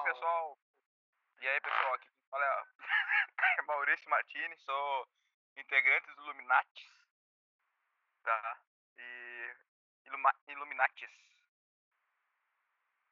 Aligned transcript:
aí, 0.00 0.12
pessoal? 0.12 0.58
E 1.40 1.48
aí, 1.48 1.60
pessoal? 1.60 1.94
Aqui 1.94 2.08
fala 2.30 2.44
é 2.44 2.66
Maurício 3.66 4.10
Martini, 4.10 4.56
sou 4.58 5.08
integrante 5.56 6.06
do 6.06 6.22
Illuminatis. 6.22 6.90
Tá? 8.22 8.60
E. 8.98 9.56
Iluma... 10.06 10.32
Illuminatis. 10.48 11.10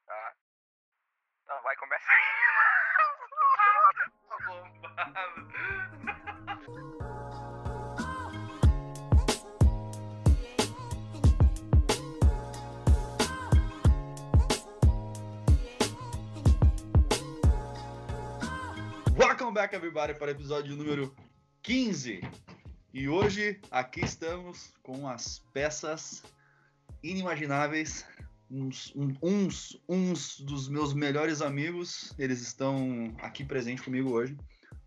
Tá? 0.07 0.37
Então 1.43 1.63
vai, 1.63 1.77
começa 1.77 2.11
aí. 2.11 2.23
Welcome 19.49 19.63
back, 19.63 19.75
everybody, 19.75 20.13
para 20.13 20.27
o 20.27 20.31
episódio 20.31 20.77
número 20.77 21.15
15. 21.63 22.21
E 22.93 23.09
hoje 23.09 23.59
aqui 23.71 24.05
estamos 24.05 24.75
com 24.83 25.09
as 25.09 25.39
peças 25.55 26.23
inimagináveis. 27.03 28.05
Uns, 28.51 28.93
uns, 29.23 29.81
uns 29.89 30.41
dos 30.41 30.69
meus 30.69 30.93
melhores 30.93 31.41
amigos, 31.41 32.13
eles 32.19 32.43
estão 32.43 33.11
aqui 33.23 33.43
presentes 33.43 33.83
comigo 33.83 34.11
hoje. 34.11 34.37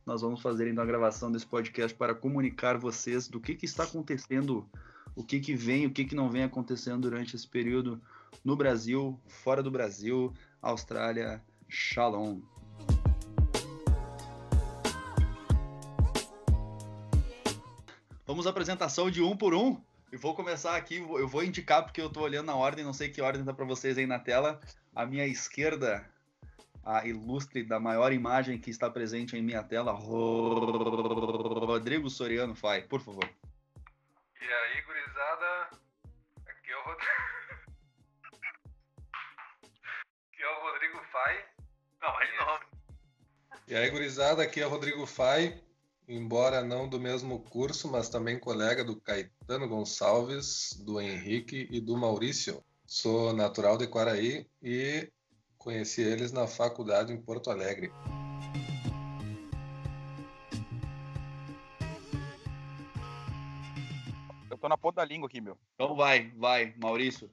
Nós 0.05 0.21
vamos 0.21 0.43
fazer 0.43 0.67
então 0.67 0.83
a 0.83 0.87
gravação 0.87 1.31
desse 1.31 1.47
podcast 1.47 1.97
para 1.97 2.13
comunicar 2.13 2.77
vocês 2.77 3.27
do 3.27 3.41
que, 3.41 3.55
que 3.55 3.65
está 3.65 3.85
acontecendo, 3.85 4.69
o 5.15 5.23
que, 5.23 5.39
que 5.39 5.55
vem, 5.55 5.87
o 5.87 5.91
que, 5.91 6.05
que 6.05 6.13
não 6.13 6.29
vem 6.29 6.43
acontecendo 6.43 7.09
durante 7.09 7.35
esse 7.35 7.47
período 7.47 7.99
no 8.45 8.55
Brasil, 8.55 9.19
fora 9.27 9.63
do 9.63 9.71
Brasil, 9.71 10.31
Austrália, 10.61 11.43
Shalom. 11.67 12.41
Vamos 18.31 18.47
à 18.47 18.51
apresentação 18.51 19.11
de 19.11 19.21
um 19.21 19.35
por 19.35 19.53
um. 19.53 19.83
E 20.09 20.15
vou 20.15 20.33
começar 20.33 20.77
aqui, 20.77 20.99
eu 20.99 21.27
vou 21.27 21.43
indicar 21.43 21.83
porque 21.83 21.99
eu 21.99 22.09
tô 22.09 22.21
olhando 22.21 22.45
na 22.45 22.55
ordem, 22.55 22.81
não 22.81 22.93
sei 22.93 23.09
que 23.09 23.21
ordem 23.21 23.43
tá 23.43 23.53
para 23.53 23.65
vocês 23.65 23.97
aí 23.97 24.07
na 24.07 24.19
tela. 24.19 24.61
À 24.95 25.05
minha 25.05 25.27
esquerda, 25.27 26.09
a 26.81 27.05
ilustre 27.05 27.61
da 27.61 27.77
maior 27.77 28.13
imagem 28.13 28.57
que 28.57 28.69
está 28.69 28.89
presente 28.89 29.35
em 29.35 29.41
minha 29.41 29.61
tela, 29.61 29.91
Rodrigo 31.11 32.09
Soriano 32.09 32.55
Fai, 32.55 32.83
por 32.83 33.01
favor. 33.01 33.29
E 34.41 34.45
aí, 34.45 34.81
gurizada, 34.81 35.69
aqui 36.47 36.71
é 36.71 36.77
o 36.77 36.83
Rodrigo. 36.83 37.11
aqui 40.31 40.41
é 40.41 40.47
o 40.47 40.61
Rodrigo 40.71 41.03
Fai. 41.11 41.45
Não, 42.01 42.17
de 42.17 42.37
novo. 42.37 42.63
E 43.67 43.75
aí, 43.75 43.89
gurizada, 43.89 44.41
aqui 44.41 44.61
é 44.61 44.65
o 44.65 44.69
Rodrigo 44.69 45.05
Fai, 45.05 45.61
embora 46.07 46.63
não 46.63 46.87
do 46.87 46.99
mesmo 46.99 47.39
curso, 47.39 47.89
mas 47.89 48.09
também 48.09 48.39
colega 48.39 48.83
do 48.83 48.99
Caetano 48.99 49.67
Gonçalves, 49.67 50.73
do 50.83 50.99
Henrique 50.99 51.67
e 51.71 51.79
do 51.79 51.97
Maurício. 51.97 52.63
Sou 52.85 53.33
natural 53.33 53.77
de 53.77 53.87
Quaraí 53.87 54.45
e 54.61 55.09
conheci 55.57 56.01
eles 56.01 56.31
na 56.31 56.47
faculdade 56.47 57.13
em 57.13 57.21
Porto 57.21 57.49
Alegre. 57.49 57.91
Eu 64.49 64.57
tô 64.57 64.67
na 64.67 64.77
ponta 64.77 65.01
da 65.01 65.05
língua 65.05 65.27
aqui, 65.27 65.39
meu. 65.39 65.57
Então 65.75 65.95
vai, 65.95 66.31
vai, 66.31 66.73
Maurício. 66.77 67.29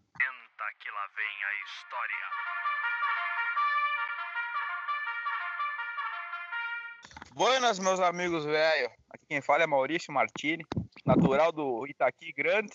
Buenas, 7.39 7.79
meus 7.79 8.01
amigos 8.01 8.45
velho. 8.45 8.91
Aqui 9.11 9.25
quem 9.29 9.41
fala 9.41 9.63
é 9.63 9.67
Maurício 9.67 10.13
Martini, 10.13 10.65
natural 11.07 11.53
do 11.53 11.87
Itaqui 11.87 12.33
Grande, 12.33 12.73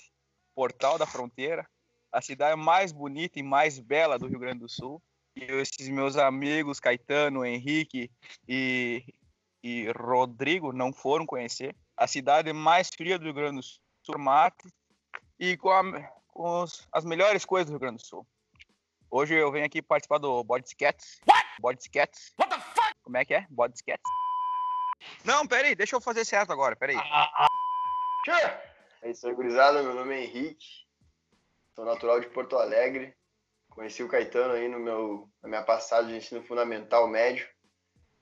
portal 0.56 0.98
da 0.98 1.06
fronteira, 1.06 1.68
a 2.14 2.22
cidade 2.22 2.56
mais 2.56 2.94
bonita 2.94 3.38
e 3.38 3.44
mais 3.44 3.78
bela 3.78 4.18
do 4.18 4.26
Rio 4.26 4.40
Grande 4.40 4.60
do 4.60 4.70
Sul. 4.70 5.04
E 5.36 5.44
esses 5.44 5.90
meus 5.90 6.16
amigos 6.16 6.80
Caetano, 6.80 7.46
Henrique 7.46 8.10
e, 8.48 9.04
e 9.62 9.92
Rodrigo 9.98 10.72
não 10.72 10.94
foram 10.94 11.26
conhecer. 11.26 11.76
A 11.98 12.08
cidade 12.08 12.54
mais 12.54 12.88
fria 12.88 13.20
do 13.20 13.26
Rio 13.26 13.34
Grande 13.34 13.58
do 13.58 13.64
Sul, 13.64 14.18
mate, 14.18 14.66
e 15.38 15.58
com, 15.58 15.72
a- 15.72 16.10
com 16.30 16.62
os- 16.62 16.88
as 16.94 17.04
melhores 17.04 17.44
coisas 17.44 17.66
do 17.68 17.72
Rio 17.74 17.80
Grande 17.82 17.98
do 18.02 18.08
Sul. 18.08 18.26
Hoje 19.12 19.34
eu 19.36 19.52
venho 19.52 19.66
aqui 19.66 19.82
participar 19.82 20.20
do 20.20 20.42
Bodyscats. 20.42 21.20
Bodyscats. 21.60 22.32
What 22.40 22.50
the 22.56 22.62
fuck? 22.62 22.94
Como 23.04 23.18
é 23.18 23.26
que 23.26 23.34
é? 23.34 23.46
Bodyscats. 23.50 24.02
Não, 25.24 25.48
peraí, 25.48 25.76
deixa 25.76 25.96
eu 25.96 26.02
fazer 26.02 26.26
certo 26.26 26.52
agora, 26.52 26.76
peraí. 26.76 26.98
É 29.02 29.12
isso 29.12 29.28
aí, 29.28 29.34
gurizada. 29.34 29.84
Meu 29.84 29.94
nome 29.94 30.16
é 30.16 30.24
Henrique. 30.24 30.66
Sou 31.76 31.86
natural 31.86 32.20
de 32.20 32.28
Porto 32.28 32.56
Alegre. 32.58 33.14
Conheci 33.70 34.04
o 34.04 34.08
Caetano 34.08 34.54
aí 34.54 34.68
no 34.68 34.80
meu, 34.80 35.30
na 35.42 35.50
minha 35.50 35.64
passagem 35.64 36.12
de 36.12 36.18
ensino 36.18 36.44
fundamental 36.44 37.08
médio. 37.08 37.48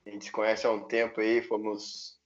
A 0.05 0.09
gente 0.09 0.25
se 0.25 0.31
conhece 0.31 0.65
há 0.65 0.71
um 0.71 0.87
tempo 0.87 1.19
aí, 1.19 1.41
fomos 1.41 2.19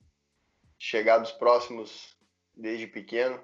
chegados 0.78 1.32
próximos 1.32 2.16
desde 2.54 2.88
pequeno. 2.88 3.44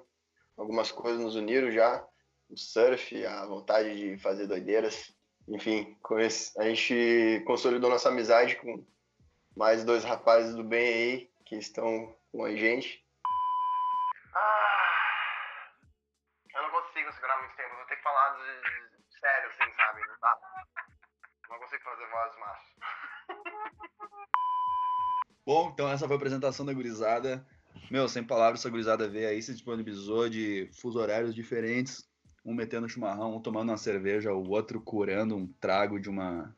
Algumas 0.55 0.91
coisas 0.91 1.19
nos 1.19 1.35
uniram 1.35 1.71
já. 1.71 2.05
O 2.49 2.57
surf, 2.57 3.25
a 3.25 3.45
vontade 3.45 3.95
de 3.95 4.17
fazer 4.21 4.45
doideiras. 4.47 5.11
Enfim, 5.47 5.97
a 6.57 6.63
gente 6.65 7.43
consolidou 7.45 7.89
nossa 7.89 8.09
amizade 8.09 8.55
com 8.57 8.85
mais 9.55 9.83
dois 9.83 10.03
rapazes 10.03 10.55
do 10.55 10.63
bem 10.63 10.87
aí 10.87 11.31
que 11.45 11.55
estão 11.55 12.15
com 12.31 12.45
a 12.45 12.55
gente. 12.55 13.05
Ah, 14.33 15.69
eu 16.55 16.63
não 16.63 16.69
consigo 16.69 17.11
segurar 17.13 17.39
muito 17.39 17.55
tempo, 17.55 17.75
vou 17.75 17.85
ter 17.85 17.95
que 17.97 18.03
falar 18.03 18.29
de, 18.37 19.19
sério, 19.19 19.49
assim, 19.49 19.73
sabe? 19.75 20.01
Não 20.01 20.19
dá. 20.21 20.37
Não 21.49 21.59
consigo 21.59 21.83
fazer 21.83 22.09
voz 22.09 22.39
macho. 22.39 22.75
Bom, 25.45 25.71
então 25.73 25.89
essa 25.89 26.05
foi 26.07 26.15
a 26.15 26.17
apresentação 26.17 26.65
da 26.65 26.73
gurizada. 26.73 27.45
Meu, 27.89 28.07
sem 28.07 28.23
palavras, 28.23 28.61
essa 28.61 28.69
gurizada 28.69 29.09
veio 29.09 29.27
aí, 29.27 29.41
se 29.41 29.53
disponibilizou 29.53 30.29
de 30.29 30.69
fuso 30.79 30.99
horários 30.99 31.35
diferentes, 31.35 32.09
um 32.45 32.53
metendo 32.53 32.87
chimarrão, 32.87 33.35
um 33.35 33.41
tomando 33.41 33.69
uma 33.69 33.77
cerveja, 33.77 34.31
o 34.31 34.49
outro 34.49 34.81
curando 34.81 35.35
um 35.35 35.51
trago 35.53 35.99
de 35.99 36.09
uma, 36.09 36.55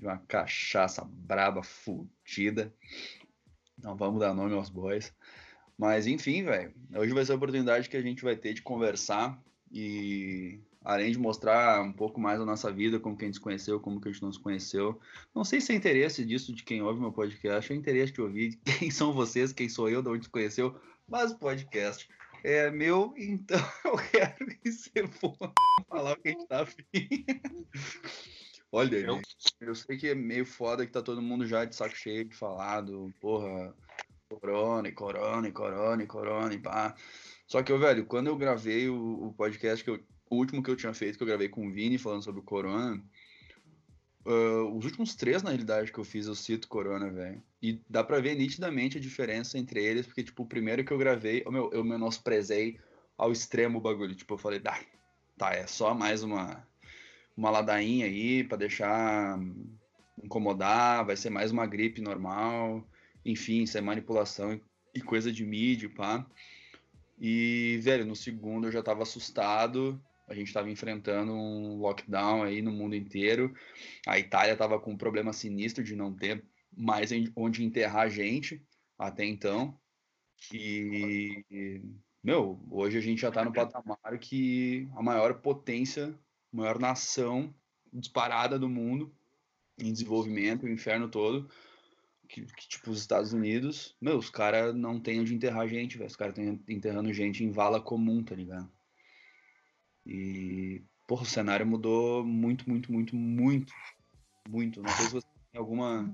de 0.00 0.06
uma 0.06 0.16
cachaça 0.16 1.04
braba, 1.04 1.62
fudida. 1.62 2.74
Não 3.76 3.94
vamos 3.94 4.18
dar 4.18 4.34
nome 4.34 4.54
aos 4.54 4.70
boys. 4.70 5.14
Mas 5.76 6.06
enfim, 6.06 6.42
velho, 6.42 6.74
hoje 6.94 7.12
vai 7.12 7.24
ser 7.24 7.32
a 7.32 7.36
oportunidade 7.36 7.88
que 7.88 7.96
a 7.96 8.02
gente 8.02 8.24
vai 8.24 8.34
ter 8.34 8.54
de 8.54 8.62
conversar 8.62 9.38
e 9.70 10.58
além 10.82 11.12
de 11.12 11.18
mostrar 11.18 11.82
um 11.82 11.92
pouco 11.92 12.18
mais 12.18 12.38
da 12.38 12.46
nossa 12.46 12.72
vida, 12.72 12.98
como 12.98 13.16
que 13.16 13.24
a 13.24 13.28
gente 13.28 13.34
se 13.34 13.40
conheceu, 13.40 13.78
como 13.78 14.00
que 14.00 14.08
a 14.08 14.12
gente 14.12 14.22
não 14.22 14.32
se 14.32 14.40
conheceu, 14.40 14.98
não 15.34 15.44
sei 15.44 15.60
se 15.60 15.72
é 15.72 15.76
interesse 15.76 16.24
disso 16.24 16.54
de 16.54 16.62
quem 16.62 16.82
ouve 16.82 16.98
meu 16.98 17.12
podcast, 17.12 17.70
é 17.70 17.76
interesse 17.76 18.12
de 18.12 18.22
ouvir 18.22 18.58
quem 18.78 18.90
são 18.90 19.12
vocês, 19.12 19.52
quem 19.52 19.68
sou 19.68 19.88
eu, 19.88 20.02
de 20.02 20.08
onde 20.08 20.24
se 20.24 20.30
conheceu, 20.30 20.74
mas 21.06 21.32
o 21.32 21.38
podcast 21.38 22.08
é 22.42 22.70
meu, 22.70 23.12
então 23.18 23.60
eu 23.84 23.96
quero 23.96 24.46
que 24.46 24.72
você 24.72 25.06
falar 25.88 26.12
o 26.12 26.16
que 26.16 26.28
a 26.28 26.32
gente 26.32 26.46
tá 26.46 26.62
afim. 26.62 27.24
Olha, 28.72 28.96
Eu? 28.98 29.20
eu 29.60 29.74
sei 29.74 29.96
que 29.96 30.08
é 30.08 30.14
meio 30.14 30.46
foda 30.46 30.86
que 30.86 30.92
tá 30.92 31.02
todo 31.02 31.20
mundo 31.20 31.46
já 31.46 31.64
de 31.64 31.74
saco 31.74 31.96
cheio 31.96 32.24
de 32.24 32.36
falar 32.36 32.82
do, 32.82 33.12
porra, 33.20 33.74
corona, 34.28 34.88
e 34.88 34.92
corona, 34.92 35.48
e 35.48 35.52
corona, 35.52 36.02
e 36.02 36.06
corona, 36.06 36.54
e 36.54 36.58
pá. 36.58 36.94
Só 37.46 37.62
que, 37.62 37.72
eu, 37.72 37.78
velho, 37.78 38.06
quando 38.06 38.28
eu 38.28 38.36
gravei 38.36 38.88
o, 38.88 39.26
o 39.26 39.32
podcast, 39.32 39.82
que 39.82 39.90
eu, 39.90 40.00
o 40.30 40.36
último 40.36 40.62
que 40.62 40.70
eu 40.70 40.76
tinha 40.76 40.94
feito, 40.94 41.16
que 41.16 41.22
eu 41.24 41.28
gravei 41.28 41.48
com 41.48 41.66
o 41.66 41.72
Vini, 41.72 41.98
falando 41.98 42.22
sobre 42.22 42.40
o 42.40 42.44
corona, 42.44 43.02
ah, 44.24 44.64
os 44.72 44.84
últimos 44.84 45.14
três, 45.14 45.42
na 45.42 45.50
realidade, 45.50 45.92
que 45.92 45.98
eu 45.98 46.04
fiz, 46.04 46.26
eu 46.26 46.34
cito 46.34 46.68
Corona, 46.68 47.10
velho. 47.10 47.42
E 47.62 47.80
dá 47.88 48.04
pra 48.04 48.20
ver 48.20 48.34
nitidamente 48.34 48.98
a 48.98 49.00
diferença 49.00 49.58
entre 49.58 49.82
eles, 49.84 50.06
porque, 50.06 50.22
tipo, 50.22 50.42
o 50.42 50.46
primeiro 50.46 50.84
que 50.84 50.92
eu 50.92 50.98
gravei, 50.98 51.42
eu, 51.44 51.52
meu, 51.52 51.70
eu 51.72 51.84
menosprezei 51.84 52.78
ao 53.16 53.32
extremo 53.32 53.78
o 53.78 53.80
bagulho. 53.80 54.14
Tipo, 54.14 54.34
eu 54.34 54.38
falei, 54.38 54.60
tá, 54.60 54.78
tá, 55.36 55.52
é 55.52 55.66
só 55.66 55.94
mais 55.94 56.22
uma, 56.22 56.66
uma 57.40 57.50
ladainha 57.50 58.04
aí 58.04 58.44
pra 58.44 58.58
deixar 58.58 59.40
incomodar, 60.22 61.06
vai 61.06 61.16
ser 61.16 61.30
mais 61.30 61.50
uma 61.50 61.66
gripe 61.66 62.02
normal, 62.02 62.86
enfim, 63.24 63.62
isso 63.62 63.78
é 63.78 63.80
manipulação 63.80 64.60
e, 64.94 65.00
coisa 65.00 65.32
de 65.32 65.42
mídia, 65.42 65.88
pá. 65.88 66.26
E, 67.18 67.80
velho, 67.82 68.04
no 68.04 68.14
segundo 68.14 68.66
eu 68.66 68.72
já 68.72 68.82
tava 68.82 69.04
assustado, 69.04 69.98
a 70.28 70.34
gente 70.34 70.52
tava 70.52 70.70
enfrentando 70.70 71.32
um 71.32 71.78
lockdown 71.78 72.42
aí 72.42 72.60
no 72.60 72.70
mundo 72.70 72.94
inteiro. 72.94 73.54
A 74.06 74.18
Itália 74.18 74.54
tava 74.54 74.78
com 74.78 74.92
um 74.92 74.98
problema 74.98 75.32
sinistro 75.32 75.82
de 75.82 75.96
não 75.96 76.12
ter 76.12 76.44
mais 76.76 77.10
onde 77.34 77.64
enterrar 77.64 78.10
gente 78.10 78.62
até 78.98 79.24
então. 79.24 79.74
E, 80.52 81.42
meu, 82.22 82.62
hoje 82.70 82.98
a 82.98 83.00
gente 83.00 83.22
já 83.22 83.30
tá 83.30 83.42
no 83.42 83.52
patamar 83.52 84.18
que 84.20 84.86
a 84.94 85.02
maior 85.02 85.40
potência, 85.40 86.08
a 86.08 86.29
maior 86.52 86.78
nação 86.78 87.54
disparada 87.92 88.58
do 88.58 88.68
mundo 88.68 89.12
em 89.78 89.92
desenvolvimento, 89.92 90.64
o 90.64 90.68
inferno 90.68 91.08
todo, 91.08 91.48
que, 92.28 92.42
que, 92.42 92.68
tipo, 92.68 92.90
os 92.90 93.00
Estados 93.00 93.32
Unidos, 93.32 93.96
meu, 94.00 94.16
os 94.16 94.30
caras 94.30 94.74
não 94.74 95.00
tem 95.00 95.20
onde 95.20 95.34
enterrar 95.34 95.66
gente, 95.66 95.98
velho. 95.98 96.08
Os 96.08 96.16
caras 96.16 96.38
estão 96.38 96.60
enterrando 96.68 97.12
gente 97.12 97.42
em 97.42 97.50
vala 97.50 97.80
comum, 97.80 98.22
tá 98.22 98.34
ligado? 98.34 98.70
E, 100.06 100.82
porra, 101.06 101.22
o 101.22 101.26
cenário 101.26 101.66
mudou 101.66 102.24
muito, 102.24 102.68
muito, 102.68 102.92
muito, 102.92 103.16
muito, 103.16 103.72
muito. 104.48 104.82
Não 104.82 104.90
sei 104.90 105.06
se 105.06 105.12
você 105.12 105.26
tem 105.50 105.60
alguma 105.60 106.08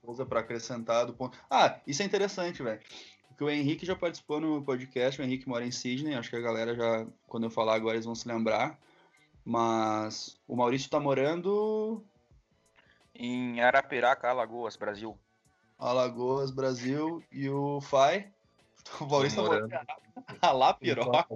coisa 0.00 0.24
para 0.24 0.40
acrescentar 0.40 1.06
do 1.06 1.12
ponto. 1.12 1.38
Ah, 1.50 1.78
isso 1.86 2.02
é 2.02 2.06
interessante, 2.06 2.62
velho. 2.62 2.80
Porque 3.28 3.44
o 3.44 3.50
Henrique 3.50 3.86
já 3.86 3.94
participou 3.94 4.40
no 4.40 4.62
podcast, 4.62 5.20
o 5.20 5.24
Henrique 5.24 5.48
mora 5.48 5.64
em 5.64 5.70
Sydney, 5.70 6.14
acho 6.14 6.30
que 6.30 6.36
a 6.36 6.40
galera 6.40 6.74
já, 6.74 7.06
quando 7.26 7.44
eu 7.44 7.50
falar 7.50 7.74
agora, 7.74 7.96
eles 7.96 8.06
vão 8.06 8.14
se 8.14 8.26
lembrar. 8.26 8.78
Mas 9.44 10.38
o 10.46 10.56
Maurício 10.56 10.88
tá 10.88 11.00
morando 11.00 12.04
em 13.14 13.60
Arapiraca, 13.60 14.28
Alagoas, 14.28 14.76
Brasil. 14.76 15.18
Alagoas, 15.78 16.50
Brasil. 16.50 17.22
E 17.30 17.48
o 17.48 17.80
Fai? 17.80 18.32
O 19.00 19.06
Maurício 19.06 19.40
tá 19.40 19.48
morando. 19.48 19.74
Alapiroca. 20.42 21.26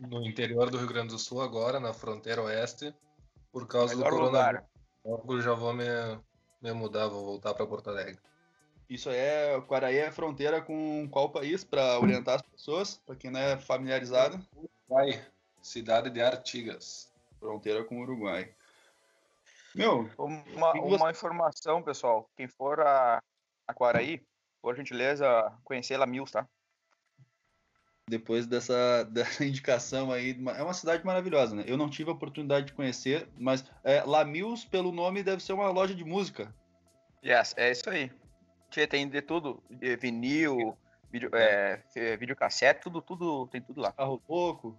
No 0.00 0.26
interior 0.26 0.70
do 0.70 0.78
Rio 0.78 0.88
Grande 0.88 1.08
do 1.08 1.18
Sul, 1.18 1.42
agora, 1.42 1.78
na 1.78 1.92
fronteira 1.92 2.42
oeste, 2.42 2.94
por 3.52 3.66
causa 3.68 3.94
Melhor 3.94 4.10
do 4.10 4.16
coronavírus. 4.16 4.62
Logo 5.04 5.40
já 5.40 5.52
vou 5.52 5.74
me, 5.74 5.84
me 6.62 6.72
mudar, 6.72 7.08
vou 7.08 7.24
voltar 7.24 7.52
para 7.52 7.66
Porto 7.66 7.90
Alegre. 7.90 8.18
Isso 8.88 9.10
é, 9.10 9.60
Quaraí 9.62 9.96
é 9.96 10.10
fronteira 10.10 10.60
com 10.60 11.08
qual 11.10 11.30
país, 11.30 11.62
para 11.62 11.98
orientar 11.98 12.36
as 12.36 12.42
pessoas, 12.42 13.00
para 13.06 13.16
quem 13.16 13.30
não 13.30 13.40
é 13.40 13.58
familiarizado? 13.58 14.44
Uruguai, 14.56 15.24
cidade 15.62 16.10
de 16.10 16.20
Artigas. 16.20 17.10
Fronteira 17.38 17.84
com 17.84 17.98
o 17.98 18.02
Uruguai. 18.02 18.54
Meu, 19.74 20.10
uma, 20.18 20.72
uma 20.72 21.10
informação, 21.10 21.82
pessoal. 21.82 22.28
Quem 22.36 22.46
for 22.46 22.80
a, 22.80 23.22
Quaraí, 23.74 24.22
por 24.60 24.76
gentileza, 24.76 25.26
conhecer 25.64 25.96
Lamius, 25.96 26.30
tá? 26.30 26.46
Depois 28.08 28.46
dessa, 28.46 29.04
dessa 29.10 29.44
indicação 29.44 30.12
aí, 30.12 30.38
é 30.56 30.62
uma 30.62 30.74
cidade 30.74 31.04
maravilhosa, 31.04 31.56
né? 31.56 31.64
Eu 31.66 31.76
não 31.76 31.88
tive 31.88 32.10
a 32.10 32.12
oportunidade 32.12 32.66
de 32.66 32.72
conhecer, 32.74 33.28
mas 33.38 33.64
é, 33.82 34.02
Lamius, 34.02 34.64
pelo 34.64 34.92
nome, 34.92 35.22
deve 35.22 35.42
ser 35.42 35.54
uma 35.54 35.70
loja 35.70 35.94
de 35.94 36.04
música. 36.04 36.54
Yes, 37.24 37.54
é 37.56 37.70
isso 37.70 37.88
aí. 37.88 38.10
Tem 38.88 39.08
de 39.08 39.22
tudo, 39.22 39.62
de 39.70 39.96
vinil, 39.96 40.76
vídeo, 41.10 41.30
é, 41.34 41.82
videocassete, 42.16 42.80
tudo, 42.80 43.02
tudo, 43.02 43.46
tem 43.48 43.60
tudo 43.60 43.80
lá. 43.80 43.92
Carro 43.92 44.18
pouco. 44.18 44.78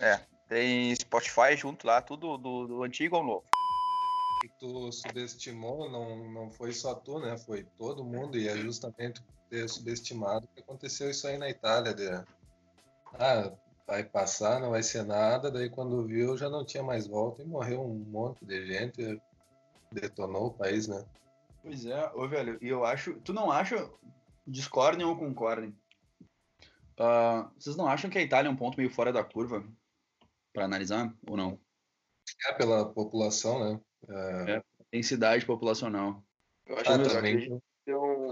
É, 0.00 0.20
tem 0.48 0.94
Spotify 0.94 1.56
junto 1.56 1.86
lá, 1.86 2.00
tudo 2.00 2.36
do, 2.36 2.66
do 2.66 2.82
antigo 2.82 3.16
ao 3.16 3.24
novo 3.24 3.44
que 4.42 4.48
tu 4.58 4.90
subestimou 4.90 5.88
não, 5.88 6.28
não 6.28 6.50
foi 6.50 6.72
só 6.72 6.96
tu, 6.96 7.20
né? 7.20 7.38
Foi 7.38 7.64
todo 7.78 8.02
mundo, 8.02 8.36
e 8.36 8.48
é 8.48 8.56
justamente 8.56 9.22
ter 9.48 9.68
subestimado 9.68 10.48
que 10.48 10.60
aconteceu 10.60 11.08
isso 11.08 11.28
aí 11.28 11.38
na 11.38 11.48
Itália. 11.48 11.94
De, 11.94 12.08
ah, 13.14 13.52
vai 13.86 14.02
passar, 14.02 14.58
não 14.58 14.70
vai 14.70 14.82
ser 14.82 15.04
nada, 15.04 15.48
daí 15.48 15.70
quando 15.70 16.04
viu 16.04 16.36
já 16.36 16.50
não 16.50 16.64
tinha 16.64 16.82
mais 16.82 17.06
volta 17.06 17.40
e 17.40 17.46
morreu 17.46 17.82
um 17.82 17.94
monte 17.94 18.44
de 18.44 18.66
gente, 18.66 19.20
detonou 19.92 20.46
o 20.46 20.54
país, 20.54 20.88
né? 20.88 21.04
Pois 21.62 21.86
é, 21.86 22.10
ô 22.12 22.26
velho, 22.26 22.58
e 22.60 22.66
eu 22.66 22.84
acho. 22.84 23.14
Tu 23.20 23.32
não 23.32 23.48
acha. 23.48 23.88
Discordem 24.44 25.06
ou 25.06 25.16
concordem? 25.16 25.72
Uh, 26.98 27.50
vocês 27.58 27.76
não 27.76 27.86
acham 27.86 28.10
que 28.10 28.18
a 28.18 28.22
Itália 28.22 28.48
é 28.48 28.52
um 28.52 28.56
ponto 28.56 28.76
meio 28.76 28.90
fora 28.90 29.12
da 29.12 29.24
curva 29.24 29.66
para 30.52 30.64
analisar 30.64 31.14
ou 31.26 31.36
não? 31.36 31.60
É 32.48 32.52
pela 32.52 32.92
população, 32.92 33.58
né? 33.58 33.80
É, 34.08 34.56
é 34.56 34.62
densidade 34.92 35.46
populacional. 35.46 36.22
Eu 36.66 36.76
acho 36.78 36.92
ah, 36.92 36.98
que 36.98 37.08
também. 37.08 37.62
é 37.86 37.96
um, 37.96 38.30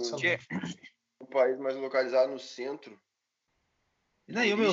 um 1.20 1.26
país 1.26 1.58
mais 1.58 1.76
localizado 1.76 2.30
no 2.30 2.38
centro. 2.38 3.00
E 4.28 4.32
daí, 4.32 4.54
meu, 4.54 4.72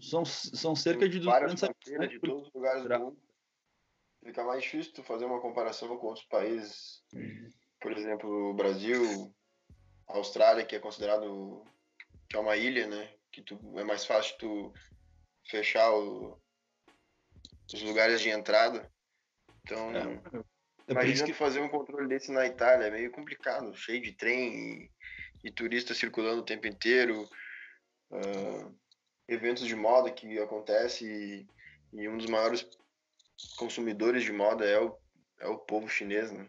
são, 0.00 0.24
são 0.24 0.76
cerca 0.76 1.08
de 1.08 1.18
200 1.18 1.64
habitantes 1.64 2.10
de 2.10 2.20
todos 2.20 2.46
os 2.46 2.54
lugares 2.54 2.82
do 2.84 2.98
mundo. 2.98 3.18
Fica 4.24 4.44
mais 4.44 4.62
difícil 4.62 4.92
tu 4.92 5.02
fazer 5.02 5.24
uma 5.24 5.40
comparação 5.40 5.96
com 5.96 6.06
outros 6.06 6.26
países. 6.26 7.02
Por 7.80 7.92
exemplo, 7.92 8.50
o 8.50 8.54
Brasil, 8.54 9.34
a 10.08 10.16
Austrália, 10.16 10.64
que 10.64 10.76
é 10.76 10.80
considerado 10.80 11.64
que 12.28 12.36
é 12.36 12.38
uma 12.38 12.56
ilha, 12.56 12.86
né? 12.86 13.12
Que 13.32 13.42
tu, 13.42 13.58
é 13.78 13.84
mais 13.84 14.04
fácil 14.04 14.36
tu 14.38 14.72
fechar 15.48 15.92
o, 15.92 16.40
os 17.72 17.82
lugares 17.82 18.20
de 18.20 18.30
entrada. 18.30 18.90
Então, 19.64 19.94
é. 19.96 20.42
É 20.88 20.92
imagina 20.92 21.26
que... 21.26 21.32
fazer 21.32 21.60
um 21.60 21.68
controle 21.68 22.08
desse 22.08 22.32
na 22.32 22.46
Itália, 22.46 22.86
é 22.86 22.90
meio 22.90 23.10
complicado, 23.10 23.74
cheio 23.76 24.00
de 24.00 24.12
trem 24.12 24.54
e, 24.54 24.90
e 25.44 25.52
turista 25.52 25.94
circulando 25.94 26.40
o 26.40 26.44
tempo 26.44 26.66
inteiro, 26.66 27.28
uh, 28.10 28.78
eventos 29.28 29.66
de 29.66 29.76
moda 29.76 30.10
que 30.10 30.38
acontece 30.38 31.06
e, 31.06 31.46
e, 31.92 32.08
um 32.08 32.16
dos 32.16 32.26
maiores 32.26 32.66
consumidores 33.58 34.24
de 34.24 34.32
moda 34.32 34.64
é 34.64 34.80
o, 34.80 34.98
é 35.40 35.46
o 35.46 35.58
povo 35.58 35.88
chinês, 35.88 36.32
né? 36.32 36.48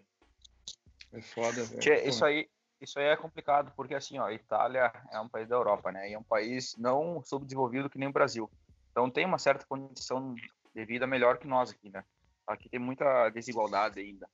É 1.11 1.21
foda, 1.21 1.63
velho. 1.65 1.79
Tchê, 1.79 2.07
isso 2.07 2.23
aí, 2.23 2.49
isso 2.81 2.99
aí 2.99 3.05
é 3.05 3.17
complicado, 3.17 3.71
porque 3.75 3.95
assim, 3.95 4.19
ó, 4.19 4.25
a 4.25 4.33
Itália 4.33 4.91
é 5.11 5.19
um 5.19 5.29
país 5.29 5.47
da 5.47 5.55
Europa, 5.55 5.91
né? 5.91 6.09
E 6.09 6.13
é 6.13 6.19
um 6.19 6.23
país 6.23 6.75
não 6.77 7.21
subdesenvolvido 7.23 7.89
que 7.89 7.97
nem 7.97 8.07
o 8.07 8.13
Brasil. 8.13 8.49
Então 8.91 9.09
tem 9.09 9.25
uma 9.25 9.37
certa 9.37 9.65
condição 9.65 10.35
de 10.73 10.85
vida 10.85 11.05
melhor 11.05 11.37
que 11.37 11.47
nós 11.47 11.71
aqui, 11.71 11.89
né? 11.89 12.03
Aqui 12.47 12.69
tem 12.69 12.79
muita 12.79 13.29
desigualdade 13.29 13.99
ainda. 13.99 14.27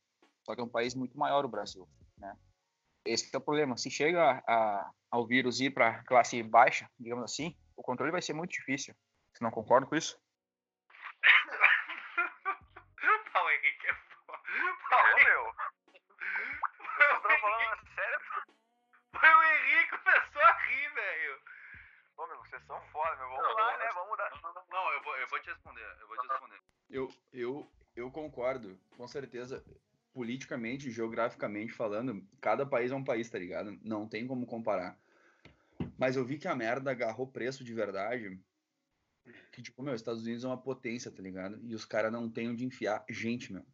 Só 0.46 0.54
que 0.54 0.62
é 0.62 0.64
um 0.64 0.70
país 0.70 0.94
muito 0.94 1.18
maior 1.18 1.44
o 1.44 1.50
Brasil, 1.50 1.88
né? 2.18 2.38
Esse 3.06 3.34
é 3.34 3.38
o 3.38 3.42
problema. 3.42 3.78
Se 3.78 3.90
chega 3.90 4.44
a, 4.48 4.92
ao 5.12 5.28
vírus 5.28 5.60
ir 5.60 5.72
para 5.72 6.04
classe 6.04 6.42
baixa, 6.42 6.90
digamos 7.00 7.24
assim, 7.24 7.56
o 7.76 7.84
controle 7.84 8.12
vai 8.12 8.22
ser 8.22 8.34
muito 8.34 8.52
difícil. 8.52 8.96
Você 9.34 9.44
não 9.44 9.52
concorda 9.52 9.86
com 9.86 9.96
isso? 9.96 10.18
Paulo 13.34 13.50
Henrique 13.50 13.88
é 13.88 13.94
foda. 13.94 14.40
Paulo, 14.90 15.16
meu. 15.16 15.54
Eu 16.98 17.22
tô 17.22 17.30
falando 17.40 17.96
sério. 17.96 18.20
Foi 19.20 19.30
o 19.30 19.44
Henrique 19.44 19.98
começou 19.98 20.42
a 20.42 20.52
rir, 20.64 20.94
velho. 20.94 21.42
Pô, 22.16 22.26
meu, 22.28 22.45
vocês 22.56 22.66
são 22.68 22.82
foda, 22.92 23.16
meu. 23.18 23.28
Vamos 23.30 23.44
não, 23.44 23.54
lá, 23.56 23.78
né? 23.78 23.86
Vamos 23.94 24.18
dar. 24.18 24.32
Não, 24.42 24.54
não, 24.54 24.64
não, 24.72 24.94
eu 24.94 25.04
vou, 25.04 25.18
eu 25.18 25.28
vou 25.28 25.40
te 25.42 25.50
responder. 25.50 25.86
Eu 26.00 26.08
vou 26.08 26.18
te 26.18 26.28
responder. 26.28 26.62
Eu, 26.90 27.12
eu, 27.34 27.72
eu 27.96 28.12
concordo, 28.12 28.80
com 28.96 29.08
certeza. 29.08 29.64
Politicamente, 30.14 30.90
geograficamente 30.90 31.74
falando, 31.74 32.26
cada 32.40 32.66
país 32.66 32.90
é 32.90 32.96
um 32.96 33.04
país, 33.04 33.30
tá 33.30 33.38
ligado? 33.38 33.78
Não 33.84 34.08
tem 34.08 34.26
como 34.26 34.46
comparar. 34.46 34.98
Mas 35.98 36.16
eu 36.16 36.24
vi 36.24 36.38
que 36.38 36.48
a 36.48 36.56
merda 36.56 36.92
agarrou 36.92 37.28
preço 37.28 37.66
de 37.66 37.74
verdade. 37.74 38.40
Que, 39.52 39.62
tipo, 39.62 39.84
meu, 39.84 39.94
Estados 39.94 40.24
Unidos 40.24 40.46
é 40.46 40.48
uma 40.48 40.62
potência, 40.62 41.12
tá 41.12 41.22
ligado? 41.22 41.60
E 41.64 41.76
os 41.76 41.84
caras 41.84 42.14
não 42.14 42.30
têm 42.30 42.50
onde 42.50 42.64
enfiar 42.64 43.04
gente, 43.10 43.52
meu. 43.52 43.66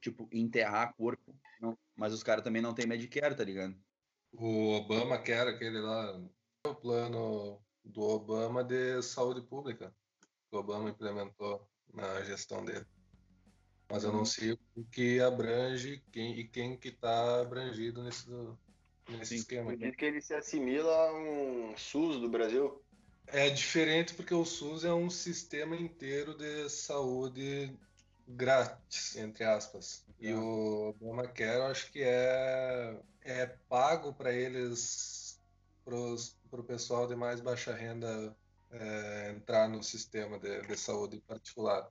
Tipo, 0.00 0.26
enterrar 0.32 0.94
corpo. 0.94 1.38
Não. 1.60 1.76
Mas 1.94 2.14
os 2.14 2.22
caras 2.22 2.42
também 2.42 2.62
não 2.62 2.72
têm 2.72 2.86
Medicare, 2.86 3.36
tá 3.36 3.44
ligado? 3.44 3.76
O 4.32 4.70
Obama 4.76 5.20
quer 5.20 5.46
aquele 5.46 5.80
lá, 5.80 6.18
o 6.66 6.74
plano 6.76 7.60
do 7.84 8.02
Obama 8.02 8.62
de 8.62 9.02
saúde 9.02 9.42
pública. 9.42 9.94
O 10.50 10.58
Obama 10.58 10.90
implementou 10.90 11.68
na 11.92 12.22
gestão 12.22 12.64
dele. 12.64 12.86
Mas 13.88 14.04
eu 14.04 14.12
não 14.12 14.20
uhum. 14.20 14.24
sei 14.24 14.52
o 14.52 14.84
que 14.84 15.20
abrange 15.20 16.02
quem, 16.12 16.38
e 16.38 16.44
quem 16.46 16.76
que 16.76 16.88
está 16.88 17.40
abrangido 17.40 18.02
nesse, 18.04 18.30
nesse 19.08 19.26
Sim, 19.26 19.36
esquema. 19.36 19.76
Diz 19.76 19.96
que 19.96 20.04
ele 20.04 20.20
se 20.20 20.32
assimila 20.32 20.92
a 20.92 21.12
um 21.12 21.76
SUS 21.76 22.20
do 22.20 22.28
Brasil. 22.28 22.80
É 23.26 23.50
diferente 23.50 24.14
porque 24.14 24.34
o 24.34 24.44
SUS 24.44 24.84
é 24.84 24.92
um 24.92 25.10
sistema 25.10 25.76
inteiro 25.76 26.36
de 26.36 26.68
saúde 26.68 27.76
grátis, 28.26 29.16
entre 29.16 29.44
aspas. 29.44 30.04
E 30.20 30.32
o 30.32 30.90
Obamacare, 30.90 31.58
eu 31.58 31.66
acho 31.66 31.90
que 31.90 32.02
é, 32.02 33.00
é 33.22 33.46
pago 33.68 34.12
para 34.12 34.32
eles, 34.32 35.40
para 35.84 35.96
o 36.58 36.64
pessoal 36.64 37.06
de 37.06 37.14
mais 37.14 37.40
baixa 37.40 37.72
renda 37.72 38.36
é, 38.70 39.30
entrar 39.36 39.68
no 39.68 39.82
sistema 39.82 40.38
de, 40.38 40.62
de 40.62 40.76
saúde 40.76 41.20
particular. 41.20 41.88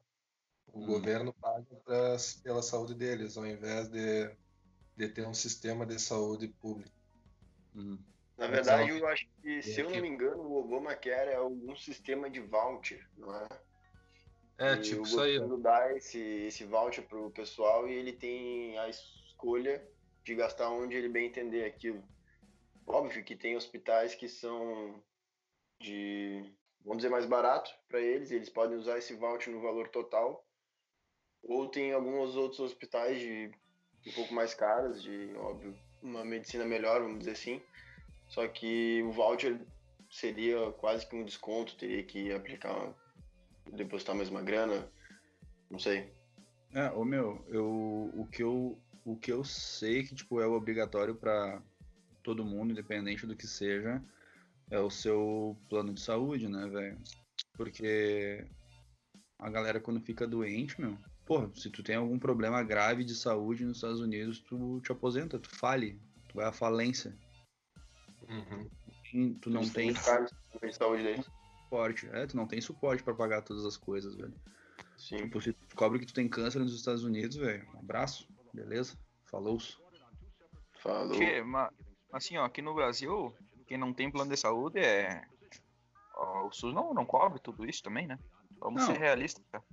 O 0.67 0.81
hum. 0.81 0.85
governo 0.85 1.33
paga 1.33 1.75
pra, 1.85 2.17
pela 2.43 2.61
saúde 2.61 2.93
deles, 2.93 3.37
ao 3.37 3.45
invés 3.45 3.87
de, 3.89 4.29
de 4.95 5.07
ter 5.07 5.27
um 5.27 5.33
sistema 5.33 5.85
de 5.85 5.99
saúde 5.99 6.47
público. 6.47 6.91
Hum. 7.75 7.97
Na 8.37 8.47
verdade, 8.47 8.89
eu 8.89 9.05
acho 9.07 9.27
que, 9.41 9.61
se 9.61 9.81
eu 9.81 9.89
não 9.89 10.01
me 10.01 10.07
engano, 10.07 10.41
o 10.41 10.59
Obamacare 10.59 11.31
é 11.31 11.35
algum 11.35 11.75
sistema 11.75 12.29
de 12.29 12.39
voucher, 12.39 13.05
não 13.17 13.35
é? 13.35 13.47
É, 14.57 14.73
e 14.75 14.81
tipo 14.81 15.03
isso 15.03 15.19
aí. 15.19 15.37
O 15.37 15.41
governo 15.41 15.63
dá 15.63 15.93
esse, 15.93 16.19
esse 16.19 16.63
voucher 16.63 17.05
pro 17.05 17.31
pessoal 17.31 17.87
e 17.87 17.93
ele 17.93 18.13
tem 18.13 18.77
a 18.79 18.87
escolha 18.87 19.85
de 20.23 20.35
gastar 20.35 20.69
onde 20.69 20.95
ele 20.95 21.09
bem 21.09 21.27
entender 21.27 21.65
aquilo. 21.65 22.01
Óbvio 22.89 23.24
que 23.24 23.36
tem 23.36 23.55
hospitais 23.55 24.15
que 24.15 24.27
são 24.27 25.03
de, 25.79 26.43
vamos 26.84 26.98
dizer, 26.98 27.10
mais 27.10 27.27
barato 27.27 27.72
para 27.88 28.01
eles, 28.01 28.31
eles 28.31 28.50
podem 28.50 28.77
usar 28.77 28.98
esse 28.98 29.13
voucher 29.13 29.53
no 29.53 29.62
valor 29.62 29.88
total 29.89 30.43
Ou 31.43 31.69
tem 31.69 31.93
alguns 31.93 32.36
outros 32.36 32.60
hospitais 32.60 33.19
de 33.19 33.51
um 34.08 34.12
pouco 34.13 34.34
mais 34.34 34.55
caros, 34.55 35.03
de, 35.03 35.31
óbvio, 35.36 35.77
uma 36.01 36.25
medicina 36.25 36.65
melhor, 36.65 37.01
vamos 37.01 37.19
dizer 37.19 37.31
assim. 37.31 37.62
Só 38.27 38.48
que 38.48 39.03
o 39.03 39.12
voucher 39.12 39.60
seria 40.10 40.72
quase 40.72 41.08
que 41.08 41.15
um 41.15 41.24
desconto, 41.24 41.77
teria 41.77 42.03
que 42.03 42.31
aplicar, 42.34 42.96
depositar 43.72 44.15
mais 44.15 44.29
uma 44.29 44.41
grana, 44.41 44.91
não 45.69 45.77
sei. 45.77 46.12
É, 46.74 46.89
ô 46.91 47.05
meu, 47.05 47.46
eu, 47.50 48.12
o, 48.15 48.27
que 48.31 48.41
eu, 48.41 48.79
o 49.05 49.15
que 49.15 49.31
eu 49.31 49.43
sei 49.43 50.03
que 50.03 50.15
tipo, 50.15 50.41
é 50.41 50.48
obrigatório 50.48 51.15
para 51.15 51.62
todo 52.23 52.45
mundo, 52.45 52.71
independente 52.71 53.25
do 53.25 53.35
que 53.35 53.47
seja, 53.47 54.01
é 54.69 54.79
o 54.79 54.89
seu 54.89 55.57
plano 55.69 55.93
de 55.93 56.01
saúde, 56.01 56.47
né, 56.47 56.67
velho? 56.67 56.97
Porque 57.53 58.45
a 59.38 59.49
galera 59.49 59.79
quando 59.79 60.01
fica 60.01 60.27
doente, 60.27 60.79
meu, 60.79 60.97
pô, 61.25 61.49
se 61.55 61.69
tu 61.69 61.81
tem 61.83 61.95
algum 61.95 62.19
problema 62.19 62.61
grave 62.63 63.03
de 63.03 63.15
saúde 63.15 63.65
nos 63.65 63.77
Estados 63.77 63.99
Unidos, 63.99 64.39
tu 64.39 64.79
te 64.81 64.91
aposenta, 64.91 65.39
tu 65.39 65.49
fale, 65.49 65.99
tu 66.27 66.35
vai 66.35 66.45
à 66.45 66.51
falência. 66.51 67.15
Uhum. 68.27 68.69
Tu 69.39 69.49
não 69.49 69.61
Eles 69.61 69.73
tem 69.73 69.85
muito 69.85 70.03
caro 70.03 70.25
de 70.25 70.75
saúde 70.75 71.23
suporte. 71.63 72.07
É, 72.11 72.25
tu 72.25 72.35
não 72.35 72.47
tem 72.47 72.59
suporte 72.59 73.03
pra 73.03 73.13
pagar 73.13 73.41
todas 73.41 73.65
as 73.65 73.77
coisas, 73.77 74.15
velho. 74.15 74.33
Sim. 74.97 75.17
Tipo, 75.17 75.41
se 75.41 75.53
tu 75.53 75.65
descobre 75.65 75.99
que 75.99 76.05
tu 76.05 76.13
tem 76.13 76.27
câncer 76.27 76.59
nos 76.59 76.75
Estados 76.75 77.03
Unidos, 77.03 77.38
velho, 77.38 77.67
um 77.73 77.79
abraço, 77.79 78.27
beleza? 78.53 78.97
Falou. 79.25 79.59
Falou. 80.81 81.17
Que, 81.17 81.41
ma- 81.41 81.71
assim, 82.11 82.37
ó, 82.37 82.45
aqui 82.45 82.61
no 82.61 82.73
Brasil, 82.73 83.33
quem 83.67 83.77
não 83.77 83.93
tem 83.93 84.11
plano 84.11 84.31
de 84.31 84.37
saúde 84.37 84.79
é. 84.79 85.23
ó, 86.13 86.47
o 86.47 86.51
SUS 86.51 86.73
não, 86.73 86.93
não 86.93 87.05
cobre 87.05 87.39
tudo 87.39 87.65
isso 87.65 87.83
também, 87.83 88.07
né? 88.07 88.17
Vamos 88.59 88.81
Não. 88.81 88.93
ser 88.93 88.99
realistas, 88.99 89.43
cara. 89.51 89.63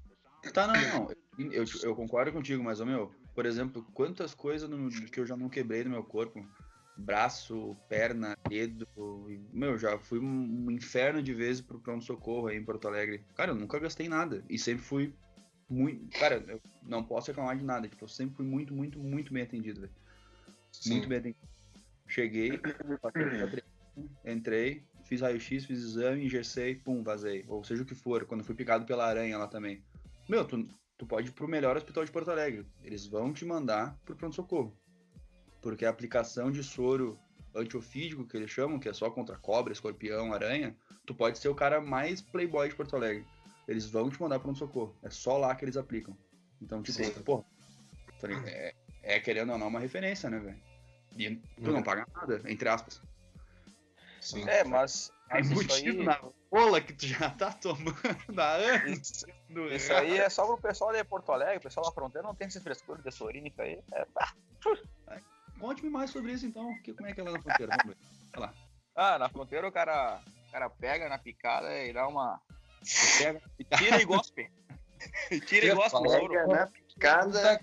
Tá, 0.52 0.66
não, 0.66 0.74
não. 1.00 1.08
Eu, 1.38 1.64
eu 1.82 1.96
concordo 1.96 2.32
contigo, 2.32 2.62
mas, 2.62 2.80
ô 2.80 2.86
meu, 2.86 3.12
por 3.34 3.44
exemplo, 3.46 3.84
quantas 3.92 4.32
coisas 4.34 4.68
no- 4.68 4.88
que 5.10 5.18
eu 5.20 5.26
já 5.26 5.36
não 5.36 5.48
quebrei 5.48 5.82
no 5.84 5.90
meu 5.90 6.04
corpo? 6.04 6.46
Braço, 6.96 7.76
perna, 7.88 8.34
dedo. 8.48 8.86
Meu, 9.52 9.76
já 9.76 9.98
fui 9.98 10.18
um, 10.18 10.70
inferno 10.70 11.22
de 11.22 11.34
vezes 11.34 11.60
pro 11.60 11.80
pronto-socorro 11.80 12.46
aí 12.46 12.56
em 12.56 12.64
Porto 12.64 12.88
Alegre. 12.88 13.22
Cara, 13.34 13.50
eu 13.50 13.54
nunca 13.54 13.78
gastei 13.78 14.08
nada. 14.08 14.42
E 14.48 14.58
sempre 14.58 14.82
fui 14.82 15.14
muito. 15.68 16.18
Cara, 16.18 16.42
eu 16.48 16.60
não 16.82 17.04
posso 17.04 17.26
reclamar 17.30 17.56
de 17.58 17.64
nada. 17.64 17.86
Tipo, 17.86 18.04
eu 18.04 18.08
sempre 18.08 18.36
fui 18.36 18.46
muito, 18.46 18.72
muito, 18.72 18.98
muito 18.98 19.32
bem 19.32 19.42
atendido, 19.42 19.82
velho. 19.82 19.92
Muito 20.86 21.08
bem 21.08 21.18
atendido. 21.18 21.46
Cheguei, 22.08 22.60
entrei, 24.25 24.84
fiz 25.04 25.20
raio-x, 25.20 25.64
fiz 25.64 25.78
exame, 25.82 26.25
engessei, 26.25 26.76
pum, 26.76 27.02
vazei. 27.02 27.44
Ou 27.48 27.64
seja 27.64 27.82
o 27.82 27.86
que 27.86 27.94
for, 27.94 28.25
quando 28.25 28.44
fui 28.44 28.54
picado 28.54 28.84
pela 28.84 29.06
aranha 29.06 29.38
lá 29.38 29.46
também. 29.46 29.82
Meu, 30.28 30.44
tu, 30.44 30.68
tu 30.98 31.06
pode 31.06 31.28
ir 31.28 31.32
pro 31.32 31.48
melhor 31.48 31.76
hospital 31.76 32.04
de 32.04 32.10
Porto 32.10 32.30
Alegre. 32.30 32.66
Eles 32.82 33.06
vão 33.06 33.32
te 33.32 33.44
mandar 33.44 33.98
pro 34.04 34.16
pronto-socorro. 34.16 34.76
Porque 35.60 35.84
a 35.84 35.90
aplicação 35.90 36.50
de 36.50 36.62
soro 36.62 37.18
antiofídico, 37.54 38.26
que 38.26 38.36
eles 38.36 38.50
chamam, 38.50 38.78
que 38.78 38.88
é 38.88 38.92
só 38.92 39.10
contra 39.10 39.36
cobra, 39.36 39.72
escorpião, 39.72 40.32
aranha, 40.32 40.76
tu 41.06 41.14
pode 41.14 41.38
ser 41.38 41.48
o 41.48 41.54
cara 41.54 41.80
mais 41.80 42.20
playboy 42.20 42.68
de 42.68 42.75
Porto 42.75 42.96
Alegre. 42.96 43.26
Eles 43.66 43.88
vão 43.88 44.10
te 44.10 44.20
mandar 44.20 44.38
pro 44.38 44.44
pronto-socorro. 44.44 44.94
É 45.02 45.10
só 45.10 45.38
lá 45.38 45.54
que 45.54 45.64
eles 45.64 45.76
aplicam. 45.76 46.16
Então, 46.60 46.82
tipo, 46.82 47.02
Sim. 47.02 47.10
pô, 47.22 47.44
é, 48.46 48.75
é, 49.02 49.20
querendo 49.20 49.52
ou 49.52 49.58
não 49.58 49.68
uma 49.68 49.80
referência, 49.80 50.30
né, 50.30 50.38
velho? 50.38 50.60
E 51.16 51.37
tu 51.37 51.70
não 51.70 51.76
Uhum. 51.76 51.82
paga 51.82 52.06
nada, 52.14 52.42
entre 52.46 52.68
aspas. 52.68 53.00
Sim. 54.20 54.49
É, 54.49 54.64
mas, 54.64 55.12
É 55.30 55.40
embutido 55.40 56.00
aí, 56.00 56.04
na 56.04 56.20
rola 56.52 56.80
que 56.80 56.92
tu 56.92 57.06
já 57.06 57.30
tá 57.30 57.52
tomando 57.52 57.96
há 58.38 58.52
anos. 58.54 59.08
isso, 59.11 59.26
isso 59.73 59.92
aí 59.92 60.18
é 60.18 60.28
só 60.28 60.46
pro 60.46 60.58
pessoal 60.58 60.92
de 60.92 61.02
Porto 61.04 61.32
Alegre, 61.32 61.58
o 61.58 61.61
pessoal 61.61 61.87
da 61.87 61.92
fronteira 61.92 62.26
não 62.26 62.35
tem 62.35 62.46
esse 62.49 62.61
frescura 62.61 63.00
de 63.02 63.11
sorinho, 63.11 63.46
isso 63.49 63.61
aí. 63.62 63.80
É, 63.92 64.06
Conte-me 65.58 65.88
mais 65.88 66.11
sobre 66.11 66.32
isso 66.32 66.44
então. 66.46 66.75
Que, 66.82 66.92
como 66.92 67.08
é 67.08 67.14
que 67.14 67.20
é 67.20 67.25
lá 67.25 67.32
na 67.32 67.40
fronteira? 67.40 67.73
Vamos 67.73 67.96
ver. 67.96 68.50
Ah, 68.94 69.18
na 69.18 69.28
fronteira 69.28 69.66
o 69.66 69.73
cara, 69.73 70.20
o 70.49 70.52
cara 70.52 70.68
pega 70.70 71.08
na 71.08 71.18
picada 71.18 71.73
e 71.82 71.92
dá 71.92 72.06
uma. 72.06 72.40
Pega, 73.18 73.40
Tira 73.78 74.00
e 74.00 74.04
gospe. 74.04 74.50
Tira 75.46 75.66
e 75.66 75.74
gospe 75.74 75.96
o 75.96 76.08
soro. 76.08 76.28
Pega 76.28 76.46
na 76.46 76.66
picada. 76.66 77.60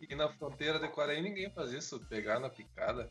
E 0.00 0.14
na 0.14 0.28
fronteira 0.28 0.78
de 0.78 0.88
Quaraí 0.88 1.22
ninguém 1.22 1.50
faz 1.50 1.72
isso, 1.72 2.00
pegar 2.06 2.38
na 2.38 2.50
picada. 2.50 3.08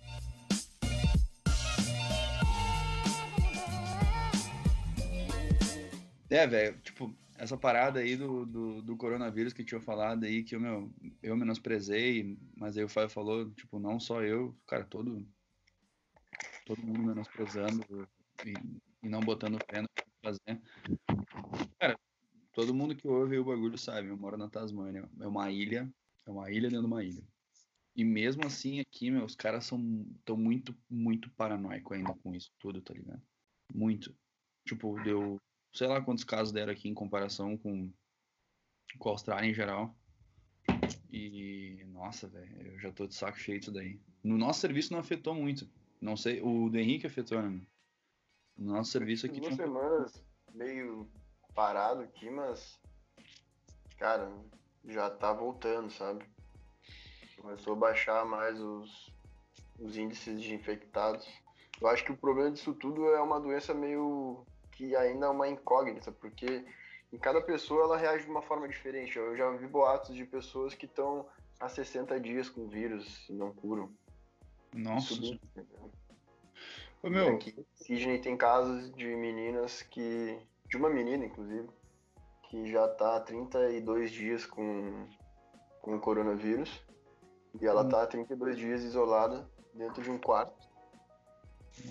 É, 6.30 6.48
velho, 6.48 6.80
tipo, 6.80 7.14
essa 7.38 7.58
parada 7.58 8.00
aí 8.00 8.16
do, 8.16 8.46
do, 8.46 8.82
do 8.82 8.96
coronavírus 8.96 9.52
que 9.52 9.66
tinha 9.66 9.82
falado 9.82 10.24
aí, 10.24 10.44
que 10.44 10.56
eu, 10.56 10.62
meu, 10.62 10.94
eu 11.22 11.36
menosprezei, 11.36 12.38
mas 12.56 12.78
aí 12.78 12.84
o 12.84 12.90
Fábio 12.90 13.10
falou, 13.10 13.52
tipo, 13.52 13.80
não 13.80 14.00
só 14.00 14.22
eu, 14.22 14.56
cara, 14.66 14.86
todo, 14.86 15.28
todo 16.66 16.82
mundo 16.82 17.04
menosprezando 17.04 18.08
e, 18.46 18.54
e 19.04 19.10
não 19.10 19.20
botando 19.20 19.60
fé 19.70 19.82
no 19.82 19.90
que 19.90 20.04
fazer. 20.24 20.62
Cara, 21.80 22.00
todo 22.54 22.74
mundo 22.74 22.96
que 22.96 23.08
ouve 23.08 23.38
o 23.38 23.46
bagulho 23.46 23.78
sabe, 23.78 24.08
eu 24.08 24.18
moro 24.18 24.38
na 24.38 24.50
Tasmânia, 24.50 25.10
é 25.20 25.28
uma 25.28 25.52
ilha, 25.52 25.92
é 26.26 26.30
uma 26.30 26.52
ilha 26.52 26.70
dentro 26.70 26.88
de 26.88 26.94
uma 26.94 27.04
ilha. 27.04 27.24
E 27.96 28.04
mesmo 28.04 28.46
assim 28.46 28.80
aqui, 28.80 29.12
meu, 29.12 29.26
os 29.26 29.36
caras 29.36 29.66
são 29.66 30.06
tão 30.24 30.38
muito, 30.38 30.76
muito 30.90 31.30
paranoico 31.32 31.94
ainda 31.94 32.14
com 32.14 32.34
isso 32.34 32.52
tudo, 32.58 32.82
tá 32.82 32.94
ligado? 32.94 33.22
Muito. 33.74 34.16
Tipo, 34.66 35.02
deu 35.04 35.40
sei 35.74 35.88
lá 35.88 36.02
quantos 36.02 36.24
casos 36.24 36.52
deram 36.52 36.74
aqui 36.74 36.90
em 36.90 36.94
comparação 36.94 37.58
com, 37.58 37.92
com 38.98 39.10
a 39.10 39.12
Austrália 39.12 39.50
em 39.50 39.54
geral. 39.54 39.96
E, 41.12 41.84
nossa, 41.88 42.28
velho, 42.28 42.74
eu 42.74 42.80
já 42.80 42.92
tô 42.92 43.08
de 43.08 43.16
saco 43.16 43.38
cheio 43.38 43.60
disso 43.60 43.72
daí. 43.72 44.00
No 44.24 44.38
nosso 44.38 44.62
serviço 44.62 44.94
não 44.94 45.00
afetou 45.00 45.34
muito. 45.34 45.70
Não 46.00 46.16
sei, 46.16 46.42
o 46.42 46.70
do 46.70 46.78
Henrique 46.78 47.08
afetou, 47.08 47.42
né? 47.42 47.62
No 48.58 48.74
nosso 48.74 48.92
serviço 48.92 49.26
aqui 49.26 49.40
duas 49.40 49.56
tinha. 49.56 49.68
semanas 49.68 50.24
meio 50.54 51.10
parado 51.54 52.02
aqui, 52.02 52.30
mas. 52.30 52.80
Cara, 53.98 54.32
já 54.86 55.10
tá 55.10 55.32
voltando, 55.32 55.92
sabe? 55.92 56.26
Começou 57.40 57.74
a 57.74 57.78
baixar 57.78 58.26
mais 58.26 58.60
os, 58.60 59.14
os 59.80 59.98
índices 59.98 60.42
de 60.42 60.54
infectados. 60.54 61.28
Eu 61.80 61.88
acho 61.88 62.04
que 62.04 62.12
o 62.12 62.18
problema 62.18 62.52
disso 62.52 62.74
tudo 62.74 63.08
é 63.10 63.22
uma 63.22 63.40
doença 63.40 63.74
meio 63.74 64.46
que 64.72 64.96
ainda 64.96 65.26
é 65.28 65.30
uma 65.30 65.48
incógnita, 65.48 66.12
porque 66.12 66.66
em 67.12 67.18
cada 67.18 67.42
pessoa 67.42 67.84
ela 67.84 67.98
reage 67.98 68.26
de 68.26 68.32
uma 68.32 68.42
forma 68.42 68.68
diferente. 68.68 69.18
Eu 69.18 69.36
já 69.36 69.50
vi 69.52 69.68
boatos 69.68 70.16
de 70.16 70.26
pessoas 70.26 70.74
que 70.74 70.86
estão 70.86 71.28
há 71.60 71.68
60 71.68 72.20
dias 72.20 72.50
com 72.50 72.62
o 72.62 72.68
vírus 72.68 73.28
e 73.30 73.34
não 73.34 73.52
curam. 73.52 73.92
Nossa, 74.74 75.14
Isso 75.14 75.40
Ô, 77.04 77.10
meu, 77.10 77.36
Aqui 77.36 77.54
em 77.58 77.66
Sydney 77.74 78.20
tem 78.20 78.38
casos 78.38 78.92
de 78.94 79.08
meninas 79.16 79.82
que. 79.82 80.40
De 80.72 80.78
uma 80.78 80.90
menina, 80.90 81.26
inclusive, 81.26 81.70
que 82.50 82.72
já 82.72 82.88
tá 82.88 83.18
há 83.18 83.20
32 83.20 84.10
dias 84.10 84.46
com, 84.46 85.06
com 85.82 85.96
o 85.96 86.00
coronavírus. 86.00 86.82
E 87.60 87.68
ela 87.68 87.84
Hum. 87.84 87.90
tá 87.90 88.04
há 88.04 88.08
32 88.08 88.58
dias 88.58 88.82
isolada 88.82 89.46
dentro 89.74 90.02
de 90.02 90.10
um 90.10 90.18
quarto 90.18 90.56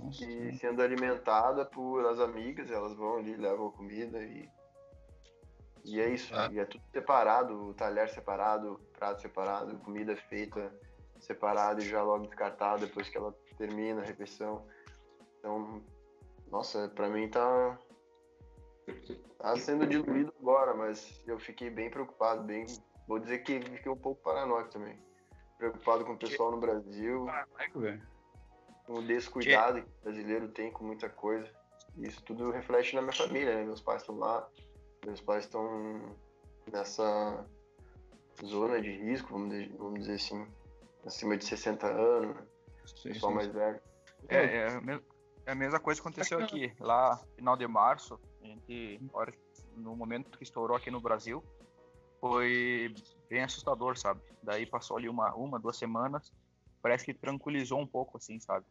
nossa, 0.02 0.24
e 0.24 0.56
sendo 0.58 0.82
alimentada 0.82 1.64
por 1.66 2.06
as 2.06 2.18
amigas. 2.18 2.70
Elas 2.70 2.94
vão 2.96 3.18
ali, 3.18 3.36
levam 3.36 3.68
a 3.68 3.72
comida 3.72 4.18
e. 4.22 4.48
E 5.84 6.00
é 6.00 6.08
isso. 6.08 6.34
Ah. 6.34 6.48
E 6.50 6.58
é 6.58 6.64
tudo 6.64 6.82
separado, 6.92 7.68
o 7.68 7.74
talher 7.74 8.08
separado, 8.08 8.74
o 8.74 8.78
prato 8.98 9.20
separado, 9.20 9.78
comida 9.78 10.16
feita 10.16 10.72
separada 11.18 11.82
e 11.82 11.88
já 11.88 12.02
logo 12.02 12.26
descartada 12.26 12.86
depois 12.86 13.08
que 13.10 13.18
ela 13.18 13.34
termina 13.58 14.00
a 14.00 14.04
refeição. 14.04 14.66
Então, 15.38 15.82
nossa, 16.50 16.88
pra 16.88 17.08
mim 17.08 17.28
tá. 17.28 17.78
Tá 19.38 19.56
sendo 19.56 19.86
diluído 19.86 20.32
agora, 20.40 20.74
mas 20.74 21.22
eu 21.26 21.38
fiquei 21.38 21.70
bem 21.70 21.90
preocupado, 21.90 22.42
bem. 22.42 22.66
Vou 23.08 23.18
dizer 23.18 23.38
que 23.38 23.60
fiquei 23.60 23.90
um 23.90 23.96
pouco 23.96 24.22
paranoico 24.22 24.70
também. 24.70 24.98
Preocupado 25.56 26.04
com 26.04 26.12
o 26.12 26.18
pessoal 26.18 26.50
no 26.50 26.58
Brasil, 26.58 27.24
paranoico, 27.24 27.80
velho. 27.80 28.02
com 28.86 28.94
o 28.94 29.02
descuidado 29.02 29.82
que 29.82 29.88
o 29.88 30.04
brasileiro 30.04 30.48
tem 30.48 30.70
com 30.70 30.84
muita 30.84 31.08
coisa. 31.08 31.50
Isso 31.96 32.22
tudo 32.22 32.50
reflete 32.50 32.94
na 32.94 33.02
minha 33.02 33.12
família, 33.12 33.56
né? 33.56 33.64
Meus 33.64 33.80
pais 33.80 34.02
estão 34.02 34.16
lá, 34.16 34.48
meus 35.04 35.20
pais 35.20 35.44
estão 35.44 36.16
nessa 36.70 37.44
zona 38.44 38.80
de 38.80 38.90
risco, 38.90 39.32
vamos 39.32 39.98
dizer, 39.98 40.14
assim, 40.14 40.46
acima 41.04 41.36
de 41.36 41.44
60 41.44 41.86
anos, 41.86 42.36
né? 42.36 42.46
Sim, 42.86 43.08
pessoal 43.10 43.32
sim, 43.32 43.36
mais 43.36 43.48
velho. 43.48 43.80
É, 44.28 44.36
é, 44.36 44.66
a 44.66 45.00
é 45.46 45.52
a 45.52 45.54
mesma 45.54 45.80
coisa 45.80 46.00
que 46.00 46.06
aconteceu 46.06 46.38
aqui. 46.38 46.72
Lá, 46.78 47.16
final 47.34 47.56
de 47.56 47.66
março, 47.66 48.20
a 48.42 48.46
gente, 48.46 49.00
no 49.76 49.94
momento 49.96 50.36
que 50.36 50.44
estourou 50.44 50.76
aqui 50.76 50.90
no 50.90 51.00
Brasil, 51.00 51.42
foi 52.20 52.94
bem 53.28 53.42
assustador, 53.42 53.96
sabe? 53.98 54.20
Daí 54.42 54.66
passou 54.66 54.96
ali 54.96 55.08
uma, 55.08 55.34
uma 55.34 55.58
duas 55.58 55.76
semanas, 55.76 56.32
parece 56.82 57.04
que 57.04 57.14
tranquilizou 57.14 57.80
um 57.80 57.86
pouco, 57.86 58.16
assim, 58.18 58.38
sabe? 58.40 58.66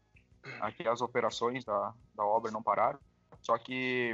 Aqui 0.60 0.88
as 0.88 1.02
operações 1.02 1.64
da, 1.66 1.94
da 2.16 2.26
obra 2.26 2.52
não 2.52 2.62
pararam, 2.62 3.00
só 3.42 3.58
que 3.58 4.14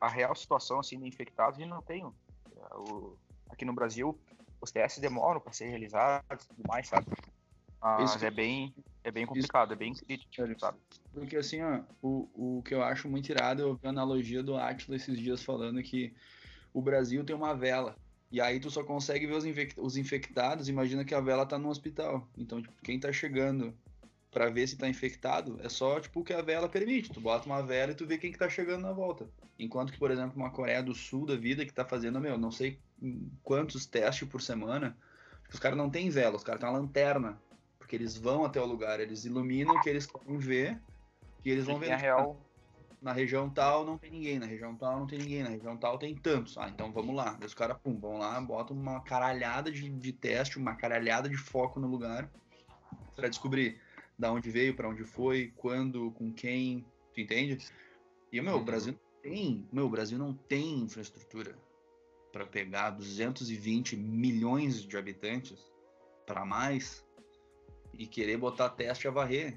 a 0.00 0.08
real 0.08 0.34
situação, 0.34 0.80
assim, 0.80 0.98
de 0.98 1.06
infectados, 1.06 1.58
a 1.58 1.62
gente 1.62 1.70
não 1.70 1.82
tem. 1.82 2.04
O- 2.04 3.16
aqui 3.48 3.64
no 3.64 3.72
Brasil, 3.72 4.18
os 4.60 4.70
testes 4.72 5.00
demoram 5.00 5.40
para 5.40 5.52
ser 5.52 5.66
realizados 5.68 6.44
e 6.44 6.48
tudo 6.48 6.62
mais, 6.66 6.88
sabe? 6.88 7.06
Mas 7.82 8.10
Isso 8.10 8.18
que- 8.20 8.26
é 8.26 8.30
bem, 8.30 8.74
é 9.02 9.10
bem 9.10 9.26
complicado, 9.26 9.72
é 9.72 9.76
bem 9.76 9.92
crítico, 9.92 10.60
sabe? 10.60 10.78
Porque 11.12 11.36
assim, 11.36 11.60
ó, 11.62 11.80
o, 12.00 12.58
o 12.58 12.62
que 12.62 12.72
eu 12.74 12.82
acho 12.82 13.08
muito 13.08 13.28
irado, 13.28 13.60
eu 13.60 13.74
vi 13.74 13.86
a 13.86 13.90
analogia 13.90 14.42
do 14.42 14.56
Atila 14.56 14.96
esses 14.96 15.18
dias 15.18 15.42
falando 15.42 15.82
que 15.82 16.14
o 16.72 16.80
Brasil 16.80 17.24
tem 17.24 17.34
uma 17.34 17.54
vela. 17.54 17.96
E 18.30 18.40
aí 18.40 18.60
tu 18.60 18.70
só 18.70 18.82
consegue 18.84 19.26
ver 19.26 19.34
os, 19.34 19.44
os 19.76 19.96
infectados, 19.96 20.68
imagina 20.68 21.04
que 21.04 21.14
a 21.14 21.20
vela 21.20 21.44
tá 21.44 21.58
no 21.58 21.68
hospital. 21.68 22.26
Então, 22.38 22.62
tipo, 22.62 22.72
quem 22.82 22.98
tá 22.98 23.12
chegando 23.12 23.74
pra 24.30 24.48
ver 24.48 24.66
se 24.66 24.78
tá 24.78 24.88
infectado, 24.88 25.58
é 25.62 25.68
só, 25.68 26.00
tipo, 26.00 26.20
o 26.20 26.24
que 26.24 26.32
a 26.32 26.40
vela 26.40 26.68
permite. 26.68 27.10
Tu 27.12 27.20
bota 27.20 27.44
uma 27.44 27.62
vela 27.62 27.92
e 27.92 27.94
tu 27.94 28.06
vê 28.06 28.16
quem 28.16 28.32
que 28.32 28.38
tá 28.38 28.48
chegando 28.48 28.82
na 28.82 28.92
volta. 28.92 29.28
Enquanto 29.58 29.92
que, 29.92 29.98
por 29.98 30.10
exemplo, 30.10 30.34
uma 30.36 30.50
Coreia 30.50 30.82
do 30.82 30.94
Sul 30.94 31.26
da 31.26 31.36
vida 31.36 31.66
que 31.66 31.72
tá 31.74 31.84
fazendo, 31.84 32.18
meu, 32.20 32.38
não 32.38 32.50
sei 32.50 32.78
quantos 33.42 33.84
testes 33.84 34.26
por 34.26 34.40
semana, 34.40 34.96
os 35.52 35.58
caras 35.58 35.76
não 35.76 35.90
têm 35.90 36.08
vela, 36.08 36.36
os 36.36 36.44
caras 36.44 36.60
têm 36.60 36.70
uma 36.70 36.78
lanterna. 36.78 37.38
Porque 37.92 38.02
eles 38.02 38.16
vão 38.16 38.42
até 38.42 38.58
o 38.58 38.64
lugar, 38.64 39.00
eles 39.00 39.26
iluminam 39.26 39.76
o 39.76 39.78
que 39.78 39.86
eles 39.86 40.06
querem 40.06 40.38
ver 40.38 40.80
e 41.44 41.50
eles 41.50 41.66
vão 41.66 41.78
ver 41.78 41.88
linha 41.88 41.98
real, 41.98 42.40
na 43.02 43.12
região 43.12 43.50
tal 43.50 43.84
não 43.84 43.98
tem 43.98 44.10
ninguém, 44.10 44.38
na 44.38 44.46
região 44.46 44.74
tal 44.74 45.00
não 45.00 45.06
tem 45.06 45.18
ninguém, 45.18 45.42
na 45.42 45.50
região 45.50 45.76
tal 45.76 45.98
tem 45.98 46.14
tantos. 46.14 46.56
Ah, 46.56 46.70
então 46.70 46.90
vamos 46.90 47.14
lá. 47.14 47.38
Os 47.44 47.52
caras, 47.52 47.76
pum, 47.82 48.00
vão 48.00 48.16
lá, 48.16 48.40
botam 48.40 48.74
uma 48.74 49.00
caralhada 49.02 49.70
de, 49.70 49.90
de 49.90 50.10
teste, 50.10 50.56
uma 50.56 50.74
caralhada 50.74 51.28
de 51.28 51.36
foco 51.36 51.78
no 51.78 51.86
lugar 51.86 52.32
pra 53.14 53.28
descobrir 53.28 53.78
da 54.18 54.32
onde 54.32 54.50
veio, 54.50 54.74
pra 54.74 54.88
onde 54.88 55.04
foi, 55.04 55.52
quando, 55.58 56.12
com 56.12 56.32
quem, 56.32 56.86
tu 57.12 57.20
entende? 57.20 57.58
E, 58.32 58.40
meu, 58.40 58.54
o 58.54 58.58
Uhum. 58.60 58.64
Brasil 58.64 58.92
não 58.94 59.22
tem, 59.22 59.68
meu, 59.70 59.84
o 59.84 59.90
Brasil 59.90 60.16
não 60.16 60.32
tem 60.32 60.78
infraestrutura 60.78 61.58
pra 62.32 62.46
pegar 62.46 62.88
220 62.92 63.98
milhões 63.98 64.82
de 64.82 64.96
habitantes 64.96 65.70
pra 66.24 66.42
mais 66.42 67.04
e 67.94 68.06
querer 68.06 68.36
botar 68.36 68.70
teste 68.70 69.06
a 69.06 69.10
varrer. 69.10 69.54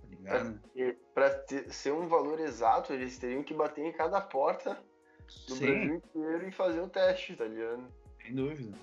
Tá 0.00 0.08
ligado? 0.08 0.60
Pra 1.12 1.30
ter- 1.30 1.72
ser 1.72 1.92
um 1.92 2.08
valor 2.08 2.40
exato, 2.40 2.92
eles 2.92 3.18
teriam 3.18 3.42
que 3.42 3.54
bater 3.54 3.84
em 3.84 3.92
cada 3.92 4.20
porta 4.20 4.82
do 5.48 5.54
Sim. 5.54 5.66
Brasil 5.66 5.94
inteiro 5.96 6.48
e 6.48 6.52
fazer 6.52 6.80
o 6.80 6.88
teste, 6.88 7.36
tá 7.36 7.44
ligado? 7.44 7.86
Sem 8.22 8.34
dúvida. 8.34 8.76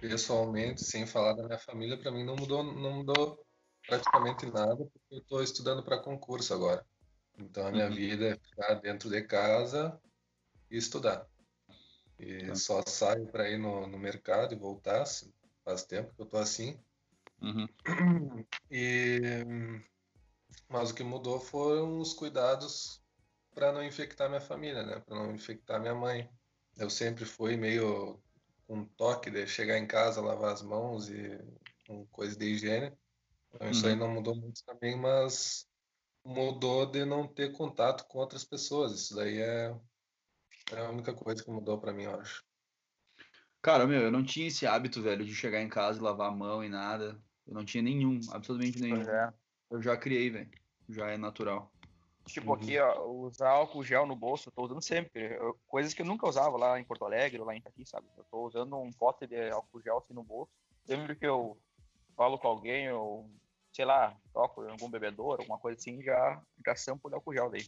Pessoalmente, 0.00 0.84
sem 0.84 1.06
falar 1.06 1.34
da 1.34 1.44
minha 1.44 1.58
família, 1.58 1.96
para 1.96 2.10
mim 2.10 2.24
não 2.24 2.34
mudou, 2.34 2.64
não 2.64 2.92
mudou 2.94 3.44
praticamente 3.86 4.46
nada, 4.46 4.76
porque 4.76 5.00
eu 5.12 5.18
estou 5.18 5.42
estudando 5.42 5.82
para 5.84 5.98
concurso 6.02 6.52
agora. 6.52 6.84
Então 7.38 7.66
a 7.66 7.70
minha 7.70 7.88
Uhum. 7.88 7.94
vida 7.94 8.30
é 8.30 8.36
ficar 8.36 8.74
dentro 8.74 9.08
de 9.08 9.22
casa 9.22 10.00
e 10.70 10.76
estudar. 10.76 11.26
E 12.22 12.48
Tá. 12.48 12.54
só 12.54 12.82
saio 12.86 13.26
para 13.26 13.48
ir 13.50 13.58
no, 13.58 13.86
no 13.86 13.98
mercado 13.98 14.54
e 14.54 14.58
voltar, 14.58 15.04
faz 15.64 15.84
tempo 15.84 16.14
que 16.14 16.22
eu 16.22 16.26
tô 16.26 16.38
assim. 16.38 16.78
Uhum. 17.42 17.66
E 18.70 19.44
mas 20.68 20.90
o 20.90 20.94
que 20.94 21.02
mudou 21.02 21.38
foram 21.38 21.98
os 21.98 22.14
cuidados 22.14 23.02
para 23.54 23.72
não 23.72 23.84
infectar 23.84 24.28
minha 24.28 24.40
família, 24.40 24.82
né? 24.82 25.00
Para 25.00 25.16
não 25.16 25.34
infectar 25.34 25.80
minha 25.80 25.94
mãe. 25.94 26.30
Eu 26.78 26.88
sempre 26.88 27.24
fui 27.24 27.56
meio 27.56 28.22
com 28.66 28.78
um 28.78 28.86
toque 28.86 29.30
de 29.30 29.46
chegar 29.46 29.78
em 29.78 29.86
casa, 29.86 30.20
lavar 30.22 30.52
as 30.52 30.62
mãos 30.62 31.10
e 31.10 31.38
com 31.86 32.06
coisa 32.06 32.36
de 32.36 32.46
higiene. 32.46 32.96
Então 33.52 33.68
isso 33.70 33.86
aí 33.86 33.94
Uhum. 33.94 33.98
não 33.98 34.08
mudou 34.08 34.34
muito 34.34 34.64
também, 34.64 34.96
mas 34.98 35.68
mudou 36.24 36.86
de 36.86 37.04
não 37.04 37.26
ter 37.28 37.52
contato 37.52 38.06
com 38.06 38.18
outras 38.18 38.44
pessoas. 38.44 38.92
Isso 38.92 39.14
daí 39.14 39.38
é, 39.40 39.78
é 40.70 40.78
a 40.78 40.90
única 40.90 41.12
coisa 41.14 41.42
que 41.42 41.50
mudou 41.50 41.78
para 41.78 41.92
mim, 41.92 42.04
eu 42.04 42.20
acho. 42.20 42.44
Cara, 43.60 43.86
meu, 43.86 44.00
eu 44.00 44.10
não 44.10 44.24
tinha 44.24 44.48
esse 44.48 44.66
hábito, 44.66 45.00
velho, 45.00 45.24
de 45.24 45.34
chegar 45.34 45.62
em 45.62 45.68
casa 45.68 45.98
e 45.98 46.02
lavar 46.02 46.28
a 46.28 46.34
mão 46.34 46.64
e 46.64 46.68
nada. 46.68 47.20
Eu 47.46 47.54
não 47.54 47.64
tinha 47.64 47.82
nenhum, 47.82 48.18
absolutamente 48.30 48.80
nenhum. 48.80 49.04
Pois 49.04 49.08
é. 49.08 49.32
Eu 49.70 49.80
já 49.80 49.96
criei, 49.96 50.30
velho. 50.30 50.50
Já 50.88 51.10
é 51.10 51.16
natural. 51.16 51.72
Tipo, 52.26 52.50
Uhum. 52.50 52.56
aqui, 52.56 52.78
ó, 52.78 53.04
usar 53.04 53.50
álcool 53.50 53.82
gel 53.82 54.06
no 54.06 54.14
bolso, 54.14 54.48
eu 54.48 54.52
tô 54.52 54.64
usando 54.64 54.82
sempre. 54.82 55.36
Eu- 55.36 55.58
coisas 55.66 55.92
que 55.94 56.02
eu 56.02 56.06
nunca 56.06 56.26
usava 56.26 56.56
lá 56.56 56.78
em 56.78 56.84
Porto 56.84 57.04
Alegre 57.04 57.40
ou 57.40 57.46
lá 57.46 57.54
em 57.54 57.58
Itaqui, 57.58 57.84
sabe? 57.86 58.06
Eu 58.16 58.24
tô 58.24 58.46
usando 58.46 58.76
um 58.76 58.92
pote 58.92 59.26
de 59.26 59.50
álcool 59.50 59.80
gel 59.80 59.98
assim 59.98 60.14
no 60.14 60.22
bolso. 60.22 60.52
Sempre 60.84 61.16
que 61.16 61.26
eu 61.26 61.56
falo 62.16 62.38
com 62.38 62.48
alguém, 62.48 62.90
ou 62.92 63.28
sei 63.72 63.84
lá, 63.84 64.16
toco 64.32 64.64
em 64.64 64.70
algum 64.70 64.90
bebedouro, 64.90 65.40
alguma 65.40 65.58
coisa 65.58 65.78
assim, 65.78 66.02
já, 66.02 66.40
já 66.64 66.76
sampo 66.76 67.08
de 67.08 67.14
álcool 67.14 67.32
gel 67.32 67.50
daí. 67.50 67.66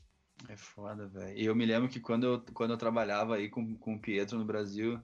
É 0.49 0.57
foda, 0.57 1.07
velho. 1.09 1.37
E 1.38 1.44
eu 1.44 1.55
me 1.55 1.64
lembro 1.64 1.88
que 1.88 2.01
quando 2.01 2.25
eu, 2.27 2.40
quando 2.53 2.73
eu 2.73 2.77
trabalhava 2.77 3.37
aí 3.37 3.49
com, 3.49 3.77
com 3.77 3.94
o 3.94 4.01
Pietro 4.01 4.38
no 4.38 4.44
Brasil, 4.44 5.01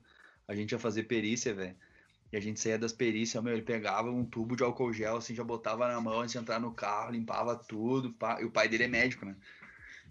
a 0.47 0.55
gente 0.55 0.73
ia 0.73 0.79
fazer 0.79 1.05
perícia, 1.05 1.55
velho. 1.55 1.77
E 2.33 2.37
a 2.37 2.41
gente 2.41 2.61
saía 2.61 2.79
das 2.79 2.93
perícias, 2.93 3.43
meu, 3.43 3.53
ele 3.55 3.63
pegava 3.63 4.11
um 4.11 4.25
tubo 4.25 4.57
de 4.57 4.63
álcool 4.63 4.93
gel, 4.93 5.17
assim, 5.17 5.35
já 5.35 5.45
botava 5.45 5.89
na 5.89 6.01
mão 6.01 6.21
antes 6.21 6.33
de 6.33 6.39
entrar 6.39 6.61
no 6.61 6.73
carro, 6.75 7.13
limpava 7.13 7.57
tudo. 7.57 8.13
pá. 8.15 8.41
E 8.41 8.45
o 8.45 8.51
pai 8.53 8.69
dele 8.69 8.85
é 8.85 8.89
médico, 8.89 9.25
né? 9.27 9.37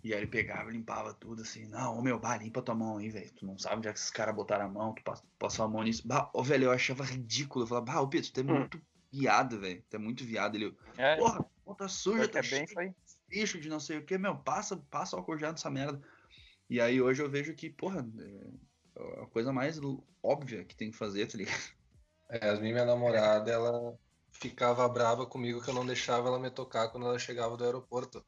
E 0.04 0.14
aí 0.14 0.20
ele 0.20 0.28
pegava 0.28 0.70
e 0.70 0.74
limpava 0.74 1.14
tudo, 1.14 1.42
assim, 1.42 1.68
não, 1.68 1.98
ô 1.98 2.02
meu, 2.02 2.20
bah, 2.20 2.38
limpa 2.38 2.62
tua 2.62 2.76
mão 2.76 2.98
aí, 2.98 3.10
velho. 3.10 3.32
Tu 3.34 3.46
não 3.46 3.58
sabe 3.58 3.78
onde 3.78 3.88
é 3.90 3.94
que 3.94 4.00
esses 4.00 4.12
caras 4.12 4.36
botaram 4.36 4.66
a 4.66 4.70
mão, 4.70 4.94
tu 4.94 5.04
pass- 5.04 5.24
passou 5.38 5.66
a 5.66 5.70
mão 5.70 5.84
nisso. 5.84 6.08
Bah, 6.08 6.30
ô, 6.34 6.44
velho, 6.44 6.66
eu 6.66 6.72
achava 6.72 7.04
ridículo. 7.04 7.64
Eu 7.66 7.68
falava, 7.68 7.86
bah, 7.86 8.02
ô 8.02 8.08
Pietro, 8.10 8.32
tu 8.32 8.40
é 8.42 8.44
muito 8.44 8.82
viado, 9.12 9.60
velho. 9.60 9.84
Tu 9.90 9.96
é 9.96 10.00
muito 10.00 10.24
viado. 10.26 10.56
Ele, 10.56 10.76
É, 10.98 11.16
porra, 11.18 11.46
mão 11.66 11.76
tá 11.76 11.88
suja, 11.88 12.28
tá 12.30 12.40
é 12.40 12.42
bem 12.44 12.66
cheio 12.68 12.96
bicho 13.30 13.60
de 13.60 13.70
não 13.70 13.80
sei 13.80 13.98
o 13.98 14.06
que, 14.06 14.18
meu, 14.18 14.38
passa, 14.38 14.76
passa 14.90 15.16
álcool 15.16 15.38
gel 15.38 15.52
nessa 15.52 15.70
merda. 15.70 16.02
E 16.70 16.82
aí 16.82 17.02
hoje 17.02 17.22
eu 17.22 17.30
vejo 17.30 17.54
que, 17.56 17.70
porra, 17.70 18.06
é 18.20 19.22
a 19.22 19.26
coisa 19.28 19.54
mais 19.54 19.80
óbvia 20.22 20.66
que 20.66 20.76
tem 20.76 20.92
que 20.92 20.98
fazer, 20.98 21.28
tá 21.28 21.38
ligado? 21.38 21.74
É, 22.30 22.50
a 22.50 22.60
minha 22.60 22.86
namorada, 22.86 23.50
ela 23.52 23.98
ficava 24.32 24.88
brava 24.88 25.26
comigo 25.26 25.62
que 25.64 25.70
eu 25.70 25.74
não 25.74 25.86
deixava 25.86 26.28
ela 26.28 26.40
me 26.40 26.52
tocar 26.52 26.90
quando 26.90 27.08
ela 27.08 27.18
chegava 27.18 27.58
do 27.58 27.64
aeroporto. 27.64 28.24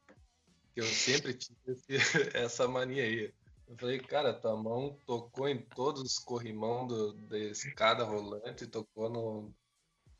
Que 0.74 0.80
eu 0.80 0.84
sempre 0.84 1.34
tive 1.34 1.58
esse- 1.68 1.86
essa 2.36 2.66
mania 2.66 3.04
aí. 3.04 3.32
Eu 3.68 3.76
falei, 3.78 4.00
cara, 4.00 4.34
tua 4.34 4.56
mão 4.56 4.98
tocou 5.06 5.48
em 5.48 5.62
todos 5.62 6.02
os 6.02 6.18
corrimão 6.18 6.86
do, 6.86 7.12
da 7.28 7.38
escada 7.38 8.04
rolante, 8.04 8.66
tocou 8.66 9.08
no, 9.08 9.54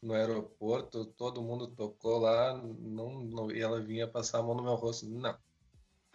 no 0.03 0.15
aeroporto, 0.15 1.05
todo 1.07 1.41
mundo 1.43 1.69
tocou 1.69 2.19
lá, 2.19 2.55
não, 2.57 3.23
não- 3.23 3.51
e 3.53 3.61
ela 3.61 3.81
vinha 3.81 4.09
passar 4.09 4.41
a 4.41 4.43
mão 4.43 4.55
no 4.57 4.63
meu 4.65 4.75
rosto. 4.75 5.07
Não. 5.09 5.39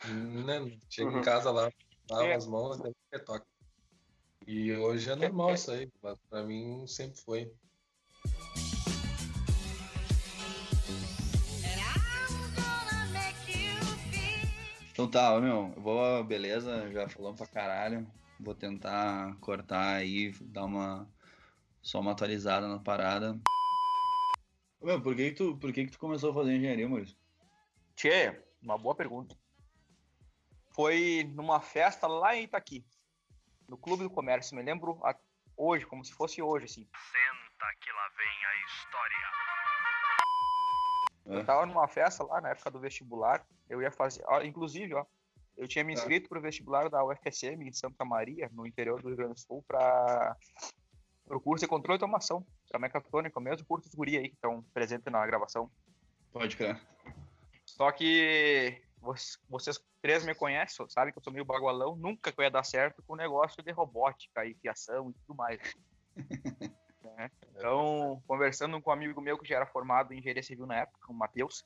Não, 0.06 0.70
chega 0.90 1.10
em 1.10 1.16
Uhum. 1.16 1.22
casa 1.22 1.50
lá, 1.52 1.72
lava 2.10 2.26
É. 2.26 2.36
as 2.36 2.46
mãos, 2.46 2.78
que 3.12 3.20
toca. 3.20 3.46
E 4.46 4.74
hoje 4.74 5.10
é 5.10 5.16
normal 5.16 5.54
isso 5.54 5.72
aí, 5.72 5.90
mas 6.02 6.18
pra 6.30 6.44
mim 6.44 6.86
sempre 6.88 7.20
foi. 7.22 7.52
Então 14.92 15.08
tá, 15.10 15.40
meu, 15.40 15.74
eu 15.76 15.82
vou, 15.82 16.24
beleza, 16.24 16.90
já 16.92 17.08
falamos 17.08 17.38
pra 17.38 17.46
caralho. 17.48 18.08
Vou 18.40 18.56
tentar 18.56 19.36
cortar 19.40 19.96
aí, 19.96 20.32
dar 20.42 20.66
uma. 20.66 21.08
Só 21.82 22.00
uma 22.00 22.12
atualizada 22.12 22.68
na 22.68 22.80
parada. 22.80 23.40
Meu, 24.82 25.02
por 25.02 25.16
que, 25.16 25.32
que 25.32 25.36
tu, 25.36 25.58
por 25.58 25.74
que, 25.74 25.86
que 25.86 25.92
tu 25.92 26.00
começou 26.00 26.32
a 26.32 26.34
fazer 26.34 26.56
engenharia, 26.56 26.88
Maurício? 26.88 27.18
Tchê, 27.96 28.42
uma 28.62 28.78
boa 28.78 28.96
pergunta. 28.96 29.36
Foi 30.72 31.24
numa 31.34 31.60
festa 31.60 32.06
lá 32.08 32.36
em 32.36 32.44
Itaqui, 32.44 32.86
no 33.68 33.78
Clube 33.78 34.04
do 34.04 34.10
Comércio. 34.10 34.56
Me 34.56 34.62
lembro 34.62 35.00
a- 35.04 35.16
hoje, 35.56 35.86
como 35.88 36.06
se 36.06 36.14
fosse 36.14 36.42
hoje, 36.42 36.66
assim. 36.66 36.88
Senta 37.12 37.74
que 37.82 37.92
lá 37.92 38.08
vem 38.16 38.46
a 38.46 38.56
história. 38.68 39.28
É. 41.26 41.36
Eu 41.40 41.46
tava 41.46 41.66
numa 41.66 41.88
festa 41.88 42.24
lá 42.24 42.40
na 42.40 42.50
época 42.50 42.70
do 42.70 42.80
vestibular. 42.80 43.46
Eu 43.68 43.82
ia 43.82 43.92
fazer. 43.92 44.24
ó, 44.28 44.42
inclusive, 44.44 44.94
ó, 44.94 45.04
eu 45.58 45.68
tinha 45.68 45.84
me 45.84 45.94
Tá. 45.96 46.00
inscrito 46.02 46.30
pro 46.30 46.40
vestibular 46.40 46.88
da 46.90 47.04
UFSM 47.04 47.68
em 47.68 47.74
Santa 47.74 48.06
Maria, 48.06 48.48
no 48.54 48.66
interior 48.68 49.02
do 49.02 49.08
Rio 49.08 49.18
Grande 49.18 49.34
do 49.34 49.40
Sul, 49.40 49.64
para 49.68 50.38
o 51.26 51.40
curso 51.42 51.66
de 51.66 51.70
controle 51.70 51.98
de 51.98 52.04
automação, 52.04 52.46
para 52.68 52.80
mecatrônica, 52.80 53.40
o 53.40 53.42
mesmo 53.42 53.66
curso 53.66 53.88
dos 53.88 53.96
guri 53.96 54.18
aí 54.18 54.30
que 54.30 54.36
estão 54.36 54.62
presentes 54.74 55.12
na 55.12 55.26
gravação. 55.26 55.70
Pode 56.32 56.56
crer. 56.56 56.80
Só 57.66 57.92
que 57.92 58.82
vocês, 59.02 59.40
vocês 59.50 59.86
três 60.02 60.26
me 60.26 60.34
conhecem, 60.34 60.88
sabem 60.90 61.12
que 61.12 61.20
eu 61.20 61.24
sou 61.24 61.34
meio 61.34 61.46
bagualão, 61.46 61.96
nunca 61.96 62.32
que 62.32 62.40
eu 62.40 62.44
ia 62.44 62.52
dar 62.52 62.64
certo 62.64 63.04
com 63.04 63.14
o 63.14 63.18
negócio 63.18 63.62
de 63.64 63.72
robótica 63.72 64.46
e 64.46 64.54
fiação 64.56 65.10
e 65.10 65.14
tudo 65.14 65.36
mais. 65.36 65.60
né? 67.04 67.32
Então, 67.56 68.22
conversando 68.28 68.82
com 68.82 68.90
um 68.90 68.94
amigo 68.94 69.22
meu 69.22 69.38
que 69.38 69.48
já 69.48 69.58
era 69.58 69.66
formado 69.66 70.14
em 70.14 70.20
engenharia 70.20 70.44
civil 70.44 70.66
na 70.66 70.78
época, 70.78 71.12
o 71.12 71.14
Matheus, 71.14 71.66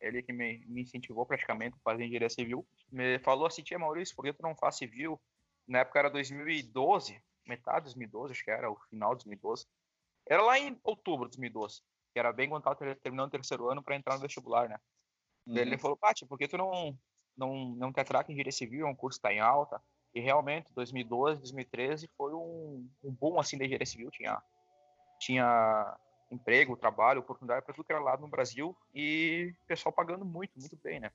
ele 0.00 0.22
que 0.22 0.32
me, 0.32 0.64
me 0.66 0.82
incentivou 0.82 1.26
praticamente 1.26 1.76
a 1.76 1.82
fazer 1.82 2.04
engenharia 2.04 2.30
civil, 2.30 2.66
me 2.90 3.18
falou 3.18 3.46
assim, 3.46 3.62
tia 3.62 3.78
Maurício, 3.78 4.14
por 4.14 4.24
que 4.24 4.32
tu 4.32 4.42
não 4.42 4.54
faz 4.54 4.76
civil? 4.76 5.20
Na 5.66 5.80
época 5.80 5.98
era 5.98 6.10
2012, 6.10 7.20
metade 7.46 7.78
de 7.78 7.84
2012, 7.84 8.32
acho 8.32 8.44
que 8.44 8.50
era, 8.50 8.70
o 8.70 8.76
final 8.88 9.10
de 9.14 9.24
2012. 9.24 9.66
Era 10.30 10.42
lá 10.42 10.56
em 10.56 10.78
outubro 10.84 11.28
de 11.28 11.36
2012, 11.36 11.82
que 12.12 12.18
era 12.20 12.32
bem 12.32 12.48
quando 12.48 12.62
tava 12.62 12.76
ter- 12.76 12.96
terminando 13.00 13.26
o 13.26 13.32
terceiro 13.32 13.68
ano 13.68 13.82
para 13.82 13.96
entrar 13.96 14.14
no 14.14 14.20
vestibular, 14.20 14.68
né? 14.68 14.78
Uhum. 15.44 15.56
ele 15.56 15.76
falou, 15.76 15.96
Paty, 15.96 16.24
por 16.24 16.38
que 16.38 16.46
tu 16.46 16.56
não, 16.56 16.96
não, 17.36 17.70
não 17.74 17.92
te 17.92 17.98
atraca 17.98 18.30
em 18.30 18.34
engenharia 18.34 18.52
civil? 18.52 18.86
É 18.86 18.88
um 18.88 18.94
curso 18.94 19.18
que 19.18 19.22
tá 19.22 19.32
em 19.34 19.40
alta. 19.40 19.82
E 20.14 20.20
realmente, 20.20 20.72
2012, 20.72 21.40
2013 21.40 22.08
foi 22.16 22.32
um, 22.32 22.88
um 23.02 23.10
boom 23.12 23.40
assim 23.40 23.58
da 23.58 23.64
engenharia 23.64 23.86
civil. 23.86 24.08
Tinha, 24.12 24.40
tinha 25.18 25.98
emprego, 26.30 26.76
trabalho, 26.76 27.20
oportunidade 27.20 27.64
para 27.64 27.74
tudo 27.74 27.84
que 27.84 27.92
era 27.92 28.00
lado 28.00 28.22
no 28.22 28.28
Brasil 28.28 28.76
e 28.94 29.52
o 29.64 29.66
pessoal 29.66 29.92
pagando 29.92 30.24
muito, 30.24 30.52
muito 30.56 30.76
bem, 30.76 31.00
né? 31.00 31.10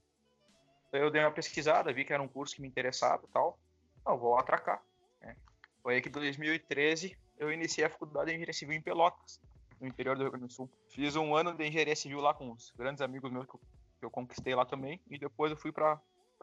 Então 0.89 0.99
eu 0.99 1.09
dei 1.09 1.21
uma 1.21 1.31
pesquisada, 1.31 1.93
vi 1.93 2.03
que 2.03 2.11
era 2.11 2.21
um 2.21 2.27
curso 2.27 2.55
que 2.55 2.61
me 2.61 2.67
interessava 2.67 3.23
e 3.23 3.31
tal. 3.31 3.57
Não, 4.05 4.17
vou 4.17 4.37
atracar. 4.37 4.83
Né? 5.21 5.37
Foi 5.81 5.95
aí 5.95 6.01
que 6.01 6.09
em 6.09 6.11
2013 6.11 7.17
eu 7.37 7.51
iniciei 7.51 7.85
a 7.85 7.89
faculdade 7.89 8.27
de 8.27 8.31
engenharia 8.33 8.53
civil 8.53 8.75
em 8.75 8.81
Pelotas, 8.81 9.39
no 9.79 9.87
interior 9.87 10.15
do 10.15 10.23
Rio 10.23 10.31
Grande 10.31 10.47
do 10.47 10.53
Sul. 10.53 10.69
Fiz 10.89 11.15
um 11.15 11.35
ano 11.35 11.53
de 11.53 11.65
engenharia 11.67 11.95
civil 11.95 12.19
lá 12.21 12.33
com 12.33 12.51
os 12.51 12.71
grandes 12.77 13.01
amigos 13.01 13.31
meus 13.31 13.45
que 13.45 13.55
eu, 13.55 13.59
que 13.99 14.05
eu 14.05 14.09
conquistei 14.09 14.55
lá 14.55 14.65
também 14.65 15.01
e 15.09 15.17
depois 15.17 15.51
eu 15.51 15.57
fui 15.57 15.71
para 15.71 15.99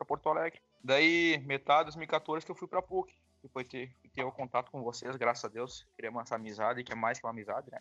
Porto 0.07 0.29
Alegre. 0.29 0.61
Daí, 0.83 1.39
metade 1.47 1.91
de 1.91 1.97
2014 1.97 2.45
que 2.45 2.53
eu 2.53 2.57
fui 2.57 2.69
para 2.69 2.83
PUC. 2.83 3.15
Depois 3.43 3.69
de 3.69 3.89
ter, 3.89 4.11
ter 4.15 4.25
o 4.25 4.31
contato 4.31 4.71
com 4.71 4.83
vocês, 4.83 5.17
graças 5.17 5.45
a 5.45 5.49
Deus, 5.49 5.85
criamos 5.97 6.23
essa 6.23 6.37
amizade, 6.37 6.85
que 6.85 6.93
é 6.93 6.95
mais 6.95 7.19
que 7.19 7.27
uma 7.27 7.31
amizade, 7.31 7.69
né? 7.73 7.81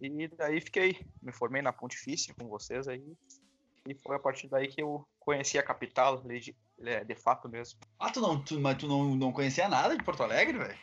E 0.00 0.28
daí 0.28 0.60
fiquei, 0.60 1.04
me 1.20 1.32
formei 1.32 1.60
na 1.60 1.72
Pontifícia 1.72 2.34
com 2.34 2.48
vocês 2.48 2.88
aí. 2.88 3.16
E 3.86 3.94
foi 3.94 4.16
a 4.16 4.18
partir 4.18 4.48
daí 4.48 4.68
que 4.68 4.82
eu 4.82 5.06
conheci 5.18 5.58
a 5.58 5.62
capital, 5.62 6.22
de, 6.22 6.54
de 7.06 7.14
fato 7.16 7.48
mesmo. 7.48 7.80
Ah, 7.98 8.10
tu 8.10 8.20
não, 8.20 8.42
tu, 8.42 8.58
mas 8.60 8.78
tu 8.78 8.86
não, 8.86 9.14
não 9.14 9.32
conhecia 9.32 9.68
nada 9.68 9.96
de 9.96 10.04
Porto 10.04 10.22
Alegre, 10.22 10.56
velho? 10.56 10.78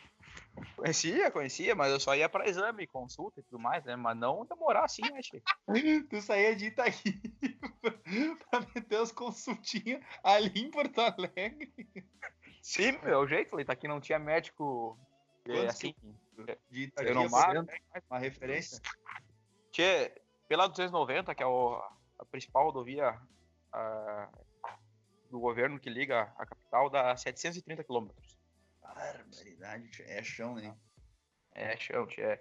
Conhecia, 0.76 1.30
conhecia, 1.30 1.74
mas 1.74 1.92
eu 1.92 2.00
só 2.00 2.14
ia 2.14 2.28
para 2.28 2.48
exame, 2.48 2.86
consulta 2.86 3.40
e 3.40 3.42
tudo 3.42 3.58
mais, 3.58 3.84
né? 3.84 3.96
Mas 3.96 4.16
não 4.16 4.46
demorar 4.46 4.84
assim, 4.84 5.02
né, 5.02 5.20
Che? 5.22 5.42
tu 6.10 6.20
saía 6.20 6.54
de 6.54 6.66
Itaí 6.66 6.92
pra 8.50 8.60
meter 8.74 9.00
as 9.00 9.12
consultinhas 9.12 10.02
ali 10.22 10.52
em 10.54 10.70
Porto 10.70 11.00
Alegre. 11.00 11.72
Sim, 12.62 12.98
meu, 13.02 13.20
o 13.20 13.26
jeito, 13.26 13.60
Itaqui 13.60 13.86
não 13.86 14.00
tinha 14.00 14.18
médico 14.18 14.98
é, 15.46 15.66
assim, 15.66 15.94
de 16.70 16.82
Itaí, 16.82 17.06
renomado, 17.06 17.62
né? 17.62 17.78
uma 18.10 18.18
referência. 18.18 18.80
Tchê, 19.70 20.12
pela 20.48 20.66
290, 20.66 21.34
que 21.34 21.42
é 21.42 21.46
o, 21.46 21.80
a 22.18 22.24
principal 22.24 22.64
rodovia 22.64 23.20
a, 23.72 24.28
do 25.30 25.38
governo 25.38 25.78
que 25.78 25.90
liga 25.90 26.32
a 26.36 26.46
capital, 26.46 26.90
dá 26.90 27.16
730 27.16 27.84
quilômetros. 27.84 28.35
Barbaridade, 28.94 30.02
é 30.02 30.22
chão, 30.22 30.54
né? 30.54 30.76
É 31.52 31.76
chão, 31.76 32.06
tchê. 32.06 32.40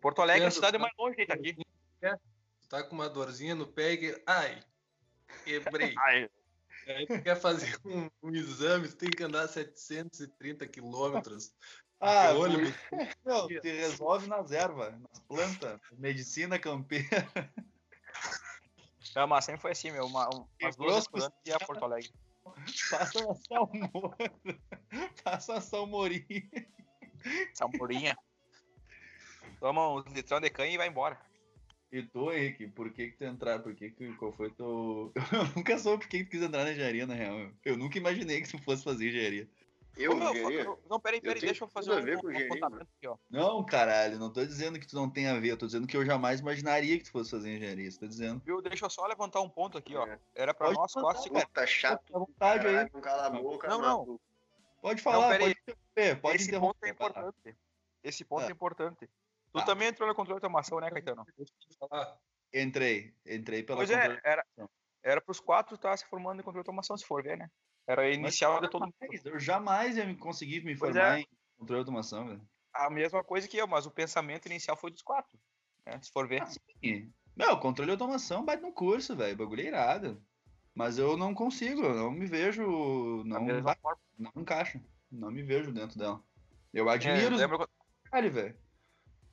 Porto 0.00 0.22
Alegre 0.22 0.44
é 0.44 0.48
a 0.48 0.50
cidade 0.50 0.78
mais 0.78 0.92
longe 0.98 1.24
de 1.24 1.32
aqui. 1.32 1.54
Tu 1.54 2.68
tá 2.68 2.82
com 2.82 2.94
uma 2.94 3.08
dorzinha 3.08 3.54
no 3.54 3.66
pé 3.66 3.94
e... 3.94 4.22
Ai, 4.26 4.62
quebrei. 5.44 5.94
Ai, 5.98 6.28
Aí 6.86 7.06
tu 7.06 7.20
quer 7.20 7.36
fazer 7.36 7.76
um, 7.84 8.08
um 8.22 8.34
exame, 8.34 8.88
tu 8.88 8.96
tem 8.96 9.10
que 9.10 9.22
andar 9.22 9.48
730 9.48 10.66
quilômetros. 10.68 11.52
Ah, 12.00 12.32
De 12.32 12.38
ônibus. 12.38 12.74
Não, 13.24 13.48
te 13.48 13.60
resolve 13.72 14.28
nas 14.28 14.52
ervas, 14.52 14.92
nas 15.00 15.18
plantas, 15.26 15.80
medicina 15.92 16.58
campeira. 16.58 17.26
não, 19.14 19.26
mas 19.26 19.44
sempre 19.44 19.60
foi 19.60 19.72
assim, 19.72 19.90
meu. 19.90 20.06
Uma, 20.06 20.28
um- 20.28 20.46
umas 20.60 20.76
duas 20.76 21.06
ano 21.12 21.32
ia 21.44 21.56
a 21.56 21.58
Porto 21.58 21.84
Alegre. 21.84 22.12
Passa 22.90 23.24
uma 23.24 23.34
salmoura. 23.34 24.16
Passa 25.24 25.52
uma 25.54 25.60
salmourinha. 25.60 26.66
Samorinha. 27.54 28.16
Toma 29.58 29.94
uns 29.94 30.04
litrão 30.12 30.40
de 30.40 30.50
canha 30.50 30.74
e 30.74 30.78
vai 30.78 30.88
embora. 30.88 31.18
E 31.90 32.02
tu, 32.02 32.32
Henrique, 32.32 32.66
por 32.66 32.90
que 32.92 33.10
que 33.10 33.16
tu 33.16 33.24
entrar? 33.24 33.60
Por 33.60 33.74
que 33.74 33.90
que, 33.90 34.12
qual 34.14 34.32
foi 34.32 34.50
teu... 34.50 35.12
Eu 35.32 35.44
nunca 35.56 35.78
soube 35.78 36.02
por 36.02 36.10
que 36.10 36.24
tu 36.24 36.30
quis 36.30 36.42
entrar 36.42 36.64
na 36.64 36.72
engenharia, 36.72 37.06
na 37.06 37.14
real. 37.14 37.50
Eu 37.64 37.76
nunca 37.76 37.96
imaginei 37.96 38.42
que 38.42 38.50
tu 38.50 38.58
fosse 38.58 38.82
fazer 38.82 39.08
engenharia. 39.08 39.48
Eu, 39.96 40.12
Ô, 40.12 40.14
meu, 40.16 40.50
eu- 40.50 40.82
Não, 40.90 41.00
peraí, 41.00 41.20
peraí, 41.20 41.40
deixa 41.40 41.64
eu 41.64 41.68
fazer 41.68 41.90
um, 41.90 41.94
um 41.94 42.44
apontamento 42.46 42.82
aqui, 42.96 43.06
ó. 43.08 43.16
Não, 43.30 43.64
caralho, 43.64 44.18
não 44.18 44.30
tô 44.30 44.44
dizendo 44.44 44.78
que 44.78 44.86
tu 44.86 44.94
não 44.94 45.08
tem 45.08 45.26
a 45.26 45.38
ver. 45.40 45.52
Eu 45.52 45.56
tô 45.56 45.64
dizendo 45.66 45.86
que 45.86 45.96
eu 45.96 46.04
jamais 46.04 46.40
imaginaria 46.40 46.98
que 46.98 47.04
tu 47.04 47.10
fosse 47.12 47.30
fazer 47.30 47.56
engenharia. 47.56 47.90
Você 47.90 47.98
tá 48.00 48.06
dizendo? 48.06 48.42
Viu? 48.44 48.60
Deixa 48.60 48.84
eu 48.84 48.90
só 48.90 49.06
levantar 49.06 49.40
um 49.40 49.48
ponto 49.48 49.78
aqui, 49.78 49.96
ó. 49.96 50.06
É. 50.06 50.18
Era 50.34 50.52
pra 50.52 50.66
Pode 50.66 50.78
nós 50.78 50.92
quase 50.92 51.30
cara. 51.30 51.48
Tá 51.52 51.66
chato. 51.66 52.02
Fica 52.04 52.16
à 52.16 52.20
vontade 52.20 52.66
aí. 52.66 52.72
Caralho, 52.74 52.90
não 52.92 53.00
cala 53.00 53.26
a 53.26 53.30
boca. 53.30 53.68
Não, 53.68 53.80
mano. 53.80 54.06
não. 54.06 54.20
Pode 54.82 55.00
falar, 55.00 55.28
peraí. 55.30 55.54
pode 55.54 55.60
interromper, 55.62 56.20
pode 56.20 56.36
Esse 56.36 56.48
interromper. 56.48 56.74
ponto 56.74 56.84
é 56.84 56.90
importante. 56.90 57.56
Esse 58.04 58.24
ponto 58.24 58.42
Ah. 58.44 58.48
é 58.48 58.52
importante. 58.52 59.06
Tu 59.52 59.58
Tá. 59.60 59.64
também 59.64 59.88
entrou 59.88 60.06
no 60.06 60.14
controle 60.14 60.38
de 60.38 60.44
automação, 60.44 60.78
né, 60.78 60.90
Caetano? 60.90 61.26
Entrei, 62.52 63.14
entrei 63.24 63.62
pela 63.62 63.78
Pois 63.78 63.90
é, 63.90 64.20
era, 64.22 64.44
era 65.02 65.20
pros 65.20 65.40
quatro 65.40 65.74
estar 65.74 65.96
se 65.96 66.06
formando 66.06 66.40
em 66.40 66.42
controle 66.42 66.62
de 66.62 66.68
automação, 66.68 66.96
se 66.96 67.04
for 67.06 67.22
ver, 67.22 67.36
né? 67.38 67.50
Era 67.86 68.02
a 68.02 68.10
inicial 68.10 68.60
de 68.60 68.68
todo 68.68 68.82
mundo. 68.82 68.94
Eu 69.24 69.38
jamais 69.38 69.96
ia 69.96 70.14
conseguir 70.16 70.64
me 70.64 70.76
formar 70.76 71.18
é. 71.18 71.20
em 71.20 71.26
controle 71.56 71.82
de 71.82 71.88
automação, 71.88 72.26
velho. 72.26 72.48
A 72.74 72.90
mesma 72.90 73.22
coisa 73.22 73.46
que 73.48 73.56
eu, 73.56 73.66
mas 73.66 73.86
o 73.86 73.90
pensamento 73.90 74.46
inicial 74.46 74.76
foi 74.76 74.90
dos 74.90 75.02
quatro. 75.02 75.38
Né? 75.86 75.98
Se 76.02 76.10
for 76.10 76.26
ver. 76.26 76.44
Sim. 76.82 77.12
Meu, 77.36 77.58
controle 77.58 77.88
de 77.88 77.92
automação 77.92 78.44
bate 78.44 78.62
no 78.62 78.72
curso, 78.72 79.14
velho. 79.14 79.36
Bagulho 79.36 79.62
é 79.62 79.66
irado. 79.66 80.22
Mas 80.74 80.98
eu 80.98 81.16
não 81.16 81.32
consigo, 81.32 81.82
eu 81.82 81.94
não 81.94 82.10
me 82.10 82.26
vejo. 82.26 83.24
Não, 83.24 83.62
vai- 83.62 83.76
não 84.18 84.32
encaixa. 84.36 84.82
Não 85.10 85.30
me 85.30 85.42
vejo 85.42 85.72
dentro 85.72 85.98
dela. 85.98 86.22
Eu 86.72 86.90
É, 86.90 86.94
admiro 86.94 87.34
os 87.34 87.40
lembra, 87.40 87.66
caralho, 88.10 88.32
velho. 88.32 88.58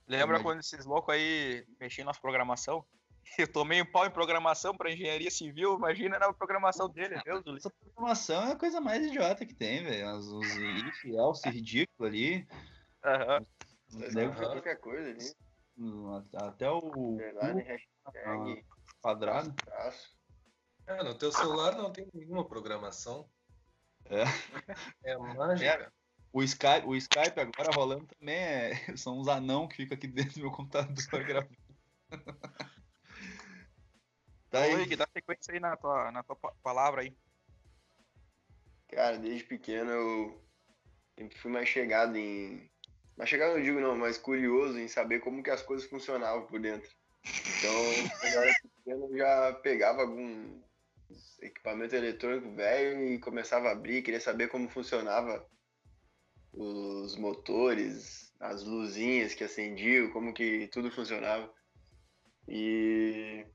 lembra 0.07 0.25
Imagina. 0.27 0.43
quando 0.43 0.59
esses 0.59 0.85
loucos 0.85 1.13
aí 1.13 1.65
mexiam 1.79 2.05
nas 2.05 2.17
programação? 2.17 2.85
Eu 3.37 3.51
tomei 3.51 3.81
um 3.81 3.85
pau 3.85 4.05
em 4.05 4.11
programação 4.11 4.75
pra 4.75 4.91
engenharia 4.91 5.31
civil, 5.31 5.75
imagina 5.75 6.19
na 6.19 6.31
programação 6.33 6.89
dele, 6.89 7.19
Deus 7.23 7.43
do 7.43 7.55
Essa 7.57 7.69
programação 7.69 8.47
é 8.47 8.51
a 8.51 8.55
coisa 8.55 8.79
mais 8.81 9.05
idiota 9.05 9.45
que 9.45 9.53
tem, 9.53 9.83
velho. 9.83 10.07
As- 10.09 10.25
Os 10.27 10.45
if, 10.93 11.05
else 11.05 11.49
ridículo 11.49 12.07
ali. 12.07 12.47
Aham. 13.03 13.45
É 13.95 14.29
qualquer 14.29 14.79
coisa 14.79 15.09
ali. 15.09 15.33
Até 16.35 16.69
o 16.69 17.17
Verdade, 17.17 17.61
hashtag, 17.61 18.65
quadrado. 19.01 19.53
É, 20.85 21.03
no 21.03 21.15
teu 21.15 21.31
celular 21.31 21.75
não 21.75 21.91
tem 21.91 22.07
nenhuma 22.13 22.47
programação. 22.47 23.27
É. 24.05 24.23
É 25.03 25.17
mágica. 25.17 25.91
O 26.31 26.41
Skype, 26.43 26.87
o 26.87 26.95
Skype 26.95 27.39
agora 27.39 27.71
rolando 27.73 28.07
também 28.07 28.35
é... 28.35 28.71
são 28.97 29.19
uns 29.19 29.27
anão 29.27 29.67
que 29.67 29.77
ficam 29.77 29.95
aqui 29.95 30.07
dentro 30.07 30.33
do 30.33 30.41
meu 30.41 30.51
computador 30.51 31.23
gravando. 31.23 31.57
Tá 34.53 34.67
Ô. 34.67 34.75
Rick, 34.75 34.95
dá 34.95 35.07
sequência 35.11 35.53
aí 35.53 35.59
na 35.59 35.75
tua, 35.75 36.11
na 36.11 36.23
tua 36.23 36.35
pa- 36.35 36.53
palavra 36.61 37.01
aí. 37.01 37.13
Cara, 38.87 39.17
desde 39.17 39.43
pequeno 39.45 39.89
eu 39.89 40.43
sempre 41.17 41.37
fui 41.37 41.51
mais 41.51 41.67
chegado 41.67 42.15
em. 42.15 42.69
Mais 43.17 43.29
chegado 43.29 43.55
não 43.55 43.63
digo 43.63 43.79
não, 43.79 43.97
mais 43.97 44.17
curioso 44.17 44.77
em 44.77 44.87
saber 44.87 45.19
como 45.19 45.41
que 45.41 45.49
as 45.49 45.63
coisas 45.63 45.89
funcionavam 45.89 46.45
por 46.45 46.59
dentro. 46.59 46.89
Então, 47.19 47.71
quando 48.21 48.33
eu 48.33 48.41
era 48.41 48.53
pequeno, 48.61 49.07
eu 49.07 49.17
já 49.17 49.53
pegava 49.53 50.01
algum 50.01 50.61
equipamento 51.41 51.95
eletrônico 51.95 52.55
velho 52.55 53.03
e 53.07 53.19
começava 53.19 53.69
a 53.69 53.71
abrir, 53.71 54.03
queria 54.03 54.19
saber 54.19 54.47
como 54.49 54.69
funcionava 54.69 55.45
os 56.53 57.15
motores, 57.17 58.31
as 58.39 58.63
luzinhas 58.63 59.33
que 59.33 59.43
acendiam, 59.43 60.11
como 60.11 60.33
que 60.33 60.67
tudo 60.67 60.91
funcionava. 60.91 61.51
E 62.47 63.45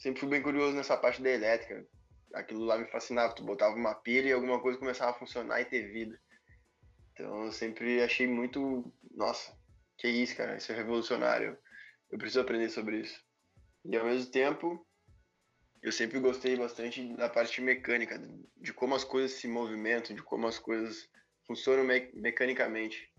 sempre 0.00 0.20
fui 0.20 0.28
bem 0.28 0.42
curioso 0.42 0.76
nessa 0.76 0.96
parte 0.96 1.22
da 1.22 1.30
elétrica 1.30 1.86
aquilo 2.34 2.64
lá 2.64 2.78
me 2.78 2.86
fascinava. 2.86 3.34
Tu 3.34 3.42
botava 3.42 3.74
uma 3.74 3.94
pilha 3.94 4.28
e 4.28 4.32
alguma 4.32 4.60
coisa 4.60 4.78
começava 4.78 5.10
a 5.10 5.18
funcionar 5.18 5.60
e 5.60 5.64
ter 5.64 5.90
vida. 5.92 6.18
Então 7.12 7.44
eu 7.44 7.52
sempre 7.52 8.02
achei 8.02 8.26
muito. 8.26 8.92
Nossa, 9.12 9.56
que 9.98 10.08
isso, 10.08 10.36
cara, 10.36 10.56
isso 10.56 10.72
é 10.72 10.76
revolucionário. 10.76 11.58
Eu 12.10 12.18
preciso 12.18 12.40
aprender 12.40 12.68
sobre 12.70 13.00
isso. 13.00 13.20
E 13.84 13.96
ao 13.96 14.04
mesmo 14.04 14.30
tempo, 14.30 14.86
eu 15.82 15.92
sempre 15.92 16.18
gostei 16.20 16.56
bastante 16.56 17.14
da 17.16 17.28
parte 17.28 17.60
mecânica, 17.60 18.20
de 18.56 18.72
como 18.72 18.94
as 18.94 19.04
coisas 19.04 19.32
se 19.32 19.48
movimentam, 19.48 20.14
de 20.14 20.22
como 20.22 20.46
as 20.46 20.58
coisas 20.58 21.08
funcionam 21.46 21.84
me 21.84 22.10
mecanicamente. 22.14 23.10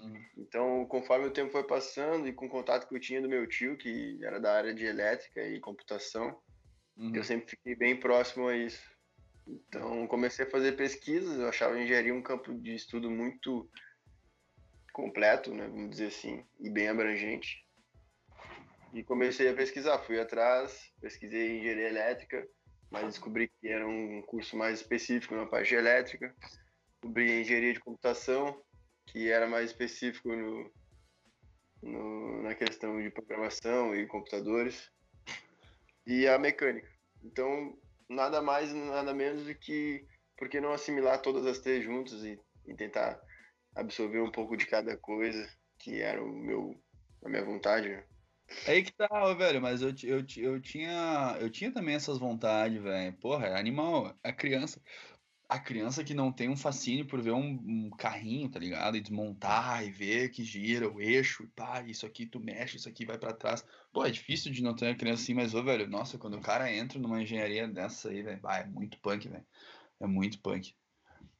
Uhum. 0.00 0.24
Então, 0.36 0.86
conforme 0.86 1.26
o 1.26 1.32
tempo 1.32 1.52
foi 1.52 1.64
passando 1.64 2.26
e 2.26 2.32
com 2.32 2.46
o 2.46 2.50
contato 2.50 2.88
que 2.88 2.94
eu 2.94 3.00
tinha 3.00 3.22
do 3.22 3.28
meu 3.28 3.46
tio, 3.46 3.76
que 3.76 4.18
era 4.22 4.40
da 4.40 4.54
área 4.54 4.74
de 4.74 4.84
elétrica 4.84 5.42
e 5.42 5.60
computação, 5.60 6.40
Uhum. 7.00 7.16
eu 7.16 7.24
sempre 7.24 7.48
fiquei 7.48 7.74
bem 7.74 7.98
próximo 7.98 8.46
a 8.46 8.56
isso. 8.56 8.82
Então, 9.46 10.06
comecei 10.06 10.44
a 10.44 10.50
fazer 10.50 10.72
pesquisas, 10.72 11.38
eu 11.38 11.48
achava 11.48 11.74
a 11.74 11.82
engenharia 11.82 12.14
um 12.14 12.22
campo 12.22 12.52
de 12.54 12.74
estudo 12.74 13.10
muito 13.10 13.68
completo, 14.92 15.54
né, 15.54 15.66
vamos 15.66 15.90
dizer 15.90 16.08
assim, 16.08 16.44
e 16.60 16.68
bem 16.68 16.88
abrangente. 16.88 17.66
E 18.92 19.02
comecei 19.02 19.48
a 19.48 19.54
pesquisar, 19.54 19.98
fui 20.00 20.20
atrás, 20.20 20.92
pesquisei 21.00 21.58
engenharia 21.58 21.88
elétrica, 21.88 22.46
mas 22.90 23.06
descobri 23.06 23.48
que 23.48 23.68
era 23.68 23.86
um 23.86 24.20
curso 24.22 24.56
mais 24.56 24.80
específico 24.80 25.34
na 25.34 25.46
parte 25.46 25.68
de 25.68 25.76
elétrica. 25.76 26.34
Descobri 26.94 27.40
engenharia 27.40 27.72
de 27.72 27.80
computação, 27.80 28.60
que 29.12 29.30
era 29.30 29.46
mais 29.46 29.70
específico 29.70 30.28
no, 30.34 30.70
no- 31.82 32.42
na 32.42 32.54
questão 32.54 33.00
de 33.02 33.10
programação 33.10 33.94
e 33.94 34.06
computadores 34.06 34.90
e 36.06 36.26
a 36.26 36.38
mecânica. 36.38 36.88
Então, 37.22 37.76
nada 38.08 38.40
mais, 38.42 38.72
nada 38.72 39.14
menos 39.14 39.44
do 39.46 39.54
que 39.54 40.06
por 40.36 40.48
que 40.48 40.60
não 40.60 40.72
assimilar 40.72 41.20
todas 41.22 41.46
as 41.46 41.58
três 41.58 41.84
juntas 41.84 42.22
e 42.24 42.38
e 42.66 42.76
tentar 42.76 43.20
absorver 43.74 44.20
um 44.20 44.30
pouco 44.30 44.56
de 44.56 44.66
cada 44.66 44.96
coisa, 44.96 45.48
que 45.78 46.00
era 46.02 46.22
o 46.22 46.28
meu, 46.28 46.74
a 47.24 47.28
minha 47.28 47.44
vontade. 47.44 47.88
né? 47.88 48.04
Aí 48.66 48.82
que 48.84 48.92
tá, 48.92 49.08
velho, 49.34 49.60
mas 49.60 49.80
eu, 49.82 49.90
eu, 50.04 50.24
eu 50.36 50.60
tinha 50.60 51.36
eu 51.40 51.50
tinha 51.50 51.72
também 51.72 51.94
essas 51.94 52.18
vontades, 52.18 52.80
velho. 52.82 53.16
Porra, 53.18 53.46
é 53.48 53.58
animal. 53.58 54.16
A 54.22 54.32
criança, 54.32 54.80
a 55.50 55.58
criança 55.58 56.04
que 56.04 56.14
não 56.14 56.30
tem 56.30 56.48
um 56.48 56.56
fascínio 56.56 57.04
por 57.04 57.20
ver 57.20 57.32
um, 57.32 57.60
um 57.66 57.90
carrinho, 57.90 58.48
tá 58.48 58.60
ligado? 58.60 58.96
E 58.96 59.00
desmontar 59.00 59.84
e 59.84 59.90
ver 59.90 60.30
que 60.30 60.44
gira 60.44 60.88
o 60.88 61.00
eixo, 61.00 61.42
e 61.42 61.48
pá, 61.48 61.82
isso 61.82 62.06
aqui 62.06 62.24
tu 62.24 62.38
mexe, 62.38 62.76
isso 62.76 62.88
aqui 62.88 63.04
vai 63.04 63.18
pra 63.18 63.32
trás. 63.32 63.64
Pô, 63.92 64.04
é 64.04 64.10
difícil 64.12 64.52
de 64.52 64.62
não 64.62 64.76
ter 64.76 64.86
uma 64.86 64.94
criança 64.94 65.24
assim, 65.24 65.34
mas, 65.34 65.52
ô, 65.52 65.64
velho, 65.64 65.88
nossa, 65.88 66.16
quando 66.16 66.36
o 66.36 66.40
cara 66.40 66.72
entra 66.72 67.00
numa 67.00 67.20
engenharia 67.20 67.66
dessa 67.66 68.10
aí, 68.10 68.22
velho, 68.22 68.40
é 68.48 68.64
muito 68.64 68.96
punk, 69.00 69.28
velho. 69.28 69.44
É 69.98 70.06
muito 70.06 70.38
punk. 70.40 70.72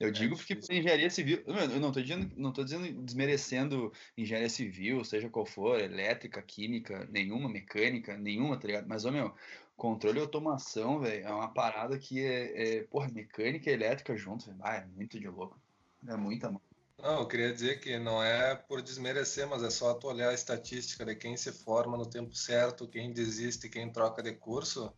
Eu 0.01 0.11
digo 0.11 0.35
porque 0.35 0.55
difícil. 0.55 0.75
pra 0.75 0.77
engenharia 0.81 1.11
civil, 1.11 1.45
eu 1.47 1.79
não 1.79 1.93
tô 1.93 2.01
dizendo, 2.01 2.33
não 2.35 2.53
tô 2.53 2.65
dizendo 2.65 3.03
desmerecendo 3.03 3.93
engenharia 4.17 4.49
civil, 4.49 5.05
seja 5.05 5.29
qual 5.29 5.47
for, 5.47 5.79
elétrica, 5.79 6.43
química, 6.43 7.07
nenhuma, 7.13 7.49
mecânica, 7.49 8.17
nenhuma, 8.17 8.59
tá 8.59 8.67
ligado? 8.67 8.89
Mas, 8.89 9.05
ô 9.05 9.13
meu, 9.13 9.33
controle 9.81 10.19
e 10.19 10.21
automação, 10.21 11.01
velho, 11.01 11.27
é 11.27 11.33
uma 11.33 11.49
parada 11.49 11.99
que 11.99 12.23
é, 12.23 12.81
é 12.81 12.83
porra, 12.83 13.09
mecânica 13.09 13.71
e 13.71 13.73
elétrica 13.73 14.15
junto, 14.15 14.45
velho. 14.45 14.59
Ah, 14.61 14.77
é 14.77 14.85
muito 14.85 15.19
de 15.19 15.27
louco. 15.27 15.59
É 16.07 16.15
muita 16.17 16.51
mão. 16.51 16.61
Não, 16.99 17.21
eu 17.21 17.27
queria 17.27 17.51
dizer 17.51 17.81
que 17.81 17.99
não 17.99 18.23
é 18.23 18.55
por 18.55 18.83
desmerecer, 18.83 19.49
mas 19.49 19.63
é 19.63 19.71
só 19.71 19.95
tu 19.95 20.07
olhar 20.09 20.29
a 20.29 20.35
estatística 20.35 21.03
de 21.03 21.17
quem 21.17 21.35
se 21.35 21.51
forma 21.51 21.97
no 21.97 22.05
tempo 22.05 22.35
certo, 22.35 22.87
quem 22.87 23.11
desiste, 23.11 23.71
quem 23.71 23.91
troca 23.91 24.23
de 24.23 24.35
curso. 24.35 24.93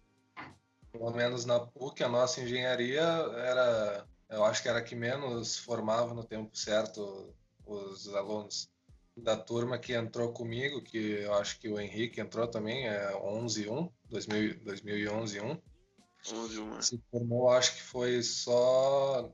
Pelo 0.90 1.12
menos 1.12 1.44
na 1.44 1.60
PUC, 1.60 2.02
a 2.02 2.08
nossa 2.08 2.40
engenharia 2.40 3.02
era, 3.02 4.04
eu 4.28 4.44
acho 4.44 4.60
que 4.62 4.68
era 4.68 4.82
que 4.82 4.96
menos 4.96 5.56
formava 5.58 6.12
no 6.12 6.24
tempo 6.24 6.56
certo 6.58 7.32
os 7.64 8.12
alunos 8.12 8.68
da 9.16 9.36
turma 9.36 9.78
que 9.78 9.92
entrou 9.92 10.32
comigo, 10.32 10.82
que 10.82 11.20
eu 11.20 11.34
acho 11.34 11.60
que 11.60 11.68
o 11.68 11.78
Henrique 11.78 12.20
entrou 12.20 12.48
também, 12.48 12.88
é 12.88 13.12
11-1, 13.12 13.88
2000 14.12 14.60
2011-1. 14.64 15.60
11 16.32 16.58
uma. 16.58 16.80
Se 16.82 17.02
formou, 17.10 17.50
acho 17.50 17.74
que 17.74 17.82
foi 17.82 18.22
só 18.22 19.32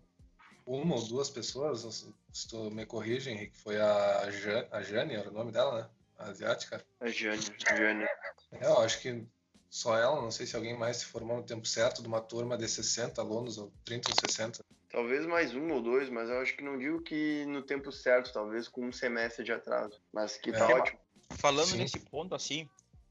uma 0.64 0.94
ou 0.94 1.06
duas 1.06 1.28
pessoas, 1.28 1.80
se- 1.94 2.14
se 2.32 2.48
tu 2.48 2.70
me 2.70 2.86
corrige, 2.86 3.30
Henrique, 3.30 3.58
foi 3.58 3.78
a, 3.80 4.30
Ja- 4.30 4.68
a 4.70 4.82
Jane, 4.82 5.14
era 5.14 5.28
o 5.28 5.32
nome 5.32 5.52
dela, 5.52 5.82
né? 5.82 5.90
A 6.18 6.24
asiática. 6.30 6.84
A 7.00 7.08
Jane, 7.08 7.42
a 7.68 7.76
Jane. 7.76 8.04
É, 8.52 8.66
eu 8.66 8.78
acho 8.80 9.00
que 9.00 9.26
só 9.68 9.96
ela, 9.98 10.20
não 10.22 10.30
sei 10.30 10.46
se 10.46 10.56
alguém 10.56 10.76
mais 10.76 10.98
se 10.98 11.04
formou 11.06 11.36
no 11.36 11.42
tempo 11.44 11.66
certo, 11.66 12.00
de 12.00 12.08
uma 12.08 12.20
turma 12.20 12.56
de 12.56 12.66
60 12.68 13.20
alunos, 13.20 13.58
ou 13.58 13.72
30 13.84 14.10
ou 14.10 14.16
60. 14.16 14.64
Talvez 14.90 15.26
mais 15.26 15.54
um 15.54 15.70
ou 15.72 15.82
dois, 15.82 16.08
mas 16.08 16.30
eu 16.30 16.40
acho 16.40 16.56
que 16.56 16.62
não 16.64 16.78
digo 16.78 17.02
que 17.02 17.44
no 17.46 17.62
tempo 17.62 17.92
certo, 17.92 18.32
talvez 18.32 18.66
com 18.68 18.86
um 18.86 18.92
semestre 18.92 19.44
de 19.44 19.52
atraso. 19.52 20.00
Mas 20.12 20.38
que 20.38 20.50
tá 20.52 20.66
É. 20.70 20.72
ótimo. 20.74 20.98
Falando 21.32 21.66
Sim. 21.68 21.76
nesse 21.78 22.00
ponto, 22.00 22.34
assim, 22.34 22.68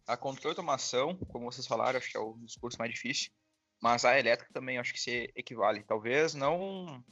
a 0.08 0.16
controle 0.16 0.56
de 0.56 0.60
automação, 0.60 1.16
como 1.28 1.52
vocês 1.52 1.68
falaram, 1.68 1.98
acho 1.98 2.10
que 2.10 2.18
é 2.18 2.20
o 2.20 2.38
discurso 2.40 2.80
mais 2.80 2.92
difícil, 2.92 3.30
mas 3.82 4.06
a 4.06 4.18
elétrica 4.18 4.52
também 4.54 4.78
acho 4.78 4.94
que 4.94 5.02
se 5.02 5.32
equivale. 5.36 5.84
Talvez 5.84 6.34
não, 6.34 7.04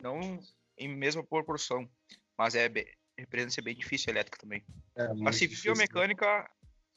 não 0.00 0.38
em 0.76 0.88
mesma 0.88 1.24
proporção, 1.24 1.88
mas 2.36 2.54
é 2.54 2.70
representa 3.16 3.54
ser 3.54 3.62
bem 3.62 3.74
difícil 3.74 4.10
a 4.10 4.12
elétrica 4.12 4.38
também. 4.38 4.64
É, 4.94 5.04
A 5.04 5.32
civil 5.32 5.46
e 5.46 5.48
difícil. 5.48 5.72
a 5.72 5.76
mecânica, 5.76 6.50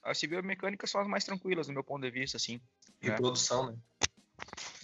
a 0.04 0.13
civil 0.13 0.39
e 0.39 0.44
mecânica 0.44 0.86
são 0.88 1.02
as 1.02 1.08
mais 1.08 1.24
tranquilas, 1.24 1.68
do 1.68 1.74
meu 1.74 1.84
ponto 1.84 2.04
de 2.04 2.12
vista, 2.12 2.38
assim. 2.38 2.62
E 3.02 3.10
né? 3.10 3.15
produção, 3.15 3.72
né? 3.72 3.78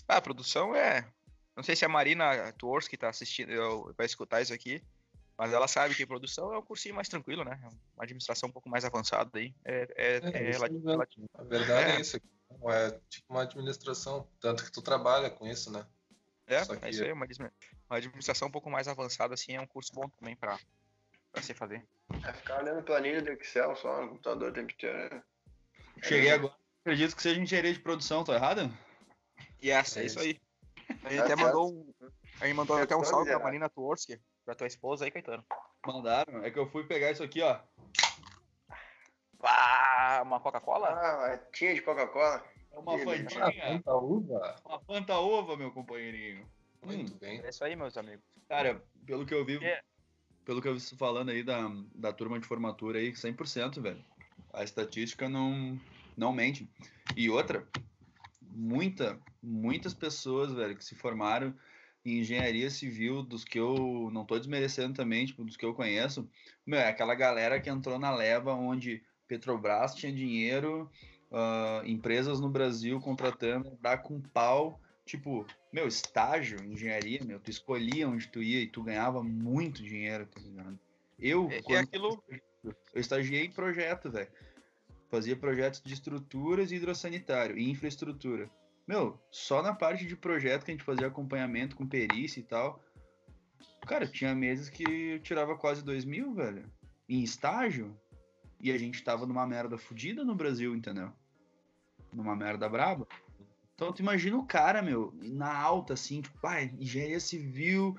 Ah, 0.08 0.18
a 0.18 0.22
produção 0.22 0.76
é. 0.76 1.08
Não 1.56 1.64
sei 1.64 1.76
se 1.76 1.84
a 1.84 1.90
Marina 1.90 2.52
Tours 2.54 2.88
que 2.88 2.98
tá 2.98 3.10
assistindo 3.10 3.94
vai 3.98 4.06
escutar 4.06 4.42
isso 4.42 4.54
aqui, 4.54 4.82
mas 5.42 5.52
ela 5.54 5.68
sabe 5.68 5.96
que 5.96 6.06
produção 6.06 6.54
é 6.54 6.60
um 6.60 6.62
cursinho 6.62 6.94
mais 6.94 7.10
tranquilo, 7.10 7.44
né? 7.44 7.60
É 7.64 7.68
uma 7.68 8.04
administração 8.04 8.48
um 8.48 8.52
pouco 8.52 8.70
mais 8.70 8.86
avançada 8.86 9.40
aí. 9.40 9.52
É, 9.66 9.88
é, 9.96 10.16
é, 10.18 10.18
isso 10.52 10.60
relati- 10.60 10.74
mesmo. 10.76 10.90
relati- 10.92 11.26
A 11.34 11.44
verdade 11.44 11.92
é, 11.94 11.96
É. 11.96 12.00
isso. 12.00 12.18
É 12.70 12.92
tipo 13.10 13.26
uma 13.34 13.42
administração, 13.42 14.28
tanto 14.40 14.64
que 14.64 14.72
tu 14.72 14.84
trabalha 14.84 15.32
com 15.32 15.48
isso, 15.48 15.72
né? 15.72 15.84
é, 16.46 16.64
que 16.64 16.86
é 16.86 16.90
isso 16.92 17.04
aí, 17.04 17.12
uma, 17.12 17.26
admi- 17.26 17.50
uma 17.90 17.98
administração 17.98 18.50
um 18.50 18.52
pouco 18.52 18.70
mais 18.70 18.88
avançada, 18.88 19.34
assim, 19.34 19.56
é 19.56 19.60
um 19.62 19.66
curso 19.66 19.92
bom 19.96 20.08
também 20.10 20.36
pra, 20.36 20.60
pra 21.32 21.42
se 21.42 21.56
fazer. 21.56 21.84
É 22.24 22.34
ficar 22.34 22.62
olhando 22.62 22.84
planilha 22.84 23.20
do 23.24 23.32
Excel 23.32 23.76
só 23.78 24.00
no 24.02 24.10
computador 24.10 24.52
o 24.52 24.54
tempo 24.54 24.72
inteiro. 24.72 25.16
né? 25.16 25.24
Cheguei 26.04 26.30
agora. 26.30 26.54
Acredito 26.82 27.16
que 27.16 27.22
seja 27.24 27.42
engenharia 27.42 27.74
de 27.74 27.80
produção, 27.80 28.24
tô 28.24 28.32
errado? 28.32 28.72
E 29.60 29.72
essa, 29.72 30.00
é 30.00 30.04
É 30.04 30.06
isso 30.06 30.20
isso. 30.20 30.28
aí. 30.28 30.40
A 31.04 31.10
gente 31.10 31.22
até 31.24 31.36
mandou 31.36 31.72
um, 31.74 31.94
a 32.40 32.46
gente 32.46 32.56
mandou 32.56 32.78
até 32.78 32.96
um 32.96 33.04
salve 33.04 33.32
pra. 33.32 33.40
Marina 33.40 33.70
Tworski, 33.70 34.20
pra 34.52 34.56
tua 34.56 34.68
esposa 34.68 35.06
aí, 35.06 35.12
Caetano. 35.12 35.44
Mandaram. 35.86 36.44
É 36.44 36.52
que 36.52 36.60
eu 36.60 36.68
fui 36.68 36.84
pegar 36.84 37.12
isso 37.12 37.24
aqui, 37.24 37.42
ó. 37.42 37.60
Ah, 39.42 40.22
uma 40.24 40.40
Coca-Cola? 40.40 40.90
Ah, 40.90 41.38
tinha 41.54 41.74
de 41.74 41.82
Coca-Cola? 41.82 42.44
É 42.72 42.78
uma 42.78 42.98
fantinha. 43.00 43.82
Uva. 43.86 44.56
Uma 44.66 44.80
fanta 44.82 45.18
ova, 45.18 45.56
meu 45.56 45.72
companheirinho. 45.72 46.46
Muito 46.84 47.14
Hum, 47.14 47.18
bem. 47.18 47.40
É 47.42 47.50
isso 47.50 47.64
aí, 47.64 47.76
meus 47.76 47.98
amigos. 47.98 48.24
Cara, 48.48 48.84
pelo 49.06 49.26
que 49.26 49.34
eu 49.34 49.46
vi, 49.46 49.64
É. 49.64 49.82
pelo 50.46 50.62
que 50.62 50.68
eu 50.68 50.76
vi 50.76 50.82
falando 50.98 51.30
aí 51.30 51.44
da, 51.44 51.62
da 51.96 52.12
turma 52.12 52.40
de 52.40 52.46
formatura 52.48 53.00
aí, 53.00 53.16
100%, 53.16 53.82
velho. 53.82 54.04
A 54.54 54.64
estatística 54.64 55.30
não, 55.30 55.80
não 56.18 56.34
mente. 56.34 56.70
E 57.16 57.30
outra, 57.30 57.66
muita, 58.42 59.18
muitas 59.42 59.94
pessoas, 59.94 60.52
velho, 60.54 60.76
que 60.76 60.84
se 60.84 60.96
formaram 60.96 61.56
em 62.04 62.20
engenharia 62.20 62.70
civil, 62.70 63.22
dos 63.22 63.44
que 63.44 63.60
eu 63.60 64.10
não 64.12 64.26
tô 64.26 64.38
desmerecendo 64.38 64.94
também, 64.94 65.26
tipo, 65.26 65.44
dos 65.44 65.56
que 65.56 65.66
eu 65.66 65.74
conheço, 65.74 66.28
meu, 66.66 66.80
é 66.80 66.88
aquela 66.90 67.14
galera 67.16 67.60
que 67.60 67.70
entrou 67.70 68.00
na 68.00 68.14
leva 68.14 68.54
onde 68.54 69.04
Petrobras 69.28 69.94
tinha 69.94 70.12
dinheiro, 70.12 70.90
ah, 71.32 71.82
empresas 71.86 72.40
no 72.40 72.50
Brasil 72.50 73.00
contratando, 73.00 73.78
dá 73.80 73.98
com 73.98 74.20
pau, 74.20 74.80
tipo, 75.06 75.46
meu, 75.72 75.88
estágio, 75.88 76.64
engenharia, 76.64 77.24
meu, 77.24 77.40
tu 77.40 77.50
escolhia 77.52 78.10
onde 78.10 78.28
tu 78.28 78.42
ia 78.42 78.62
e 78.62 78.68
tu 78.68 78.84
ganhava 78.84 79.24
muito 79.24 79.84
dinheiro, 79.84 80.26
tá 80.26 80.40
ligado? 80.42 80.80
Eu, 81.20 81.50
É, 81.52 81.58
é 81.58 81.62
quando 81.62 81.84
aquilo- 81.84 82.24
eu 82.64 83.02
estagiei 83.02 83.46
em 83.46 83.52
projeto, 83.52 84.10
velho. 84.10 84.30
Fazia 85.10 85.36
projetos 85.36 85.82
de 85.84 85.94
estruturas 85.94 86.72
e 86.72 86.76
hidrossanitário 86.76 87.58
e 87.58 87.70
infraestrutura. 87.70 88.50
Meu, 88.92 89.18
só 89.32 89.62
na 89.62 89.74
parte 89.74 90.06
de 90.06 90.18
projeto 90.18 90.66
que 90.66 90.72
a 90.72 90.74
gente 90.74 90.84
fazia 90.84 91.08
acompanhamento 91.08 91.78
com 91.78 91.88
perícia 91.88 92.42
e 92.42 92.44
tal. 92.44 92.84
Cara, 93.88 94.06
tinha 94.06 94.36
meses 94.36 94.70
que 94.70 94.84
eu 94.84 95.20
tirava 95.22 95.58
quase 95.58 95.82
dois 95.82 96.04
mil, 96.04 96.34
velho. 96.34 96.70
Em 97.08 97.24
estágio. 97.24 97.98
E 98.60 98.70
a 98.70 98.78
gente 98.78 99.02
tava 99.02 99.26
numa 99.26 99.48
merda 99.48 99.78
fodida 99.78 100.26
no 100.26 100.36
Brasil, 100.36 100.76
entendeu? 100.76 101.10
Numa 102.12 102.36
merda 102.36 102.68
braba. 102.68 103.08
Então 103.76 103.94
tu 103.94 104.02
imagina 104.02 104.36
o 104.36 104.46
cara, 104.46 104.82
meu, 104.82 105.14
na 105.22 105.58
alta, 105.58 105.94
assim, 105.94 106.22
tipo, 106.22 106.38
pai, 106.42 106.76
engenharia 106.78 107.22
civil, 107.22 107.96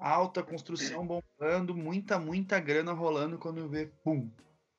alta 0.00 0.42
construção 0.42 1.06
bombando, 1.06 1.76
muita, 1.76 2.18
muita 2.18 2.58
grana 2.58 2.92
rolando 2.92 3.38
quando 3.38 3.68
vê, 3.68 3.86
pum, 4.02 4.28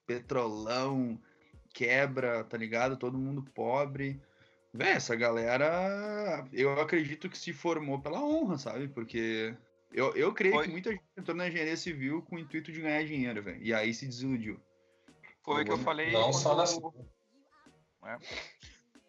petrolão, 0.06 1.18
quebra, 1.74 2.44
tá 2.44 2.58
ligado? 2.58 2.98
Todo 2.98 3.18
mundo 3.18 3.41
pobre. 3.41 4.22
Véi, 4.76 4.92
essa 4.92 5.16
galera, 5.16 6.46
eu 6.52 6.78
acredito 6.82 7.30
que 7.30 7.38
se 7.38 7.54
formou 7.54 8.02
pela 8.02 8.22
honra, 8.22 8.58
sabe? 8.58 8.90
Porque 8.90 9.56
eu, 9.90 10.14
eu 10.18 10.34
creio 10.34 10.56
Foi. 10.56 10.66
que 10.66 10.72
muita 10.72 10.92
gente 10.92 11.04
entrou 11.18 11.38
na 11.38 11.48
engenharia 11.48 11.78
civil 11.78 12.22
com 12.24 12.36
o 12.36 12.40
intuito 12.40 12.74
de 12.74 12.82
ganhar 12.82 13.06
dinheiro, 13.06 13.42
velho. 13.42 13.64
E 13.64 13.74
aí 13.74 13.94
se 13.94 14.06
desiludiu. 14.06 14.60
Foi 15.46 15.62
o 15.62 15.66
que 15.66 15.72
eu 15.72 15.78
falei. 15.78 16.12
Não 16.12 16.34
só 16.34 16.56
na 16.58 16.66
quando- 16.66 17.10
É. 18.04 18.16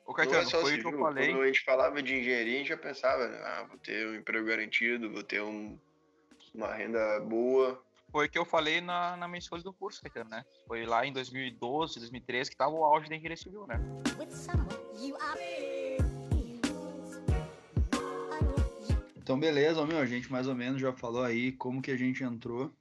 Ô, 0.07 0.13
Não 0.13 0.15
é 0.15 0.17
Caetano, 0.17 0.49
só 0.49 0.61
foi 0.61 0.79
o 0.79 0.81
que 0.81 0.87
eu 0.87 1.01
falei. 1.01 1.31
Quando 1.31 1.43
a 1.43 1.47
gente 1.49 1.65
falava 1.65 2.01
de 2.01 2.15
engenharia, 2.15 2.55
a 2.55 2.59
gente 2.59 2.69
já 2.69 2.77
pensava, 2.77 3.27
né? 3.27 3.39
ah, 3.43 3.67
vou 3.69 3.79
ter 3.79 4.07
um 4.07 4.15
emprego 4.15 4.47
garantido, 4.47 5.13
vou 5.13 5.25
ter 5.25 5.43
um, 5.43 5.77
uma 6.55 6.73
renda 6.73 7.19
boa. 7.21 7.85
Foi 8.17 8.25
o 8.25 8.31
que 8.31 8.39
eu 8.39 8.47
falei 8.47 8.81
na, 8.81 9.15
na 9.15 9.29
minha 9.29 9.39
escolha 9.39 9.63
do 9.63 9.75
curso, 9.75 10.01
Caetano, 10.01 10.31
né? 10.31 10.43
Foi 10.67 10.87
lá 10.87 11.05
em 11.05 11.13
2012, 11.13 11.99
2013, 11.99 12.51
que 12.51 12.57
tava 12.57 12.71
o 12.71 12.83
auge 12.83 13.11
da 13.11 13.15
engenharia 13.15 13.37
civil, 13.37 13.67
né? 13.67 13.79
Então, 19.19 19.39
beleza, 19.39 19.85
meu, 19.85 19.99
a 19.99 20.07
gente 20.07 20.33
mais 20.33 20.49
ou 20.49 20.55
menos 20.55 20.81
já 20.81 20.95
falou 20.95 21.25
aí 21.25 21.53
como 21.53 21.83
que 21.83 21.91
a 21.91 21.97
gente 21.99 22.25
entrou, 22.25 22.73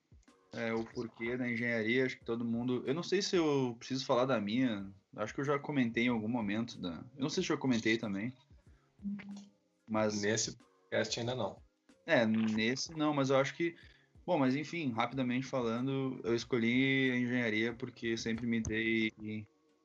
é, 0.53 0.73
o 0.73 0.85
porquê 0.85 1.35
da 1.35 1.51
engenharia, 1.51 2.05
acho 2.05 2.17
que 2.17 2.23
todo 2.23 2.45
mundo... 2.45 2.81
Eu 2.87 2.93
não 2.93 3.03
sei 3.03 3.21
se 3.21 3.35
eu 3.35 3.75
preciso 3.77 4.05
falar 4.05 4.23
da 4.23 4.39
minha, 4.39 4.89
acho 5.17 5.33
que 5.33 5.41
eu 5.41 5.45
já 5.45 5.59
comentei 5.59 6.05
em 6.05 6.09
algum 6.11 6.29
momento, 6.29 6.79
da... 6.79 7.03
eu 7.17 7.23
não 7.23 7.29
sei 7.29 7.43
se 7.43 7.51
eu 7.51 7.57
comentei 7.57 7.97
também, 7.97 8.31
mas... 9.85 10.21
Nesse 10.21 10.55
podcast 10.55 11.19
ainda 11.19 11.35
não. 11.35 11.65
É, 12.05 12.25
nesse 12.25 12.95
não, 12.95 13.13
mas 13.13 13.31
eu 13.31 13.37
acho 13.37 13.55
que. 13.55 13.75
Bom, 14.25 14.39
mas 14.39 14.55
enfim, 14.55 14.91
rapidamente 14.91 15.45
falando, 15.45 16.19
eu 16.23 16.33
escolhi 16.33 17.11
a 17.11 17.17
engenharia 17.17 17.73
porque 17.73 18.17
sempre 18.17 18.47
me 18.47 18.59
dei 18.59 19.13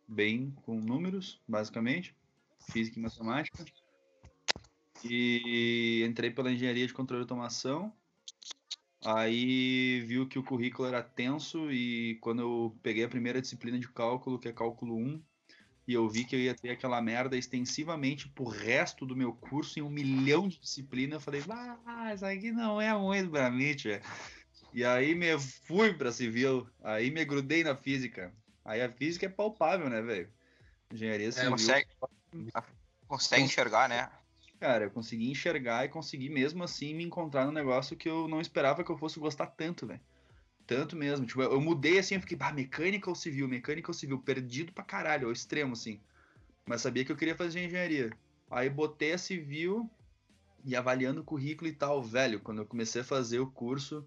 bem 0.08 0.50
com 0.62 0.80
números, 0.80 1.38
basicamente, 1.46 2.16
física 2.70 2.98
e 2.98 3.02
matemática. 3.02 3.62
E 5.04 6.02
entrei 6.08 6.30
pela 6.30 6.50
engenharia 6.50 6.86
de 6.86 6.94
controle 6.94 7.22
e 7.22 7.24
automação. 7.24 7.92
Aí 9.04 10.00
viu 10.06 10.26
que 10.26 10.38
o 10.38 10.42
currículo 10.42 10.88
era 10.88 11.02
tenso 11.02 11.70
e 11.70 12.16
quando 12.22 12.40
eu 12.40 12.78
peguei 12.82 13.04
a 13.04 13.08
primeira 13.08 13.42
disciplina 13.42 13.78
de 13.78 13.88
cálculo, 13.90 14.38
que 14.38 14.48
é 14.48 14.52
cálculo 14.52 14.96
1, 14.96 15.22
e 15.90 15.94
eu 15.94 16.08
vi 16.08 16.24
que 16.24 16.36
eu 16.36 16.38
ia 16.38 16.54
ter 16.54 16.70
aquela 16.70 17.02
merda 17.02 17.36
extensivamente 17.36 18.28
pro 18.28 18.44
resto 18.44 19.04
do 19.04 19.16
meu 19.16 19.32
curso 19.32 19.76
em 19.76 19.82
um 19.82 19.90
milhão 19.90 20.46
de 20.46 20.60
disciplinas, 20.60 21.14
eu 21.14 21.20
falei, 21.20 21.42
ah, 21.84 22.14
isso 22.14 22.24
aqui 22.24 22.52
não 22.52 22.80
é 22.80 22.96
muito 22.96 23.28
pra 23.28 23.50
mim, 23.50 23.74
tia. 23.74 24.00
E 24.72 24.84
aí 24.84 25.16
me 25.16 25.36
fui 25.36 25.92
pra 25.92 26.12
civil, 26.12 26.64
aí 26.80 27.10
me 27.10 27.24
grudei 27.24 27.64
na 27.64 27.74
física. 27.74 28.32
Aí 28.64 28.80
a 28.80 28.88
física 28.88 29.26
é 29.26 29.28
palpável, 29.28 29.90
né, 29.90 30.00
velho? 30.00 30.28
Engenharia 30.94 31.32
civil. 31.32 31.50
Consegue, 31.50 31.88
consegue 33.08 33.42
enxergar, 33.42 33.88
né? 33.88 34.08
Cara, 34.60 34.84
eu 34.84 34.92
consegui 34.92 35.28
enxergar 35.28 35.86
e 35.86 35.88
consegui 35.88 36.28
mesmo 36.28 36.62
assim 36.62 36.94
me 36.94 37.02
encontrar 37.02 37.46
num 37.46 37.52
negócio 37.52 37.96
que 37.96 38.08
eu 38.08 38.28
não 38.28 38.40
esperava 38.40 38.84
que 38.84 38.92
eu 38.92 38.96
fosse 38.96 39.18
gostar 39.18 39.46
tanto, 39.48 39.88
velho. 39.88 40.00
Tanto 40.70 40.94
mesmo. 40.94 41.26
Tipo, 41.26 41.42
eu 41.42 41.60
mudei 41.60 41.98
assim, 41.98 42.14
eu 42.14 42.20
fiquei, 42.20 42.36
bah, 42.36 42.52
mecânica 42.52 43.10
ou 43.10 43.16
civil, 43.16 43.48
mecânica 43.48 43.90
ou 43.90 43.94
civil, 43.94 44.20
perdido 44.20 44.72
pra 44.72 44.84
caralho, 44.84 45.26
ao 45.26 45.32
extremo, 45.32 45.72
assim. 45.72 46.00
Mas 46.64 46.80
sabia 46.80 47.04
que 47.04 47.10
eu 47.10 47.16
queria 47.16 47.34
fazer 47.34 47.64
engenharia. 47.64 48.12
Aí 48.48 48.70
botei 48.70 49.12
a 49.12 49.18
civil 49.18 49.90
e 50.64 50.76
avaliando 50.76 51.22
o 51.22 51.24
currículo 51.24 51.68
e 51.68 51.72
tal, 51.72 52.00
velho, 52.00 52.38
quando 52.38 52.58
eu 52.58 52.66
comecei 52.66 53.00
a 53.00 53.04
fazer 53.04 53.40
o 53.40 53.50
curso. 53.50 54.06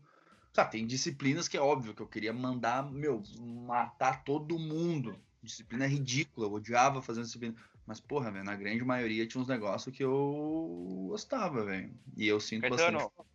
Tá, 0.53 0.63
tem 0.63 0.87
disciplinas 0.87 1.49
que 1.49 1.57
é 1.57 1.61
óbvio 1.61 1.93
que 1.93 2.01
eu 2.01 2.07
queria 2.07 2.31
mandar, 2.31 2.89
meu, 2.89 3.21
matar 3.41 4.23
todo 4.23 4.57
mundo. 4.57 5.19
Disciplina 5.41 5.85
ridícula, 5.85 6.47
eu 6.47 6.53
odiava 6.53 7.01
fazer 7.01 7.23
disciplina. 7.23 7.57
Mas, 7.85 7.99
porra, 7.99 8.31
velho, 8.31 8.45
na 8.45 8.55
grande 8.55 8.85
maioria 8.85 9.27
tinha 9.27 9.41
uns 9.41 9.49
negócios 9.49 9.93
que 9.93 10.01
eu 10.01 11.07
gostava, 11.09 11.65
velho. 11.65 11.93
E 12.15 12.25
eu 12.25 12.39
sinto 12.39 12.61
Caetano, 12.61 12.99
bastante. 12.99 13.32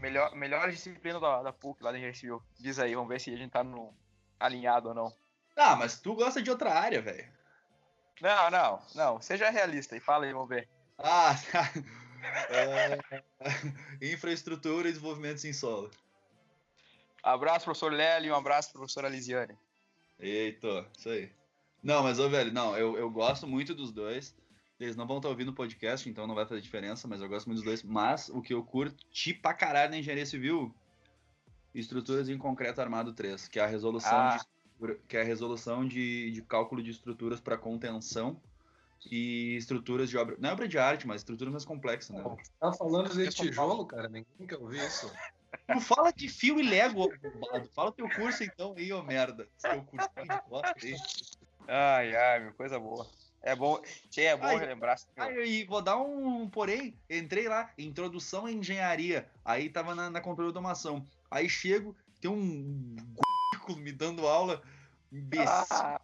Melhor, 0.00 0.34
melhor 0.34 0.70
disciplina 0.70 1.18
da, 1.18 1.42
da 1.42 1.52
PUC 1.52 1.82
lá 1.82 1.90
Engenharia 1.90 2.14
Civil. 2.14 2.42
Diz 2.58 2.78
aí, 2.78 2.94
vamos 2.94 3.08
ver 3.08 3.20
se 3.20 3.32
a 3.32 3.36
gente 3.36 3.50
tá 3.50 3.64
no, 3.64 3.94
alinhado 4.38 4.88
ou 4.88 4.94
não. 4.94 5.12
Ah, 5.56 5.76
mas 5.76 6.00
tu 6.00 6.14
gosta 6.14 6.40
de 6.40 6.50
outra 6.50 6.72
área, 6.72 7.02
velho. 7.02 7.26
Não, 8.20 8.50
não, 8.50 8.82
não. 8.94 9.20
Seja 9.20 9.50
realista 9.50 9.96
e 9.96 10.00
fala 10.00 10.24
aí, 10.24 10.32
vamos 10.32 10.48
ver. 10.48 10.68
Ah, 10.98 11.34
tá. 11.50 11.70
É, 12.50 13.22
infraestrutura 14.02 14.88
e 14.88 14.92
desenvolvimento 14.92 15.38
sem 15.38 15.52
solo. 15.52 15.88
Abraço, 17.22 17.64
professor 17.64 17.92
Lely, 17.92 18.28
um 18.28 18.34
abraço, 18.34 18.72
professora 18.72 19.08
Lisiane. 19.08 19.56
Eita, 20.18 20.84
isso 20.98 21.08
aí. 21.08 21.32
Não, 21.80 22.02
mas, 22.02 22.18
ô, 22.18 22.28
velho, 22.28 22.52
não, 22.52 22.76
eu, 22.76 22.98
eu 22.98 23.08
gosto 23.08 23.46
muito 23.46 23.72
dos 23.72 23.92
dois. 23.92 24.34
Eles 24.80 24.94
não 24.96 25.06
vão 25.06 25.16
estar 25.16 25.28
ouvindo 25.28 25.48
o 25.48 25.54
podcast, 25.54 26.08
então 26.08 26.26
não 26.26 26.34
vai 26.34 26.46
fazer 26.46 26.60
diferença, 26.60 27.08
mas 27.08 27.20
eu 27.20 27.28
gosto 27.28 27.46
muito 27.46 27.56
dos 27.58 27.64
dois. 27.64 27.82
Mas 27.82 28.28
o 28.28 28.40
que 28.40 28.54
eu 28.54 28.62
curti 28.62 29.34
pra 29.34 29.52
caralho 29.52 29.90
na 29.90 29.98
engenharia 29.98 30.24
civil, 30.24 30.72
estruturas 31.74 32.28
em 32.28 32.38
concreto 32.38 32.80
armado 32.80 33.12
3, 33.12 33.48
que 33.48 33.58
é 33.58 33.64
a 33.64 33.66
resolução, 33.66 34.16
Ah. 34.16 34.38
de, 34.80 34.94
que 35.08 35.16
é 35.16 35.22
a 35.22 35.24
resolução 35.24 35.86
de, 35.86 36.30
de 36.30 36.42
cálculo 36.42 36.80
de 36.82 36.90
estruturas 36.90 37.40
para 37.40 37.58
contenção 37.58 38.40
e 39.10 39.56
estruturas 39.56 40.08
de 40.08 40.16
obra. 40.16 40.36
Não 40.38 40.50
é 40.50 40.52
obra 40.52 40.68
de 40.68 40.78
arte, 40.78 41.06
mas 41.06 41.22
estruturas 41.22 41.52
mais 41.52 41.64
complexas, 41.64 42.16
né? 42.16 42.22
Tá 42.60 42.72
falando 42.72 43.12
de 43.12 43.28
tijolo, 43.30 43.84
cara? 43.84 44.08
Ninguém 44.08 44.46
quer 44.46 44.58
ouvir 44.58 44.78
isso. 44.84 45.12
Tu 45.66 45.80
fala 45.80 46.12
de 46.12 46.28
fio 46.28 46.60
e 46.60 46.62
Lego, 46.62 47.00
ô 47.00 47.10
arrombado. 47.10 47.68
Fala 47.74 47.90
teu 47.90 48.08
curso 48.10 48.44
então 48.44 48.74
aí, 48.76 48.92
ô 48.92 49.02
merda. 49.02 49.48
Teu 49.60 49.82
cursinho 49.82 50.28
de 50.28 50.48
bosta 50.48 50.74
aí. 50.82 50.96
Ai, 51.66 52.14
ai, 52.14 52.40
meu, 52.40 52.52
coisa 52.54 52.78
boa. 52.78 53.06
É 53.42 53.54
bom, 53.54 53.80
tchê, 54.10 54.22
é 54.22 54.36
bom 54.36 54.46
Ai, 54.46 54.58
relembrar. 54.58 54.98
e 55.46 55.64
vou 55.64 55.80
dar 55.80 55.96
um 55.96 56.48
porém. 56.50 56.98
Entrei 57.08 57.48
lá, 57.48 57.70
introdução 57.78 58.46
à 58.46 58.52
engenharia. 58.52 59.28
Aí 59.44 59.70
tava 59.70 59.94
na, 59.94 60.10
na 60.10 60.20
controle 60.20 60.50
de 60.50 60.56
automação. 60.56 61.06
Aí 61.30 61.48
chego, 61.48 61.96
tem 62.20 62.30
um 62.30 62.96
currículo 63.14 63.78
me 63.78 63.92
dando 63.92 64.26
aula. 64.26 64.62
Imbecil. 65.12 65.46
Ah, 65.70 66.00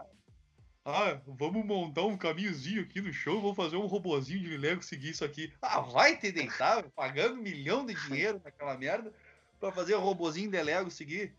Ah, 0.87 1.19
vamos 1.27 1.65
montar 1.65 2.03
um 2.03 2.17
caminhozinho 2.17 2.83
aqui 2.83 3.01
no 3.01 3.11
chão, 3.13 3.41
vamos 3.41 3.57
fazer 3.57 3.77
um 3.77 3.87
robozinho 3.87 4.41
de 4.41 4.57
Lego 4.57 4.83
seguir 4.83 5.11
isso 5.11 5.25
aqui. 5.25 5.53
Ah, 5.63 5.81
vai 5.81 6.17
te 6.19 6.31
deitar, 6.31 6.77
velho, 6.77 6.91
pagando 6.95 7.35
um 7.39 7.43
milhão 7.43 7.87
de 7.87 7.95
dinheiro 7.95 8.41
naquela 8.45 8.77
merda 8.77 9.13
pra 9.59 9.73
fazer 9.73 9.95
o 9.95 10.01
robozinho 10.01 10.51
de 10.51 10.63
Lego 10.63 10.91
seguir. 10.91 11.35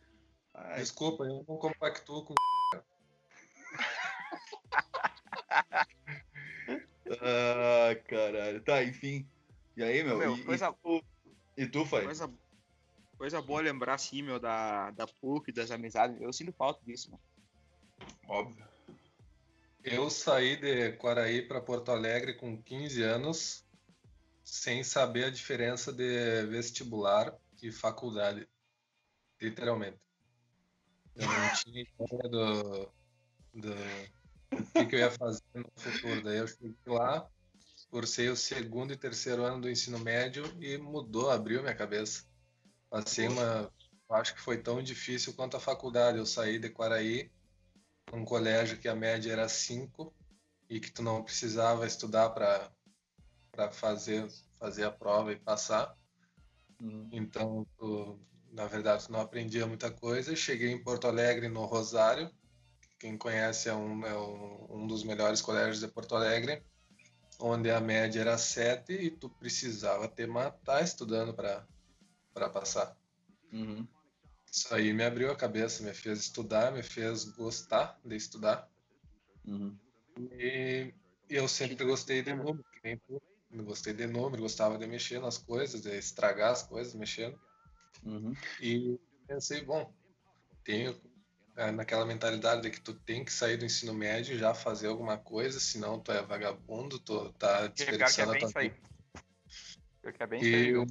Ai, 0.51 0.79
Desculpa, 0.79 1.23
eu 1.25 1.45
não 1.47 1.57
compactuo 1.57 2.25
com. 2.25 2.33
Ah, 7.21 7.95
caralho. 8.07 8.61
Tá, 8.61 8.83
enfim. 8.83 9.27
E 9.75 9.83
aí, 9.83 10.03
meu? 10.03 10.17
Meu, 10.17 10.35
e, 10.35 10.43
coisa- 10.43 10.69
e 10.69 10.73
tu, 10.81 11.03
e 11.57 11.67
tu, 11.67 11.85
Fai? 11.85 12.03
coisa, 12.05 12.31
coisa 13.17 13.41
boa 13.41 13.61
lembrar, 13.61 13.95
assim, 13.95 14.21
meu, 14.21 14.39
da, 14.39 14.91
da 14.91 15.07
PUC, 15.07 15.51
das 15.51 15.71
amizades. 15.71 16.19
Eu 16.21 16.31
sinto 16.33 16.53
falta 16.53 16.83
disso, 16.85 17.11
mano. 17.11 17.23
Óbvio. 18.27 18.65
Eu 19.83 20.09
saí 20.09 20.57
de 20.57 20.93
Quaraí 20.93 21.43
para 21.43 21.61
Porto 21.61 21.91
Alegre 21.91 22.33
com 22.33 22.61
15 22.61 23.03
anos, 23.03 23.63
sem 24.43 24.83
saber 24.83 25.25
a 25.25 25.29
diferença 25.29 25.93
de 25.93 26.45
vestibular 26.47 27.37
e 27.61 27.71
faculdade. 27.71 28.47
Literalmente. 29.39 29.99
Eu 31.15 31.27
não 31.27 31.53
tinha 31.53 31.81
ideia 31.81 32.29
do, 32.29 32.91
do, 33.53 33.75
do 34.55 34.71
que, 34.71 34.85
que 34.85 34.95
eu 34.95 34.99
ia 34.99 35.11
fazer 35.11 35.41
no 35.53 35.71
futuro. 35.75 36.23
Daí 36.23 36.37
eu 36.37 36.47
cheguei 36.47 36.75
lá, 36.87 37.27
cursei 37.89 38.29
o 38.29 38.35
segundo 38.35 38.93
e 38.93 38.97
terceiro 38.97 39.43
ano 39.43 39.61
do 39.61 39.69
ensino 39.69 39.99
médio 39.99 40.45
e 40.61 40.77
mudou, 40.77 41.29
abriu 41.29 41.61
minha 41.61 41.75
cabeça. 41.75 42.25
Passei 42.89 43.27
uma. 43.27 43.71
Acho 44.09 44.35
que 44.35 44.41
foi 44.41 44.61
tão 44.61 44.81
difícil 44.81 45.33
quanto 45.33 45.57
a 45.57 45.59
faculdade. 45.59 46.17
Eu 46.17 46.25
saí 46.25 46.59
de 46.59 46.69
Quaraí 46.69 47.31
um 48.13 48.23
colégio 48.23 48.77
que 48.77 48.87
a 48.87 48.95
média 48.95 49.31
era 49.31 49.49
5 49.49 50.13
e 50.69 50.79
que 50.79 50.91
tu 50.91 51.01
não 51.01 51.23
precisava 51.23 51.87
estudar 51.87 52.29
para 52.29 53.71
fazer 53.71 54.27
fazer 54.65 54.83
a 54.83 54.91
prova 54.91 55.31
e 55.31 55.35
passar. 55.35 55.95
Uhum. 56.81 57.07
Então, 57.11 57.67
tu, 57.77 58.19
na 58.51 58.65
verdade, 58.65 59.05
tu 59.05 59.11
não 59.11 59.21
aprendia 59.21 59.67
muita 59.67 59.91
coisa. 59.91 60.35
Cheguei 60.35 60.71
em 60.71 60.83
Porto 60.83 61.07
Alegre, 61.07 61.47
no 61.47 61.65
Rosário. 61.65 62.31
Quem 62.99 63.17
conhece 63.17 63.69
é 63.69 63.73
um, 63.73 64.05
é 64.05 64.17
um, 64.17 64.87
dos 64.87 65.03
melhores 65.03 65.41
colégios 65.41 65.79
de 65.79 65.87
Porto 65.87 66.15
Alegre, 66.15 66.63
onde 67.39 67.69
a 67.69 67.79
média 67.79 68.21
era 68.21 68.37
7 68.37 68.93
e 68.93 69.11
tu 69.11 69.29
precisava 69.29 70.07
te 70.07 70.25
matar 70.25 70.83
estudando 70.83 71.33
para 71.33 72.49
passar. 72.49 72.97
Uhum. 73.51 73.87
Isso 74.51 74.73
aí 74.73 74.93
me 74.93 75.03
abriu 75.03 75.31
a 75.31 75.35
cabeça, 75.35 75.83
me 75.83 75.93
fez 75.93 76.19
estudar, 76.19 76.71
me 76.71 76.81
fez 76.81 77.25
gostar 77.25 77.99
de 78.05 78.15
estudar. 78.15 78.69
Uhum. 79.45 79.77
E 80.31 80.93
eu 81.29 81.47
sempre 81.47 81.83
gostei 81.83 82.21
de 82.21 82.33
número, 82.33 82.63
Gostei 83.63 83.93
de 83.93 84.05
número, 84.05 84.41
gostava 84.41 84.77
de 84.77 84.85
mexer 84.85 85.19
nas 85.19 85.37
coisas, 85.37 85.81
de 85.81 85.97
estragar 85.97 86.51
as 86.51 86.63
coisas 86.63 86.93
mexendo. 86.93 87.39
Uhum. 88.03 88.33
E 88.59 88.99
pensei, 89.27 89.63
bom, 89.63 89.93
tenho 90.63 90.99
naquela 91.55 92.05
mentalidade 92.05 92.61
de 92.63 92.71
que 92.71 92.81
tu 92.81 92.93
tem 92.93 93.23
que 93.25 93.31
sair 93.31 93.57
do 93.57 93.65
ensino 93.65 93.93
médio 93.93 94.35
e 94.35 94.37
já 94.39 94.53
fazer 94.53 94.87
alguma 94.87 95.17
coisa, 95.17 95.59
senão 95.59 96.01
tu 96.01 96.11
é 96.11 96.21
vagabundo, 96.21 96.99
tu 96.99 97.31
tá 97.33 97.67
é 97.77 97.85
desperdiçando 97.87 98.31
a 98.31 98.37
tua 98.37 98.51
vida. 98.59 98.75
É 100.03 100.35
E 100.39 100.75
o, 100.75 100.85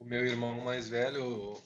o 0.00 0.04
meu 0.04 0.26
irmão 0.26 0.60
mais 0.62 0.88
velho, 0.88 1.56
o, 1.56 1.62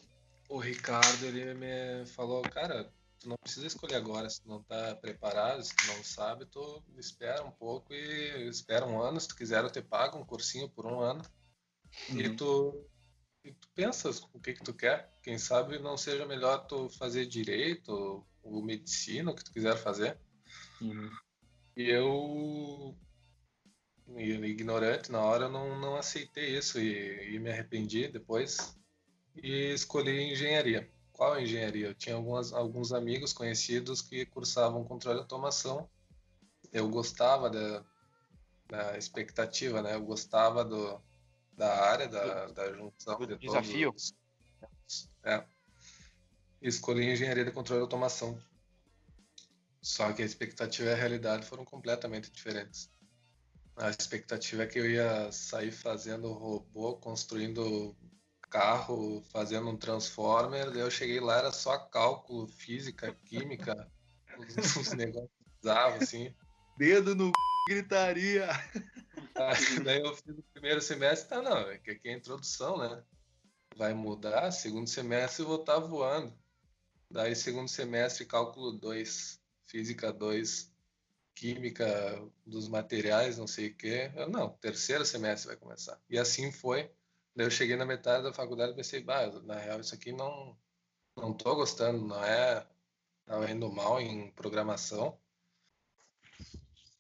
o 0.49 0.59
Ricardo, 0.59 1.25
ele 1.27 1.55
me 1.55 2.07
falou, 2.07 2.49
cara, 2.49 2.95
tu 3.19 3.29
não 3.29 3.37
precisa 3.43 3.67
escolher 3.67 3.97
agora, 3.97 4.29
se 4.31 4.43
tu 4.43 4.49
não 4.49 4.63
tá 4.65 4.97
preparado, 4.97 5.63
se 5.65 5.77
tu 5.79 5.87
não 5.87 6.03
sabe, 6.05 6.47
tu 6.47 6.85
espera 6.99 7.45
um 7.45 7.53
pouco 7.53 7.93
e 7.95 8.49
espera 8.49 8.87
um 8.87 9.01
ano, 9.03 9.21
se 9.21 9.29
tu 9.29 9.37
quiser 9.37 9.65
eu 9.65 9.71
te 9.71 9.83
pago 9.83 10.19
um 10.19 10.27
cursinho 10.27 10.71
por 10.71 10.87
um 10.87 11.01
ano 11.01 11.23
e 12.17 12.29
Uhum. 12.29 12.37
tu 12.37 12.90
e 13.45 13.53
tu 13.53 13.69
pensas 13.75 14.23
o 14.33 14.41
que 14.41 14.53
que 14.53 14.63
tu 14.63 14.75
quer, 14.75 15.11
quem 15.23 15.39
sabe 15.39 15.79
não 15.79 15.97
seja 15.97 16.27
melhor 16.27 16.67
tu 16.67 16.89
fazer 16.91 17.27
direito 17.27 18.25
ou 18.43 18.63
medicina, 18.63 19.31
o 19.31 19.35
que 19.35 19.45
tu 19.45 19.53
quiser 19.53 19.77
fazer. 19.77 20.19
Uhum. 20.81 21.11
E 21.77 21.89
eu, 21.89 22.97
ignorante, 24.17 25.11
na 25.11 25.21
hora 25.21 25.45
eu 25.45 25.51
não, 25.51 25.79
não 25.79 25.97
aceitei 25.97 26.57
isso 26.57 26.79
e, 26.79 27.35
e 27.35 27.39
me 27.39 27.51
arrependi 27.51 28.09
depois 28.09 28.77
e 29.37 29.73
escolhi 29.73 30.33
engenharia. 30.33 30.91
Qual 31.13 31.41
engenharia? 31.41 31.89
Eu 31.89 31.95
tinha 31.95 32.17
algumas, 32.17 32.53
alguns 32.53 32.93
amigos 32.93 33.33
conhecidos 33.33 34.03
que 34.03 34.27
cursavam 34.27 34.85
controle 34.85 35.19
de 35.19 35.23
automação. 35.23 35.89
Eu 36.73 36.89
gostava 36.89 37.51
da, 37.51 37.85
da 38.69 38.99
expectativa, 38.99 39.83
né? 39.83 39.95
Eu 39.95 40.03
gostava 40.03 40.65
do, 40.65 41.01
da 41.61 41.85
área, 41.85 42.09
da, 42.09 42.47
da 42.47 42.73
junção 42.73 43.19
do 43.19 43.27
de 43.27 43.37
desafio. 43.37 43.91
todos. 43.91 44.15
É. 45.23 45.45
E 46.63 46.69
escolhi 46.69 47.13
engenharia 47.13 47.45
de 47.45 47.53
controle 47.53 47.81
de 47.81 47.83
automação. 47.83 48.41
Só 49.83 50.11
que 50.13 50.23
a 50.23 50.25
expectativa 50.25 50.89
e 50.89 50.93
a 50.93 50.97
realidade 50.97 51.45
foram 51.45 51.65
completamente 51.65 52.31
diferentes. 52.31 52.91
A 53.77 53.91
expectativa 53.91 54.63
é 54.63 54.67
que 54.67 54.79
eu 54.79 54.91
ia 54.91 55.31
sair 55.33 55.71
fazendo 55.71 56.33
robô, 56.33 56.97
construindo 56.97 57.95
carro 58.49 59.23
fazendo 59.31 59.69
um 59.69 59.77
transformer, 59.77 60.71
daí 60.71 60.81
eu 60.81 60.91
cheguei 60.91 61.21
lá, 61.21 61.39
era 61.39 61.53
só 61.53 61.79
cálculo, 61.79 62.49
física, 62.49 63.15
química, 63.25 63.89
os, 64.37 64.77
os 64.77 64.93
negócios 64.95 65.31
bizarros, 65.63 66.03
assim. 66.03 66.35
Dedo 66.77 67.15
no 67.15 67.31
gritaria. 67.67 68.49
Aí, 69.35 69.81
daí 69.85 70.01
eu 70.01 70.15
fiz 70.15 70.39
o 70.39 70.45
primeiro 70.53 70.81
semestre, 70.81 71.29
tá, 71.29 71.43
não, 71.43 71.59
é 71.71 71.79
que 71.79 71.93
aqui 71.93 72.09
é 72.09 72.15
a 72.15 72.17
introdução, 72.17 72.79
né? 72.79 73.03
Vai 73.77 73.95
mudar, 73.95 74.51
segundo 74.51 74.89
semestre 74.89 75.43
eu 75.43 75.49
vou 75.49 75.61
estar 75.61 75.79
voando. 75.79 76.33
Daí 77.11 77.35
segundo 77.35 77.69
semestre, 77.69 78.25
cálculo 78.25 78.73
2, 78.73 79.41
física 79.67 80.13
2, 80.13 80.73
química 81.35 81.87
dos 82.45 82.69
materiais, 82.69 83.39
não 83.39 83.47
sei 83.47 83.69
o 83.69 83.75
quê. 83.75 84.13
Eu, 84.15 84.29
não, 84.29 84.51
terceiro 84.51 85.05
semestre 85.05 85.49
vai 85.49 85.57
começar. 85.57 86.01
E 86.09 86.19
assim 86.19 86.53
foi. 86.53 86.91
Daí 87.35 87.47
eu 87.47 87.51
cheguei 87.51 87.77
na 87.77 87.87
metade 87.87 88.25
da 88.25 88.33
faculdade 88.33 88.73
e 88.73 88.77
pensei, 88.77 89.03
bah, 89.03 89.27
na 89.43 89.57
real 89.57 89.81
isso 89.81 89.95
aqui 89.95 90.13
não 90.13 90.57
não 91.17 91.35
tô 91.35 91.55
gostando, 91.55 92.07
não 92.07 92.25
é 92.25 92.67
tá 93.27 93.51
indo 93.51 93.71
mal 93.73 94.01
em 94.01 94.31
programação. 94.33 95.19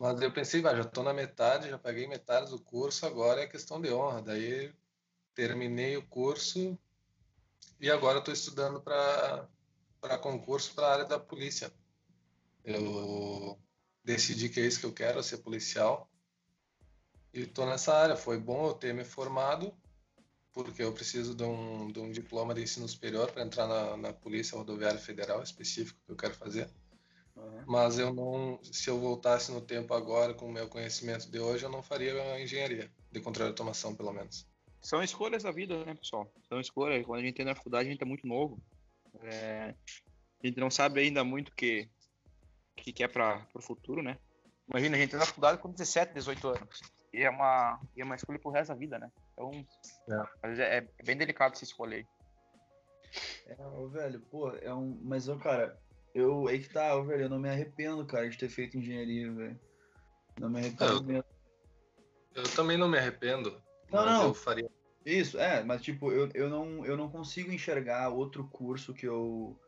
Mas 0.00 0.18
eu 0.22 0.32
pensei, 0.32 0.62
vai, 0.62 0.74
já 0.74 0.80
estou 0.80 1.04
na 1.04 1.12
metade, 1.12 1.68
já 1.68 1.78
paguei 1.78 2.06
metade 2.08 2.50
do 2.50 2.58
curso, 2.58 3.04
agora 3.04 3.42
é 3.42 3.46
questão 3.46 3.78
de 3.78 3.92
honra. 3.92 4.22
Daí 4.22 4.72
terminei 5.34 5.94
o 5.98 6.06
curso 6.06 6.78
e 7.78 7.90
agora 7.90 8.18
estou 8.18 8.32
estudando 8.32 8.80
para 8.80 10.18
concurso 10.22 10.74
para 10.74 10.86
a 10.86 10.92
área 10.94 11.04
da 11.04 11.20
polícia. 11.20 11.70
Eu 12.64 13.60
decidi 14.02 14.48
que 14.48 14.60
é 14.60 14.64
isso 14.64 14.80
que 14.80 14.86
eu 14.86 14.92
quero, 14.94 15.22
ser 15.22 15.38
policial. 15.38 16.10
E 17.34 17.42
estou 17.42 17.66
nessa 17.66 17.94
área. 17.94 18.16
Foi 18.16 18.38
bom 18.38 18.68
eu 18.68 18.72
ter 18.72 18.94
me 18.94 19.04
formado, 19.04 19.70
porque 20.50 20.82
eu 20.82 20.94
preciso 20.94 21.34
de 21.34 21.44
um, 21.44 21.92
de 21.92 22.00
um 22.00 22.10
diploma 22.10 22.54
de 22.54 22.62
ensino 22.62 22.88
superior 22.88 23.30
para 23.32 23.42
entrar 23.42 23.66
na, 23.66 23.98
na 23.98 24.12
Polícia 24.14 24.56
Rodoviária 24.56 24.98
Federal 24.98 25.42
específico 25.42 26.00
que 26.06 26.12
eu 26.12 26.16
quero 26.16 26.34
fazer. 26.34 26.70
Uhum. 27.36 27.64
Mas 27.66 27.98
eu 27.98 28.12
não, 28.12 28.58
se 28.62 28.90
eu 28.90 28.98
voltasse 28.98 29.52
no 29.52 29.60
tempo 29.60 29.94
agora 29.94 30.34
com 30.34 30.46
o 30.46 30.52
meu 30.52 30.68
conhecimento 30.68 31.30
de 31.30 31.38
hoje, 31.38 31.64
eu 31.64 31.70
não 31.70 31.82
faria 31.82 32.40
engenharia 32.40 32.90
de 33.10 33.20
controle 33.20 33.50
de 33.50 33.52
automação, 33.52 33.94
pelo 33.94 34.12
menos. 34.12 34.46
São 34.80 35.02
escolhas 35.02 35.42
da 35.42 35.50
vida, 35.50 35.84
né, 35.84 35.94
pessoal? 35.94 36.32
São 36.48 36.60
escolhas. 36.60 37.04
Quando 37.04 37.20
a 37.20 37.22
gente 37.22 37.34
entra 37.34 37.52
na 37.52 37.54
faculdade, 37.54 37.88
a 37.88 37.92
gente 37.92 38.02
é 38.02 38.06
muito 38.06 38.26
novo. 38.26 38.58
É... 39.22 39.74
A 40.42 40.46
gente 40.46 40.58
não 40.58 40.70
sabe 40.70 41.00
ainda 41.00 41.22
muito 41.22 41.50
o 41.50 41.54
que, 41.54 41.88
que 42.76 42.92
quer 42.92 43.08
para 43.08 43.46
o 43.54 43.60
futuro, 43.60 44.02
né? 44.02 44.18
Imagina, 44.68 44.96
a 44.96 45.00
gente 45.00 45.08
entra 45.08 45.18
na 45.18 45.26
faculdade 45.26 45.58
com 45.58 45.70
17, 45.70 46.14
18 46.14 46.48
anos. 46.48 46.80
E 47.12 47.22
é 47.22 47.28
uma, 47.28 47.80
e 47.96 48.00
é 48.00 48.04
uma 48.04 48.14
escolha 48.14 48.38
pro 48.38 48.50
resto 48.50 48.68
da 48.68 48.78
vida, 48.78 48.98
né? 48.98 49.10
Então, 49.32 49.50
é, 50.44 50.78
é, 50.78 50.88
é 50.98 51.02
bem 51.04 51.16
delicado 51.16 51.58
se 51.58 51.64
escolher. 51.64 52.06
É, 53.46 53.56
velho, 53.88 54.20
pô, 54.30 54.50
é 54.54 54.72
um. 54.72 54.98
Mas, 55.02 55.28
ô, 55.28 55.36
cara, 55.36 55.78
eu, 56.14 56.48
aí 56.48 56.58
que 56.58 56.68
tá, 56.68 56.98
velho, 57.00 57.22
eu 57.22 57.28
não 57.28 57.38
me 57.38 57.48
arrependo, 57.48 58.04
cara, 58.06 58.28
de 58.28 58.36
ter 58.36 58.48
feito 58.48 58.76
engenharia, 58.76 59.32
velho. 59.32 59.60
Não 60.38 60.50
me 60.50 60.58
arrependo 60.60 60.92
eu, 60.92 61.02
mesmo. 61.02 61.24
Eu 62.34 62.42
também 62.54 62.76
não 62.76 62.88
me 62.88 62.98
arrependo. 62.98 63.60
Não, 63.90 64.04
não. 64.04 64.22
Eu 64.28 64.34
faria. 64.34 64.70
Isso, 65.04 65.38
é, 65.38 65.62
mas 65.62 65.80
tipo, 65.82 66.12
eu, 66.12 66.28
eu, 66.34 66.48
não, 66.48 66.84
eu 66.84 66.96
não 66.96 67.10
consigo 67.10 67.50
enxergar 67.50 68.10
outro 68.10 68.46
curso 68.48 68.92
que 68.92 69.06
eu 69.06 69.58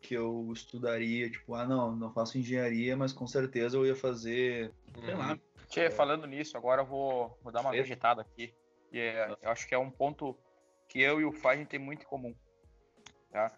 que 0.00 0.14
eu 0.14 0.50
estudaria, 0.52 1.30
tipo, 1.30 1.54
ah, 1.54 1.64
não, 1.64 1.94
não 1.94 2.12
faço 2.12 2.36
engenharia, 2.36 2.96
mas 2.96 3.12
com 3.12 3.24
certeza 3.24 3.76
eu 3.76 3.86
ia 3.86 3.94
fazer, 3.94 4.74
sei 5.00 5.14
lá. 5.14 5.38
Tchê, 5.68 5.90
falando 5.90 6.26
nisso, 6.26 6.56
agora 6.56 6.82
eu 6.82 6.86
vou, 6.86 7.38
vou 7.40 7.52
dar 7.52 7.60
uma 7.60 7.70
vegetada 7.70 8.20
aqui. 8.20 8.52
E 8.92 8.98
é, 8.98 9.34
eu 9.40 9.48
acho 9.48 9.66
que 9.66 9.74
é 9.74 9.78
um 9.78 9.90
ponto 9.90 10.36
que 10.88 11.00
eu 11.00 11.20
e 11.20 11.24
o 11.24 11.32
Fai 11.32 11.54
a 11.54 11.58
gente 11.58 11.68
tem 11.68 11.78
muito 11.78 12.02
em 12.02 12.06
comum. 12.06 12.34
Tá? 13.30 13.50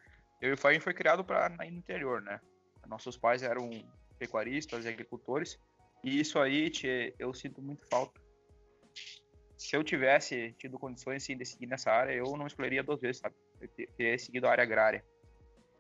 Eu 0.45 0.51
e 0.51 0.53
o 0.53 0.59
Faim 0.59 0.79
foi 0.79 0.93
criado 0.93 1.25
para 1.25 1.49
no 1.49 1.65
interior, 1.65 2.21
né? 2.21 2.39
Nossos 2.87 3.17
pais 3.17 3.43
eram 3.43 3.71
pecuaristas 4.19 4.85
e 4.85 4.89
agricultores, 4.89 5.59
e 6.05 6.21
isso 6.21 6.39
aí 6.39 6.69
tchê, 6.69 7.15
eu 7.19 7.33
sinto 7.33 7.63
muito 7.63 7.89
falta. 7.89 8.21
Se 9.57 9.75
eu 9.75 9.83
tivesse 9.83 10.53
tido 10.59 10.79
condições 10.79 11.23
assim, 11.23 11.35
de 11.35 11.47
seguir 11.47 11.67
nessa 11.67 11.91
área, 11.91 12.13
eu 12.13 12.37
não 12.37 12.47
escolheria 12.47 12.83
duas 12.83 13.01
vezes, 13.01 13.23
sabe? 13.23 13.35
Eu 13.59 13.69
teria 13.97 14.19
seguido 14.19 14.47
a 14.47 14.51
área 14.51 14.65
agrária. 14.65 15.03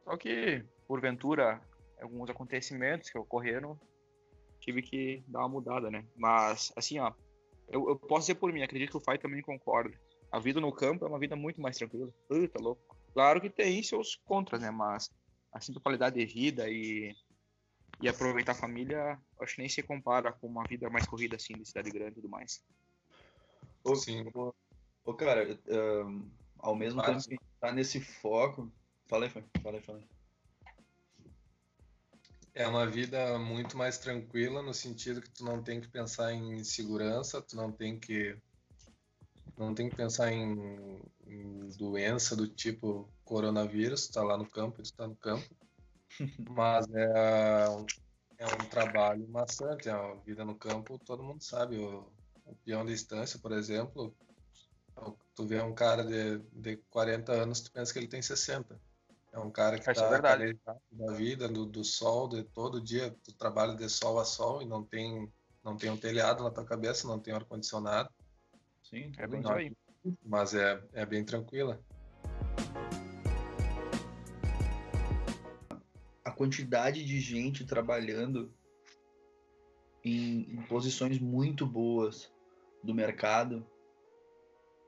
Só 0.02 0.16
que, 0.16 0.64
porventura, 0.88 1.60
alguns 2.00 2.30
acontecimentos 2.30 3.10
que 3.10 3.18
ocorreram, 3.18 3.78
tive 4.60 4.80
que 4.80 5.22
dar 5.28 5.40
uma 5.40 5.48
mudada, 5.50 5.90
né? 5.90 6.06
Mas, 6.16 6.72
assim, 6.74 6.98
ó, 7.00 7.12
eu, 7.68 7.86
eu 7.86 7.96
posso 7.96 8.28
dizer 8.28 8.36
por 8.36 8.50
mim, 8.50 8.62
acredito 8.62 8.92
que 8.92 8.96
o 8.96 9.04
Fai 9.04 9.18
também 9.18 9.42
concorda. 9.42 9.94
A 10.32 10.38
vida 10.38 10.58
no 10.58 10.72
campo 10.72 11.04
é 11.04 11.08
uma 11.08 11.18
vida 11.18 11.36
muito 11.36 11.60
mais 11.60 11.76
tranquila. 11.76 12.10
Puta, 12.26 12.58
louco. 12.62 12.93
Claro 13.14 13.40
que 13.40 13.48
tem 13.48 13.80
seus 13.82 14.16
contras, 14.24 14.60
né? 14.60 14.70
Mas 14.70 15.08
assim, 15.52 15.72
a 15.76 15.80
qualidade 15.80 16.18
de 16.18 16.26
vida 16.26 16.68
e, 16.68 17.14
e 18.02 18.08
aproveitar 18.08 18.52
a 18.52 18.56
família, 18.56 19.18
acho 19.40 19.54
que 19.54 19.60
nem 19.60 19.68
se 19.68 19.82
compara 19.84 20.32
com 20.32 20.48
uma 20.48 20.64
vida 20.66 20.90
mais 20.90 21.06
corrida 21.06 21.36
assim 21.36 21.54
de 21.54 21.64
cidade 21.64 21.90
grande 21.90 22.10
e 22.12 22.14
tudo 22.16 22.28
mais. 22.28 22.60
Ô, 23.84 23.94
Sim. 23.94 24.28
Ô, 24.34 24.52
ô 25.04 25.14
cara, 25.14 25.58
um, 26.04 26.28
ao 26.58 26.74
mesmo 26.74 27.00
tempo 27.02 27.20
que 27.20 27.38
tá 27.60 27.72
nesse 27.72 28.00
foco. 28.00 28.72
Falei, 29.06 29.28
falei, 29.28 29.80
falei. 29.80 30.08
É 32.52 32.66
uma 32.66 32.86
vida 32.86 33.38
muito 33.38 33.76
mais 33.76 33.98
tranquila 33.98 34.62
no 34.62 34.72
sentido 34.74 35.20
que 35.20 35.30
tu 35.30 35.44
não 35.44 35.62
tem 35.62 35.80
que 35.80 35.88
pensar 35.88 36.32
em 36.32 36.64
segurança, 36.64 37.42
tu 37.42 37.54
não 37.56 37.70
tem 37.70 37.98
que 37.98 38.36
não 39.56 39.74
tem 39.74 39.88
que 39.88 39.96
pensar 39.96 40.32
em, 40.32 41.00
em 41.26 41.68
doença 41.76 42.34
do 42.34 42.48
tipo 42.48 43.08
coronavírus, 43.24 44.02
está 44.02 44.22
lá 44.22 44.36
no 44.36 44.48
campo, 44.48 44.82
está 44.82 45.06
no 45.06 45.16
campo. 45.16 45.48
Mas 46.50 46.86
é, 46.92 47.64
é 48.38 48.46
um 48.46 48.68
trabalho 48.68 49.28
maçante, 49.28 49.88
é 49.88 49.92
a 49.92 50.14
vida 50.26 50.44
no 50.44 50.54
campo, 50.54 50.98
todo 50.98 51.22
mundo 51.22 51.42
sabe. 51.42 51.78
O, 51.78 52.12
o 52.44 52.54
peão 52.64 52.84
de 52.84 52.92
distância, 52.92 53.38
por 53.38 53.52
exemplo, 53.52 54.14
tu 55.34 55.46
vê 55.46 55.60
um 55.60 55.74
cara 55.74 56.04
de, 56.04 56.38
de 56.52 56.76
40 56.90 57.32
anos, 57.32 57.60
tu 57.60 57.72
pensa 57.72 57.92
que 57.92 57.98
ele 57.98 58.08
tem 58.08 58.22
60. 58.22 58.78
É 59.32 59.38
um 59.38 59.50
cara 59.50 59.78
que 59.78 59.90
está 59.90 59.92
é 59.92 60.20
da 60.92 61.12
vida, 61.12 61.48
do, 61.48 61.66
do 61.66 61.84
sol, 61.84 62.28
de 62.28 62.44
todo 62.44 62.80
dia, 62.80 63.16
tu 63.24 63.32
trabalha 63.32 63.74
de 63.74 63.88
sol 63.88 64.20
a 64.20 64.24
sol 64.24 64.62
e 64.62 64.64
não 64.64 64.84
tem, 64.84 65.32
não 65.64 65.76
tem 65.76 65.90
um 65.90 65.96
telhado 65.96 66.44
na 66.44 66.50
tua 66.50 66.64
cabeça, 66.64 67.08
não 67.08 67.18
tem 67.18 67.34
ar-condicionado. 67.34 68.08
Sim, 68.84 69.12
é 69.16 69.26
bem 69.26 69.40
isso 69.40 69.52
aí. 69.52 69.72
Mas 70.24 70.54
é, 70.54 70.82
é 70.92 71.06
bem 71.06 71.24
tranquila. 71.24 71.82
A 76.24 76.30
quantidade 76.30 77.04
de 77.04 77.20
gente 77.20 77.64
trabalhando 77.64 78.52
em, 80.04 80.52
em 80.52 80.62
posições 80.68 81.18
muito 81.18 81.66
boas 81.66 82.30
do 82.82 82.94
mercado, 82.94 83.66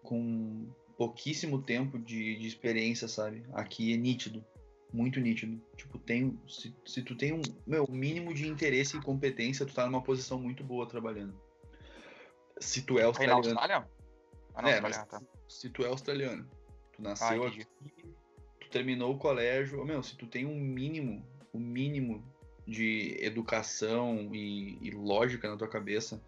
com 0.03 0.69
pouquíssimo 0.99 1.63
tempo 1.63 1.99
de, 1.99 2.37
de 2.37 2.47
experiência, 2.47 3.09
sabe? 3.09 3.45
Aqui 3.53 3.95
é 3.95 3.97
nítido, 3.97 4.45
muito 4.93 5.19
nítido. 5.21 5.61
Tipo, 5.75 5.99
tem, 5.99 6.39
se, 6.47 6.75
se 6.85 7.03
tu 7.03 7.17
tem 7.17 7.33
um 7.33 7.41
meu, 7.67 7.87
mínimo 7.89 8.35
de 8.35 8.47
interesse 8.47 8.97
e 8.99 9.03
competência, 9.03 9.65
tu 9.65 9.75
tá 9.75 9.87
numa 9.87 10.03
posição 10.03 10.39
muito 10.39 10.63
boa 10.63 10.87
trabalhando. 10.87 11.46
Se 12.59 12.83
tu 12.83 12.99
é 12.99 13.05
australiano. 13.05 13.41
Aí 13.41 13.55
na 13.55 13.77
Austrália? 13.77 13.91
Ah, 14.55 14.63
não, 14.63 14.69
é, 14.71 14.81
mas 14.81 15.05
tá. 15.05 15.21
se 15.49 15.69
tu 15.69 15.85
é 15.85 15.89
australiano, 15.89 16.49
tu 16.93 17.03
nasceu 17.03 17.45
ah, 17.45 17.49
aqui, 17.49 17.67
tu 18.59 18.71
terminou 18.71 19.15
o 19.15 19.19
colégio, 19.19 19.85
meu, 19.85 20.03
se 20.03 20.17
tu 20.17 20.27
tem 20.27 20.47
um 20.47 20.59
mínimo, 20.59 21.23
o 21.53 21.59
um 21.59 21.61
mínimo 21.61 22.25
de 22.67 23.17
educação 23.21 24.35
e, 24.35 24.79
e, 24.81 24.91
lógica 24.91 25.49
na 25.49 25.57
tua 25.57 25.69
cabeça, 25.69 26.23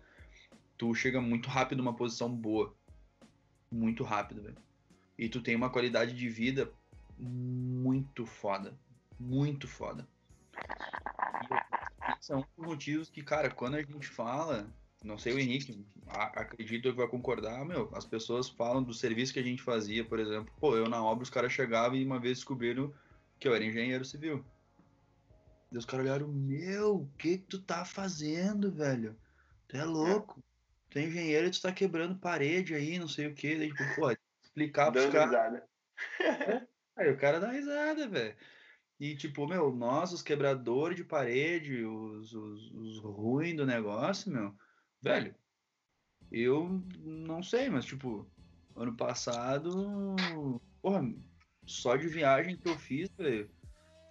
tu 0.76 0.94
chega 0.94 1.20
muito 1.20 1.48
rápido 1.48 1.78
numa 1.78 1.94
posição 1.94 2.30
boa. 2.30 2.74
Muito 3.70 4.04
rápido, 4.04 4.42
velho. 4.42 4.56
E 5.18 5.28
tu 5.28 5.42
tem 5.42 5.56
uma 5.56 5.70
qualidade 5.70 6.14
de 6.14 6.28
vida 6.28 6.72
muito 7.18 8.24
foda. 8.24 8.78
Muito 9.18 9.66
foda. 9.66 10.06
E 10.54 12.24
são 12.24 12.46
os 12.56 12.66
motivos 12.66 13.10
que, 13.10 13.22
cara, 13.22 13.50
quando 13.50 13.74
a 13.74 13.82
gente 13.82 14.06
fala 14.06 14.70
não 15.02 15.16
sei 15.16 15.32
o 15.32 15.38
Henrique, 15.38 15.86
acredito 16.06 16.90
que 16.90 16.96
vai 16.96 17.06
concordar, 17.06 17.64
meu, 17.64 17.90
as 17.94 18.04
pessoas 18.04 18.48
falam 18.48 18.82
do 18.82 18.92
serviço 18.92 19.32
que 19.32 19.38
a 19.38 19.44
gente 19.44 19.62
fazia, 19.62 20.04
por 20.04 20.18
exemplo, 20.18 20.52
pô, 20.58 20.76
eu 20.76 20.88
na 20.88 21.02
obra 21.02 21.22
os 21.22 21.30
caras 21.30 21.52
chegavam 21.52 21.96
e 21.96 22.04
uma 22.04 22.18
vez 22.18 22.38
descobriram 22.38 22.92
que 23.38 23.46
eu 23.46 23.54
era 23.54 23.64
engenheiro 23.64 24.04
civil. 24.04 24.44
E 25.70 25.78
os 25.78 25.84
caras 25.84 26.06
olharam, 26.06 26.28
meu, 26.28 26.96
o 26.96 27.08
que, 27.18 27.38
que 27.38 27.46
tu 27.46 27.60
tá 27.60 27.84
fazendo, 27.84 28.72
velho? 28.72 29.16
Tu 29.68 29.76
é 29.76 29.84
louco. 29.84 30.42
Tu 30.90 30.98
é 30.98 31.02
engenheiro 31.02 31.46
e 31.46 31.50
tu 31.50 31.60
tá 31.60 31.70
quebrando 31.70 32.18
parede 32.18 32.74
aí, 32.74 32.98
não 32.98 33.08
sei 33.08 33.26
o 33.26 33.34
que. 33.34 33.56
Daí, 33.56 33.68
tipo, 33.68 33.94
pô, 33.94 34.10
explicar 34.42 34.90
pros 34.90 35.06
caras. 35.06 35.62
aí 36.96 37.10
o 37.10 37.18
cara 37.18 37.38
dá 37.38 37.52
risada, 37.52 38.08
velho. 38.08 38.34
E, 38.98 39.14
tipo, 39.14 39.46
meu, 39.46 39.70
nós, 39.70 40.12
os 40.12 40.22
quebradores 40.22 40.96
de 40.96 41.04
parede, 41.04 41.84
os, 41.84 42.32
os, 42.32 42.72
os 42.72 42.98
ruins 42.98 43.56
do 43.56 43.66
negócio, 43.66 44.32
meu, 44.32 44.54
velho, 45.02 45.34
eu 46.30 46.82
não 47.00 47.42
sei, 47.42 47.70
mas 47.70 47.84
tipo, 47.84 48.26
ano 48.76 48.94
passado, 48.94 50.16
porra, 50.82 51.08
só 51.66 51.96
de 51.96 52.08
viagem 52.08 52.56
que 52.56 52.68
eu 52.68 52.76
fiz, 52.76 53.10
velho, 53.16 53.50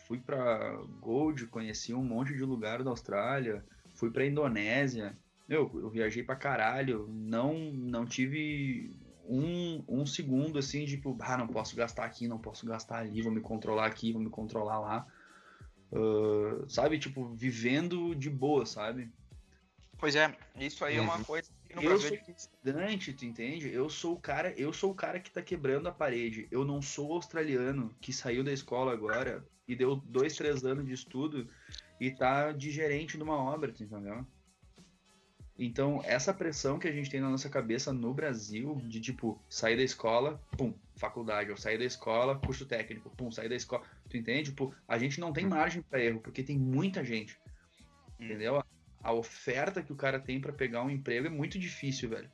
fui 0.08 0.20
pra 0.20 0.76
Gold, 1.00 1.48
conheci 1.48 1.94
um 1.94 2.04
monte 2.04 2.36
de 2.36 2.44
lugar 2.44 2.84
da 2.84 2.90
Austrália, 2.90 3.64
fui 3.94 4.10
pra 4.10 4.26
Indonésia. 4.26 5.18
Meu, 5.48 5.72
eu 5.76 5.90
viajei 5.90 6.24
pra 6.24 6.36
caralho, 6.36 7.08
não, 7.10 7.58
não 7.72 8.06
tive 8.06 8.94
um, 9.28 9.84
um 9.88 10.06
segundo 10.06 10.60
assim, 10.60 10.86
tipo, 10.86 11.18
ah, 11.22 11.38
não 11.38 11.48
posso 11.48 11.76
gastar 11.76 12.06
aqui, 12.06 12.28
não 12.28 12.38
posso 12.38 12.66
gastar 12.66 13.00
ali, 13.00 13.22
vou 13.22 13.32
me 13.32 13.42
controlar 13.42 13.86
aqui, 13.86 14.12
vou 14.12 14.22
me 14.22 14.30
controlar 14.30 14.80
lá. 14.80 15.08
Uh, 15.92 16.70
sabe, 16.70 17.00
tipo, 17.00 17.34
vivendo 17.34 18.14
de 18.14 18.30
boa, 18.30 18.66
sabe? 18.66 19.10
Pois 20.00 20.16
é, 20.16 20.36
isso 20.60 20.86
aí 20.86 20.98
é 20.98 21.02
uma 21.02 21.18
Uhum. 21.18 21.24
coisa 21.24 21.50
que 21.68 21.76
no 21.76 21.82
Eu 21.82 21.90
Brasil 21.90 22.10
sou 22.10 22.18
é 22.18 22.32
estudante, 22.32 23.14
tu 23.14 23.26
entende? 23.26 23.72
Eu 23.74 23.90
sou 23.90 24.14
o 24.14 24.20
cara, 24.20 24.54
eu 24.58 24.72
sou 24.72 24.92
o 24.92 24.96
cara 24.96 25.20
que 25.20 25.32
tá 25.32 25.42
quebrando 25.42 25.88
a 25.88 25.92
parede. 25.92 26.48
Eu 26.52 26.64
não 26.64 26.82
sou 26.82 27.14
australiano 27.14 27.96
que 28.00 28.14
saiu 28.14 28.44
da 28.44 28.52
escola 28.52 28.94
agora 28.94 29.44
e 29.68 29.76
deu 29.76 29.96
dois, 29.96 30.36
três 30.36 30.64
anos 30.64 30.86
de 30.86 30.94
estudo 30.94 31.48
e 32.00 32.12
tá 32.12 32.52
de 32.52 32.70
gerente 32.70 33.18
de 33.18 33.24
uma 33.24 33.36
obra, 33.38 33.72
tu 33.72 33.84
entendeu? 33.84 34.26
Então, 35.60 36.02
essa 36.06 36.32
pressão 36.32 36.78
que 36.78 36.88
a 36.88 36.92
gente 36.92 37.10
tem 37.10 37.20
na 37.20 37.32
nossa 37.32 37.50
cabeça 37.50 37.92
no 37.92 38.14
Brasil, 38.14 38.76
de 38.88 39.02
tipo, 39.02 39.44
sair 39.50 39.76
da 39.76 39.82
escola, 39.82 40.40
pum, 40.52 40.72
faculdade, 40.96 41.50
ou 41.50 41.58
sair 41.58 41.80
da 41.80 41.86
escola, 41.86 42.38
curso 42.38 42.68
técnico, 42.68 43.10
pum, 43.10 43.32
sair 43.32 43.50
da 43.50 43.56
escola, 43.56 43.84
tu 44.08 44.18
entende? 44.18 44.52
Tipo, 44.52 44.72
a 44.88 45.00
gente 45.00 45.20
não 45.20 45.34
tem 45.34 45.48
margem 45.48 45.82
para 45.82 46.00
erro, 46.00 46.22
porque 46.22 46.44
tem 46.44 46.60
muita 46.60 47.04
gente, 47.04 47.36
entendeu? 48.20 48.64
A 49.08 49.14
oferta 49.14 49.82
que 49.82 49.94
o 49.94 49.96
cara 49.96 50.20
tem 50.20 50.38
para 50.42 50.52
pegar 50.52 50.84
um 50.84 50.90
emprego 50.90 51.28
é 51.28 51.30
muito 51.30 51.58
difícil, 51.58 52.10
velho. 52.10 52.30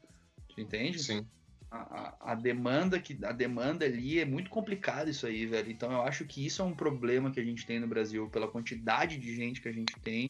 Tu 0.55 0.59
entende? 0.59 0.97
Sim. 0.97 1.27
a, 1.69 1.77
a- 1.77 2.31
a 2.31 2.35
demanda 2.35 2.99
que 2.99 3.23
a 3.23 3.31
demanda 3.31 3.85
ali 3.85 4.19
é 4.19 4.25
muito 4.25 4.49
complicado 4.49 5.07
isso 5.07 5.27
aí, 5.27 5.45
velho. 5.45 5.71
Então 5.71 5.91
eu 5.91 6.01
acho 6.01 6.25
que 6.25 6.43
isso 6.43 6.63
é 6.63 6.65
um 6.65 6.73
problema 6.75 7.29
que 7.29 7.39
a 7.39 7.43
gente 7.43 7.63
tem 7.63 7.79
no 7.79 7.87
Brasil 7.87 8.27
pela 8.27 8.47
quantidade 8.47 9.19
de 9.19 9.35
gente 9.35 9.61
que 9.61 9.69
a 9.69 9.71
gente 9.71 9.93
tem. 9.99 10.27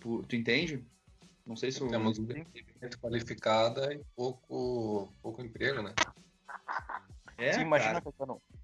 Por- 0.00 0.24
tu 0.24 0.36
entende? 0.36 0.84
Não 1.44 1.56
sei 1.56 1.72
se 1.72 1.80
eu 1.80 1.88
Temos 1.88 2.16
muito 2.20 2.36
qualificada 3.00 3.92
e 3.92 4.00
pouco, 4.14 5.12
pouco 5.20 5.42
emprego, 5.42 5.82
né? 5.82 5.92
é, 7.38 7.54
Sim, 7.54 7.62
imagina, 7.62 8.00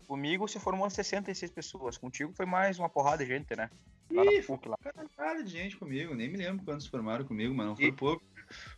comigo 0.06 0.46
se 0.46 0.60
formou 0.60 0.88
66 0.88 1.50
pessoas, 1.50 1.98
contigo 1.98 2.32
foi 2.32 2.46
mais 2.46 2.78
uma 2.78 2.88
porrada 2.88 3.24
de 3.24 3.28
gente, 3.32 3.56
né? 3.56 3.68
Lá 4.10 4.24
na 4.24 4.32
Ih, 4.32 4.42
PUC, 4.42 4.68
lá. 4.68 4.78
Caralho 5.16 5.44
de 5.44 5.50
gente 5.50 5.76
comigo, 5.76 6.14
nem 6.14 6.28
me 6.28 6.36
lembro 6.36 6.64
quantos 6.64 6.86
formaram 6.86 7.24
comigo, 7.24 7.54
mas 7.54 7.66
não 7.66 7.76
foi 7.76 7.86
E- 7.86 7.92
pouco. 7.92 8.22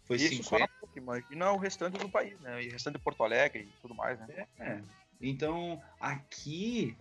Foi 0.04 0.16
Isso 0.16 0.42
só 0.42 0.58
na 0.58 0.66
50. 0.66 0.72
PUC, 0.80 0.98
imagina 0.98 1.52
o 1.52 1.56
restante 1.58 1.98
do 1.98 2.08
país, 2.08 2.38
né? 2.40 2.62
E 2.62 2.68
o 2.68 2.72
restante 2.72 2.96
de 2.96 3.02
Porto 3.02 3.22
Alegre 3.22 3.62
e 3.62 3.80
tudo 3.80 3.94
mais, 3.94 4.18
né? 4.20 4.46
É. 4.58 4.80
Então, 5.20 5.80
aqui 6.00 6.96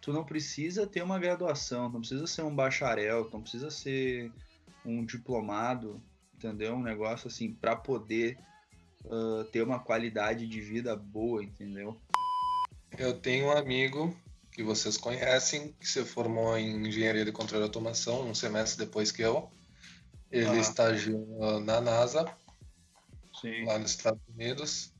tu 0.00 0.12
não 0.12 0.24
precisa 0.24 0.86
ter 0.86 1.02
uma 1.02 1.18
graduação, 1.18 1.88
tu 1.88 1.94
não 1.94 2.00
precisa 2.00 2.26
ser 2.26 2.42
um 2.42 2.54
bacharel, 2.54 3.24
tu 3.24 3.34
não 3.34 3.42
precisa 3.42 3.70
ser 3.70 4.30
um 4.84 5.04
diplomado, 5.04 6.02
entendeu? 6.34 6.74
Um 6.74 6.82
negócio 6.82 7.28
assim 7.28 7.52
pra 7.54 7.76
poder 7.76 8.36
ah, 9.08 9.46
ter 9.52 9.62
uma 9.62 9.78
qualidade 9.78 10.46
de 10.46 10.60
vida 10.60 10.94
boa, 10.96 11.42
entendeu? 11.42 11.96
Eu 12.98 13.18
tenho 13.18 13.46
um 13.46 13.52
amigo 13.52 14.14
que 14.52 14.62
vocês 14.62 14.96
conhecem, 14.98 15.72
que 15.80 15.88
se 15.88 16.04
formou 16.04 16.56
em 16.56 16.86
engenharia 16.86 17.24
de 17.24 17.32
controle 17.32 17.64
e 17.64 17.66
automação 17.66 18.28
um 18.28 18.34
semestre 18.34 18.84
depois 18.84 19.10
que 19.10 19.22
eu. 19.22 19.50
Ele 20.30 20.46
Ah. 20.46 20.60
estagiou 20.60 21.58
na 21.60 21.80
NASA, 21.80 22.24
Sim. 23.40 23.64
lá 23.64 23.78
nos 23.78 23.90
Estados 23.92 24.20
Unidos. 24.28 24.92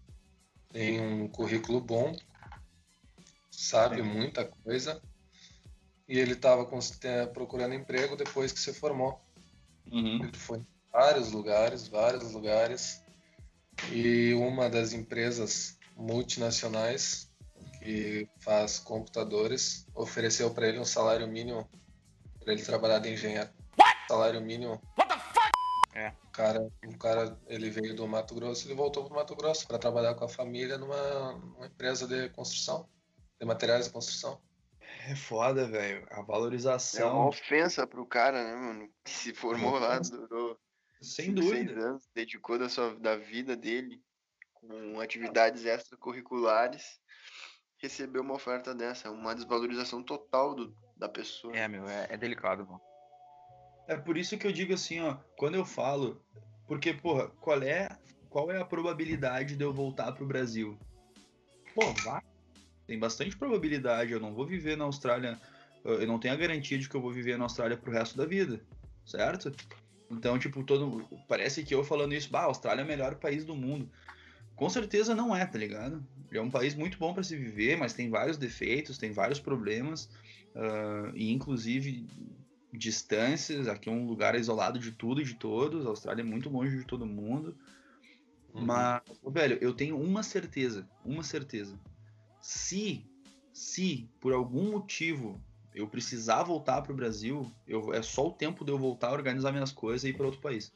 Tem 0.73 1.01
um 1.01 1.29
currículo 1.29 1.81
bom, 1.83 2.17
sabe 3.51 3.97
Sim. 3.97 4.03
muita 4.03 4.47
coisa. 4.47 5.03
E 6.09 6.19
ele 6.19 6.33
estava 6.33 6.67
procurando 7.33 7.75
emprego 7.75 8.17
depois 8.17 8.53
que 8.53 8.61
se 8.61 8.73
formou. 8.73 9.21
Uhum. 9.91 10.25
Ele 10.25 10.37
foi 10.37 10.59
em 10.59 10.67
vários 10.91 11.31
lugares, 11.31 11.89
vários 11.89 12.33
lugares. 12.33 13.03
E 13.91 14.33
uma 14.35 14.69
das 14.69 14.93
empresas 14.93 15.79
multinacionais 15.97 17.31
que 17.83 18.29
faz 18.41 18.79
computadores 18.79 19.87
ofereceu 19.95 20.53
para 20.53 20.69
ele 20.69 20.79
um 20.79 20.85
salário 20.85 21.27
mínimo 21.27 21.69
para 22.43 22.53
ele 22.53 22.63
trabalhar 22.63 22.99
de 22.99 23.11
engenheiro. 23.11 23.51
Salário 24.09 24.41
mínimo. 24.41 24.81
É. 25.95 26.09
O 26.25 26.31
cara, 26.33 26.61
o 26.87 26.99
cara, 26.99 27.39
ele 27.47 27.71
veio 27.71 27.95
do 27.95 28.07
Mato 28.07 28.35
Grosso, 28.35 28.67
ele 28.67 28.75
voltou 28.75 29.05
para 29.05 29.17
Mato 29.17 29.37
Grosso 29.37 29.67
para 29.67 29.79
trabalhar 29.79 30.15
com 30.15 30.25
a 30.25 30.29
família 30.29 30.79
numa, 30.79 31.33
numa 31.33 31.67
empresa 31.67 32.07
de 32.07 32.29
construção, 32.31 32.89
de 33.39 33.47
materiais 33.47 33.87
de 33.87 33.93
construção. 33.93 34.41
É 35.07 35.15
foda, 35.15 35.67
velho. 35.67 36.07
A 36.11 36.15
É 36.15 36.17
uma 36.19 36.27
valorização, 36.27 37.29
ofensa 37.29 37.87
pro 37.87 38.07
cara, 38.07 38.43
né, 38.43 38.55
mano? 38.55 38.89
Que 39.05 39.11
se 39.11 39.35
formou 39.35 39.79
lá, 39.79 39.99
durou 39.99 40.59
sem 41.01 41.35
dúvida. 41.35 41.73
anos, 41.73 42.09
dedicou 42.15 42.59
da, 42.59 42.69
sua, 42.69 42.95
da 42.95 43.17
vida 43.17 43.57
dele 43.57 44.01
com 44.55 45.01
atividades 45.01 45.65
extracurriculares, 45.65 47.01
recebeu 47.83 48.23
uma 48.23 48.35
oferta 48.35 48.73
dessa, 48.73 49.11
uma 49.11 49.35
desvalorização 49.35 50.03
total 50.03 50.55
do, 50.55 50.75
da 50.97 51.09
pessoa. 51.09 51.55
É, 51.57 51.67
meu, 51.67 51.89
é, 51.89 52.07
é 52.11 52.17
delicado, 52.17 52.65
mano. 52.65 52.81
É 53.89 53.97
por 53.97 54.17
isso 54.17 54.39
que 54.39 54.47
eu 54.47 54.53
digo 54.53 54.73
assim, 54.73 55.01
ó, 55.01 55.17
quando 55.37 55.57
eu 55.57 55.65
falo, 55.65 56.25
porque, 56.69 56.95
porra, 56.95 57.29
qual 57.41 57.61
é, 57.61 57.89
qual 58.31 58.51
é 58.53 58.61
a 58.61 58.65
probabilidade 58.65 59.57
de 59.57 59.65
eu 59.65 59.73
voltar 59.73 60.13
pro 60.13 60.25
Brasil? 60.25 60.79
Pô, 61.75 61.93
vai. 61.93 62.23
Tem 62.87 62.99
bastante 62.99 63.37
probabilidade, 63.37 64.13
eu 64.13 64.21
não 64.21 64.33
vou 64.33 64.47
viver 64.47 64.77
na 64.77 64.85
Austrália, 64.85 65.41
eu 65.85 66.07
não 66.07 66.21
tenho 66.21 66.35
a 66.35 66.37
garantia 66.37 66.79
de 66.79 66.89
que 66.89 66.95
eu 66.95 67.01
vou 67.01 67.13
viver 67.13 67.37
na 67.37 67.45
Austrália 67.45 67.77
pro 67.77 67.93
resto 67.93 68.17
da 68.17 68.25
vida, 68.25 68.61
certo? 69.05 69.53
Então, 70.09 70.39
tipo, 70.39 70.63
todo 70.63 71.09
parece 71.27 71.65
que 71.65 71.75
eu 71.75 71.83
falando 71.83 72.15
isso, 72.15 72.31
bah, 72.31 72.43
a 72.43 72.45
Austrália 72.45 72.83
é 72.83 72.85
o 72.85 72.89
melhor 72.89 73.17
país 73.17 73.45
do 73.45 73.57
mundo. 73.57 73.91
Com 74.63 74.71
certeza 74.71 75.13
não 75.13 75.35
é, 75.35 75.45
tá 75.45 75.59
ligado? 75.59 76.07
Ele 76.31 76.39
é 76.39 76.41
um 76.41 76.49
país 76.49 76.73
muito 76.73 76.97
bom 76.97 77.13
para 77.13 77.25
se 77.25 77.35
viver, 77.35 77.77
mas 77.77 77.95
tem 77.95 78.09
vários 78.09 78.37
defeitos, 78.39 78.97
tem 78.97 79.11
vários 79.11 79.41
problemas, 79.41 80.09
ah, 80.55 81.11
e 81.17 81.33
inclusive 81.33 82.07
distâncias. 82.73 83.67
Aqui 83.67 83.89
é 83.89 83.93
um 83.93 84.07
lugar 84.07 84.37
isolado 84.37 84.79
de 84.79 84.93
tudo 84.93 85.21
e 85.21 85.25
de 85.25 85.35
todos. 85.35 85.85
A 85.85 85.89
Austrália 85.89 86.23
é 86.23 86.25
muito 86.25 86.49
longe 86.49 86.79
de 86.79 86.85
todo 86.85 87.05
mundo. 87.05 87.57
Uhum. 88.55 88.67
Mas, 88.67 89.03
velho, 89.27 89.59
eu 89.61 89.75
tenho 89.75 90.01
uma 90.01 90.23
certeza, 90.23 90.89
uma 91.05 91.25
certeza. 91.25 91.77
Se, 92.41 93.05
se 93.53 94.09
por 94.21 94.33
algum 94.33 94.71
motivo 94.71 95.41
eu 95.75 95.89
precisar 95.89 96.45
voltar 96.45 96.83
pro 96.83 96.95
Brasil, 96.95 97.51
eu, 97.67 97.93
é 97.93 98.01
só 98.01 98.29
o 98.29 98.33
tempo 98.33 98.65
de 98.65 98.71
eu 98.71 98.79
voltar 98.79 99.09
a 99.09 99.13
organizar 99.13 99.51
minhas 99.51 99.73
coisas 99.73 100.05
e 100.05 100.11
ir 100.11 100.17
para 100.17 100.27
outro 100.27 100.41
país. 100.41 100.73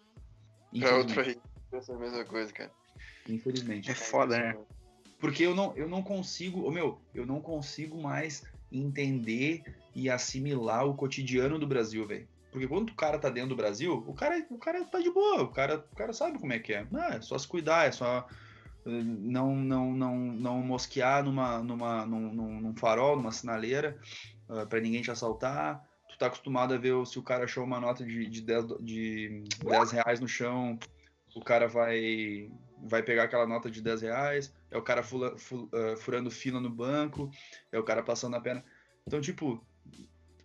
Pra 0.77 0.97
outro 0.97 1.21
Infelizmente. 1.21 1.29
aí, 1.29 1.41
pensa 1.71 1.95
a 1.95 1.99
mesma 1.99 2.25
coisa, 2.25 2.53
cara. 2.53 2.86
Infelizmente. 3.29 3.91
É 3.91 3.95
foda, 3.95 4.39
né? 4.39 4.57
Porque 5.19 5.43
eu 5.43 5.55
não, 5.55 5.75
eu 5.77 5.89
não 5.89 6.03
consigo, 6.03 6.67
ô 6.67 6.71
meu, 6.71 7.01
eu 7.15 7.25
não 7.25 7.41
consigo 7.41 8.01
mais 8.01 8.45
entender 8.71 9.63
e 9.95 10.11
assimilar 10.11 10.87
o 10.87 10.95
cotidiano 10.95 11.59
do 11.59 11.67
Brasil, 11.67 12.07
velho. 12.07 12.29
Porque 12.51 12.69
quando 12.69 12.91
o 12.91 12.95
cara 12.95 13.19
tá 13.19 13.29
dentro 13.29 13.51
do 13.51 13.57
Brasil, 13.57 14.05
o 14.07 14.15
cara, 14.15 14.47
o 14.51 14.59
cara 14.59 14.85
tá 14.85 15.01
de 15.01 15.11
boa, 15.11 15.43
o 15.43 15.49
cara, 15.49 15.85
o 15.93 15.97
cara 15.97 16.13
sabe 16.13 16.39
como 16.39 16.53
é 16.53 16.59
que 16.59 16.73
é. 16.73 16.87
Ah, 16.95 17.17
é 17.17 17.21
só 17.21 17.37
se 17.39 17.47
cuidar, 17.47 17.87
é 17.87 17.93
só 17.93 18.27
eh, 18.87 18.91
não 19.03 19.55
não 19.55 19.93
não 19.93 20.17
não 20.17 20.63
mosquear 20.63 21.23
numa, 21.25 21.59
numa 21.63 22.07
num, 22.07 22.61
num, 22.61 22.77
farol, 22.77 23.17
numa 23.17 23.33
sinaleira, 23.33 23.99
uh, 24.49 24.67
para 24.67 24.81
ninguém 24.81 25.03
te 25.03 25.11
assaltar. 25.11 25.83
Tu 26.09 26.17
tá 26.19 26.27
acostumado 26.27 26.73
a 26.73 26.79
ver 26.79 26.95
se 27.07 27.19
o 27.19 27.23
cara 27.23 27.45
achou 27.45 27.65
uma 27.65 27.81
nota 27.81 28.05
de, 28.05 28.27
de, 28.27 28.41
10, 28.41 28.67
do- 28.67 28.83
de 28.83 29.45
10 29.63 29.91
reais 29.91 30.21
no 30.21 30.29
chão, 30.29 30.79
o 31.35 31.43
cara 31.43 31.69
vai 31.69 32.51
vai 32.79 33.03
pegar 33.03 33.25
aquela 33.25 33.47
nota 33.47 33.71
de 33.71 33.81
10 33.81 34.03
reais, 34.03 34.53
é 34.71 34.77
o 34.77 34.83
cara 34.83 35.03
fula- 35.03 35.37
fu- 35.39 35.69
ah, 35.73 35.97
furando 35.97 36.31
fila 36.31 36.61
no 36.61 36.71
banco, 36.71 37.31
é 37.73 37.79
o 37.79 37.83
cara 37.85 38.03
passando 38.03 38.37
a 38.37 38.41
perna. 38.41 38.65
Então, 39.07 39.21
tipo, 39.21 39.65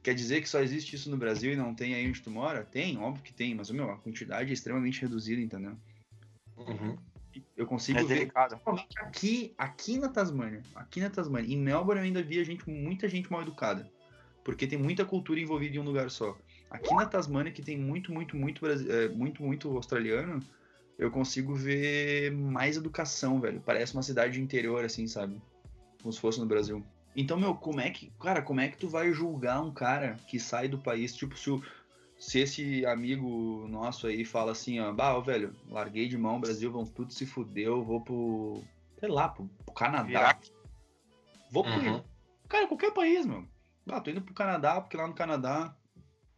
quer 0.04 0.14
dizer 0.14 0.42
que 0.42 0.50
só 0.50 0.62
existe 0.62 0.96
isso 0.96 1.10
no 1.10 1.18
Brasil 1.18 1.52
e 1.54 1.56
não 1.56 1.74
tem 1.76 1.94
aí 1.96 2.08
onde 2.08 2.22
tu 2.22 2.32
mora? 2.32 2.64
Tem, 2.64 2.98
óbvio 2.98 3.24
que 3.24 3.34
tem, 3.34 3.56
mas, 3.56 3.70
meu, 3.70 3.90
a 3.90 3.98
quantidade 3.98 4.50
é 4.50 4.54
extremamente 4.54 5.02
reduzida, 5.02 5.42
entendeu? 5.42 5.78
Uhum. 6.58 6.98
Eu 7.56 7.66
consigo 7.66 8.00
É 8.00 8.04
ver 8.04 8.16
delicado. 8.16 8.60
Aqui, 8.98 9.54
aqui 9.58 9.98
na 9.98 10.10
Tasmânia. 10.10 10.62
Aqui 10.76 11.00
na 11.00 11.10
Tasmânia. 11.10 11.54
Em 11.54 11.58
Melbourne 11.58 12.02
eu 12.02 12.06
ainda 12.06 12.22
via 12.22 12.44
gente, 12.44 12.70
muita 12.70 13.08
gente 13.08 13.32
mal 13.32 13.42
educada. 13.42 13.90
Porque 14.44 14.68
tem 14.68 14.78
muita 14.78 15.06
cultura 15.06 15.40
envolvida 15.40 15.76
em 15.76 15.80
um 15.80 15.84
lugar 15.84 16.10
só. 16.10 16.38
Aqui 16.70 16.94
na 16.96 17.06
Tasmânia, 17.06 17.52
que 17.52 17.62
tem 17.62 17.78
muito, 17.78 18.12
muito, 18.12 18.36
muito, 18.36 18.60
brasi- 18.62 18.90
eh, 18.90 19.08
muito, 19.10 19.44
muito 19.44 19.70
australiano, 19.76 20.40
eu 21.02 21.10
consigo 21.10 21.56
ver 21.56 22.32
mais 22.32 22.78
educação, 22.78 23.42
velho. 23.42 23.60
Parece 23.66 23.94
uma 23.94 24.04
cidade 24.04 24.34
de 24.34 24.42
interior, 24.42 24.86
assim, 24.86 25.08
sabe? 25.08 25.42
Como 26.00 26.14
se 26.14 26.20
fosse 26.20 26.40
no 26.40 26.46
Brasil. 26.46 26.86
Então, 27.16 27.40
meu, 27.40 27.56
como 27.56 27.82
é 27.82 27.90
que. 27.90 28.12
Cara, 28.22 28.42
como 28.42 28.62
é 28.62 28.68
que 28.68 28.78
tu 28.78 28.88
vai 28.88 29.12
julgar 29.12 29.62
um 29.64 29.74
cara 29.74 30.18
que 30.28 30.40
sai 30.40 30.68
do 30.68 30.78
país? 30.78 31.16
Tipo, 31.16 31.36
se, 31.36 31.50
o- 31.50 31.64
se 32.20 32.40
esse 32.40 32.86
amigo 32.86 33.68
nosso 33.68 34.06
aí 34.06 34.24
fala 34.24 34.52
assim, 34.52 34.80
ó, 34.80 34.94
bah, 34.94 35.18
ô, 35.18 35.24
velho, 35.24 35.56
larguei 35.70 36.08
de 36.08 36.18
mão 36.20 36.38
o 36.38 36.40
Brasil, 36.40 36.72
vão 36.72 36.86
tudo 36.86 37.12
se 37.12 37.26
fudeu, 37.26 37.84
vou 37.84 38.02
pro, 38.02 38.64
sei 39.00 39.10
lá, 39.10 39.28
pro, 39.28 39.50
pro 39.66 39.74
Canadá. 39.74 40.08
Iraque. 40.08 40.52
Vou 41.50 41.64
pro 41.64 41.74
Uhum. 41.74 42.04
Cara, 42.48 42.68
qualquer 42.68 42.94
país, 42.94 43.26
meu. 43.26 43.44
Ah, 43.90 44.00
tô 44.00 44.12
indo 44.12 44.22
pro 44.22 44.34
Canadá, 44.36 44.80
porque 44.80 44.96
lá 44.96 45.08
no 45.08 45.16
Canadá 45.16 45.76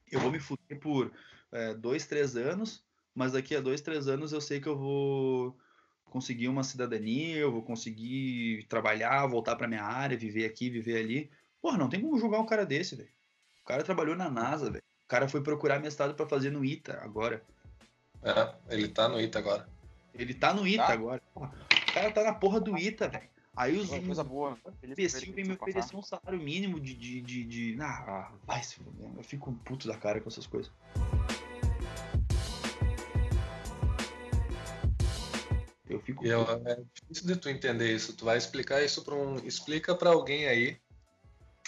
eu 0.10 0.22
vou 0.22 0.32
me 0.32 0.40
fuder 0.40 0.80
por 0.80 1.12
é, 1.52 1.74
dois, 1.74 2.06
três 2.06 2.36
anos, 2.38 2.82
mas 3.16 3.34
daqui 3.34 3.56
a 3.56 3.62
dois, 3.62 3.82
três 3.82 4.08
anos 4.08 4.32
eu 4.32 4.42
sei 4.42 4.60
que 4.60 4.68
eu 4.68 4.78
vou 4.78 5.58
conseguir 6.06 6.48
uma 6.48 6.64
cidadania, 6.64 7.38
eu 7.38 7.52
vou 7.52 7.62
conseguir 7.64 8.66
trabalhar, 8.70 9.26
voltar 9.28 9.56
pra 9.56 9.68
minha 9.68 9.84
área, 9.84 10.18
viver 10.18 10.46
aqui, 10.46 10.70
viver 10.70 10.98
ali. 11.00 11.30
Porra, 11.62 11.78
não 11.78 11.90
tem 11.90 12.02
como 12.02 12.20
julgar 12.20 12.40
um 12.40 12.46
cara 12.46 12.66
desse, 12.66 12.96
velho. 12.96 13.10
O 13.62 13.66
cara 13.66 13.84
trabalhou 13.84 14.16
na 14.16 14.30
NASA, 14.30 14.70
velho. 14.70 14.84
O 15.06 15.08
cara 15.08 15.28
foi 15.28 15.42
procurar 15.42 15.80
mestrado 15.80 16.14
pra 16.14 16.28
fazer 16.28 16.50
no 16.52 16.64
ITA 16.64 17.00
agora. 17.02 17.44
É, 18.22 18.54
ele 18.76 18.88
tá 18.88 19.08
no 19.08 19.20
ITA 19.20 19.40
agora. 19.40 19.70
Ele 20.14 20.34
tá 20.34 20.54
no 20.54 20.68
ITA 20.68 20.86
Tá. 20.86 20.94
agora. 20.94 21.22
Porra, 21.34 21.54
o 21.90 21.94
cara 21.94 22.12
tá 22.12 22.24
na 22.24 22.34
porra 22.34 22.60
do 22.60 22.78
ITA, 22.78 23.08
velho. 23.08 23.30
Aí 23.56 23.78
os, 23.78 23.90
coisa 23.90 24.24
boa. 24.24 24.58
Ele 24.82 24.94
imbecil 24.94 25.34
vem 25.34 25.46
me 25.46 25.54
oferecer 25.54 25.96
um 25.96 26.02
salário 26.02 26.40
mínimo 26.40 26.80
de. 26.80 26.94
de, 26.96 27.22
de, 27.22 27.44
de... 27.44 27.78
Ah, 27.82 28.32
vai 28.46 28.64
se 28.64 28.76
fuder. 28.76 29.10
Eu 29.16 29.24
fico 29.24 29.52
um 29.52 29.56
puto 29.56 29.88
da 29.88 29.96
cara 29.96 30.20
com 30.20 30.30
essas 30.30 30.48
coisas. 30.48 30.72
Eu 35.94 36.02
fico. 36.02 36.26
Eu, 36.26 36.46
puto. 36.46 36.68
é 36.68 36.76
difícil 36.94 37.28
de 37.28 37.36
tu 37.36 37.50
entender 37.50 37.94
isso. 37.94 38.14
Tu 38.14 38.26
vai 38.26 38.38
explicar 38.38 38.82
isso 38.84 39.04
para 39.04 39.16
um. 39.16 39.36
Explica 39.46 39.96
para 39.96 40.10
alguém 40.12 40.48
aí. 40.48 40.78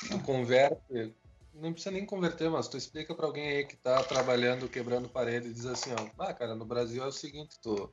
Tu 0.10 0.20
converte. 0.22 1.14
Não 1.54 1.72
precisa 1.72 1.92
nem 1.92 2.06
converter, 2.06 2.50
mas 2.50 2.68
tu 2.68 2.76
explica 2.76 3.16
para 3.16 3.26
alguém 3.26 3.48
aí 3.48 3.66
que 3.66 3.78
tá 3.78 4.04
trabalhando, 4.04 4.68
quebrando 4.68 5.08
parede 5.08 5.48
e 5.48 5.54
diz 5.54 5.66
assim, 5.66 5.92
ó, 5.94 6.10
ah, 6.22 6.34
cara, 6.34 6.54
no 6.54 6.66
Brasil 6.66 7.02
é 7.02 7.08
o 7.08 7.12
seguinte, 7.14 7.58
tu, 7.62 7.90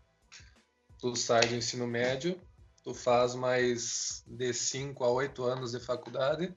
tu 0.99 1.15
sai 1.15 1.47
do 1.47 1.55
ensino 1.55 1.87
médio, 1.87 2.41
tu 2.83 2.93
faz 2.93 3.37
mais 3.37 4.25
de 4.27 4.53
5 4.53 5.05
a 5.05 5.11
8 5.13 5.45
anos 5.45 5.71
de 5.73 5.79
faculdade 5.79 6.53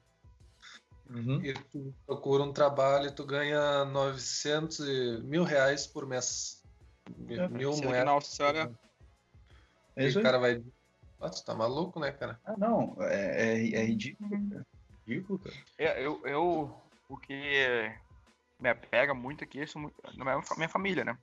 Uhum. 1.08 1.40
e 1.44 1.54
tu 1.54 1.94
procura 2.04 2.42
um 2.42 2.52
trabalho 2.52 3.06
e 3.06 3.12
tu 3.12 3.24
ganha 3.24 3.84
900 3.84 4.80
e- 4.80 5.20
mil 5.22 5.44
reais 5.44 5.86
por 5.86 6.04
mês. 6.04 6.60
Mil, 7.16 7.40
É, 7.40 7.48
mil 7.48 7.70
que 7.70 7.82
moedas. 7.82 8.04
na 8.04 8.10
Austrália, 8.10 8.78
É 9.96 10.06
isso 10.06 10.18
o 10.18 10.20
aí. 10.20 10.24
cara 10.24 10.38
vai. 10.38 10.62
Nossa, 11.18 11.44
tá 11.44 11.54
maluco, 11.54 11.98
né, 11.98 12.12
cara? 12.12 12.38
Ah, 12.44 12.54
não. 12.58 12.96
É, 13.00 13.56
é, 13.58 13.74
é 13.74 13.84
ridículo. 13.84 14.30
cara. 14.50 14.66
Ridículo, 15.06 15.38
cara. 15.38 15.56
é, 15.78 16.04
eu, 16.06 16.20
eu. 16.26 16.80
O 17.08 17.16
que 17.16 17.90
me 18.60 18.68
apega 18.68 19.14
muito 19.14 19.42
aqui 19.44 19.60
é 19.60 19.64
na 20.16 20.24
minha, 20.24 20.42
fa- 20.42 20.56
minha 20.56 20.68
família, 20.68 21.04
né? 21.04 21.16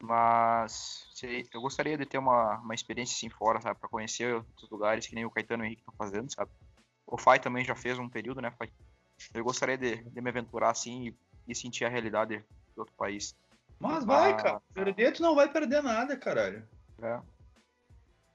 Mas 0.00 1.08
se- 1.14 1.48
eu 1.52 1.60
gostaria 1.60 1.98
de 1.98 2.06
ter 2.06 2.18
uma, 2.18 2.58
uma 2.58 2.74
experiência 2.74 3.14
assim 3.14 3.28
fora, 3.28 3.60
sabe? 3.60 3.78
Pra 3.80 3.88
conhecer 3.88 4.32
outros 4.34 4.70
lugares 4.70 5.06
que 5.06 5.14
nem 5.14 5.24
o 5.24 5.30
Caetano 5.30 5.64
e 5.64 5.66
o 5.66 5.66
Henrique 5.66 5.82
estão 5.82 5.94
fazendo, 5.98 6.32
sabe? 6.32 6.50
O 7.06 7.18
Fai 7.18 7.40
também 7.40 7.64
já 7.64 7.74
fez 7.74 7.98
um 7.98 8.08
período, 8.08 8.40
né, 8.40 8.50
Fai? 8.52 8.70
Eu 9.34 9.42
gostaria 9.42 9.76
de, 9.76 9.96
de 9.96 10.20
me 10.20 10.30
aventurar 10.30 10.70
assim 10.70 11.08
e, 11.08 11.16
e 11.48 11.54
sentir 11.54 11.84
a 11.84 11.88
realidade 11.88 12.38
de 12.38 12.44
outro 12.80 12.94
país. 12.96 13.34
Mas 13.80 14.04
vai, 14.04 14.32
Ah, 14.32 14.36
cara. 14.36 14.62
Perder, 14.72 15.12
tu 15.12 15.22
não 15.22 15.34
vai 15.34 15.52
perder 15.52 15.82
nada, 15.82 16.16
caralho. 16.16 16.66
né? 16.98 17.20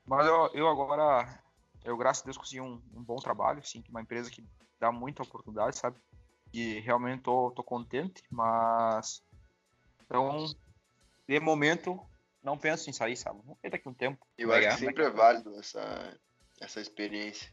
Mas 0.06 0.26
eu, 0.28 0.50
eu 0.54 0.68
agora, 0.68 1.42
eu 1.84 1.98
graças 1.98 2.22
a 2.24 2.26
Deus 2.26 2.38
consegui 2.38 2.62
um, 2.62 2.82
um 2.94 3.04
bom 3.04 3.16
trabalho, 3.18 3.60
assim, 3.60 3.82
que 3.82 3.90
uma 3.90 4.02
empresa 4.02 4.30
que 4.30 4.44
dá 4.80 4.92
muita 4.92 5.24
oportunidade, 5.24 5.78
sabe? 5.78 5.98
E 6.54 6.80
realmente 6.82 7.24
tô, 7.24 7.52
tô 7.52 7.64
contente, 7.64 8.22
mas 8.30 9.24
então, 10.06 10.46
de 11.28 11.40
momento, 11.40 12.00
não 12.44 12.58
penso 12.58 12.90
em 12.90 12.94
sair, 12.94 13.16
sabe? 13.16 13.40
Vamos 13.44 13.58
ver 13.62 13.70
daqui 13.72 13.88
um 13.90 13.94
tempo. 13.94 14.26
Eu 14.38 14.50
Vai 14.50 14.66
acho 14.66 14.78
que 14.78 14.86
sempre 14.86 15.04
é 15.06 15.10
válido 15.10 15.58
essa, 15.58 16.20
essa 16.60 16.80
experiência. 16.80 17.52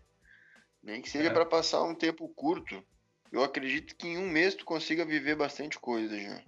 Nem 0.82 1.01
que 1.01 1.09
seja 1.09 1.30
É. 1.30 1.32
para 1.32 1.46
passar 1.46 1.82
um 1.82 1.94
tempo 1.94 2.28
curto. 2.30 2.82
Eu 3.30 3.44
acredito 3.44 3.94
que 3.94 4.09
em 4.09 4.18
um 4.18 4.28
mês 4.28 4.55
tu 4.55 4.64
consiga 4.64 5.05
viver 5.05 5.36
bastante 5.36 5.78
coisa 5.78 6.18
já. 6.18 6.42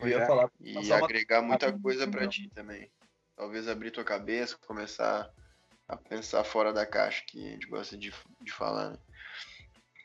Eu 0.00 0.08
ia 0.08 0.22
É. 0.22 0.26
falar. 0.26 0.50
E 0.60 0.74
Passar 0.74 0.96
uma- 0.96 1.04
agregar 1.04 1.42
muita 1.42 1.78
coisa 1.78 2.08
pra 2.08 2.22
não. 2.22 2.28
ti 2.28 2.48
também. 2.54 2.90
Talvez 3.36 3.68
abrir 3.68 3.90
tua 3.90 4.04
cabeça, 4.04 4.56
começar 4.66 5.30
a 5.92 5.96
pensar 5.96 6.42
fora 6.44 6.72
da 6.72 6.86
caixa, 6.86 7.22
que 7.26 7.46
a 7.46 7.50
gente 7.50 7.66
gosta 7.66 7.96
de, 7.96 8.12
de 8.40 8.52
falar, 8.52 8.90
né? 8.90 8.98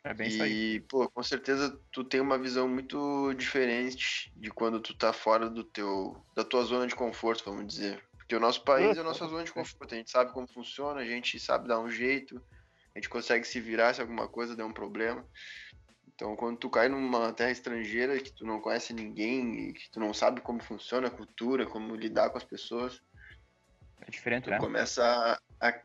É 0.03 0.13
bem 0.13 0.27
isso 0.27 0.43
aí. 0.43 0.75
E, 0.75 0.79
pô, 0.81 1.09
com 1.09 1.23
certeza 1.23 1.79
tu 1.91 2.03
tem 2.03 2.19
uma 2.19 2.37
visão 2.37 2.67
muito 2.67 3.33
diferente 3.33 4.31
de 4.35 4.49
quando 4.49 4.79
tu 4.79 4.93
tá 4.93 5.11
fora 5.11 5.49
do 5.49 5.63
teu, 5.63 6.21
da 6.35 6.43
tua 6.43 6.63
zona 6.63 6.87
de 6.87 6.95
conforto, 6.95 7.43
vamos 7.45 7.67
dizer. 7.67 8.01
Porque 8.17 8.35
o 8.35 8.39
nosso 8.39 8.63
país 8.63 8.97
é 8.97 8.99
a 8.99 9.03
nossa 9.03 9.25
zona 9.27 9.43
de 9.43 9.51
conforto. 9.51 9.93
A 9.93 9.97
gente 9.97 10.11
sabe 10.11 10.31
como 10.33 10.47
funciona, 10.47 11.01
a 11.01 11.05
gente 11.05 11.39
sabe 11.39 11.67
dar 11.67 11.79
um 11.79 11.89
jeito, 11.89 12.41
a 12.93 12.99
gente 12.99 13.09
consegue 13.09 13.45
se 13.45 13.59
virar 13.59 13.93
se 13.93 14.01
alguma 14.01 14.27
coisa 14.27 14.55
der 14.55 14.63
um 14.63 14.73
problema. 14.73 15.25
Então, 16.13 16.35
quando 16.35 16.57
tu 16.57 16.69
cai 16.69 16.89
numa 16.89 17.31
terra 17.31 17.51
estrangeira 17.51 18.19
que 18.19 18.31
tu 18.31 18.45
não 18.45 18.59
conhece 18.59 18.91
ninguém, 18.91 19.69
e 19.69 19.73
que 19.73 19.89
tu 19.91 19.99
não 19.99 20.13
sabe 20.13 20.41
como 20.41 20.61
funciona 20.61 21.07
a 21.07 21.11
cultura, 21.11 21.65
como 21.65 21.95
lidar 21.95 22.29
com 22.29 22.37
as 22.37 22.43
pessoas, 22.43 23.01
É 24.01 24.09
diferente, 24.09 24.45
tu 24.45 24.49
né? 24.49 24.57
começa 24.57 25.39
a, 25.59 25.83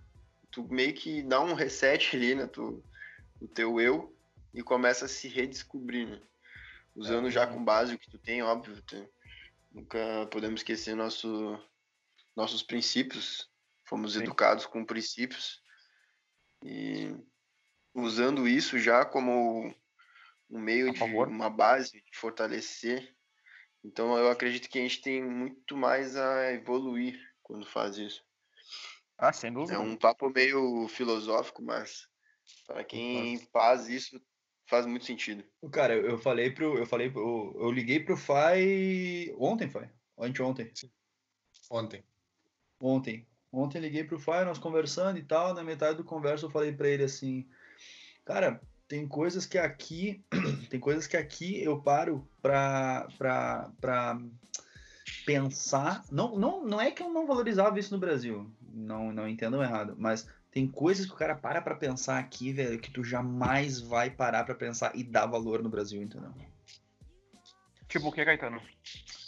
tu 0.50 0.64
meio 0.68 0.94
que 0.94 1.22
dá 1.22 1.40
um 1.40 1.54
reset 1.54 2.14
ali 2.16 2.34
na 2.34 2.46
tu, 2.46 2.84
no 3.40 3.48
teu 3.48 3.80
eu 3.80 4.16
e 4.52 4.62
começa 4.62 5.06
a 5.06 5.08
se 5.08 5.28
redescobrir, 5.28 6.08
né? 6.08 6.20
Usando 6.94 7.30
já 7.30 7.46
com 7.46 7.64
base 7.64 7.94
o 7.94 7.98
que 7.98 8.08
tu 8.10 8.18
tem, 8.18 8.42
óbvio, 8.42 8.82
tu- 8.82 9.08
nunca 9.70 10.26
podemos 10.30 10.60
esquecer 10.60 10.94
nosso, 10.94 11.58
nossos 12.36 12.62
princípios, 12.62 13.50
fomos 13.88 14.12
Sim. 14.12 14.20
educados 14.20 14.66
com 14.66 14.84
princípios 14.84 15.62
e 16.62 17.16
usando 17.94 18.46
isso 18.46 18.78
já 18.78 19.04
como 19.04 19.74
um 20.50 20.60
meio 20.60 20.90
A 20.90 20.92
de 20.92 21.02
uma 21.02 21.48
base 21.48 21.92
de 21.92 22.18
fortalecer. 22.18 23.16
Então 23.82 24.16
eu 24.16 24.30
acredito 24.30 24.68
que 24.68 24.78
a 24.78 24.82
gente 24.82 25.00
tem 25.00 25.24
muito 25.24 25.76
mais 25.76 26.14
a 26.16 26.52
evoluir 26.52 27.18
quando 27.42 27.66
faz 27.66 27.96
isso. 27.96 28.22
Ah, 29.22 29.32
sem 29.32 29.52
dúvida. 29.52 29.74
É 29.74 29.78
um 29.78 29.94
papo 29.96 30.28
meio 30.30 30.88
filosófico, 30.88 31.62
mas 31.62 32.08
para 32.66 32.82
quem 32.82 33.38
faz 33.52 33.88
isso 33.88 34.20
faz 34.66 34.84
muito 34.84 35.04
sentido. 35.04 35.44
Cara, 35.70 35.94
eu 35.94 36.18
falei 36.18 36.50
pro. 36.50 36.76
Eu 36.76 36.84
falei 36.84 37.08
pro. 37.08 37.56
Eu 37.56 37.70
liguei 37.70 38.00
pro 38.00 38.16
Fai. 38.16 39.32
Ontem, 39.38 39.70
Fai? 39.70 39.88
Anteontem. 40.18 40.72
Ontem. 41.70 42.02
Ontem. 42.80 43.24
Ontem 43.52 43.78
eu 43.78 43.82
liguei 43.82 44.02
pro 44.02 44.18
Fai, 44.18 44.44
nós 44.44 44.58
conversando 44.58 45.16
e 45.20 45.22
tal. 45.22 45.54
Na 45.54 45.62
metade 45.62 45.98
do 45.98 46.04
conversa 46.04 46.46
eu 46.46 46.50
falei 46.50 46.72
pra 46.72 46.88
ele 46.88 47.04
assim: 47.04 47.48
Cara, 48.24 48.60
tem 48.88 49.06
coisas 49.06 49.46
que 49.46 49.56
aqui. 49.56 50.20
tem 50.68 50.80
coisas 50.80 51.06
que 51.06 51.16
aqui 51.16 51.62
eu 51.62 51.80
paro 51.80 52.28
pra. 52.42 53.06
pra, 53.16 53.70
pra 53.80 54.20
pensar. 55.24 56.04
Não, 56.10 56.36
não, 56.36 56.64
não 56.64 56.80
é 56.80 56.90
que 56.90 57.04
eu 57.04 57.10
não 57.10 57.24
valorizava 57.24 57.78
isso 57.78 57.94
no 57.94 58.00
Brasil. 58.00 58.50
Não, 58.72 59.12
não 59.12 59.28
entendam 59.28 59.62
errado. 59.62 59.94
Mas 59.98 60.28
tem 60.50 60.66
coisas 60.66 61.06
que 61.06 61.12
o 61.12 61.16
cara 61.16 61.34
para 61.34 61.60
pra 61.60 61.74
pensar 61.74 62.18
aqui, 62.18 62.52
velho, 62.52 62.78
que 62.78 62.90
tu 62.90 63.02
jamais 63.04 63.80
vai 63.80 64.10
parar 64.10 64.44
pra 64.44 64.54
pensar 64.54 64.92
e 64.94 65.02
dar 65.04 65.26
valor 65.26 65.62
no 65.62 65.68
Brasil, 65.68 66.02
entendeu? 66.02 66.32
Tipo 67.88 68.08
o 68.08 68.12
que, 68.12 68.24
Caetano? 68.24 68.60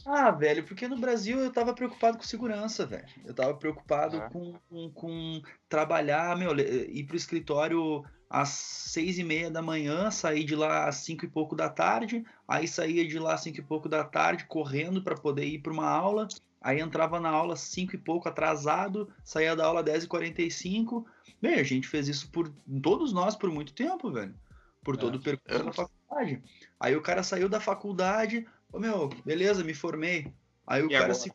Ah, 0.07 0.31
velho, 0.31 0.65
porque 0.65 0.89
no 0.89 0.99
Brasil 0.99 1.39
eu 1.39 1.53
tava 1.53 1.75
preocupado 1.75 2.17
com 2.19 2.25
segurança, 2.25 2.87
velho. 2.87 3.07
Eu 3.25 3.35
tava 3.35 3.55
preocupado 3.55 4.17
É. 4.17 4.29
com, 4.31 4.55
com, 4.69 4.91
com 4.91 5.43
trabalhar, 5.69 6.37
meu, 6.37 6.55
ir 6.59 7.05
pro 7.05 7.17
escritório 7.17 8.05
às 8.29 8.49
seis 8.51 9.19
e 9.19 9.25
meia 9.25 9.51
da 9.51 9.63
manhã, 9.63 10.11
sair 10.11 10.45
de 10.45 10.57
lá 10.57 10.89
às 10.89 10.97
cinco 10.97 11.25
e 11.25 11.29
pouco 11.29 11.55
da 11.55 11.69
tarde, 11.69 12.25
aí 12.49 12.67
saía 12.67 13.07
de 13.07 13.19
lá 13.19 13.35
às 13.35 13.43
cinco 13.43 13.61
e 13.61 13.63
pouco 13.63 13.89
da 13.89 14.03
tarde, 14.03 14.45
correndo 14.47 15.03
para 15.03 15.15
poder 15.15 15.45
ir 15.45 15.61
para 15.61 15.73
uma 15.73 15.89
aula, 15.89 16.27
aí 16.65 16.81
entrava 16.81 17.21
na 17.21 17.29
aula 17.29 17.53
às 17.53 17.61
cinco 17.61 17.95
e 17.95 17.99
pouco 17.99 18.29
atrasado, 18.29 19.09
saía 19.23 19.55
da 19.55 19.67
aula 19.67 19.81
às 19.81 19.87
10 19.87 20.05
e 20.05 20.09
45 20.09 21.07
Bem, 21.41 21.61
a 21.61 21.63
gente 21.63 21.87
fez 21.87 22.09
isso 22.09 22.31
por 22.31 22.49
todos 22.83 23.13
nós 23.13 23.37
por 23.37 23.51
muito 23.51 23.75
tempo, 23.75 24.11
velho. 24.11 24.35
Por 24.83 24.97
todo 24.97 25.17
É. 25.17 25.19
o 25.19 25.23
percurso 25.23 25.63
da 25.65 25.73
faculdade. 25.75 26.43
Aí 26.81 26.97
o 26.97 27.03
cara 27.03 27.23
saiu 27.23 27.51
da 27.51 27.61
faculdade, 27.61 28.47
ô 28.73 28.79
meu, 28.79 29.11
beleza, 29.27 29.63
me 29.63 29.75
formei. 29.75 30.33
Aí 30.67 30.83
o 30.83 30.87
E 30.87 30.93
cara 30.93 31.05
agora? 31.05 31.15
se. 31.15 31.31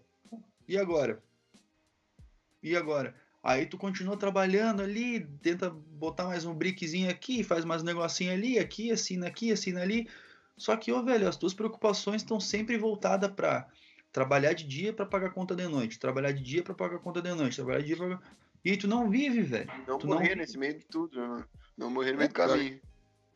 E 0.68 0.78
agora? 0.80 1.22
E 2.64 2.76
agora? 2.76 3.16
Aí 3.44 3.68
tu 3.68 3.78
continua 3.78 4.18
trabalhando 4.18 4.82
ali, 4.82 5.22
tenta 5.44 5.70
botar 5.70 6.26
mais 6.26 6.44
um 6.44 6.54
briquezinho 6.56 7.10
aqui, 7.10 7.44
faz 7.44 7.64
mais 7.64 7.84
um 7.84 7.86
negocinho 7.86 8.34
ali, 8.34 8.58
aqui, 8.58 8.92
assina 8.92 9.28
aqui, 9.28 9.52
assina 9.52 9.82
ali. 9.82 10.10
Só 10.58 10.76
que, 10.76 10.92
ô 10.92 11.04
velho, 11.04 11.28
as 11.28 11.38
tuas 11.38 11.54
preocupações 11.54 12.22
estão 12.24 12.40
sempre 12.40 12.78
voltadas 12.78 13.32
pra 13.32 13.68
trabalhar 14.12 14.54
de 14.54 14.66
dia 14.68 14.92
pra 14.94 15.06
pagar 15.06 15.32
conta 15.32 15.56
de 15.56 15.68
noite, 15.68 16.00
trabalhar 16.00 16.32
de 16.32 16.44
dia 16.44 16.64
pra 16.64 16.74
pagar 16.74 17.00
conta 17.00 17.22
de 17.22 17.34
noite, 17.34 17.56
trabalhar 17.56 17.80
de 17.82 17.88
dia 17.88 17.98
pra... 17.98 18.20
E 18.64 18.76
tu 18.76 18.88
não 18.88 19.10
vive, 19.10 19.42
velho. 19.42 19.72
Não 19.88 19.98
Tu 19.98 20.08
não 20.08 20.16
morrer 20.16 20.30
vive. 20.30 20.40
nesse 20.42 20.58
meio 20.58 20.78
de 20.78 20.86
tudo, 20.86 21.16
né? 21.18 21.46
Não 21.78 21.90
morrer 21.90 22.12
no 22.12 22.18
meio 22.18 22.30
do 22.30 22.42
É, 22.42 22.48
caminho. 22.48 22.82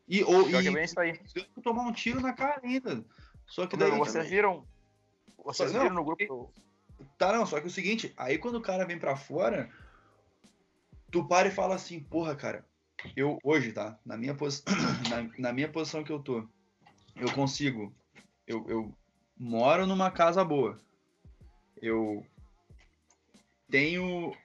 E, 0.07 0.23
ou, 0.23 0.47
é 0.49 0.61
e 0.63 0.71
bem 0.71 0.83
isso 0.83 0.99
aí. 0.99 1.17
tomar 1.63 1.83
um 1.83 1.93
tiro 1.93 2.19
na 2.19 2.33
cara 2.33 2.59
ainda. 2.63 3.05
Só 3.47 3.65
que 3.65 3.77
daí... 3.77 3.91
vocês 3.91 4.29
viram. 4.29 4.65
Vocês 5.45 5.71
Não, 5.71 5.81
viram 5.81 5.95
no 5.95 6.03
grupo. 6.03 6.53
Tá, 7.17 7.31
não, 7.31 7.45
só 7.45 7.59
que 7.59 7.65
é 7.65 7.67
o 7.67 7.71
seguinte, 7.71 8.13
aí 8.17 8.37
quando 8.37 8.55
o 8.55 8.61
cara 8.61 8.85
vem 8.85 8.97
pra 8.99 9.15
fora, 9.15 9.69
tu 11.11 11.25
para 11.27 11.47
e 11.47 11.51
fala 11.51 11.75
assim, 11.75 11.99
porra, 12.01 12.35
cara, 12.35 12.65
eu 13.15 13.37
hoje, 13.43 13.71
tá? 13.71 13.97
Na 14.05 14.17
minha, 14.17 14.35
posi... 14.35 14.63
na, 15.09 15.29
na 15.37 15.53
minha 15.53 15.69
posição 15.69 16.03
que 16.03 16.11
eu 16.11 16.19
tô, 16.19 16.47
eu 17.15 17.31
consigo. 17.33 17.93
Eu, 18.47 18.65
eu 18.67 18.97
moro 19.37 19.85
numa 19.85 20.11
casa 20.11 20.43
boa. 20.43 20.79
Eu 21.81 22.25
tenho 23.69 24.35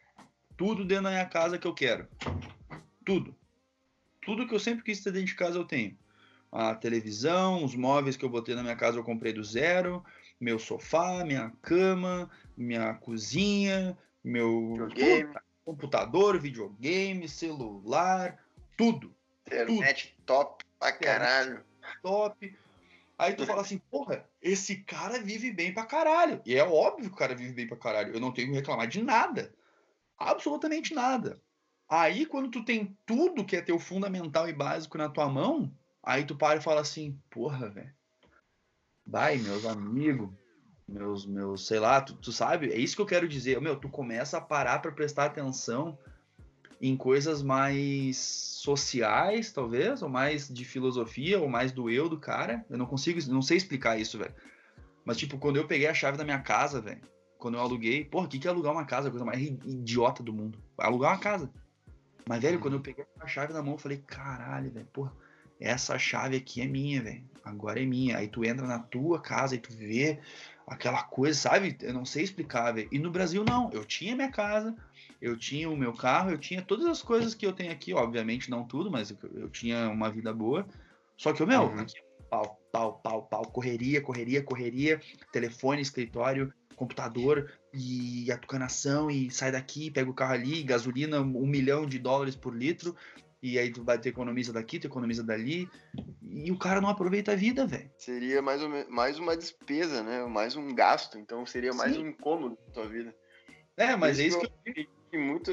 tudo 0.57 0.85
dentro 0.85 1.05
da 1.05 1.11
minha 1.11 1.27
casa 1.27 1.59
que 1.59 1.67
eu 1.67 1.75
quero. 1.75 2.09
Tudo. 3.05 3.35
Tudo 4.23 4.47
que 4.47 4.55
eu 4.55 4.61
sempre 4.61 4.85
quis 4.85 5.03
ter 5.03 5.13
dentro 5.13 5.29
de 5.29 5.35
casa 5.35 5.59
eu 5.59 5.65
tenho. 5.65 5.97
A 6.51 6.75
televisão, 6.75 7.65
os 7.65 7.75
móveis 7.75 8.17
que 8.17 8.25
eu 8.25 8.31
botei 8.31 8.55
na 8.55 8.63
minha 8.63 8.77
casa 8.77 8.99
eu 8.99 9.05
comprei 9.05 9.33
do 9.33 9.45
zero, 9.45 10.05
meu 10.41 10.59
sofá, 10.59 11.25
minha 11.25 11.53
cama, 11.63 12.31
minha 12.57 12.95
cozinha, 12.95 13.97
meu 14.25 14.73
Videogame. 14.73 15.25
tudo, 15.25 15.41
computador, 15.65 16.39
videogame, 16.41 17.29
celular, 17.29 18.39
tudo 18.77 19.15
Internet 19.47 20.15
top 20.27 20.65
pra 20.79 20.93
caralho. 20.93 21.65
top. 22.03 22.57
Aí 23.19 23.35
tu 23.35 23.45
fala 23.45 23.63
assim, 23.63 23.79
porra, 23.79 24.25
esse 24.41 24.77
cara 24.77 25.19
vive 25.21 25.51
bem 25.53 25.75
pra 25.75 25.85
caralho. 25.85 26.41
E 26.47 26.55
é 26.55 26.63
óbvio 26.63 27.11
que 27.11 27.17
o 27.17 27.19
cara 27.19 27.35
vive 27.35 27.53
bem 27.53 27.67
pra 27.67 27.77
caralho. 27.77 28.15
Eu 28.15 28.21
não 28.21 28.33
tenho 28.33 28.49
que 28.49 28.55
reclamar 28.55 28.87
de 28.87 29.03
nada. 29.03 29.53
Absolutamente 30.17 30.95
nada. 30.95 31.43
Aí, 31.89 32.25
quando 32.25 32.51
tu 32.51 32.65
tem 32.65 32.97
tudo 33.05 33.45
que 33.45 33.57
é 33.57 33.63
teu 33.63 33.79
fundamental 33.79 34.49
e 34.49 34.53
básico 34.53 34.97
na 34.97 35.09
tua 35.09 35.29
mão, 35.29 35.73
aí 36.03 36.25
tu 36.25 36.37
para 36.37 36.61
e 36.61 36.63
fala 36.63 36.81
assim, 36.81 37.21
porra, 37.29 37.69
velho. 37.69 37.93
Vai, 39.05 39.39
meus 39.39 39.65
amigos, 39.65 40.31
meus, 40.87 41.27
meus, 41.27 41.67
sei 41.67 41.81
lá, 41.81 42.01
tu, 42.01 42.15
tu 42.17 42.31
sabe? 42.31 42.71
É 42.73 42.77
isso 42.77 42.95
que 42.95 43.03
eu 43.03 43.07
quero 43.07 43.27
dizer. 43.27 43.61
Meu, 43.61 43.75
tu 43.75 43.89
começa 43.89 44.39
a 44.39 44.41
parar 44.41 44.81
pra 44.81 44.93
prestar 44.93 45.25
atenção 45.25 45.99
em 46.81 46.97
coisas 46.97 47.43
mais 47.43 48.17
sociais, 48.17 49.53
talvez, 49.53 50.03
ou 50.03 50.09
mais 50.09 50.49
de 50.49 50.65
filosofia, 50.65 51.41
ou 51.41 51.49
mais 51.49 51.73
do 51.73 51.91
eu 51.91 52.09
do 52.09 52.19
cara. 52.19 52.65
Eu 52.69 52.79
não 52.79 52.87
consigo, 52.87 53.21
não 53.31 53.43
sei 53.43 53.57
explicar 53.57 53.99
isso, 53.99 54.19
velho. 54.19 54.35
Mas, 55.05 55.17
tipo, 55.17 55.39
quando 55.39 55.57
eu 55.57 55.67
peguei 55.67 55.87
a 55.87 55.95
chave 55.95 56.19
da 56.19 56.25
minha 56.25 56.41
casa, 56.41 56.81
velho, 56.81 57.01
quando 57.39 57.55
eu 57.55 57.61
aluguei, 57.61 58.05
porra, 58.05 58.27
o 58.27 58.29
que, 58.29 58.39
que 58.39 58.47
é 58.47 58.51
alugar 58.51 58.73
uma 58.73 58.85
casa? 58.85 59.09
A 59.09 59.11
coisa 59.11 59.25
mais 59.25 59.41
idiota 59.41 60.23
do 60.23 60.33
mundo. 60.33 60.59
Alugar 60.77 61.13
uma 61.13 61.21
casa. 61.21 61.51
Mas, 62.29 62.43
velho, 62.43 62.61
quando 62.61 62.75
eu 62.75 62.81
peguei 62.81 63.07
a 63.21 63.27
chave 63.27 63.53
na 63.53 63.63
mão, 63.63 63.75
eu 63.75 63.79
falei, 63.79 64.03
caralho, 64.07 64.71
velho, 64.71 64.87
porra, 64.93 65.13
essa 65.61 65.99
chave 65.99 66.37
aqui 66.37 66.61
é 66.61 66.67
minha, 66.67 67.03
velho. 67.03 67.25
Agora 67.45 67.83
é 67.83 67.87
minha. 67.87 68.19
Aí 68.19 68.29
tu 68.29 68.45
entra 68.45 68.67
na 68.67 68.79
tua 68.79 69.21
casa 69.21 69.55
e 69.55 69.59
tu 69.59 69.73
vê 69.73 70.19
aquela 70.67 71.03
coisa, 71.05 71.39
sabe? 71.39 71.77
Eu 71.81 71.95
não 71.95 72.05
sei 72.05 72.25
explicar, 72.25 72.73
velho. 72.73 72.89
E 72.93 72.99
no 72.99 73.11
Brasil, 73.11 73.45
não. 73.45 73.71
Eu 73.73 73.85
tinha 73.85 74.15
minha 74.15 74.31
casa, 74.31 74.77
eu 75.21 75.37
tinha 75.37 75.69
o 75.69 75.77
meu 75.77 75.93
carro, 75.93 76.31
eu 76.31 76.39
tinha 76.39 76.63
todas 76.63 76.87
as 76.87 77.03
coisas 77.03 77.35
que 77.35 77.47
eu 77.47 77.53
tenho 77.53 77.73
aqui, 77.73 77.93
obviamente 77.93 78.51
não 78.51 78.67
tudo, 78.67 78.91
mas 78.91 79.11
eu, 79.11 79.19
eu 79.35 79.49
tinha 79.49 79.89
uma 79.89 80.11
vida 80.11 80.33
boa. 80.33 80.67
Só 81.17 81.33
que 81.33 81.43
o 81.43 81.47
meu, 81.47 81.65
Uhum. 81.65 81.81
aqui, 81.81 81.95
pau, 82.31 82.61
pau, 82.71 83.01
pau, 83.03 83.23
pau, 83.27 83.43
correria, 83.43 84.01
correria, 84.01 84.43
correria, 84.43 85.01
telefone, 85.33 85.83
escritório, 85.83 86.53
computador 86.77 87.53
e 87.75 88.31
atucanação 88.31 89.11
e 89.11 89.31
sai 89.31 89.51
daqui, 89.51 89.91
pega 89.91 90.09
o 90.09 90.15
carro 90.15 90.35
ali, 90.35 90.63
gasolina 90.63 91.21
um 91.21 91.47
milhão 91.47 91.85
de 91.85 91.99
dólares 91.99 92.37
por 92.37 92.57
litro 92.57 92.95
e 93.43 93.59
aí 93.59 93.71
tu 93.71 93.85
vai 93.85 93.99
ter 93.99 94.11
economiza 94.11 94.53
daqui, 94.53 94.79
tu 94.79 94.87
economiza 94.87 95.23
dali 95.23 95.69
e 96.23 96.51
o 96.53 96.59
cara 96.59 96.81
não 96.81 96.89
aproveita 96.89 97.33
a 97.33 97.37
vida, 97.37 97.67
velho. 97.67 97.91
Seria 97.99 98.41
mais, 98.41 98.61
mais 98.89 99.19
uma 99.19 99.37
despesa, 99.37 100.03
né? 100.03 100.25
Mais 100.27 100.57
um 100.57 100.73
gasto. 100.75 101.19
Então 101.19 101.45
seria 101.45 101.73
mais 101.73 101.97
Sim. 101.97 102.05
um 102.05 102.09
incômodo 102.09 102.57
na 102.67 102.73
tua 102.73 102.89
vida. 102.89 103.15
É, 103.77 103.97
mas 103.97 104.19
é 104.19 104.25
isso 104.25 104.39
Isso 104.39 104.49
que 104.75 104.81
eu 104.81 104.98
E 105.13 105.19
muito. 105.19 105.53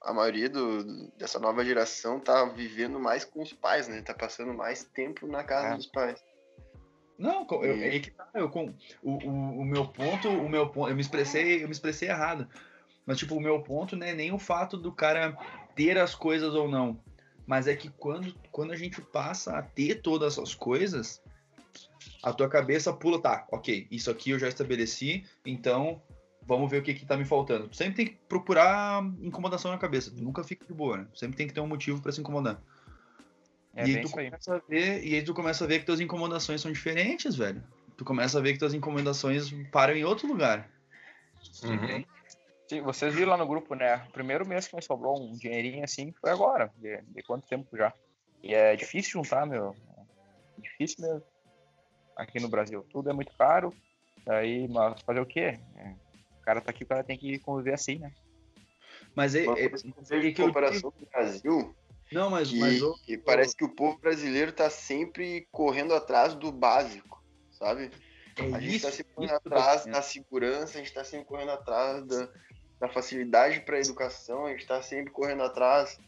A 0.00 0.12
maioria 0.12 0.48
do, 0.48 1.10
dessa 1.16 1.38
nova 1.38 1.64
geração 1.64 2.20
tá 2.20 2.44
vivendo 2.44 3.00
mais 3.00 3.24
com 3.24 3.42
os 3.42 3.52
pais, 3.52 3.88
né? 3.88 4.02
Tá 4.02 4.14
passando 4.14 4.54
mais 4.54 4.84
tempo 4.84 5.26
na 5.26 5.42
casa 5.42 5.68
É. 5.68 5.76
dos 5.76 5.86
pais. 5.86 6.22
Não, 7.18 7.46
eu, 7.62 7.82
é 7.82 7.98
que 7.98 8.10
tá, 8.10 8.28
eu, 8.34 8.48
com, 8.50 8.74
o, 9.02 9.12
o, 9.12 9.60
o 9.60 9.64
meu 9.64 9.86
ponto, 9.86 10.28
o 10.28 10.48
meu 10.48 10.68
ponto, 10.68 10.90
eu 10.90 10.94
me 10.94 11.00
expressei, 11.00 11.62
eu 11.62 11.66
me 11.66 11.72
expressei 11.72 12.08
errado. 12.08 12.46
Mas 13.06 13.18
tipo, 13.18 13.34
o 13.34 13.40
meu 13.40 13.62
ponto 13.62 13.96
não 13.96 14.06
é 14.06 14.12
nem 14.12 14.32
o 14.32 14.38
fato 14.38 14.76
do 14.76 14.92
cara 14.92 15.36
ter 15.74 15.96
as 15.96 16.14
coisas 16.14 16.54
ou 16.54 16.68
não, 16.68 17.00
mas 17.46 17.66
é 17.66 17.74
que 17.76 17.88
quando, 17.88 18.34
quando 18.50 18.72
a 18.72 18.76
gente 18.76 19.00
passa 19.00 19.56
a 19.56 19.62
ter 19.62 20.02
todas 20.02 20.34
essas 20.34 20.54
coisas, 20.54 21.22
a 22.22 22.32
tua 22.32 22.48
cabeça 22.48 22.92
pula, 22.92 23.20
tá, 23.22 23.46
OK, 23.50 23.86
isso 23.90 24.10
aqui 24.10 24.30
eu 24.30 24.38
já 24.38 24.48
estabeleci, 24.48 25.24
então 25.44 26.02
vamos 26.46 26.70
ver 26.70 26.78
o 26.78 26.82
que 26.82 26.94
que 26.94 27.04
tá 27.04 27.16
me 27.16 27.24
faltando. 27.24 27.68
Tu 27.68 27.76
sempre 27.76 27.94
tem 27.94 28.06
que 28.06 28.14
procurar 28.28 29.02
incomodação 29.20 29.70
na 29.70 29.78
cabeça, 29.78 30.10
tu 30.10 30.22
nunca 30.22 30.44
fica 30.44 30.64
de 30.64 30.72
boa, 30.72 30.98
né? 30.98 31.06
Sempre 31.14 31.36
tem 31.36 31.46
que 31.46 31.52
ter 31.52 31.60
um 31.60 31.66
motivo 31.66 32.00
pra 32.00 32.12
se 32.12 32.20
incomodar. 32.20 32.62
É 33.74 33.86
e 33.86 33.96
aí 33.96 34.00
tu 34.00 34.06
isso 34.06 34.18
aí. 34.18 34.26
começa 34.26 34.54
a 34.54 34.58
ver, 34.68 35.04
e 35.04 35.14
aí 35.14 35.22
tu 35.22 35.34
começa 35.34 35.64
a 35.64 35.66
ver 35.66 35.80
que 35.80 35.86
tuas 35.86 36.00
incomodações 36.00 36.60
são 36.60 36.72
diferentes, 36.72 37.36
velho. 37.36 37.62
Tu 37.96 38.04
começa 38.04 38.38
a 38.38 38.42
ver 38.42 38.52
que 38.52 38.58
tuas 38.58 38.74
incomodações 38.74 39.52
param 39.70 39.94
em 39.94 40.04
outro 40.04 40.28
lugar. 40.28 40.70
Uhum. 41.64 42.04
Sim, 42.68 42.80
vocês 42.80 43.14
viram 43.14 43.30
lá 43.30 43.36
no 43.36 43.46
grupo, 43.46 43.74
né? 43.74 44.04
O 44.08 44.12
primeiro 44.12 44.46
mês 44.46 44.66
que 44.66 44.74
me 44.74 44.82
sobrou 44.82 45.20
um 45.20 45.34
dinheirinho 45.34 45.84
assim 45.84 46.12
foi 46.20 46.30
agora. 46.30 46.72
De, 46.76 47.00
de 47.02 47.22
quanto 47.22 47.46
tempo 47.46 47.76
já? 47.76 47.92
E 48.42 48.54
é 48.54 48.74
difícil 48.74 49.22
juntar, 49.22 49.46
meu. 49.46 49.74
É 50.58 50.60
difícil 50.60 51.06
mesmo. 51.06 51.22
Aqui 52.16 52.40
no 52.40 52.48
Brasil. 52.48 52.84
Tudo 52.90 53.10
é 53.10 53.12
muito 53.12 53.32
caro. 53.36 53.72
Aí, 54.26 54.66
mas 54.68 55.00
fazer 55.02 55.20
o 55.20 55.26
quê? 55.26 55.58
É, 55.76 55.94
cara 56.46 56.60
tá 56.60 56.70
aqui, 56.70 56.84
o 56.84 56.86
cara 56.86 57.02
tem 57.02 57.18
que 57.18 57.38
conviver 57.40 57.74
assim, 57.74 57.98
né? 57.98 58.12
Mas 59.14 59.34
é, 59.34 59.44
é, 59.44 59.68
que 59.68 59.94
é 60.10 60.32
que 60.32 60.40
eu 60.40 60.46
comparação 60.46 60.92
com 60.92 61.02
o 61.02 61.08
Brasil, 61.08 61.76
não, 62.12 62.30
mas, 62.30 62.50
que, 62.50 62.58
mas 62.58 62.82
que 63.04 63.18
parece 63.18 63.56
que 63.56 63.64
o 63.64 63.74
povo 63.74 63.98
brasileiro 63.98 64.52
tá 64.52 64.70
sempre 64.70 65.48
correndo 65.50 65.92
atrás 65.92 66.34
do 66.34 66.52
básico, 66.52 67.22
sabe? 67.50 67.90
é 68.38 68.42
A 68.54 68.60
gente 68.60 68.76
isso, 68.76 68.86
tá 68.86 68.92
sempre 68.92 69.12
correndo 69.12 69.34
atrás 69.34 69.84
da 69.86 70.02
segurança, 70.02 70.78
a 70.78 70.82
gente 70.82 70.92
tá 70.92 71.02
sempre 71.02 71.26
correndo 71.26 71.50
atrás 71.50 72.06
da, 72.06 72.28
da 72.80 72.88
facilidade 72.88 73.60
para 73.62 73.80
educação, 73.80 74.46
a 74.46 74.50
gente 74.50 74.66
tá 74.66 74.80
sempre 74.80 75.12
correndo 75.12 75.42
atrás 75.42 75.98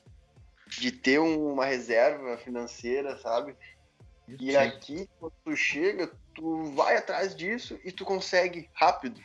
de 0.78 0.92
ter 0.92 1.18
um- 1.18 1.52
uma 1.52 1.64
reserva 1.64 2.36
financeira, 2.38 3.18
sabe? 3.18 3.56
E 4.38 4.56
aqui, 4.56 5.08
quando 5.18 5.32
tu 5.42 5.56
chega, 5.56 6.12
tu 6.34 6.64
vai 6.74 6.96
atrás 6.96 7.34
disso 7.34 7.80
e 7.82 7.90
tu 7.90 8.04
consegue 8.04 8.70
rápido. 8.74 9.20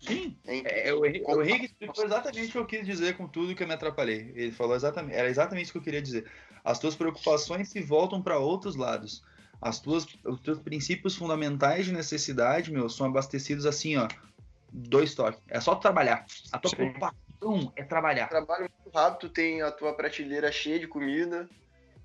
Sim, 0.00 0.36
É 0.44 0.92
o 0.92 1.04
Henrique, 1.04 1.24
o 1.30 1.42
Henrique 1.42 1.64
explicou 1.66 2.04
exatamente 2.04 2.48
o 2.48 2.52
que 2.52 2.58
eu 2.58 2.66
quis 2.66 2.86
dizer 2.86 3.16
com 3.16 3.26
tudo 3.26 3.54
que 3.54 3.62
eu 3.62 3.66
me 3.66 3.74
atrapalhei. 3.74 4.32
Ele 4.34 4.52
falou 4.52 4.76
exatamente, 4.76 5.16
era 5.16 5.28
exatamente 5.28 5.64
isso 5.64 5.72
que 5.72 5.78
eu 5.78 5.82
queria 5.82 6.02
dizer. 6.02 6.30
As 6.64 6.78
tuas 6.78 6.94
preocupações 6.94 7.68
se 7.68 7.80
voltam 7.80 8.22
para 8.22 8.38
outros 8.38 8.76
lados. 8.76 9.22
As 9.60 9.80
tuas, 9.80 10.06
os 10.24 10.40
teus 10.40 10.58
princípios 10.58 11.16
fundamentais 11.16 11.86
de 11.86 11.92
necessidade, 11.92 12.70
meu, 12.70 12.88
são 12.88 13.06
abastecidos 13.06 13.64
assim, 13.64 13.96
ó, 13.96 14.06
dois 14.70 15.14
toques. 15.14 15.40
É 15.48 15.60
só 15.60 15.74
tu 15.74 15.80
trabalhar. 15.80 16.26
A 16.52 16.58
tua 16.58 16.70
Sim. 16.70 16.76
preocupação 16.76 17.72
é 17.74 17.82
trabalhar. 17.82 18.28
trabalho 18.28 18.68
muito 18.82 18.94
rápido, 18.94 19.20
tu 19.20 19.28
tem 19.28 19.62
a 19.62 19.70
tua 19.70 19.94
prateleira 19.94 20.52
cheia 20.52 20.78
de 20.78 20.86
comida, 20.86 21.48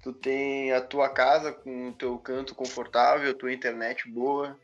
tu 0.02 0.14
tem 0.14 0.72
a 0.72 0.82
tua 0.82 1.10
casa 1.10 1.52
com 1.52 1.90
o 1.90 1.94
teu 1.94 2.18
canto 2.18 2.56
confortável, 2.56 3.30
a 3.30 3.36
tua 3.36 3.52
internet 3.52 4.10
boa, 4.10 4.58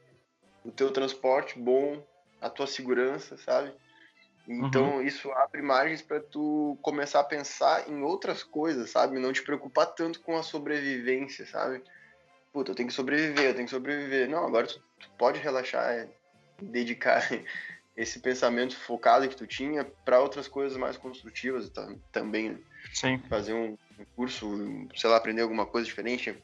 o 0.64 0.72
teu 0.72 0.92
transporte 0.92 1.60
bom, 1.60 2.02
a 2.42 2.50
tua 2.50 2.68
segurança, 2.68 3.38
sabe? 3.38 3.74
Então 4.48 5.02
isso 5.02 5.30
abre 5.32 5.62
margens 5.62 6.02
para 6.02 6.22
tu 6.22 6.78
começar 6.82 7.20
a 7.20 7.24
pensar 7.24 7.90
em 7.90 8.02
outras 8.02 8.44
coisas, 8.44 8.90
sabe? 8.90 9.20
Não 9.20 9.34
te 9.34 9.44
preocupar 9.44 9.88
tanto 9.88 10.22
com 10.22 10.38
a 10.38 10.44
sobrevivência, 10.44 11.46
sabe? 11.46 11.84
Puta, 12.54 12.72
eu 12.72 12.76
tenho 12.76 12.88
que 12.88 12.96
sobreviver, 12.96 13.50
eu 13.50 13.54
tenho 13.54 13.66
que 13.66 13.72
sobreviver. 13.72 14.30
Não, 14.30 14.46
agora 14.46 14.66
tu, 14.66 14.82
tu 15.00 15.10
pode 15.18 15.40
relaxar, 15.40 16.08
dedicar 16.62 17.22
esse 17.96 18.20
pensamento 18.20 18.78
focado 18.78 19.28
que 19.28 19.36
tu 19.36 19.46
tinha 19.46 19.84
para 20.06 20.22
outras 20.22 20.48
coisas 20.48 20.78
mais 20.78 20.96
construtivas 20.96 21.70
tá? 21.70 21.86
também. 22.14 22.58
Sim. 22.94 23.22
Fazer 23.30 23.54
um, 23.54 23.78
um 24.00 24.06
curso, 24.16 24.48
sei 24.96 25.10
lá, 25.10 25.18
aprender 25.18 25.42
alguma 25.42 25.66
coisa 25.66 25.86
diferente. 25.86 26.42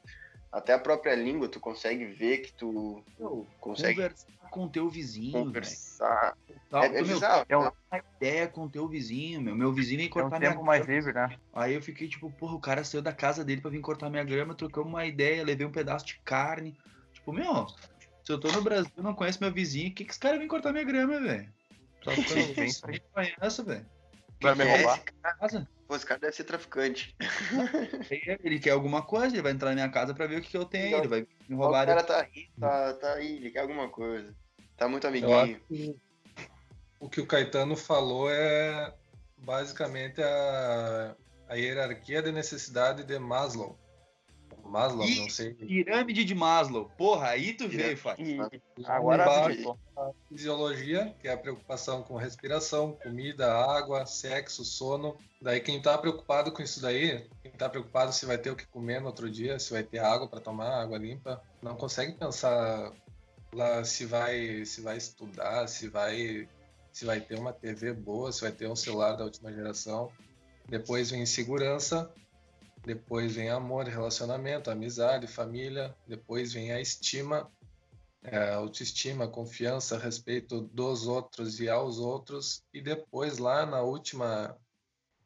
Até 0.52 0.74
a 0.74 0.80
própria 0.80 1.16
língua 1.16 1.48
tu 1.48 1.60
consegue 1.60 2.06
ver 2.06 2.40
que 2.40 2.52
tu 2.52 3.02
Meu, 3.18 3.48
consegue 3.62 3.96
Conversar 3.96 4.28
com 4.54 4.70
teu 4.70 4.88
vizinho, 4.88 5.32
velho. 5.32 5.46
conversar. 5.48 6.38
Tal, 6.70 6.84
É, 6.84 6.88
é 6.88 6.92
meu, 6.92 7.08
bizarro. 7.08 7.46
é 7.50 7.58
um- 7.58 7.64
né? 7.64 7.72
ideia 8.18 8.48
com 8.48 8.70
teu 8.70 8.88
vizinho, 8.88 9.42
meu. 9.42 9.56
Meu 9.56 9.74
vizinho 9.74 9.98
vem 9.98 10.06
É 10.08 10.10
um 10.10 10.14
cortar 10.14 10.38
minha 10.38 10.52
tempo 10.52 10.64
mais 10.64 10.86
livre, 10.86 11.12
né? 11.12 11.36
Aí 11.54 11.74
eu 11.74 11.82
fiquei 11.82 12.08
tipo, 12.08 12.32
porra, 12.32 12.54
o 12.56 12.60
cara 12.62 12.84
saiu 12.84 13.02
da 13.02 13.12
casa 13.12 13.44
dele 13.44 13.62
pra 13.62 13.72
vir 13.72 13.82
cortar 13.82 14.12
minha 14.12 14.24
grama, 14.24 14.54
trocamos 14.54 14.90
uma 14.90 15.06
ideia, 15.08 15.44
levei 15.44 15.66
um 15.66 15.72
pedaço 15.72 16.06
de 16.06 16.20
carne. 16.24 16.78
Tipo, 17.14 17.34
meu, 17.34 17.66
se 18.24 18.32
eu 18.32 18.40
tô 18.40 18.52
no 18.52 18.62
Brasil 18.62 18.92
e 18.96 19.02
não 19.02 19.16
conheço 19.16 19.40
meu 19.42 19.52
vizinho, 19.52 19.90
o 19.90 19.94
que 19.96 20.06
que 20.06 20.12
esse 20.12 20.20
cara 20.20 20.38
vem 20.38 20.48
cortar 20.48 20.72
minha 20.72 20.84
grama, 20.84 21.20
velho? 21.20 21.52
Tá 22.04 22.12
ficando 22.16 22.54
Sim, 22.54 22.68
sim. 22.70 23.00
conhece, 23.12 23.64
velho. 23.64 23.86
Vai 24.40 24.54
me 24.56 24.64
É, 24.64 24.78
roubar. 24.78 24.98
esse 24.98 25.06
cara, 25.22 25.36
Casa. 25.38 25.68
pô, 25.88 25.96
esse 25.96 26.06
cara 26.06 26.20
deve 26.20 26.36
ser 26.36 26.44
traficante. 26.44 27.16
Ele 28.44 28.60
quer 28.60 28.72
alguma 28.72 29.02
coisa, 29.02 29.34
ele 29.34 29.42
vai 29.42 29.52
entrar 29.52 29.70
na 29.70 29.76
minha 29.76 29.90
casa 29.90 30.14
pra 30.14 30.28
ver 30.28 30.40
o 30.40 30.42
que, 30.42 30.50
que 30.50 30.58
eu 30.58 30.66
tenho 30.66 30.86
aí, 30.86 30.94
ele 30.94 31.08
vai 31.08 31.28
me 31.48 31.56
o 31.56 31.58
roubar. 31.58 31.86
cara 31.86 32.04
tá 32.04 32.22
aí, 32.22 32.48
tá, 32.60 32.94
tá 32.94 33.14
aí, 33.14 33.38
ele 33.38 33.50
quer 33.52 33.60
alguma 33.60 33.90
coisa. 33.90 34.36
Tá 34.78 34.88
muito 34.88 35.08
amiguinho. 35.08 35.60
que 35.68 35.96
o 37.04 37.10
que 37.10 37.20
o 37.20 37.28
Caetano 37.28 37.76
falou 37.76 38.30
é 38.30 38.94
basicamente 39.38 40.22
a, 40.22 41.16
a 41.50 41.56
hierarquia 41.56 42.22
de 42.22 42.32
necessidade 42.32 43.04
de 43.04 43.20
Maslow. 43.20 43.78
Maslow, 44.64 45.06
não 45.06 45.30
sei. 45.30 45.54
Pirâmide 45.54 46.24
de 46.24 46.34
Maslow. 46.34 46.90
Porra, 46.98 47.28
aí 47.28 47.54
tu 47.54 47.68
veio, 47.68 48.00
Lá 48.78 48.96
agora 48.96 49.24
embaixo, 49.24 49.78
a 49.98 50.12
fisiologia, 50.30 51.14
que 51.20 51.28
é 51.28 51.34
a 51.34 51.38
preocupação 51.38 52.02
com 52.02 52.16
respiração, 52.16 52.94
comida, 53.04 53.54
água, 53.54 54.06
sexo, 54.06 54.64
sono. 54.64 55.18
Daí 55.42 55.60
quem 55.60 55.82
tá 55.82 55.98
preocupado 55.98 56.54
com 56.54 56.64
isso 56.64 56.82
daí, 56.82 57.28
quem 57.42 57.52
tá 57.52 57.68
preocupado 57.68 58.14
se 58.14 58.26
vai 58.26 58.38
ter 58.38 58.50
o 58.50 58.56
que 58.56 58.66
comer 58.66 59.02
no 59.02 59.08
outro 59.08 59.30
dia, 59.30 59.60
se 59.60 59.74
vai 59.74 59.84
ter 59.84 60.00
água 60.00 60.28
para 60.28 60.40
tomar, 60.40 60.82
água 60.82 60.98
limpa, 60.98 61.44
não 61.62 61.76
consegue 61.76 62.14
pensar 62.14 62.94
lá 63.54 63.84
se 63.84 64.06
vai 64.06 64.66
se 64.66 64.82
vai 64.82 64.98
estudar, 64.98 65.68
se 65.68 65.88
vai 65.88 66.48
se 66.92 67.06
vai 67.06 67.20
ter 67.20 67.40
uma 67.40 67.52
TV 67.52 67.94
boa, 67.94 68.32
se 68.32 68.42
vai 68.42 68.52
ter 68.52 68.68
um 68.68 68.76
celular 68.76 69.16
da 69.16 69.24
última 69.24 69.52
geração. 69.52 70.12
Depois 70.70 71.10
vem 71.10 71.26
segurança, 71.26 72.14
depois 72.86 73.36
vem 73.36 73.50
amor, 73.50 73.88
relacionamento, 73.88 74.70
amizade, 74.70 75.28
família, 75.28 75.96
depois 76.08 76.54
vem 76.54 76.72
a 76.72 76.80
estima, 76.80 77.52
é, 78.24 78.54
autoestima, 78.54 79.28
confiança, 79.28 79.98
respeito 79.98 80.62
dos 80.62 81.08
outros 81.08 81.60
e 81.60 81.68
aos 81.68 81.98
outros, 81.98 82.64
e 82.74 82.82
depois 82.82 83.38
lá 83.38 83.66
na 83.66 83.82
última, 83.82 84.58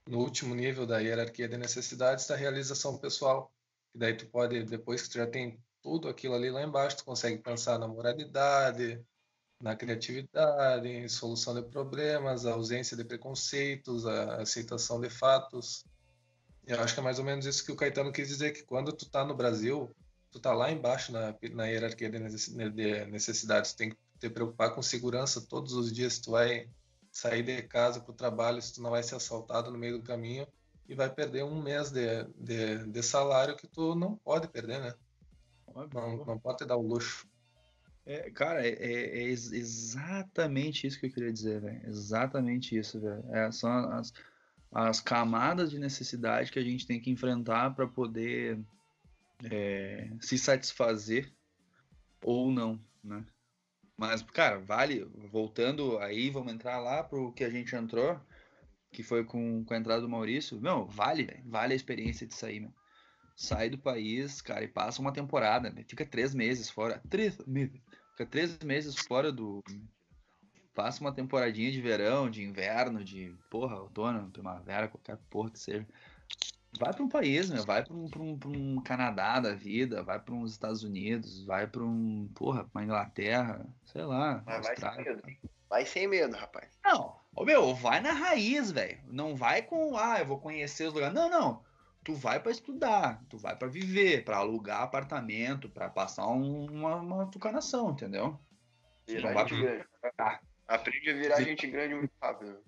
no 0.08 0.20
último 0.20 0.56
nível 0.56 0.86
da 0.86 1.00
hierarquia 1.00 1.48
de 1.48 1.58
necessidades, 1.58 2.28
da 2.28 2.36
realização 2.36 2.98
pessoal. 2.98 3.52
E 3.94 4.00
daí 4.00 4.16
tu 4.16 4.26
pode, 4.28 4.64
depois 4.64 5.04
que 5.04 5.10
tu 5.10 5.18
já 5.18 5.28
tem 5.28 5.60
tudo 5.88 6.10
aquilo 6.10 6.36
ali 6.36 6.52
lá 6.52 6.62
embaixo, 6.62 6.98
tu 6.98 7.06
consegue 7.06 7.42
pensar 7.42 7.80
na 7.80 7.88
moralidade, 7.88 9.02
na 9.62 9.74
criatividade, 9.74 10.90
em 10.90 11.08
solução 11.08 11.56
de 11.56 11.64
problemas, 11.70 12.46
a 12.46 12.52
ausência 12.52 12.98
de 12.98 13.06
preconceitos, 13.06 14.06
a 14.06 14.42
aceitação 14.42 15.00
de 15.00 15.10
fatos. 15.10 15.86
Eu 16.66 16.82
acho 16.82 16.94
que 16.94 17.00
é 17.00 17.04
mais 17.04 17.20
ou 17.20 17.26
menos 17.26 17.46
isso 17.46 17.66
que 17.66 17.72
o 17.72 17.76
Caetano 17.78 18.12
quis 18.12 18.28
dizer, 18.28 18.52
que 18.52 18.66
quando 18.66 18.92
tu 18.92 19.10
tá 19.10 19.24
no 19.24 19.34
Brasil, 19.34 19.90
tu 20.30 20.42
tá 20.42 20.54
lá 20.54 20.70
embaixo 20.70 21.14
na, 21.14 21.34
na 21.54 21.68
hierarquia 21.68 22.10
de 22.10 22.20
necess- 22.20 22.54
de 22.54 23.06
necessidades, 23.06 23.72
tu 23.72 23.78
tem 23.78 23.90
que 23.92 23.98
te 24.20 24.30
preocupar 24.30 24.76
com 24.76 24.82
segurança 24.82 25.42
todos 25.48 25.72
os 25.72 25.94
dias, 25.94 26.20
tu 26.20 26.32
vai 26.32 26.70
sair 27.14 27.44
de 27.44 27.62
casa 27.64 28.02
para 28.02 28.12
o 28.12 28.16
trabalho, 28.16 28.62
se 28.62 28.74
tu 28.74 28.82
não 28.82 28.90
vai 28.92 29.04
ser 29.04 29.16
assaltado 29.16 29.72
no 29.72 29.78
meio 29.80 30.00
do 30.00 30.04
caminho 30.04 30.46
e 30.86 30.94
vai 30.96 31.10
perder 31.10 31.46
um 31.46 31.62
mês 31.62 31.92
de, 31.92 32.26
de, 32.36 32.88
de 32.92 33.04
salário 33.04 33.56
que 33.56 33.68
tu 33.70 33.96
não 33.96 34.18
pode 34.18 34.50
perder, 34.50 34.82
né? 34.82 34.94
Não, 35.94 36.26
não 36.26 36.40
pode 36.40 36.66
dar 36.66 36.78
o 36.78 36.82
luxo. 36.82 37.28
É, 38.06 38.32
cara, 38.32 38.66
é, 38.66 38.70
é- 38.70 39.20
é 39.20 39.24
ex- 39.24 39.52
exatamente 39.52 40.88
isso 40.88 41.00
que 41.00 41.08
eu 41.08 41.12
queria 41.12 41.32
dizer, 41.34 41.60
velho. 41.62 41.82
Exatamente 41.88 42.78
isso, 42.78 43.00
velho. 43.02 43.24
É, 43.36 43.52
são 43.52 43.70
as, 43.92 44.14
as 44.72 45.02
camadas 45.02 45.70
de 45.70 45.78
necessidade 45.78 46.52
que 46.52 46.60
a 46.60 46.64
gente 46.64 46.88
tem 46.88 47.02
que 47.02 47.12
enfrentar 47.12 47.76
para 47.76 47.86
poder 47.86 48.60
é, 49.52 50.10
se 50.22 50.38
satisfazer 50.38 51.32
ou 52.24 52.50
não, 52.52 52.80
né? 53.04 53.26
Mas, 53.98 54.22
cara, 54.22 54.60
vale. 54.60 55.04
Voltando 55.32 55.98
aí, 56.00 56.30
vamos 56.30 56.54
entrar 56.54 56.80
lá 56.80 57.04
pro 57.04 57.34
que 57.34 57.44
a 57.44 57.50
gente 57.50 57.76
entrou, 57.76 58.20
que 58.92 59.04
foi 59.04 59.26
com, 59.26 59.66
com 59.66 59.74
a 59.74 59.78
entrada 59.78 60.02
do 60.02 60.10
Maurício. 60.10 60.62
Meu, 60.62 60.86
vale, 60.86 61.24
velho. 61.26 61.44
Vale 61.46 61.74
a 61.74 61.76
experiência 61.76 62.26
de 62.28 62.36
sair, 62.36 62.60
meu. 62.60 62.72
Sai 63.38 63.70
do 63.70 63.78
país, 63.78 64.42
cara, 64.42 64.64
e 64.64 64.68
passa 64.68 65.00
uma 65.00 65.14
temporada, 65.14 65.70
né? 65.70 65.86
Fica 65.88 66.04
três 66.04 66.34
meses 66.34 66.72
fora. 66.72 67.00
Três 67.08 67.38
meses. 67.46 67.80
Fica 68.12 68.26
três 68.26 68.58
meses 68.60 68.96
fora 68.98 69.32
do. 69.32 69.64
Passa 70.74 71.02
uma 71.02 71.14
temporadinha 71.14 71.72
de 71.72 71.80
verão, 71.80 72.32
de 72.32 72.44
inverno, 72.44 73.04
de 73.04 73.36
porra, 73.48 73.80
outono, 73.80 74.32
primavera, 74.32 74.88
qualquer 74.88 75.18
porra 75.30 75.52
que 75.52 75.60
seja. 75.60 75.88
Vai 76.80 76.92
para 76.92 77.04
um 77.04 77.10
país, 77.10 77.50
meu, 77.50 77.64
vai 77.64 77.84
para 77.84 77.96
um, 77.96 78.10
pra 78.10 78.22
um, 78.22 78.38
pra 78.38 78.50
um 78.50 78.82
Canadá 78.82 79.40
da 79.40 79.54
vida, 79.54 80.02
vai 80.02 80.20
para 80.20 80.34
uns 80.34 80.54
Estados 80.54 80.84
Unidos, 80.84 81.44
vai 81.44 81.68
para 81.68 81.84
um, 81.84 82.28
porra, 82.34 82.66
pra 82.66 82.84
Inglaterra, 82.84 83.66
sei 83.86 84.04
lá, 84.04 84.44
Mas 84.48 84.66
vai 84.66 84.76
sem 84.76 85.04
medo. 85.04 85.24
Vai 85.70 85.86
sem 85.86 86.08
medo, 86.08 86.36
rapaz. 86.36 86.70
Não, 86.84 87.16
ô 87.36 87.46
meu, 87.46 87.76
vai 87.76 88.00
na 88.00 88.14
raiz, 88.14 88.72
velho. 88.72 89.00
Não 89.08 89.36
vai 89.36 89.62
com, 89.62 89.96
ah, 89.96 90.20
eu 90.20 90.26
vou 90.26 90.40
conhecer 90.40 90.88
os 90.88 90.94
lugares. 90.94 91.14
Não, 91.14 91.30
não. 91.30 91.67
Tu 92.08 92.14
vai 92.14 92.40
pra 92.42 92.54
estudar, 92.54 93.22
tu 93.28 93.38
vai 93.38 93.54
pra 93.54 93.68
viver, 93.68 94.24
pra 94.24 94.38
alugar 94.38 94.82
apartamento, 94.82 95.68
pra 95.70 95.90
passar 95.90 96.26
um- 96.30 96.66
uma, 96.72 96.96
uma 96.96 97.26
tucanação, 97.30 97.92
entendeu? 97.92 98.40
Virar 99.06 99.28
Não 99.28 99.34
vai 99.34 99.46
gente 99.50 99.62
grande. 99.62 99.86
Ah. 100.18 100.40
Aprende 100.66 101.10
a 101.10 101.14
virar 101.14 101.42
gente 101.42 101.68
grande 101.68 101.96
muito 101.96 102.14
rápido. 102.22 102.60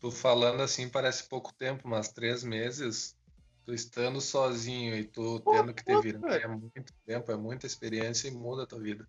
Tu 0.00 0.10
falando 0.10 0.62
assim 0.62 0.88
parece 0.88 1.28
pouco 1.28 1.52
tempo, 1.52 1.86
mas 1.86 2.08
três 2.08 2.42
meses, 2.42 3.14
tu 3.66 3.74
estando 3.74 4.18
sozinho 4.18 4.96
e 4.96 5.04
tu 5.04 5.40
tendo 5.40 5.74
que 5.74 5.84
te 5.84 5.92
puta, 5.92 6.00
virar, 6.00 6.20
velho. 6.20 6.44
é 6.44 6.48
muito 6.48 6.94
tempo, 7.04 7.32
é 7.32 7.36
muita 7.36 7.66
experiência 7.66 8.28
e 8.28 8.30
muda 8.30 8.62
a 8.62 8.66
tua 8.66 8.80
vida. 8.80 9.06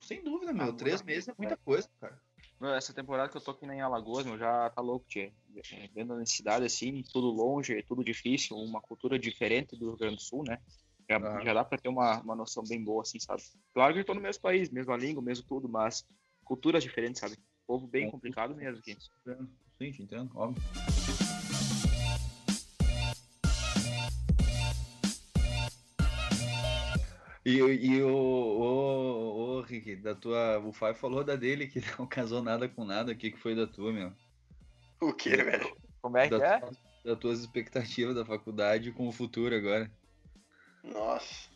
Sem 0.00 0.22
dúvida, 0.22 0.52
meu. 0.52 0.66
Ah, 0.68 0.72
Três 0.74 1.02
meses 1.02 1.26
é 1.26 1.34
muita 1.36 1.56
coisa, 1.56 1.88
cara. 2.00 2.22
Meu, 2.62 2.72
Essa 2.74 2.94
temporada 2.94 3.28
que 3.28 3.36
eu 3.36 3.40
tô 3.40 3.50
aqui 3.50 3.66
em 3.66 3.80
Alagoas, 3.80 4.24
meu, 4.24 4.38
já 4.38 4.70
tá 4.70 4.80
louco, 4.80 5.04
tia. 5.08 5.32
Vendo 5.92 6.12
a 6.12 6.16
necessidade, 6.18 6.64
assim, 6.64 7.02
tudo 7.12 7.26
longe, 7.26 7.82
tudo 7.82 8.04
difícil, 8.04 8.56
uma 8.56 8.80
cultura 8.80 9.18
diferente 9.18 9.76
do 9.76 9.88
Rio 9.88 9.96
Grande 9.96 10.14
do 10.14 10.22
Sul, 10.22 10.44
né? 10.44 10.62
Já, 11.10 11.16
Ah. 11.16 11.44
já 11.44 11.54
dá 11.54 11.64
pra 11.64 11.76
ter 11.76 11.88
uma, 11.88 12.20
uma 12.22 12.36
noção 12.36 12.62
bem 12.62 12.80
boa, 12.84 13.02
assim, 13.02 13.18
sabe? 13.18 13.42
Claro 13.74 13.92
que 13.92 13.98
eu 13.98 14.04
tô 14.04 14.14
no 14.14 14.20
mesmo 14.20 14.40
país, 14.40 14.70
mesma 14.70 14.96
língua, 14.96 15.20
mesmo 15.20 15.44
tudo, 15.44 15.68
mas 15.68 16.06
culturas 16.44 16.84
diferentes, 16.84 17.20
sabe? 17.20 17.36
Povo 17.66 17.88
bem 17.88 18.06
É. 18.06 18.10
complicado 18.12 18.54
mesmo 18.54 18.78
aqui. 18.78 18.96
Sim, 19.76 19.90
te 19.90 20.02
entendo, 20.04 20.30
óbvio. 20.36 20.62
E, 27.44 27.58
e 27.58 28.02
o, 28.02 28.08
o, 28.08 29.58
o 29.58 29.60
Rick, 29.62 29.96
da 29.96 30.14
tua. 30.14 30.58
O 30.60 30.72
Fábio 30.72 31.00
falou 31.00 31.24
da 31.24 31.34
dele 31.36 31.66
que 31.66 31.80
não 31.98 32.06
casou 32.06 32.42
nada 32.42 32.68
com 32.68 32.84
nada. 32.84 33.12
O 33.12 33.16
que, 33.16 33.30
que 33.30 33.38
foi 33.38 33.54
da 33.54 33.66
tua, 33.66 33.92
meu? 33.92 34.12
O 35.00 35.12
que, 35.12 35.30
velho? 35.30 35.76
Como 36.00 36.16
é 36.16 36.28
que 36.28 36.38
Da- 36.38 36.58
é? 36.58 36.60
Das 37.04 37.18
tuas 37.18 37.40
expectativas 37.40 38.14
da 38.14 38.24
faculdade 38.24 38.92
com 38.92 39.08
o 39.08 39.12
futuro 39.12 39.56
agora. 39.56 39.90
Nossa, 40.84 41.50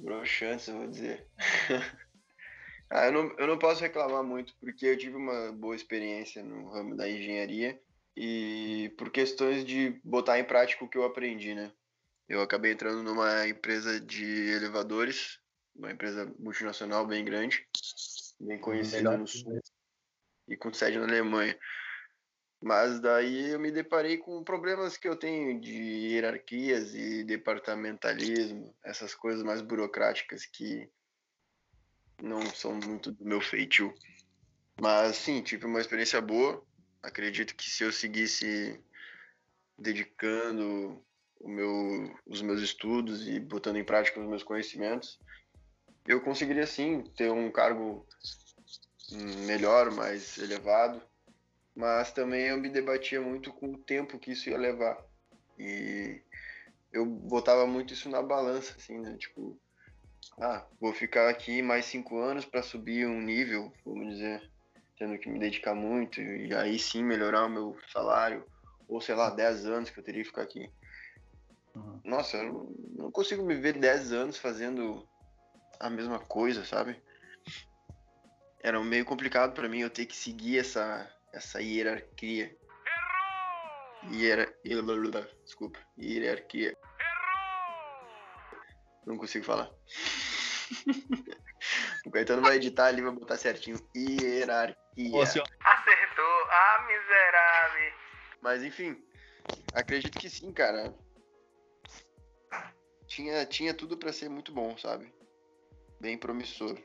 broxantes, 0.00 0.66
eu 0.66 0.78
vou 0.78 0.88
dizer. 0.88 1.24
ah, 2.90 3.06
eu 3.06 3.12
não, 3.12 3.38
eu 3.38 3.46
não 3.46 3.58
posso 3.58 3.80
reclamar 3.80 4.24
muito, 4.24 4.54
porque 4.60 4.86
eu 4.86 4.98
tive 4.98 5.14
uma 5.16 5.52
boa 5.52 5.76
experiência 5.76 6.42
no 6.42 6.68
ramo 6.70 6.96
da 6.96 7.08
engenharia 7.08 7.80
e 8.16 8.92
por 8.98 9.10
questões 9.10 9.64
de 9.64 10.00
botar 10.04 10.40
em 10.40 10.44
prática 10.44 10.84
o 10.84 10.88
que 10.88 10.98
eu 10.98 11.04
aprendi, 11.04 11.54
né? 11.54 11.70
Eu 12.28 12.42
acabei 12.42 12.72
entrando 12.72 13.02
numa 13.02 13.48
empresa 13.48 13.98
de 13.98 14.24
elevadores, 14.50 15.40
uma 15.74 15.90
empresa 15.90 16.30
multinacional 16.38 17.06
bem 17.06 17.24
grande, 17.24 17.66
bem 18.38 18.60
conhecida 18.60 18.98
Melhor 18.98 19.18
no 19.18 19.26
sul 19.26 19.60
e 20.46 20.56
com 20.56 20.72
sede 20.72 20.98
na 20.98 21.04
Alemanha. 21.04 21.58
Mas 22.60 23.00
daí 23.00 23.50
eu 23.50 23.60
me 23.60 23.70
deparei 23.70 24.18
com 24.18 24.42
problemas 24.42 24.96
que 24.96 25.08
eu 25.08 25.16
tenho 25.16 25.60
de 25.60 25.72
hierarquias 25.72 26.94
e 26.94 27.22
departamentalismo, 27.24 28.74
essas 28.84 29.14
coisas 29.14 29.42
mais 29.42 29.62
burocráticas 29.62 30.44
que 30.44 30.90
não 32.20 32.42
são 32.54 32.74
muito 32.74 33.12
do 33.12 33.24
meu 33.24 33.40
feitio. 33.40 33.94
Mas 34.80 35.16
sim, 35.16 35.40
tive 35.40 35.66
uma 35.66 35.80
experiência 35.80 36.20
boa. 36.20 36.62
Acredito 37.00 37.54
que 37.54 37.70
se 37.70 37.84
eu 37.84 37.92
seguisse 37.92 38.78
dedicando 39.78 41.00
meu, 41.40 42.14
os 42.26 42.42
meus 42.42 42.60
estudos 42.60 43.26
e 43.28 43.38
botando 43.38 43.76
em 43.76 43.84
prática 43.84 44.20
os 44.20 44.28
meus 44.28 44.42
conhecimentos, 44.42 45.18
eu 46.06 46.20
conseguiria 46.20 46.66
sim 46.66 47.02
ter 47.16 47.30
um 47.30 47.50
cargo 47.50 48.06
melhor, 49.46 49.90
mais 49.92 50.38
elevado 50.38 51.02
mas 51.78 52.10
também 52.10 52.48
eu 52.48 52.58
me 52.58 52.68
debatia 52.68 53.20
muito 53.20 53.52
com 53.52 53.70
o 53.70 53.78
tempo 53.78 54.18
que 54.18 54.32
isso 54.32 54.50
ia 54.50 54.58
levar. 54.58 55.00
E 55.56 56.20
eu 56.92 57.06
botava 57.06 57.68
muito 57.68 57.94
isso 57.94 58.08
na 58.08 58.20
balança, 58.20 58.74
assim, 58.76 58.98
né? 58.98 59.16
Tipo, 59.16 59.56
ah, 60.40 60.66
vou 60.80 60.92
ficar 60.92 61.28
aqui 61.28 61.62
mais 61.62 61.84
cinco 61.84 62.18
anos 62.18 62.44
para 62.44 62.64
subir 62.64 63.06
um 63.06 63.20
nível, 63.20 63.72
vamos 63.86 64.14
dizer, 64.14 64.50
tendo 64.98 65.16
que 65.18 65.30
me 65.30 65.38
dedicar 65.38 65.72
muito 65.72 66.20
e 66.20 66.52
aí 66.52 66.80
sim 66.80 67.04
melhorar 67.04 67.46
o 67.46 67.48
meu 67.48 67.76
salário, 67.92 68.44
ou 68.88 69.00
sei 69.00 69.14
lá, 69.14 69.30
10 69.30 69.64
anos 69.66 69.88
que 69.88 70.00
eu 70.00 70.04
teria 70.04 70.22
que 70.22 70.30
ficar 70.30 70.42
aqui. 70.42 70.68
Uhum. 71.78 72.00
Nossa, 72.04 72.36
eu 72.36 72.74
não- 72.96 73.12
consigo 73.12 73.44
me 73.44 73.54
ver 73.54 73.78
10 73.78 74.12
anos 74.12 74.36
fazendo 74.36 75.08
a 75.78 75.88
mesma 75.88 76.18
coisa, 76.18 76.64
sabe? 76.64 77.00
Era 78.60 78.80
meio 78.80 79.04
complicado 79.04 79.54
para 79.54 79.68
mim 79.68 79.80
eu 79.80 79.90
ter 79.90 80.06
que 80.06 80.16
seguir 80.16 80.58
essa, 80.58 81.08
essa 81.32 81.60
hierarquia. 81.62 82.54
Hierar... 84.10 84.52
Desculpa, 85.44 85.78
hierarquia. 85.98 86.76
Não 89.06 89.16
consigo 89.16 89.44
falar. 89.44 89.70
o 92.04 92.10
Caetano 92.10 92.42
vai 92.42 92.56
editar 92.56 92.86
ali, 92.86 93.00
vai 93.02 93.12
botar 93.12 93.36
certinho. 93.36 93.78
Hierarquia. 93.96 95.14
Ô, 95.14 95.22
Acertou. 95.22 96.46
Ah, 96.50 96.86
miserável. 96.86 97.92
Mas 98.40 98.62
enfim, 98.62 99.02
acredito 99.72 100.18
que 100.18 100.28
sim, 100.28 100.52
cara. 100.52 100.94
Tinha, 103.08 103.44
tinha 103.46 103.74
tudo 103.74 103.96
pra 103.96 104.12
ser 104.12 104.28
muito 104.28 104.52
bom, 104.52 104.76
sabe? 104.76 105.12
Bem 106.00 106.16
promissor. 106.16 106.78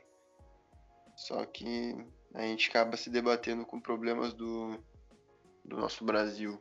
Só 1.16 1.44
que 1.44 1.94
a 2.34 2.42
gente 2.42 2.68
acaba 2.68 2.96
se 2.96 3.08
debatendo 3.10 3.64
com 3.64 3.80
problemas 3.80 4.32
do, 4.34 4.82
do 5.64 5.76
nosso 5.76 6.04
Brasil. 6.04 6.60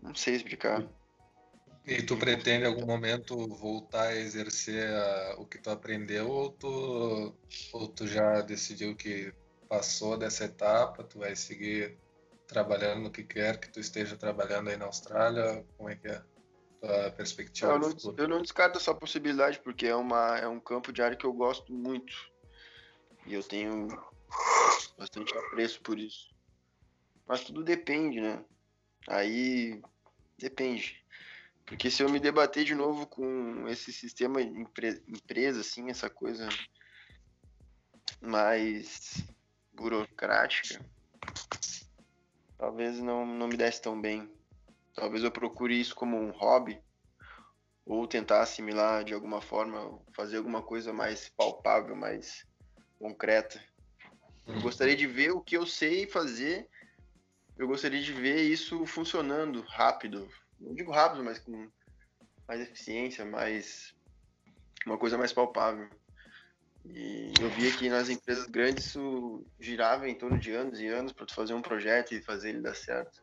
Não 0.00 0.14
sei 0.14 0.36
explicar. 0.36 0.82
E 1.84 2.00
tu 2.02 2.16
pretende 2.16 2.64
em 2.64 2.68
algum 2.68 2.86
momento 2.86 3.36
voltar 3.56 4.08
a 4.08 4.16
exercer 4.16 4.88
a- 4.88 5.36
o 5.38 5.46
que 5.46 5.58
tu 5.58 5.68
aprendeu 5.68 6.28
ou 6.30 6.50
tu, 6.52 7.36
ou 7.72 7.88
tu 7.88 8.06
já 8.06 8.40
decidiu 8.40 8.94
que 8.96 9.34
passou 9.68 10.16
dessa 10.16 10.44
etapa, 10.44 11.02
tu 11.02 11.18
vai 11.18 11.34
seguir 11.34 11.98
trabalhando 12.46 13.02
no 13.02 13.10
que 13.10 13.24
quer 13.24 13.58
que 13.58 13.68
tu 13.68 13.80
esteja 13.80 14.16
trabalhando 14.16 14.70
aí 14.70 14.76
na 14.76 14.84
Austrália? 14.84 15.64
Como 15.76 15.90
é 15.90 15.96
que 15.96 16.06
é 16.06 16.22
a 16.82 17.10
perspectiva 17.10 17.72
Eu 17.72 17.78
não, 17.78 18.14
eu 18.18 18.28
não 18.28 18.42
descarto 18.42 18.78
essa 18.78 18.94
possibilidade, 18.94 19.60
porque 19.60 19.86
é, 19.86 19.94
uma, 19.94 20.36
é 20.38 20.48
um 20.48 20.60
campo 20.60 20.92
de 20.92 21.02
área 21.02 21.16
que 21.16 21.24
eu 21.24 21.32
gosto 21.32 21.72
muito. 21.72 22.12
E 23.26 23.34
eu 23.34 23.42
tenho 23.42 23.88
bastante 24.98 25.36
apreço 25.36 25.80
por 25.80 25.98
isso. 25.98 26.34
Mas 27.26 27.44
tudo 27.44 27.62
depende, 27.62 28.20
né? 28.20 28.44
Aí 29.08 29.80
depende. 30.38 31.02
Porque 31.64 31.90
se 31.90 32.02
eu 32.02 32.08
me 32.08 32.18
debater 32.18 32.64
de 32.64 32.74
novo 32.74 33.06
com 33.06 33.68
esse 33.68 33.92
sistema 33.92 34.42
empre- 34.42 35.02
empresa, 35.06 35.60
assim, 35.60 35.88
essa 35.88 36.10
coisa 36.10 36.48
mais 38.20 39.24
burocrática, 39.72 40.84
talvez 42.58 42.98
não, 42.98 43.24
não 43.24 43.48
me 43.48 43.56
desse 43.56 43.80
tão 43.80 44.00
bem. 44.00 44.30
Talvez 44.94 45.24
eu 45.24 45.30
procure 45.30 45.80
isso 45.80 45.94
como 45.94 46.16
um 46.16 46.30
hobby 46.30 46.80
ou 47.84 48.06
tentar 48.06 48.42
assimilar 48.42 49.04
de 49.04 49.12
alguma 49.12 49.40
forma, 49.40 49.98
fazer 50.12 50.36
alguma 50.36 50.62
coisa 50.62 50.92
mais 50.92 51.28
palpável, 51.30 51.96
mais 51.96 52.46
concreta. 52.98 53.60
Eu 54.46 54.60
gostaria 54.60 54.96
de 54.96 55.06
ver 55.06 55.32
o 55.32 55.40
que 55.40 55.56
eu 55.56 55.66
sei 55.66 56.06
fazer. 56.06 56.68
Eu 57.56 57.66
gostaria 57.66 58.00
de 58.00 58.12
ver 58.12 58.42
isso 58.42 58.84
funcionando 58.86 59.62
rápido. 59.62 60.28
Não 60.60 60.74
digo 60.74 60.92
rápido, 60.92 61.24
mas 61.24 61.38
com 61.38 61.68
mais 62.46 62.60
eficiência, 62.60 63.24
mais 63.24 63.94
uma 64.86 64.98
coisa 64.98 65.18
mais 65.18 65.32
palpável. 65.32 65.88
E 66.84 67.32
eu 67.40 67.48
via 67.50 67.72
que 67.72 67.88
nas 67.88 68.08
empresas 68.08 68.46
grandes 68.46 68.86
isso 68.86 69.44
girava 69.60 70.08
em 70.08 70.14
torno 70.14 70.38
de 70.38 70.52
anos 70.52 70.80
e 70.80 70.86
anos 70.86 71.12
para 71.12 71.26
tu 71.26 71.34
fazer 71.34 71.54
um 71.54 71.62
projeto 71.62 72.12
e 72.12 72.22
fazer 72.22 72.50
ele 72.50 72.60
dar 72.60 72.74
certo. 72.74 73.22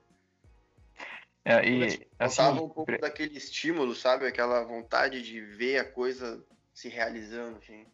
É, 1.49 1.67
e 1.67 1.83
assim, 1.83 2.03
Faltava 2.19 2.55
um 2.61 2.69
pouco 2.69 2.85
pre- 2.85 2.99
daquele 2.99 3.35
estímulo, 3.35 3.95
sabe? 3.95 4.27
Aquela 4.27 4.63
vontade 4.63 5.23
de 5.23 5.41
ver 5.41 5.79
a 5.79 5.91
coisa 5.91 6.45
se 6.75 6.87
realizando, 6.89 7.57
assim. 7.57 7.87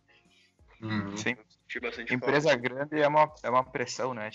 Uhum. 0.82 1.16
sim, 1.18 1.38
empresa 2.12 2.54
grande 2.56 3.02
é 3.02 3.08
uma, 3.08 3.32
é 3.42 3.50
uma 3.50 3.64
pressão, 3.64 4.14
né? 4.14 4.30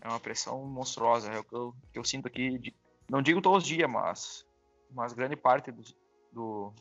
É 0.00 0.08
uma 0.08 0.20
pressão 0.20 0.64
monstruosa. 0.64 1.32
É 1.32 1.38
o 1.40 1.44
que 1.44 1.54
eu, 1.54 1.74
que 1.92 1.98
eu 1.98 2.04
sinto 2.04 2.28
aqui. 2.28 2.56
de- 2.58 2.74
não 3.10 3.20
digo 3.20 3.42
todos 3.42 3.64
os 3.64 3.68
dias, 3.68 3.90
mas, 3.90 4.44
mas 4.88 5.12
grande 5.12 5.34
parte 5.34 5.72
dos, 5.72 5.96
do, 6.30 6.72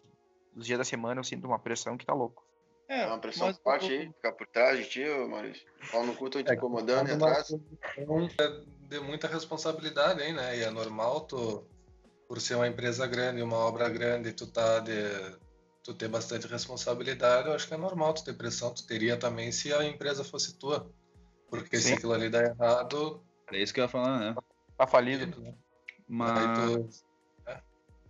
dos 0.51 0.67
dias 0.67 0.77
da 0.77 0.85
semana 0.85 1.19
eu 1.19 1.23
sinto 1.23 1.47
uma 1.47 1.57
pressão 1.57 1.97
que 1.97 2.05
tá 2.05 2.13
louco. 2.13 2.45
É 2.87 3.07
uma 3.07 3.19
pressão 3.19 3.47
mas 3.47 3.57
forte 3.57 3.91
eu- 3.91 3.99
aí, 4.01 4.07
ficar 4.13 4.33
por 4.33 4.47
trás 4.47 4.77
de 4.77 4.87
ti, 4.89 5.03
Maurício. 5.27 5.65
Pau 5.91 6.05
no 6.05 6.15
cu, 6.15 6.29
tô 6.29 6.43
te 6.43 6.51
É, 6.51 6.53
incomodando 6.55 7.09
e 7.09 7.13
atrás. 7.13 7.47
posição 7.47 8.80
de 8.91 8.99
muita 8.99 9.25
responsabilidade, 9.25 10.21
hein, 10.21 10.33
né? 10.33 10.57
E 10.57 10.63
é 10.63 10.69
normal 10.69 11.21
tu, 11.21 11.65
por 12.27 12.41
ser 12.41 12.55
uma 12.55 12.67
empresa 12.67 13.07
grande, 13.07 13.41
uma 13.41 13.55
obra 13.55 13.87
grande, 13.87 14.33
tu 14.33 14.45
tá 14.45 14.79
de, 14.79 14.91
tu 15.81 15.93
ter 15.93 16.09
bastante 16.09 16.45
responsabilidade, 16.45 17.47
eu 17.47 17.53
acho 17.53 17.65
que 17.69 17.73
é 17.73 17.77
normal 17.77 18.13
tu 18.13 18.25
ter 18.25 18.33
pressão, 18.33 18.73
tu 18.73 18.85
teria 18.85 19.15
também 19.15 19.49
se 19.49 19.73
a 19.73 19.85
empresa 19.85 20.25
fosse 20.25 20.59
tua. 20.59 20.91
Porque 21.49 21.77
se 21.77 21.87
Sim. 21.87 21.93
aquilo 21.95 22.11
ali 22.13 22.29
dá 22.29 22.43
errado, 22.43 23.23
É 23.49 23.61
isso 23.61 23.73
que 23.73 23.79
eu 23.79 23.85
ia 23.85 23.89
falar, 23.89 24.19
né? 24.19 24.35
Tá 24.77 24.85
falido. 24.85 25.23
aí 25.25 25.53
Mas, 26.07 26.93
tu... 26.93 27.49
É, 27.49 27.51
é 27.53 27.61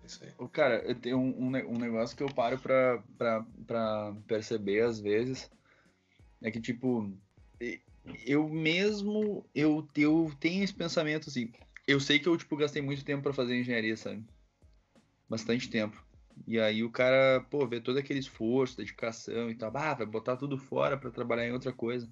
isso 0.06 0.24
aí. 0.24 0.50
Cara, 0.50 0.80
eu 0.84 0.96
tenho 0.96 1.18
um, 1.20 1.46
um 1.46 1.50
ne- 1.52 1.64
negócio 1.64 2.18
que 2.18 2.24
eu 2.24 2.34
paro 2.34 2.58
pra, 2.58 3.04
pra, 3.20 3.46
pra 3.68 4.16
perceber 4.28 4.82
às 4.84 5.00
vezes. 5.00 5.50
É 6.42 6.50
que, 6.50 6.60
tipo, 6.60 7.12
eu 8.26 8.48
mesmo, 8.50 9.46
eu, 9.54 9.88
eu 9.96 10.32
tenho 10.40 10.64
esse 10.64 10.74
pensamento 10.74 11.30
assim. 11.30 11.52
Eu 11.88 12.00
sei 12.00 12.20
que 12.20 12.28
eu, 12.28 12.38
tipo, 12.38 12.56
gastei 12.56 12.82
muito 12.82 13.04
tempo 13.04 13.24
pra 13.24 13.34
fazer 13.34 13.60
engenharia, 13.60 13.98
sabe? 13.98 14.24
Bastante 15.30 15.70
tempo. 15.70 16.04
E 16.48 16.60
aí 16.60 16.84
o 16.84 16.92
cara, 16.92 17.46
pô, 17.50 17.68
vê 17.68 17.80
todo 17.80 17.98
aquele 17.98 18.20
esforço, 18.20 18.78
dedicação 18.78 19.50
e 19.50 19.56
tal. 19.56 19.72
Ah, 19.76 19.94
vai 19.94 20.06
botar 20.06 20.38
tudo 20.38 20.58
fora 20.58 20.98
pra 20.98 21.12
trabalhar 21.12 21.48
em 21.48 21.52
outra 21.52 21.72
coisa. 21.72 22.10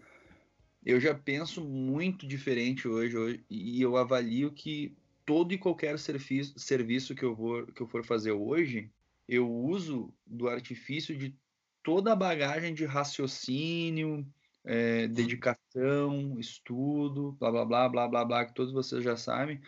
Eu 0.86 1.00
já 1.00 1.14
penso 1.14 1.64
muito 1.64 2.26
diferente 2.28 2.88
hoje, 2.88 3.18
hoje 3.18 3.46
e 3.50 3.82
eu 3.82 3.98
avalio 3.98 4.52
que 4.52 4.96
todo 5.26 5.54
e 5.54 5.58
qualquer 5.58 6.00
serviço, 6.00 6.58
serviço 6.58 7.14
que, 7.14 7.24
eu 7.24 7.36
vou, 7.36 7.66
que 7.68 7.82
eu 7.82 7.88
for 7.88 8.04
fazer 8.04 8.32
hoje, 8.32 8.90
eu 9.28 9.50
uso 9.52 10.14
do 10.26 10.48
artifício 10.48 11.16
de 11.18 11.36
toda 11.84 12.14
a 12.14 12.16
bagagem 12.16 12.74
de 12.74 12.86
raciocínio, 12.86 14.26
é, 14.70 15.08
dedicação, 15.08 16.40
estudo, 16.40 17.32
blá 17.40 17.50
blá 17.50 17.66
blá 17.66 17.90
blá 17.90 18.08
blá 18.08 18.26
blá, 18.26 18.46
que 18.46 18.54
todos 18.54 18.72
vocês 18.72 19.04
já 19.04 19.18
sabem, 19.18 19.60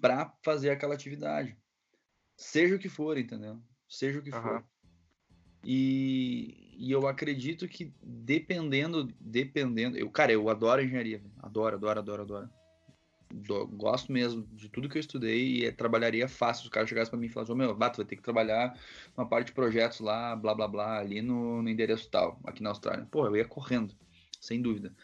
para 0.00 0.32
fazer 0.42 0.70
aquela 0.70 0.94
atividade. 0.94 1.54
Seja 2.34 2.76
o 2.76 2.78
que 2.78 2.88
for, 2.88 3.18
entendeu? 3.18 3.60
Seja 3.86 4.20
o 4.20 4.22
que 4.22 4.30
for. 4.30 4.38
Aham. 4.38 4.64
E, 5.62 6.76
e 6.78 6.90
eu 6.90 7.06
acredito 7.06 7.68
que 7.68 7.92
dependendo, 8.02 9.12
dependendo, 9.20 9.98
eu, 9.98 10.08
cara, 10.10 10.32
eu 10.32 10.48
adoro 10.48 10.82
engenharia, 10.82 11.22
adoro, 11.42 11.76
adoro, 11.76 11.98
adoro, 12.00 12.22
adoro. 12.22 12.50
Do- 13.30 13.66
gosto 13.66 14.10
mesmo 14.10 14.46
de 14.46 14.70
tudo 14.70 14.88
que 14.88 14.96
eu 14.96 15.00
estudei 15.00 15.58
e 15.58 15.66
é, 15.66 15.70
trabalharia 15.70 16.26
fácil. 16.26 16.62
Se 16.62 16.68
o 16.68 16.70
cara 16.70 16.86
chegasse 16.86 17.10
pra 17.10 17.20
mim 17.20 17.26
e 17.26 17.28
falasse, 17.28 17.52
ô 17.52 17.54
meu, 17.54 17.74
bato, 17.74 17.98
vai 17.98 18.06
ter 18.06 18.16
que 18.16 18.22
trabalhar 18.22 18.80
uma 19.14 19.28
parte 19.28 19.48
de 19.48 19.52
projetos 19.52 20.00
lá, 20.00 20.34
blá 20.34 20.54
blá 20.54 20.66
blá, 20.66 20.98
ali 21.00 21.20
no, 21.20 21.60
no 21.60 21.68
endereço 21.68 22.08
tal, 22.08 22.40
aqui 22.44 22.62
na 22.62 22.70
Austrália. 22.70 23.06
Pô, 23.10 23.26
eu 23.26 23.36
ia 23.36 23.44
correndo, 23.44 23.94
sem 24.40 24.60
dúvida. 24.62 24.94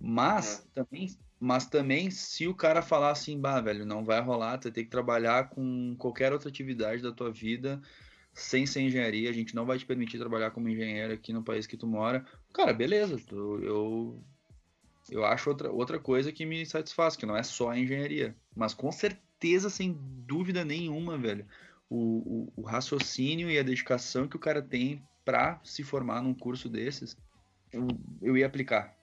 Mas 0.00 0.68
também, 0.74 1.08
mas 1.40 1.66
também, 1.66 2.10
se 2.10 2.46
o 2.46 2.54
cara 2.54 2.82
falar 2.82 3.10
assim, 3.10 3.40
bah, 3.40 3.60
velho, 3.60 3.84
não 3.84 4.04
vai 4.04 4.20
rolar, 4.20 4.58
tu 4.58 4.64
vai 4.64 4.72
ter 4.72 4.84
que 4.84 4.90
trabalhar 4.90 5.50
com 5.50 5.96
qualquer 5.98 6.32
outra 6.32 6.48
atividade 6.48 7.02
da 7.02 7.12
tua 7.12 7.32
vida 7.32 7.80
sem 8.32 8.66
ser 8.66 8.82
engenharia, 8.82 9.28
a 9.28 9.32
gente 9.32 9.54
não 9.54 9.66
vai 9.66 9.78
te 9.78 9.84
permitir 9.86 10.18
trabalhar 10.18 10.52
como 10.52 10.68
engenheiro 10.68 11.12
aqui 11.12 11.32
no 11.32 11.42
país 11.42 11.66
que 11.66 11.76
tu 11.76 11.86
mora. 11.88 12.24
Cara, 12.52 12.72
beleza, 12.72 13.18
tu- 13.18 13.58
eu 13.62 14.24
eu 15.10 15.24
acho 15.24 15.48
outra, 15.50 15.70
outra 15.72 15.98
coisa 15.98 16.30
que 16.30 16.44
me 16.44 16.64
satisfaz, 16.66 17.16
que 17.16 17.24
não 17.26 17.36
é 17.36 17.42
só 17.42 17.70
a 17.70 17.78
engenharia, 17.78 18.36
mas 18.54 18.74
com 18.74 18.92
certeza, 18.92 19.70
sem 19.70 19.96
dúvida 20.26 20.64
nenhuma, 20.64 21.16
velho, 21.16 21.46
o, 21.88 22.52
o, 22.56 22.62
o 22.62 22.62
raciocínio 22.62 23.50
e 23.50 23.58
a 23.58 23.62
dedicação 23.62 24.28
que 24.28 24.36
o 24.36 24.40
cara 24.40 24.60
tem 24.62 25.02
pra 25.24 25.60
se 25.64 25.82
formar 25.82 26.22
num 26.22 26.34
curso 26.34 26.68
desses, 26.68 27.16
eu, 27.72 27.86
eu 28.22 28.36
ia 28.36 28.46
aplicar. 28.46 28.96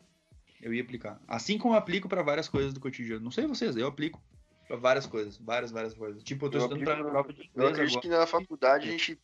Eu 0.61 0.73
ia 0.73 0.81
aplicar. 0.81 1.19
Assim 1.27 1.57
como 1.57 1.73
eu 1.73 1.77
aplico 1.77 2.07
pra 2.09 2.23
várias 2.23 2.47
coisas 2.49 2.73
do 2.73 2.79
cotidiano. 2.79 3.23
Não 3.23 3.31
sei 3.31 3.45
vocês, 3.45 3.75
eu 3.75 3.87
aplico 3.87 4.21
pra 4.67 4.77
várias 4.77 5.05
coisas, 5.05 5.37
várias, 5.37 5.71
várias 5.71 5.93
coisas. 5.93 6.23
Tipo, 6.23 6.45
eu 6.45 6.49
tô 6.49 6.57
Eu 6.57 6.63
estudando 6.63 6.83
pra 6.83 6.93
aplico- 6.93 7.11
prova 7.11 7.33
de 7.33 7.39
Eu 7.41 7.45
inglês 7.49 7.71
acredito 7.71 7.97
agora. 7.97 8.01
que 8.01 8.07
na 8.19 8.27
faculdade 8.27 8.87
a 8.87 8.91
gente 8.91 9.19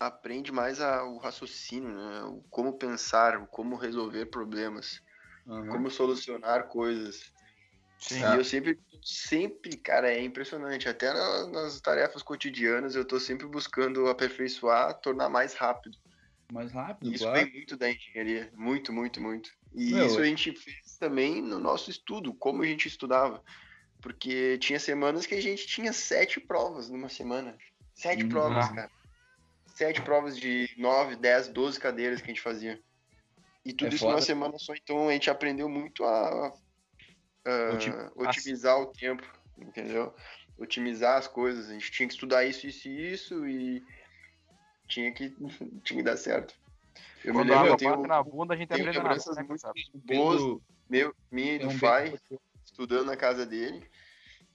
aprende 0.00 0.50
mais 0.50 0.80
a- 0.80 1.04
o 1.04 1.18
raciocínio, 1.18 1.90
né? 1.94 2.22
O 2.24 2.42
como 2.50 2.72
pensar, 2.72 3.36
o 3.38 3.46
como 3.46 3.76
resolver 3.76 4.26
problemas, 4.26 5.00
Aham. 5.46 5.66
como 5.68 5.90
solucionar 5.90 6.68
coisas. 6.68 7.30
Sim. 7.98 8.18
E 8.20 8.36
eu 8.36 8.44
sempre, 8.44 8.80
sempre, 9.02 9.76
cara, 9.76 10.10
é 10.12 10.20
impressionante. 10.24 10.88
Até 10.88 11.12
na- 11.12 11.46
nas 11.48 11.80
tarefas 11.80 12.22
cotidianas 12.22 12.96
eu 12.96 13.04
tô 13.04 13.20
sempre 13.20 13.46
buscando 13.46 14.08
aperfeiçoar, 14.08 14.94
tornar 15.00 15.28
mais 15.28 15.54
rápido. 15.54 15.96
Mais 16.52 16.70
rápido, 16.70 17.12
isso 17.14 17.24
claro. 17.24 17.40
vem 17.44 17.52
muito 17.52 17.76
da 17.78 17.90
engenharia. 17.90 18.52
Muito, 18.54 18.92
muito, 18.92 19.20
muito. 19.22 19.50
E 19.74 19.92
Meu, 19.94 20.06
isso 20.06 20.20
a 20.20 20.24
gente 20.24 20.52
fez 20.54 20.98
também 20.98 21.40
no 21.40 21.58
nosso 21.58 21.90
estudo, 21.90 22.34
como 22.34 22.62
a 22.62 22.66
gente 22.66 22.86
estudava. 22.86 23.42
Porque 24.02 24.58
tinha 24.58 24.78
semanas 24.78 25.24
que 25.24 25.34
a 25.34 25.40
gente 25.40 25.66
tinha 25.66 25.92
sete 25.92 26.38
provas 26.40 26.90
numa 26.90 27.08
semana. 27.08 27.56
Sete 27.94 28.24
Uhum. 28.24 28.28
provas, 28.28 28.66
Ah. 28.66 28.74
cara. 28.74 28.90
Sete 29.66 30.02
provas 30.02 30.36
de 30.38 30.68
nove, 30.76 31.16
dez, 31.16 31.48
doze 31.48 31.80
cadeiras 31.80 32.20
que 32.20 32.26
a 32.26 32.34
gente 32.34 32.42
fazia. 32.42 32.78
E 33.64 33.72
tudo 33.72 33.92
É 33.92 33.94
isso 33.94 34.04
numa 34.04 34.14
foda. 34.16 34.26
semana 34.26 34.58
só. 34.58 34.74
Então 34.74 35.08
a 35.08 35.12
gente 35.12 35.30
aprendeu 35.30 35.68
muito 35.70 36.04
a, 36.04 36.52
a 37.46 37.72
Otimizar. 37.72 38.12
otimizar 38.16 38.78
o 38.80 38.86
tempo, 38.88 39.22
entendeu? 39.56 40.14
Otimizar 40.58 41.16
as 41.16 41.26
coisas. 41.28 41.70
A 41.70 41.72
gente 41.72 41.90
tinha 41.90 42.06
que 42.06 42.12
estudar 42.14 42.44
isso, 42.44 42.66
isso 42.66 42.88
e 42.88 43.12
isso 43.12 43.46
e 43.48 43.82
tinha 44.88 45.12
que, 45.12 45.30
tinha 45.84 45.98
que 45.98 46.02
dar 46.02 46.16
certo. 46.16 46.54
Eu 47.24 47.34
me 47.34 47.40
Quando 47.40 47.52
a 47.52 47.56
lembro, 47.56 47.72
eu 47.72 47.76
tenho, 47.76 48.06
na 48.06 48.22
bunda, 48.22 48.54
a 48.54 48.56
gente 48.56 48.68
tenho 48.68 48.84
na 48.84 48.90
lembranças 48.90 49.36
né, 49.36 49.42
muito 49.42 49.98
boas 50.04 50.60
meu, 50.88 51.14
minha 51.30 51.54
e 51.54 51.62
é 51.62 51.66
do 51.66 51.78
pai, 51.78 52.18
estudando 52.64 53.06
na 53.06 53.16
casa 53.16 53.46
dele. 53.46 53.82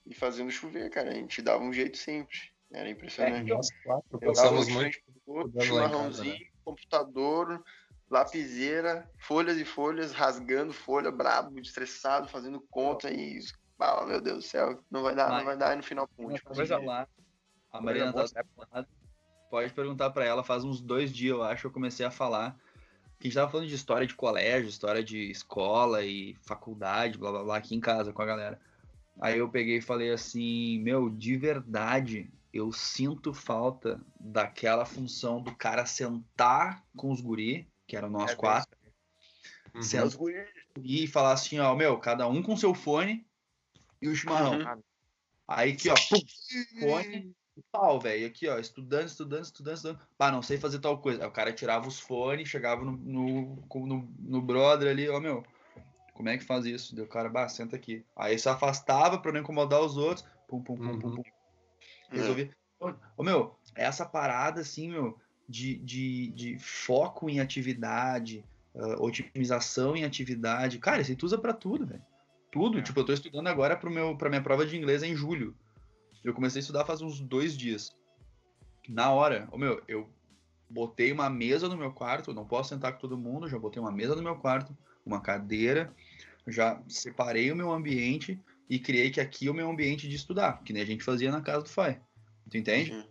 e 0.06 0.14
fazendo 0.14 0.50
chover, 0.50 0.88
cara. 0.90 1.10
A 1.10 1.14
gente 1.14 1.42
dava 1.42 1.62
um 1.62 1.72
jeito 1.72 1.96
sempre. 1.96 2.38
Era 2.70 2.88
impressionante. 2.88 3.48
Nós 3.48 3.68
quatro 3.82 4.20
passamos 4.20 4.68
muito 4.68 4.98
outro, 5.26 5.52
casa, 5.52 5.66
chimarrãozinho, 5.66 6.46
computador, 6.64 7.64
lapiseira, 8.10 9.10
folhas 9.18 9.56
e 9.56 9.64
folhas, 9.64 10.12
rasgando 10.12 10.72
folha, 10.72 11.10
brabo, 11.10 11.58
estressado, 11.58 12.28
fazendo 12.28 12.60
conta 12.70 13.10
e. 13.10 13.40
Ah, 13.78 14.04
meu 14.04 14.20
Deus 14.20 14.38
do 14.38 14.42
céu, 14.42 14.82
não 14.90 15.02
vai 15.02 15.14
dar, 15.14 15.38
não 15.38 15.44
vai 15.44 15.56
dar, 15.56 15.72
e 15.72 15.76
no 15.76 15.82
final, 15.84 16.08
Uma 16.18 16.32
tipo, 16.32 16.52
coisa 16.52 16.78
lá. 16.78 17.06
A 17.72 17.80
Mariana 17.80 18.12
tá 18.12 18.44
falando. 18.56 18.88
Pode 19.50 19.72
perguntar 19.72 20.10
pra 20.10 20.24
ela, 20.24 20.44
faz 20.44 20.64
uns 20.64 20.80
dois 20.80 21.12
dias, 21.12 21.36
eu 21.36 21.42
acho, 21.42 21.66
eu 21.66 21.70
comecei 21.70 22.04
a 22.04 22.10
falar. 22.10 22.56
Que 23.18 23.26
a 23.26 23.30
gente 23.30 23.34
tava 23.34 23.50
falando 23.50 23.66
de 23.66 23.74
história 23.74 24.06
de 24.06 24.14
colégio, 24.14 24.68
história 24.68 25.02
de 25.02 25.30
escola 25.30 26.04
e 26.04 26.36
faculdade, 26.42 27.18
blá 27.18 27.32
blá 27.32 27.42
blá, 27.42 27.56
aqui 27.56 27.74
em 27.74 27.80
casa 27.80 28.12
com 28.12 28.22
a 28.22 28.26
galera. 28.26 28.60
Aí 29.20 29.38
eu 29.38 29.48
peguei 29.48 29.78
e 29.78 29.82
falei 29.82 30.12
assim, 30.12 30.78
meu, 30.78 31.10
de 31.10 31.36
verdade, 31.36 32.30
eu 32.52 32.70
sinto 32.72 33.34
falta 33.34 34.00
daquela 34.20 34.84
função 34.84 35.42
do 35.42 35.52
cara 35.54 35.84
sentar 35.84 36.84
com 36.96 37.10
os 37.10 37.20
guri, 37.20 37.66
que 37.88 37.96
eram 37.96 38.08
nós 38.08 38.30
É, 38.30 38.36
quatro, 38.36 38.78
Uhum. 39.74 39.82
sentar 39.82 40.06
os 40.06 40.14
guri- 40.14 40.46
e 40.80 41.08
falar 41.08 41.32
assim, 41.32 41.58
ó, 41.58 41.74
meu, 41.74 41.98
cada 41.98 42.28
um 42.28 42.40
com 42.40 42.56
seu 42.56 42.72
fone 42.72 43.26
e 44.00 44.06
o 44.06 44.14
chimarrão. 44.14 44.58
Uhum. 44.58 44.82
Aí 45.48 45.72
aqui, 45.72 45.88
ó, 45.88 45.94
pum, 45.94 46.20
fone 46.78 47.34
pau, 47.72 48.00
velho. 48.00 48.26
Aqui, 48.26 48.48
ó, 48.48 48.58
estudando, 48.58 49.06
estudando, 49.06 49.44
estudando, 49.44 49.74
estudando. 49.76 50.00
Pá, 50.16 50.30
não 50.30 50.42
sei 50.42 50.58
fazer 50.58 50.78
tal 50.78 50.98
coisa. 50.98 51.22
Aí 51.22 51.28
o 51.28 51.32
cara 51.32 51.52
tirava 51.52 51.86
os 51.88 51.98
fones, 52.00 52.48
chegava 52.48 52.84
no, 52.84 52.92
no, 52.92 53.62
no, 53.74 54.14
no 54.18 54.42
brother 54.42 54.90
ali, 54.90 55.08
ó, 55.08 55.20
meu, 55.20 55.44
como 56.14 56.28
é 56.28 56.36
que 56.38 56.44
faz 56.44 56.64
isso? 56.66 56.94
Deu 56.94 57.04
o 57.04 57.08
cara, 57.08 57.28
bah, 57.28 57.48
senta 57.48 57.76
aqui. 57.76 58.04
Aí 58.16 58.38
se 58.38 58.48
afastava 58.48 59.18
pra 59.18 59.32
não 59.32 59.40
incomodar 59.40 59.80
os 59.80 59.96
outros. 59.96 60.26
Pum, 60.48 60.62
pum, 60.62 60.76
pum, 60.76 60.98
pum, 60.98 61.08
Uhum. 61.08 61.14
pum. 61.16 61.22
Resolvi. 62.10 62.50
Ô, 63.16 63.22
meu, 63.22 63.56
essa 63.74 64.04
parada, 64.06 64.60
assim, 64.60 64.88
meu, 64.90 65.18
de, 65.48 65.76
de, 65.76 66.28
de 66.32 66.58
foco 66.58 67.28
em 67.28 67.40
atividade, 67.40 68.44
ah, 68.74 68.96
otimização 69.00 69.96
em 69.96 70.04
atividade. 70.04 70.78
Cara, 70.78 71.02
isso 71.02 71.14
tu 71.16 71.26
usa 71.26 71.38
pra 71.38 71.52
tudo, 71.52 71.86
velho. 71.86 72.02
Tudo. 72.50 72.78
É. 72.78 72.82
Tipo, 72.82 73.00
eu 73.00 73.04
tô 73.04 73.12
estudando 73.12 73.46
agora 73.46 73.76
pro 73.76 73.90
meu, 73.90 74.16
pra 74.16 74.28
minha 74.30 74.42
prova 74.42 74.64
de 74.64 74.76
inglês 74.76 75.02
em 75.02 75.14
julho. 75.14 75.54
Eu 76.24 76.34
comecei 76.34 76.60
a 76.60 76.62
estudar 76.62 76.84
faz 76.84 77.00
uns 77.00 77.20
dois 77.20 77.56
dias. 77.56 77.96
Na 78.88 79.12
hora, 79.12 79.48
ô 79.52 79.58
meu, 79.58 79.82
eu 79.86 80.08
botei 80.68 81.12
uma 81.12 81.30
mesa 81.30 81.68
no 81.68 81.76
meu 81.76 81.92
quarto, 81.92 82.32
não 82.32 82.46
posso 82.46 82.70
sentar 82.70 82.92
com 82.92 82.98
todo 82.98 83.16
mundo, 83.16 83.48
já 83.48 83.58
botei 83.58 83.80
uma 83.80 83.92
mesa 83.92 84.14
no 84.14 84.22
meu 84.22 84.36
quarto, 84.36 84.76
uma 85.04 85.20
cadeira, 85.20 85.94
já 86.46 86.82
separei 86.88 87.50
o 87.50 87.56
meu 87.56 87.72
ambiente 87.72 88.40
e 88.68 88.78
criei 88.78 89.10
que 89.10 89.20
aqui 89.20 89.48
é 89.48 89.50
o 89.50 89.54
meu 89.54 89.70
ambiente 89.70 90.08
de 90.08 90.16
estudar, 90.16 90.62
que 90.62 90.72
nem 90.72 90.82
a 90.82 90.86
gente 90.86 91.04
fazia 91.04 91.30
na 91.30 91.40
casa 91.40 91.62
do 91.62 91.68
Fai. 91.68 92.00
Tu 92.50 92.56
entende? 92.56 92.92
Uhum. 92.92 93.04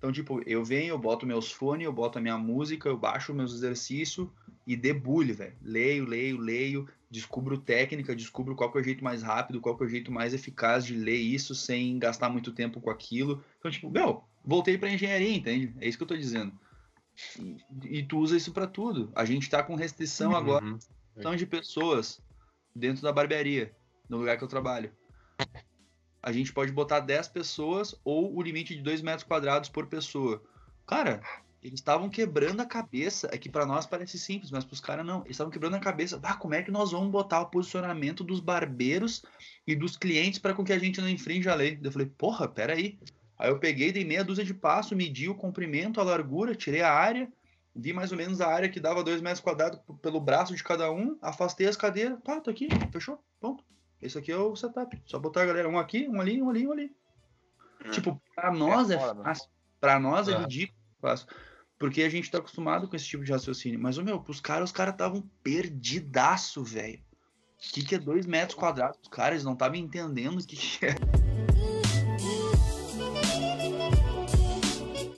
Então, 0.00 0.10
tipo, 0.10 0.40
eu 0.46 0.64
venho, 0.64 0.88
eu 0.88 0.98
boto 0.98 1.26
meus 1.26 1.52
fones, 1.52 1.84
eu 1.84 1.92
boto 1.92 2.18
a 2.18 2.22
minha 2.22 2.38
música, 2.38 2.88
eu 2.88 2.96
baixo 2.96 3.34
meus 3.34 3.52
exercícios 3.52 4.26
e 4.66 4.74
debulho, 4.74 5.34
velho. 5.34 5.54
Leio, 5.60 6.06
leio, 6.06 6.38
leio, 6.38 6.88
descubro 7.10 7.58
técnica, 7.58 8.16
descubro 8.16 8.56
qual 8.56 8.72
que 8.72 8.78
é 8.78 8.80
o 8.80 8.84
jeito 8.84 9.04
mais 9.04 9.22
rápido, 9.22 9.60
qual 9.60 9.76
que 9.76 9.82
é 9.84 9.86
o 9.86 9.90
jeito 9.90 10.10
mais 10.10 10.32
eficaz 10.32 10.86
de 10.86 10.94
ler 10.94 11.18
isso 11.18 11.54
sem 11.54 11.98
gastar 11.98 12.30
muito 12.30 12.50
tempo 12.50 12.80
com 12.80 12.88
aquilo. 12.88 13.44
Então, 13.58 13.70
tipo, 13.70 13.90
meu, 13.90 14.24
voltei 14.42 14.78
pra 14.78 14.88
engenharia, 14.90 15.36
entende? 15.36 15.74
É 15.78 15.86
isso 15.86 15.98
que 15.98 16.04
eu 16.04 16.08
tô 16.08 16.16
dizendo. 16.16 16.58
E, 17.38 17.58
e 17.98 18.02
tu 18.02 18.20
usa 18.20 18.38
isso 18.38 18.52
pra 18.52 18.66
tudo. 18.66 19.12
A 19.14 19.26
gente 19.26 19.50
tá 19.50 19.62
com 19.62 19.74
restrição 19.74 20.34
agora 20.34 20.64
Uhum. 20.64 20.78
questão 21.12 21.36
de 21.36 21.44
pessoas 21.44 22.22
dentro 22.74 23.02
da 23.02 23.12
barbearia, 23.12 23.76
no 24.08 24.16
lugar 24.16 24.38
que 24.38 24.44
eu 24.44 24.48
trabalho. 24.48 24.90
A 26.22 26.32
gente 26.32 26.52
pode 26.52 26.72
botar 26.72 27.00
10 27.00 27.28
pessoas 27.28 27.94
ou 28.04 28.36
o 28.36 28.42
limite 28.42 28.74
de 28.74 28.82
2 28.82 29.02
metros 29.02 29.24
quadrados 29.24 29.68
por 29.68 29.86
pessoa. 29.86 30.42
Cara, 30.86 31.22
eles 31.62 31.80
estavam 31.80 32.08
quebrando 32.08 32.60
a 32.60 32.66
cabeça. 32.66 33.28
É 33.32 33.38
que 33.38 33.48
pra 33.48 33.66
nós 33.66 33.86
parece 33.86 34.18
simples, 34.18 34.50
mas 34.50 34.64
pros 34.64 34.80
caras 34.80 35.04
não. 35.04 35.20
Eles 35.20 35.32
estavam 35.32 35.50
quebrando 35.50 35.76
a 35.76 35.80
cabeça. 35.80 36.18
Bah, 36.18 36.34
como 36.34 36.54
é 36.54 36.62
que 36.62 36.70
nós 36.70 36.92
vamos 36.92 37.10
botar 37.10 37.40
o 37.40 37.46
posicionamento 37.46 38.24
dos 38.24 38.40
barbeiros 38.40 39.22
e 39.66 39.74
dos 39.74 39.96
clientes 39.96 40.38
para 40.38 40.54
com 40.54 40.64
que 40.64 40.72
a 40.72 40.78
gente 40.78 41.00
não 41.00 41.08
infrinja 41.08 41.52
a 41.52 41.54
lei? 41.54 41.78
Eu 41.82 41.92
falei, 41.92 42.06
porra, 42.06 42.48
peraí. 42.48 42.98
Aí 43.38 43.48
eu 43.48 43.58
peguei, 43.58 43.90
dei 43.90 44.04
meia 44.04 44.22
dúzia 44.22 44.44
de 44.44 44.52
passo, 44.52 44.94
medi 44.94 45.28
o 45.28 45.34
comprimento, 45.34 45.98
a 45.98 46.04
largura, 46.04 46.54
tirei 46.54 46.82
a 46.82 46.92
área, 46.92 47.26
vi 47.74 47.90
mais 47.90 48.12
ou 48.12 48.18
menos 48.18 48.38
a 48.40 48.48
área 48.48 48.68
que 48.68 48.78
dava 48.78 49.02
2 49.02 49.22
metros 49.22 49.40
quadrados 49.40 49.80
pelo 50.02 50.20
braço 50.20 50.54
de 50.54 50.62
cada 50.62 50.92
um, 50.92 51.16
afastei 51.22 51.66
as 51.66 51.76
cadeiras, 51.76 52.18
tá, 52.22 52.38
tô 52.38 52.50
aqui, 52.50 52.68
fechou, 52.92 53.18
ponto. 53.40 53.64
Esse 54.00 54.18
aqui 54.18 54.32
é 54.32 54.36
o 54.36 54.56
setup. 54.56 55.00
Só 55.06 55.18
botar 55.18 55.42
a 55.42 55.46
galera 55.46 55.68
um 55.68 55.78
aqui, 55.78 56.08
um 56.08 56.20
ali, 56.20 56.40
um 56.42 56.48
ali, 56.50 56.66
um 56.66 56.72
ali. 56.72 56.96
Hum. 57.84 57.90
Tipo, 57.90 58.22
pra 58.34 58.52
nós 58.52 58.90
é, 58.90 58.98
foda, 58.98 59.22
fácil. 59.22 59.48
Pra 59.80 59.98
nós 59.98 60.28
é 60.28 60.32
É. 60.32 60.38
ridículo 60.38 60.78
fácil. 61.00 61.26
Porque 61.78 62.02
a 62.02 62.08
gente 62.10 62.30
tá 62.30 62.38
acostumado 62.38 62.88
com 62.88 62.94
esse 62.96 63.06
tipo 63.06 63.24
de 63.24 63.32
raciocínio. 63.32 63.80
Mas, 63.80 63.96
ô 63.98 64.02
meu, 64.04 64.20
pros 64.20 64.40
caras, 64.40 64.70
os 64.70 64.72
caras 64.76 64.92
estavam 64.94 65.22
perdidaço, 65.42 66.62
velho. 66.62 66.98
O 66.98 67.72
que, 67.72 67.84
que 67.84 67.94
é 67.94 67.98
dois 67.98 68.26
metros 68.26 68.54
quadrados? 68.58 68.98
Os 69.02 69.08
caras 69.08 69.44
não 69.44 69.52
estavam 69.54 69.76
entendendo 69.76 70.38
o 70.40 70.46
que, 70.46 70.56
que 70.56 70.86
é. 70.86 70.94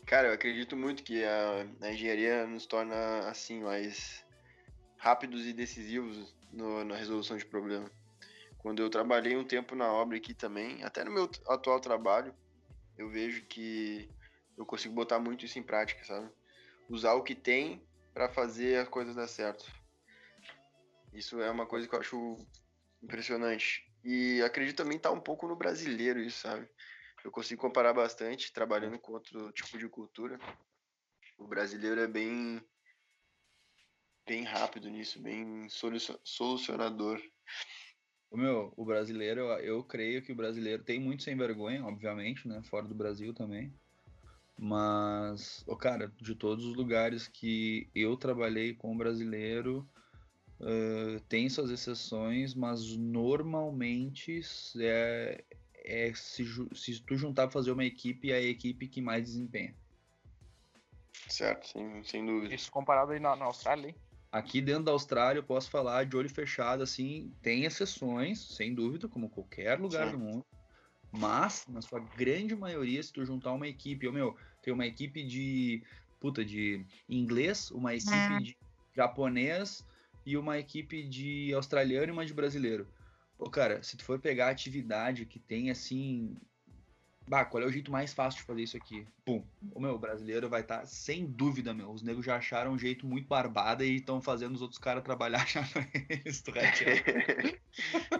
Cara, 0.06 0.28
eu 0.28 0.34
acredito 0.34 0.76
muito 0.76 1.02
que 1.02 1.24
a, 1.24 1.66
a 1.80 1.92
engenharia 1.92 2.46
nos 2.46 2.66
torna 2.66 2.94
assim 3.28 3.62
mais 3.62 4.24
rápidos 4.98 5.46
e 5.46 5.52
decisivos 5.52 6.34
no- 6.52 6.84
na 6.84 6.94
resolução 6.96 7.36
de 7.36 7.46
problema. 7.46 7.90
Quando 8.62 8.80
eu 8.80 8.88
trabalhei 8.88 9.36
um 9.36 9.44
tempo 9.44 9.74
na 9.74 9.92
obra 9.92 10.16
aqui 10.16 10.32
também, 10.32 10.82
até 10.84 11.02
no 11.02 11.10
meu 11.10 11.28
atual 11.48 11.80
trabalho, 11.80 12.34
eu 12.96 13.10
vejo 13.10 13.44
que 13.46 14.08
eu 14.56 14.64
consigo 14.64 14.94
botar 14.94 15.18
muito 15.18 15.44
isso 15.44 15.58
em 15.58 15.62
prática, 15.62 16.04
sabe? 16.04 16.30
Usar 16.88 17.14
o 17.14 17.24
que 17.24 17.34
tem 17.34 17.84
para 18.14 18.28
fazer 18.28 18.78
as 18.78 18.88
coisas 18.88 19.16
dar 19.16 19.26
certo. 19.26 19.64
Isso 21.12 21.40
é 21.40 21.50
uma 21.50 21.66
coisa 21.66 21.88
que 21.88 21.94
eu 21.94 22.00
acho 22.00 22.46
impressionante. 23.02 23.84
E 24.04 24.40
acredito 24.42 24.76
também 24.76 24.96
estar 24.96 25.10
um 25.10 25.20
pouco 25.20 25.46
no 25.48 25.56
brasileiro 25.56 26.20
isso, 26.20 26.40
sabe? 26.40 26.68
Eu 27.24 27.30
consigo 27.30 27.60
comparar 27.60 27.92
bastante 27.92 28.52
trabalhando 28.52 28.98
com 28.98 29.12
outro 29.12 29.52
tipo 29.52 29.78
de 29.78 29.88
cultura. 29.88 30.38
O 31.38 31.46
brasileiro 31.46 32.00
é 32.00 32.06
bem 32.06 32.62
bem 34.26 34.44
rápido 34.44 34.88
nisso, 34.88 35.20
bem 35.20 35.68
solucio- 35.68 36.18
solucionador. 36.24 37.20
Ô, 38.32 38.36
meu, 38.38 38.72
o 38.78 38.84
brasileiro, 38.86 39.40
eu, 39.42 39.58
eu 39.58 39.84
creio 39.84 40.22
que 40.22 40.32
o 40.32 40.34
brasileiro 40.34 40.82
tem 40.82 40.98
muito 40.98 41.22
sem 41.22 41.36
vergonha, 41.36 41.84
obviamente, 41.84 42.48
né? 42.48 42.62
Fora 42.62 42.88
do 42.88 42.94
Brasil 42.94 43.34
também. 43.34 43.70
Mas, 44.58 45.62
ô, 45.66 45.76
cara, 45.76 46.08
de 46.16 46.34
todos 46.34 46.64
os 46.64 46.74
lugares 46.74 47.28
que 47.28 47.90
eu 47.94 48.16
trabalhei 48.16 48.72
com 48.72 48.96
brasileiro, 48.96 49.86
eh, 50.62 51.20
tem 51.28 51.50
suas 51.50 51.70
exceções, 51.70 52.54
mas 52.54 52.96
normalmente 52.96 54.40
é, 54.80 55.44
é 55.84 56.14
se, 56.14 56.42
se 56.74 57.04
tu 57.04 57.14
juntar 57.16 57.42
pra 57.48 57.52
fazer 57.52 57.72
uma 57.72 57.84
equipe, 57.84 58.32
é 58.32 58.36
a 58.36 58.40
equipe 58.40 58.88
que 58.88 59.02
mais 59.02 59.24
desempenha. 59.24 59.76
Certo, 61.28 61.68
sem, 61.68 62.02
sem 62.04 62.24
dúvida. 62.24 62.54
Isso 62.54 62.70
comparado 62.70 63.12
aí 63.12 63.20
na, 63.20 63.36
na 63.36 63.44
Austrália, 63.44 63.88
hein? 63.88 63.96
Aqui 64.32 64.62
dentro 64.62 64.84
da 64.84 64.92
Austrália, 64.92 65.40
eu 65.40 65.44
posso 65.44 65.70
falar 65.70 66.06
de 66.06 66.16
olho 66.16 66.30
fechado, 66.30 66.82
assim, 66.82 67.30
tem 67.42 67.64
exceções, 67.64 68.40
sem 68.56 68.74
dúvida, 68.74 69.06
como 69.06 69.28
qualquer 69.28 69.78
lugar 69.78 70.06
Sim. 70.06 70.12
do 70.12 70.18
mundo. 70.18 70.46
Mas, 71.12 71.66
na 71.68 71.82
sua 71.82 72.00
grande 72.00 72.56
maioria, 72.56 73.02
se 73.02 73.12
tu 73.12 73.22
juntar 73.26 73.52
uma 73.52 73.68
equipe, 73.68 74.08
ô 74.08 74.12
meu, 74.12 74.34
tem 74.62 74.72
uma 74.72 74.86
equipe 74.86 75.22
de, 75.22 75.82
puta, 76.18 76.42
de 76.42 76.82
inglês, 77.06 77.70
uma 77.70 77.94
equipe 77.94 78.42
de 78.42 78.56
japonês 78.96 79.84
e 80.24 80.34
uma 80.38 80.58
equipe 80.58 81.06
de 81.06 81.52
australiano 81.52 82.06
e 82.06 82.10
uma 82.12 82.24
de 82.24 82.32
brasileiro. 82.32 82.88
Ô, 83.38 83.50
cara, 83.50 83.82
se 83.82 83.98
tu 83.98 84.04
for 84.04 84.18
pegar 84.18 84.46
a 84.46 84.50
atividade 84.50 85.26
que 85.26 85.38
tem, 85.38 85.70
assim... 85.70 86.34
Bah, 87.26 87.44
qual 87.44 87.62
é 87.62 87.66
o 87.66 87.72
jeito 87.72 87.90
mais 87.90 88.12
fácil 88.12 88.40
de 88.40 88.46
fazer 88.46 88.62
isso 88.62 88.76
aqui? 88.76 89.06
Pum. 89.24 89.44
O 89.72 89.80
meu, 89.80 89.94
o 89.94 89.98
brasileiro 89.98 90.48
vai 90.48 90.60
estar, 90.62 90.84
sem 90.86 91.24
dúvida, 91.24 91.72
meu. 91.72 91.90
Os 91.90 92.02
negros 92.02 92.26
já 92.26 92.36
acharam 92.36 92.72
um 92.72 92.78
jeito 92.78 93.06
muito 93.06 93.28
barbada 93.28 93.84
e 93.84 93.96
estão 93.96 94.20
fazendo 94.20 94.54
os 94.54 94.62
outros 94.62 94.78
caras 94.78 95.02
trabalhar 95.04 95.46
já 95.48 95.62
pra 95.62 95.86
eles. 96.10 96.42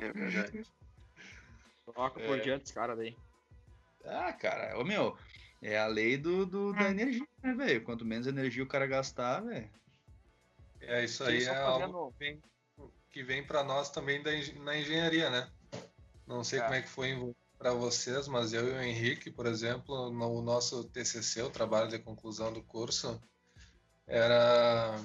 É 0.01 0.13
verdade. 0.13 0.63
Troca 1.85 2.21
É. 2.21 2.27
por 2.27 2.41
diante 2.41 2.65
esse 2.65 2.73
cara 2.75 2.95
daí. 2.97 3.17
Ah, 4.05 4.33
cara, 4.33 4.79
ô 4.79 4.85
meu, 4.85 5.17
é 5.61 5.79
a 5.79 5.87
lei 5.87 6.17
do, 6.17 6.47
do- 6.47 6.73
da 6.73 6.91
energia, 6.91 7.27
né, 7.43 7.53
velho? 7.55 7.83
Quanto 7.85 8.05
menos 8.05 8.27
energia 8.27 8.63
o 8.63 8.67
cara 8.69 8.87
gastar, 8.87 9.41
velho. 9.41 9.69
É, 10.81 11.05
isso 11.05 11.23
aí 11.25 11.45
é 11.45 11.57
algo 11.57 12.13
que 12.13 12.19
vem, 12.19 12.43
que 13.11 13.23
vem 13.23 13.45
para 13.47 13.63
nós 13.63 13.91
também 13.91 14.23
da, 14.23 14.31
na 14.63 14.77
engenharia, 14.79 15.29
né? 15.31 15.51
Não 16.27 16.43
sei 16.43 16.59
É. 16.59 16.63
como 16.63 16.75
é 16.75 16.83
que 16.83 16.89
foi 16.89 17.15
para 17.63 17.73
vocês, 17.73 18.27
mas 18.27 18.53
eu 18.53 18.67
e 18.69 18.73
o 18.73 18.83
Henrique, 18.83 19.31
por 19.31 19.47
exemplo, 19.47 20.11
no 20.11 20.43
nosso 20.43 20.83
TCC, 20.83 21.43
o 21.43 21.51
trabalho 21.51 21.89
de 21.89 21.97
conclusão 22.01 22.53
do 22.53 22.61
curso, 22.61 23.23
era 24.05 24.99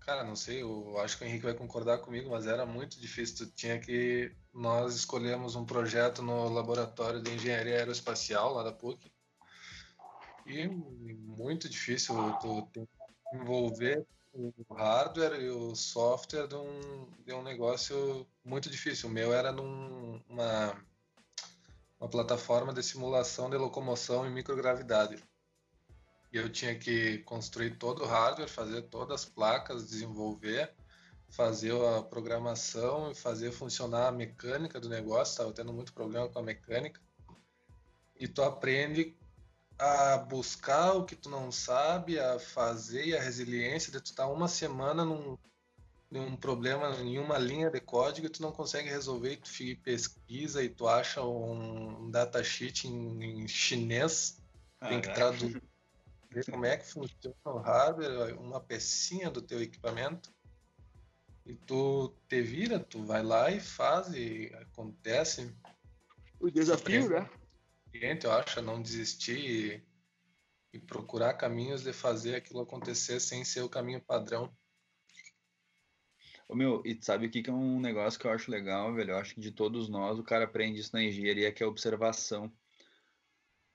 Cara, 0.00 0.24
não 0.24 0.34
sei, 0.34 0.62
eu 0.62 0.98
acho 0.98 1.16
que 1.16 1.22
o 1.22 1.26
Henrique 1.28 1.44
vai 1.44 1.54
concordar 1.54 1.98
comigo, 1.98 2.30
mas 2.30 2.48
era 2.48 2.66
muito 2.66 2.98
difícil. 2.98 3.46
Tu 3.46 3.52
tinha 3.52 3.78
que. 3.78 4.34
Nós 4.52 4.96
escolhemos 4.96 5.54
um 5.54 5.64
projeto 5.64 6.20
no 6.20 6.48
laboratório 6.48 7.22
de 7.22 7.30
engenharia 7.30 7.76
aeroespacial 7.76 8.52
lá 8.54 8.64
da 8.64 8.72
PUC. 8.72 9.12
E 10.46 10.66
muito 10.66 11.68
difícil 11.68 12.16
tu 12.40 12.68
tem 12.72 12.84
que 12.86 13.36
envolver 13.36 14.04
o 14.32 14.74
hardware 14.74 15.40
e 15.40 15.48
o 15.48 15.76
software 15.76 16.48
de 16.48 16.56
um, 16.56 17.06
de 17.24 17.32
um 17.32 17.42
negócio 17.42 18.26
muito 18.44 18.68
difícil. 18.68 19.08
O 19.08 19.12
meu 19.12 19.32
era 19.32 19.52
numa 19.52 20.74
uma, 22.00 22.08
plataforma 22.08 22.72
de 22.72 22.82
simulação 22.82 23.50
de 23.50 23.56
locomoção 23.56 24.26
em 24.26 24.30
microgravidade. 24.30 25.22
E 26.32 26.36
eu 26.36 26.50
tinha 26.50 26.74
que 26.74 27.18
construir 27.18 27.76
todo 27.76 28.02
o 28.02 28.06
hardware, 28.06 28.48
fazer 28.48 28.82
todas 28.82 29.22
as 29.22 29.28
placas, 29.28 29.88
desenvolver, 29.88 30.72
fazer 31.28 31.72
a 31.72 32.02
programação 32.02 33.10
e 33.10 33.14
fazer 33.14 33.52
funcionar 33.52 34.08
a 34.08 34.12
mecânica 34.12 34.80
do 34.80 34.88
negócio. 34.88 35.32
Estava 35.32 35.52
tendo 35.52 35.72
muito 35.72 35.92
problema 35.92 36.28
com 36.28 36.38
a 36.38 36.42
mecânica. 36.42 37.00
E 38.16 38.26
tu 38.26 38.42
aprende 38.42 39.16
a 39.78 40.18
buscar 40.18 40.92
o 40.92 41.04
que 41.04 41.16
tu 41.16 41.28
não 41.28 41.50
sabe, 41.50 42.18
a 42.18 42.38
fazer 42.38 43.06
e 43.06 43.16
a 43.16 43.20
resiliência 43.20 43.90
de 43.90 44.00
tu 44.00 44.06
estar 44.06 44.28
uma 44.28 44.46
semana 44.46 45.04
num, 45.04 45.38
num 46.10 46.36
problema 46.36 46.90
em 46.96 47.18
uma 47.18 47.38
linha 47.38 47.70
de 47.70 47.80
código 47.80 48.26
e 48.26 48.30
tu 48.30 48.42
não 48.42 48.50
consegue 48.50 48.88
resolver, 48.88 49.36
tu 49.36 49.48
fica, 49.48 49.82
pesquisa 49.82 50.62
e 50.62 50.68
tu 50.68 50.88
acha 50.88 51.22
um 51.22 52.10
datasheet 52.10 52.88
em, 52.88 53.42
em 53.42 53.48
chinês, 53.48 54.42
tem 54.80 55.00
que 55.00 55.12
traduzir, 55.12 55.62
ver 56.30 56.44
como 56.50 56.66
é 56.66 56.76
que 56.76 56.86
funciona 56.86 57.36
o 57.44 57.58
hardware, 57.58 58.40
uma 58.40 58.60
pecinha 58.60 59.30
do 59.30 59.40
teu 59.40 59.62
equipamento, 59.62 60.32
e 61.46 61.54
tu 61.54 62.14
te 62.28 62.42
vira, 62.42 62.78
tu 62.78 63.04
vai 63.04 63.22
lá 63.22 63.50
e 63.50 63.60
faz 63.60 64.12
e 64.12 64.52
acontece. 64.60 65.54
O 66.38 66.50
desafio, 66.50 67.08
né? 67.08 67.28
cliente, 67.90 68.24
eu 68.24 68.32
acho, 68.32 68.58
é 68.58 68.62
não 68.62 68.80
desistir 68.80 69.38
e, 69.38 69.82
e, 70.72 70.78
procurar 70.78 71.34
caminhos 71.34 71.82
de 71.82 71.92
fazer 71.92 72.36
aquilo 72.36 72.60
acontecer 72.60 73.20
sem 73.20 73.44
ser 73.44 73.62
o 73.62 73.68
caminho 73.68 74.00
padrão. 74.00 74.52
Ô, 76.50 76.54
meu, 76.56 76.82
e 76.84 76.98
sabe 77.00 77.26
o 77.26 77.30
que, 77.30 77.42
que 77.44 77.48
é 77.48 77.52
um 77.52 77.78
negócio 77.78 78.18
que 78.18 78.26
eu 78.26 78.32
acho 78.32 78.50
legal, 78.50 78.92
velho? 78.92 79.12
Eu 79.12 79.18
acho 79.18 79.36
que 79.36 79.40
de 79.40 79.52
todos 79.52 79.88
nós, 79.88 80.18
o 80.18 80.24
cara 80.24 80.44
aprende 80.46 80.80
isso 80.80 80.90
na 80.92 81.00
engenharia, 81.00 81.52
que 81.52 81.62
é 81.62 81.66
a 81.66 81.68
observação. 81.68 82.52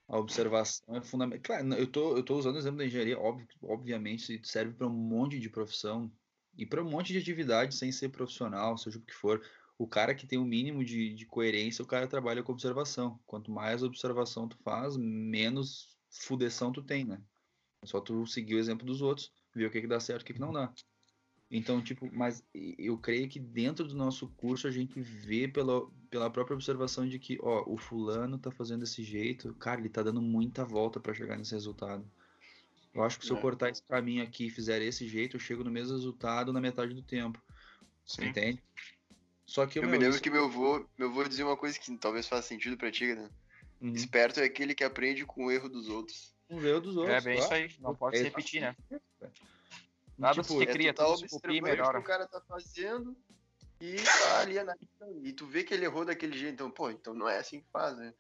A 0.10 0.20
observação 0.20 0.94
é 0.94 1.02
fundamental. 1.02 1.42
Claro, 1.42 1.74
eu 1.74 1.88
tô, 1.88 2.18
eu 2.18 2.22
tô 2.24 2.36
usando 2.38 2.56
o 2.56 2.58
exemplo 2.58 2.80
da 2.80 2.86
engenharia, 2.86 3.18
obviamente, 3.62 4.42
serve 4.44 4.74
para 4.74 4.88
um 4.88 4.90
monte 4.90 5.40
de 5.40 5.50
profissão 5.50 6.12
e 6.58 6.66
para 6.66 6.84
um 6.84 6.90
monte 6.90 7.14
de 7.14 7.20
atividade 7.20 7.74
sem 7.74 7.94
ser 7.94 8.10
profissional, 8.10 8.78
seja 8.78 9.00
o 9.00 9.02
que 9.02 9.14
for 9.14 9.42
o 9.78 9.88
cara 9.88 10.14
que 10.14 10.28
tem 10.28 10.38
o 10.38 10.42
um 10.42 10.46
mínimo 10.46 10.84
de, 10.84 11.14
de 11.14 11.26
coerência, 11.26 11.82
o 11.82 11.88
cara 11.88 12.10
trabalha 12.10 12.44
com 12.44 12.52
observação. 12.52 13.18
Quanto 13.26 13.52
mais 13.52 13.84
observação 13.84 14.50
tu 14.50 14.58
faz, 14.66 14.98
menos 14.98 15.98
fudeção 16.10 16.74
tu 16.74 16.84
tem, 16.84 17.06
né? 17.06 17.22
É 17.82 17.86
só 17.86 18.02
tu 18.02 18.26
seguir 18.28 18.56
o 18.56 18.60
exemplo 18.60 18.86
dos 18.86 19.02
outros, 19.02 19.32
ver 19.54 19.68
o 19.68 19.72
que, 19.72 19.80
que 19.80 19.88
dá 19.88 20.00
certo 20.02 20.22
e 20.22 20.24
o 20.24 20.26
que, 20.26 20.34
que 20.34 20.42
não 20.42 20.52
dá. 20.52 20.74
Então, 21.50 21.82
tipo, 21.82 22.10
mas 22.12 22.44
eu 22.54 22.98
creio 22.98 23.30
que 23.30 23.40
dentro 23.40 23.88
do 23.88 23.96
nosso 23.96 24.28
curso 24.30 24.68
a 24.68 24.72
gente 24.72 25.00
vê 25.00 25.48
pela, 25.48 25.88
pela 26.10 26.30
própria 26.30 26.56
observação 26.56 27.08
de 27.08 27.20
que, 27.20 27.38
ó, 27.42 27.64
o 27.68 27.78
fulano 27.78 28.38
tá 28.38 28.50
fazendo 28.50 28.80
desse 28.80 29.04
jeito, 29.04 29.54
cara, 29.56 29.80
ele 29.80 29.90
tá 29.90 30.02
dando 30.02 30.22
muita 30.22 30.66
volta 30.66 31.00
para 31.00 31.14
chegar 31.14 31.38
nesse 31.38 31.54
resultado. 31.54 32.04
Eu 32.94 33.04
acho 33.04 33.20
que 33.20 33.26
se 33.26 33.32
eu 33.32 33.38
é. 33.38 33.42
cortar 33.42 33.70
esse 33.70 33.84
caminho 33.84 34.24
aqui 34.24 34.48
e 34.48 34.50
fizer 34.50 34.82
esse 34.82 35.08
jeito, 35.08 35.36
eu 35.36 35.40
chego 35.40 35.64
no 35.64 35.70
mesmo 35.70 35.94
resultado 35.94 36.52
na 36.52 36.62
metade 36.62 36.94
do 36.94 37.04
tempo. 37.04 37.40
Sim. 38.06 38.28
Entende? 38.28 38.64
Só 39.46 39.68
que 39.68 39.78
eu, 39.78 39.84
me 39.84 39.92
lembro 39.92 40.10
isso... 40.10 40.22
que 40.22 40.30
meu 40.30 40.46
avô, 40.46 40.84
meu 40.98 41.10
avô 41.10 41.24
dizia 41.26 41.46
uma 41.46 41.58
coisa 41.58 41.78
que 41.78 41.96
talvez 41.98 42.28
faça 42.28 42.48
sentido 42.48 42.78
pra 42.78 42.92
ti, 42.92 43.14
né? 43.14 43.30
Uhum. 43.82 43.94
Esperto 43.94 44.40
é 44.40 44.46
aquele 44.46 44.74
que 44.74 44.84
aprende 44.84 45.26
com 45.26 45.46
o 45.46 45.52
erro 45.52 45.70
dos 45.70 45.90
outros. 45.90 46.34
Com 46.48 46.56
o 46.56 46.66
erro 46.66 46.82
dos 46.82 46.96
outros. 46.96 47.16
É 47.16 47.22
bem 47.22 47.38
claro. 47.38 47.66
isso 47.66 47.76
aí, 47.76 47.82
não 47.82 47.94
pode 47.94 48.16
é 48.16 48.20
se 48.20 48.24
repetir, 48.26 48.62
né? 48.62 48.76
Nada 50.18 50.42
tipo, 50.42 50.58
se 50.58 50.66
cria, 50.66 50.92
é 50.92 50.94
tudo 50.94 51.18
se 51.18 51.28
copia 51.28 51.58
e 51.58 51.62
melhora. 51.62 52.00
o 52.00 52.04
cara 52.04 52.26
tá 52.28 52.42
fazendo 52.42 53.16
e 53.82 53.96
tá 53.96 54.40
ali 54.40 54.58
analisando. 54.58 55.26
E 55.26 55.34
tu 55.34 55.46
vê 55.46 55.64
que 55.64 55.74
ele 55.74 55.86
errou 55.86 56.06
daquele 56.06 56.38
jeito, 56.38 56.54
então, 56.54 56.72
pô, 56.72 56.90
então 56.90 57.14
não 57.14 57.28
é 57.28 57.40
assim 57.40 57.60
que 57.60 57.68
faz, 57.72 57.98
né? 57.98 58.14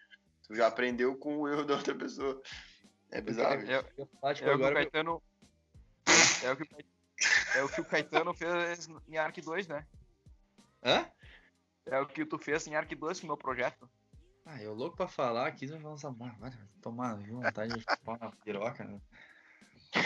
Tu 0.47 0.55
já 0.55 0.67
aprendeu 0.67 1.15
com 1.17 1.37
o 1.37 1.47
erro 1.47 1.63
da 1.63 1.75
outra 1.75 1.95
pessoa. 1.95 2.41
É 3.11 3.21
bizarro. 3.21 3.61
É, 3.61 3.73
é, 3.73 3.77
é, 3.77 3.83
é 4.43 4.55
o 4.55 4.57
que 4.57 4.65
o 4.65 4.73
Caetano... 4.73 5.23
É 6.43 6.51
o 6.51 6.57
que, 6.57 6.85
é 7.55 7.63
o 7.63 7.69
que 7.69 7.81
o 7.81 7.85
Caetano 7.85 8.33
fez 8.33 8.87
em 9.07 9.17
Ark 9.17 9.41
2, 9.41 9.67
né? 9.67 9.87
Hã? 10.83 11.09
É 11.85 11.99
o 11.99 12.05
que 12.05 12.25
tu 12.25 12.37
fez 12.37 12.67
em 12.67 12.75
Ark 12.75 12.93
2 12.93 13.19
com 13.19 13.25
o 13.25 13.29
meu 13.29 13.37
projeto. 13.37 13.89
Ah, 14.45 14.61
eu 14.61 14.75
louco 14.75 14.95
pra 14.95 15.07
falar 15.07 15.47
aqui, 15.47 15.65
vai 15.65 15.79
falar 15.79 15.95
essa 15.95 16.11
vai 16.11 16.51
tomar 16.81 17.15
vontade 17.15 17.73
de 17.73 17.81
chupar 17.81 18.17
uma 18.17 18.31
piroca, 18.43 18.83
né? 18.83 19.01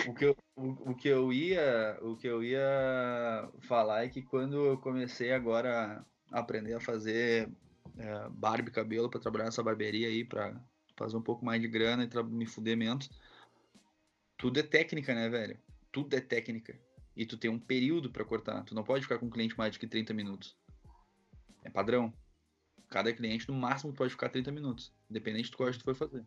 O 0.08 0.14
que, 0.14 0.26
eu, 0.26 0.36
o, 0.56 0.92
o, 0.92 0.96
que 0.96 1.08
eu 1.08 1.34
ia 1.34 1.98
o 2.02 2.16
que 2.16 2.28
eu 2.28 2.44
ia 2.44 3.50
falar 3.62 4.06
é 4.06 4.10
que 4.10 4.22
quando 4.22 4.66
eu 4.66 4.78
comecei 4.78 5.32
agora 5.32 6.06
a 6.32 6.40
aprender 6.40 6.74
a 6.74 6.80
fazer 6.80 7.50
é, 7.98 8.30
barba 8.30 8.70
e 8.70 8.72
cabelo 8.72 9.10
para 9.10 9.20
trabalhar 9.20 9.46
nessa 9.46 9.64
barbearia 9.64 10.08
aí 10.08 10.24
para 10.24 10.60
fazer 10.96 11.18
um 11.18 11.22
pouco 11.22 11.44
mais 11.44 11.62
de 11.62 11.68
grana 11.68 12.04
e 12.04 12.24
me 12.24 12.46
fuder 12.46 12.78
menos 12.78 13.10
tudo 14.38 14.60
é 14.60 14.64
técnica 14.64 15.14
né 15.14 15.30
velho 15.30 15.58
tudo 15.92 16.16
é 16.16 16.22
técnica 16.22 16.80
e 17.16 17.26
tu 17.26 17.38
tem 17.38 17.50
um 17.50 17.60
período 17.60 18.12
para 18.12 18.26
cortar 18.26 18.64
tu 18.64 18.76
não 18.76 18.84
pode 18.84 19.04
ficar 19.04 19.18
com 19.18 19.26
um 19.26 19.32
cliente 19.32 19.58
mais 19.58 19.72
de 19.72 19.80
que 19.80 19.88
30 19.88 20.14
minutos 20.14 20.56
é 21.64 21.70
padrão. 21.70 22.14
Cada 22.90 23.14
cliente, 23.14 23.48
no 23.48 23.54
máximo, 23.54 23.94
pode 23.94 24.12
ficar 24.12 24.30
30 24.30 24.52
minutos, 24.52 24.92
independente 25.10 25.52
do 25.52 25.58
que 25.58 25.78
tu 25.78 25.84
for 25.84 25.96
fazer. 25.96 26.26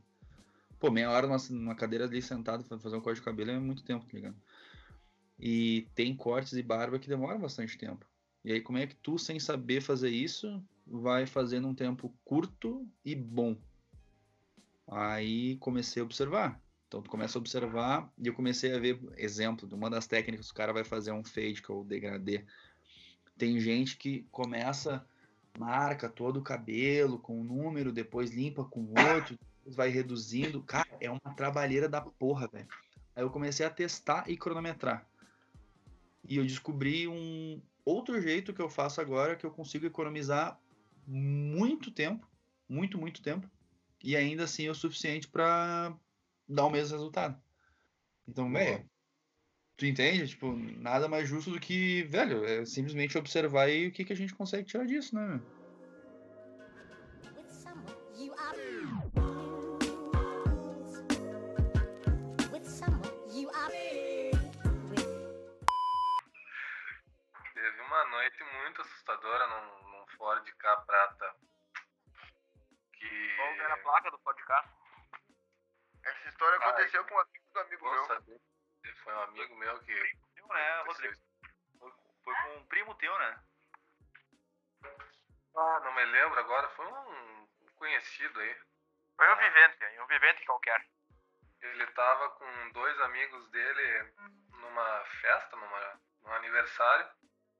Pô, 0.82 0.90
meia 0.90 1.08
hora 1.08 1.28
numa, 1.28 1.36
numa 1.50 1.74
cadeira 1.76 2.06
ali 2.06 2.20
sentado 2.20 2.64
fazer 2.80 2.96
um 2.96 3.00
corte 3.00 3.18
de 3.18 3.24
cabelo 3.24 3.52
é 3.52 3.58
muito 3.60 3.84
tempo, 3.84 4.04
tá 4.04 4.10
ligado? 4.14 4.34
E 5.38 5.86
tem 5.94 6.12
cortes 6.16 6.54
e 6.54 6.60
barba 6.60 6.98
que 6.98 7.08
demoram 7.08 7.38
bastante 7.38 7.78
tempo. 7.78 8.04
E 8.44 8.50
aí, 8.50 8.60
como 8.60 8.78
é 8.78 8.86
que 8.88 8.96
tu, 8.96 9.16
sem 9.16 9.38
saber 9.38 9.80
fazer 9.80 10.10
isso, 10.10 10.60
vai 10.84 11.24
fazer 11.24 11.60
num 11.60 11.72
tempo 11.72 12.12
curto 12.24 12.84
e 13.04 13.14
bom? 13.14 13.56
Aí 14.90 15.56
comecei 15.58 16.02
a 16.02 16.04
observar. 16.04 16.60
Então, 16.88 17.00
tu 17.00 17.08
começa 17.08 17.38
a 17.38 17.40
observar 17.40 18.12
e 18.18 18.26
eu 18.26 18.34
comecei 18.34 18.74
a 18.74 18.80
ver 18.80 18.98
exemplo 19.16 19.68
de 19.68 19.76
uma 19.76 19.88
das 19.88 20.08
técnicas, 20.08 20.50
o 20.50 20.54
cara 20.54 20.72
vai 20.72 20.82
fazer 20.82 21.12
um 21.12 21.22
fade, 21.22 21.62
que 21.62 21.70
é 21.70 21.74
o 21.74 21.84
degradê. 21.84 22.44
Tem 23.38 23.60
gente 23.60 23.96
que 23.96 24.26
começa 24.32 25.06
marca 25.56 26.08
todo 26.08 26.40
o 26.40 26.42
cabelo 26.42 27.20
com 27.20 27.40
um 27.40 27.44
número, 27.44 27.92
depois 27.92 28.32
limpa 28.32 28.64
com 28.64 28.92
outro, 29.14 29.38
vai 29.66 29.88
reduzindo. 29.88 30.62
Cara, 30.62 30.88
é 31.00 31.10
uma 31.10 31.34
trabalheira 31.36 31.88
da 31.88 32.00
porra, 32.00 32.48
velho. 32.48 32.68
Aí 33.14 33.22
eu 33.22 33.30
comecei 33.30 33.64
a 33.64 33.70
testar 33.70 34.28
e 34.28 34.36
cronometrar. 34.36 35.06
E 36.24 36.36
eu 36.36 36.44
descobri 36.44 37.08
um 37.08 37.60
outro 37.84 38.20
jeito 38.20 38.54
que 38.54 38.62
eu 38.62 38.68
faço 38.68 39.00
agora 39.00 39.36
que 39.36 39.44
eu 39.44 39.50
consigo 39.50 39.86
economizar 39.86 40.58
muito 41.06 41.90
tempo, 41.90 42.26
muito, 42.68 42.96
muito 42.96 43.22
tempo, 43.22 43.50
e 44.02 44.16
ainda 44.16 44.44
assim 44.44 44.66
é 44.66 44.70
o 44.70 44.74
suficiente 44.74 45.28
para 45.28 45.94
dar 46.48 46.66
o 46.66 46.70
mesmo 46.70 46.96
resultado. 46.96 47.40
Então, 48.26 48.50
velho, 48.52 48.88
tu 49.76 49.84
entende? 49.84 50.28
Tipo, 50.28 50.52
nada 50.52 51.08
mais 51.08 51.28
justo 51.28 51.50
do 51.50 51.60
que, 51.60 52.04
velho, 52.04 52.44
é 52.44 52.64
simplesmente 52.64 53.18
observar 53.18 53.64
aí 53.64 53.88
o 53.88 53.92
que, 53.92 54.04
que 54.04 54.12
a 54.12 54.16
gente 54.16 54.34
consegue 54.34 54.66
tirar 54.66 54.86
disso, 54.86 55.14
né? 55.14 55.40
Teve 55.40 55.61
num, 69.22 69.90
num 69.90 70.06
Ford 70.16 70.52
K 70.54 70.76
prata. 70.82 71.36
Que... 72.94 73.36
Qual 73.36 73.48
era 73.48 73.74
a 73.74 73.78
placa 73.78 74.10
do 74.10 74.18
Ford 74.18 74.38
K? 74.44 74.64
Essa 76.04 76.28
história 76.28 76.58
aconteceu 76.58 77.04
com 77.04 77.14
um 77.14 77.20
amigo 77.20 77.44
do 77.52 77.60
amigo 77.60 77.90
meu. 77.90 78.04
Saber. 78.06 78.40
Foi 79.04 79.14
um 79.14 79.22
amigo 79.22 79.56
meu 79.56 79.78
que. 79.80 79.94
Teu, 80.34 80.46
né, 80.48 80.82
Rodrigo? 80.82 81.14
Foi, 81.78 81.92
foi, 82.24 82.34
com 82.34 82.56
um 82.56 82.66
primo 82.66 82.94
teu, 82.96 83.16
né? 83.18 83.42
Ah, 85.56 85.80
não 85.84 85.92
me 85.94 86.04
lembro 86.06 86.40
agora. 86.40 86.68
Foi 86.70 86.86
um 86.86 87.46
conhecido 87.76 88.40
aí. 88.40 88.56
Foi 89.16 89.32
um 89.32 89.36
vivente, 89.36 90.00
um 90.00 90.06
vivente 90.06 90.44
qualquer. 90.44 90.84
Ele 91.60 91.86
tava 91.92 92.30
com 92.30 92.70
dois 92.72 93.00
amigos 93.02 93.48
dele 93.50 94.12
numa 94.50 95.04
festa, 95.20 95.56
numa, 95.56 96.00
num 96.22 96.32
aniversário, 96.34 97.08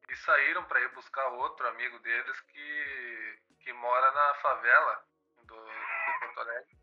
e 0.08 0.16
saíram 0.16 0.64
para 0.64 0.80
ir 0.80 0.88
buscar 0.90 1.26
outro 1.28 1.66
amigo 1.68 1.98
deles 2.00 2.40
que, 2.40 3.38
que 3.60 3.72
mora 3.72 4.10
na 4.12 4.34
favela 4.34 5.04
do, 5.44 5.64
de 5.64 6.18
Porto 6.20 6.40
Alegre. 6.40 6.76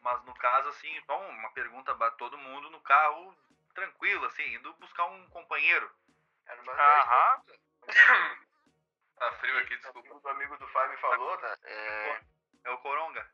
Mas 0.00 0.24
no 0.24 0.34
caso, 0.34 0.68
assim, 0.68 0.96
então, 0.96 1.28
uma 1.30 1.50
pergunta 1.52 1.94
para 1.94 2.10
todo 2.12 2.38
mundo 2.38 2.70
no 2.70 2.80
carro 2.80 3.36
tranquilo, 3.74 4.24
assim, 4.26 4.54
indo 4.54 4.72
buscar 4.74 5.06
um 5.06 5.28
companheiro. 5.30 5.90
Era 6.46 6.62
uma 6.62 6.72
Aham. 6.72 7.42
Tá 9.16 9.32
frio 9.32 9.58
aqui, 9.58 9.76
desculpa. 9.76 10.14
O 10.14 10.28
amigo 10.28 10.56
do 10.58 10.68
Fábio 10.68 10.92
me 10.92 10.96
falou, 10.98 11.36
tá? 11.38 11.58
É, 11.64 12.20
É 12.64 12.70
o 12.70 12.78
Coronga. 12.78 13.28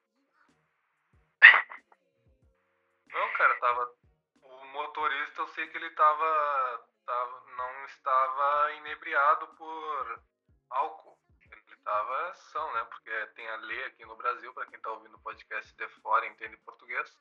Não, 3.06 3.32
cara, 3.34 3.54
tava. 3.60 3.94
O 4.42 4.64
motorista, 4.66 5.42
eu 5.42 5.48
sei 5.48 5.66
que 5.68 5.76
ele 5.76 5.90
tava. 5.90 6.88
tava 7.04 7.43
não 7.56 7.84
estava 7.86 8.72
inebriado 8.72 9.48
por 9.56 10.22
álcool. 10.70 11.18
Ele 11.50 11.76
tava 11.84 12.34
são, 12.34 12.72
né? 12.74 12.84
Porque 12.84 13.26
tem 13.34 13.48
a 13.48 13.56
lei 13.56 13.84
aqui 13.84 14.04
no 14.04 14.16
Brasil, 14.16 14.52
para 14.54 14.66
quem 14.66 14.80
tá 14.80 14.90
ouvindo 14.90 15.16
o 15.16 15.22
podcast 15.22 15.74
de 15.74 15.88
fora 16.00 16.26
entende 16.26 16.56
português, 16.58 17.16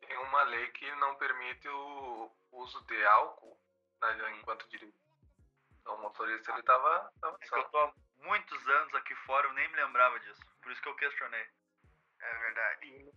tem 0.00 0.16
uma 0.18 0.42
lei 0.44 0.68
que 0.72 0.90
não 0.96 1.16
permite 1.16 1.68
o 1.68 2.30
uso 2.52 2.80
de 2.86 3.04
álcool 3.06 3.58
né, 4.00 4.38
enquanto 4.38 4.68
dirige. 4.68 4.94
Então 5.80 5.94
o 5.94 6.02
motorista 6.02 6.52
ele 6.52 6.62
tava, 6.62 7.12
tava 7.20 7.38
É 7.40 7.46
são. 7.46 7.58
eu 7.58 7.64
tô 7.68 7.78
há 7.78 7.92
muitos 8.16 8.68
anos 8.68 8.94
aqui 8.94 9.14
fora, 9.26 9.46
eu 9.46 9.52
nem 9.52 9.68
me 9.68 9.76
lembrava 9.76 10.18
disso. 10.20 10.40
Por 10.62 10.72
isso 10.72 10.82
que 10.82 10.88
eu 10.88 10.96
questionei. 10.96 11.46
é 12.20 12.38
verdade. 12.38 13.12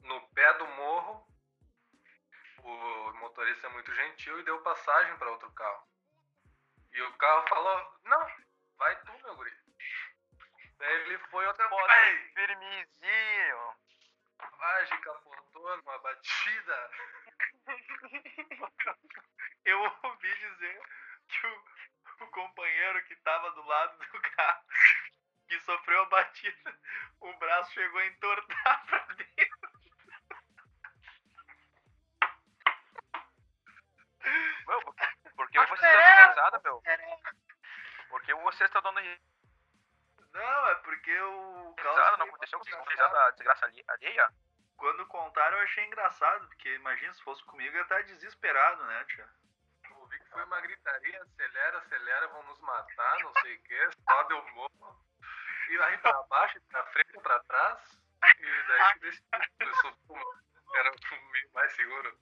No 0.00 0.20
pé 0.28 0.52
do 0.54 0.66
morro, 0.68 1.26
o 2.64 3.12
motorista 3.14 3.66
é 3.66 3.70
muito 3.70 3.94
gentil 3.94 4.40
e 4.40 4.44
deu 4.44 4.60
passagem 4.62 5.16
para 5.16 5.30
outro 5.30 5.50
carro. 5.52 5.86
E 6.92 7.02
o 7.02 7.12
carro 7.14 7.48
falou: 7.48 7.98
Não, 8.04 8.26
vai 8.78 8.96
tu, 9.02 9.12
meu 9.22 9.36
guri. 9.36 9.52
Daí 10.78 10.92
ele 11.02 11.18
foi 11.30 11.46
outra 11.46 11.68
Ai, 11.88 12.30
Firmezinho. 12.34 13.76
Vagem 14.58 15.00
capotou 15.00 15.76
numa 15.76 15.98
batida. 15.98 16.90
Eu 19.64 19.80
ouvi 20.02 20.34
dizer 20.34 20.80
que 21.28 21.46
o, 21.46 21.64
o 22.24 22.26
companheiro 22.28 23.04
que 23.04 23.16
tava 23.16 23.50
do 23.52 23.62
lado 23.62 23.98
do 23.98 24.20
carro, 24.20 24.64
que 25.48 25.58
sofreu 25.60 26.02
a 26.02 26.06
batida, 26.06 26.78
o 27.20 27.32
braço 27.34 27.72
chegou 27.72 28.00
a 28.00 28.06
entortar 28.06 28.84
pra 28.86 29.06
dentro. 29.14 29.53
Por 35.54 35.66
que 35.66 35.76
você 35.76 35.86
tá 35.86 36.00
dando 36.16 36.28
risada, 36.28 36.60
meu? 36.64 36.82
Por 38.08 38.22
que 38.22 38.34
você 38.34 38.64
está 38.64 38.80
dando 38.80 39.00
Não, 40.32 40.68
é 40.68 40.74
porque 40.76 41.20
o 41.20 41.74
risada? 41.78 42.16
Não 42.18 42.26
aconteceu 42.26 42.58
com 42.58 42.64
você 42.64 42.90
risada 42.90 43.30
desgraça 43.32 43.66
ali- 43.66 43.84
alheia? 43.88 44.28
Quando 44.76 45.06
contaram, 45.06 45.56
eu 45.56 45.62
achei 45.64 45.84
engraçado, 45.84 46.46
porque 46.48 46.74
imagina 46.74 47.14
se 47.14 47.22
fosse 47.22 47.44
comigo, 47.44 47.70
eu 47.74 47.78
ia 47.78 47.82
estar 47.82 48.02
desesperado, 48.02 48.84
né, 48.84 49.04
tia? 49.04 49.28
Eu 49.88 49.96
ouvi 50.00 50.18
que 50.18 50.28
foi 50.30 50.44
uma 50.44 50.60
gritaria: 50.60 51.22
acelera, 51.22 51.78
acelera, 51.78 52.28
vão 52.28 52.42
nos 52.42 52.60
matar, 52.60 53.18
não 53.20 53.32
sei 53.40 53.54
o 53.56 53.62
que, 53.62 53.90
sobe 54.08 54.34
o 54.34 54.44
morro. 54.54 55.04
E 55.70 55.78
aí 55.82 55.96
pra 55.98 56.22
baixo, 56.24 56.60
pra 56.68 56.84
frente, 56.86 57.20
pra 57.22 57.38
trás. 57.44 57.98
E 58.38 58.62
daí 58.68 58.92
que 58.94 58.98
decidiu. 59.00 59.28
Começou, 59.58 59.96
pô, 60.08 60.34
Era 60.74 60.90
meio 61.32 61.50
mais 61.52 61.72
seguro. 61.74 62.18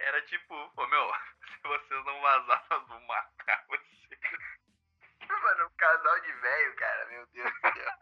Era 0.00 0.22
tipo, 0.22 0.54
ô 0.54 0.86
meu, 0.86 1.12
se 1.44 1.62
vocês 1.62 2.04
não 2.06 2.20
vazar, 2.22 2.66
nós 2.70 2.88
vamos 2.88 3.06
matar 3.06 3.64
vocês. 3.68 4.20
Mano, 5.28 5.66
um 5.66 5.76
casal 5.76 6.20
de 6.20 6.32
velho, 6.32 6.76
cara, 6.76 7.06
meu 7.06 7.26
Deus 7.26 7.52
do 7.52 7.60
céu. 7.60 7.92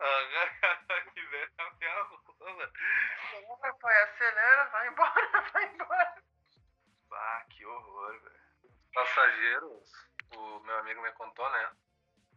Aham, 0.00 1.12
que 1.12 1.22
velho, 1.22 1.52
a 1.58 1.70
minha 1.74 2.02
rola. 2.02 2.72
Pai, 3.80 4.02
acelera, 4.02 4.64
vai 4.70 4.88
embora, 4.88 5.42
vai 5.52 5.64
embora. 5.66 6.22
Ah, 7.12 7.44
que 7.50 7.64
horror, 7.66 8.20
velho. 8.20 8.38
Passageiros, 8.94 9.92
o 10.34 10.60
meu 10.60 10.78
amigo 10.78 11.02
me 11.02 11.12
contou, 11.12 11.48
né? 11.50 11.76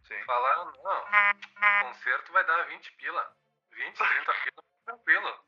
Sim. 0.03 0.23
Falaram, 0.25 0.71
não, 0.83 1.03
o 1.03 1.87
concerto 1.87 2.31
vai 2.33 2.43
dar 2.43 2.63
20 2.63 2.91
pila. 2.97 3.37
20, 3.71 3.97
30 3.97 4.33
pila, 4.33 4.63
tranquilo. 4.85 5.45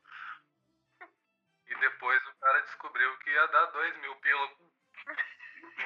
Depois 1.84 2.26
o 2.26 2.34
cara 2.36 2.60
descobriu 2.62 3.18
que 3.18 3.30
ia 3.30 3.46
dar 3.48 3.66
2 3.66 3.96
mil 3.98 4.16
pila 4.16 4.44
o 4.46 4.56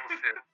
concerto. 0.08 0.48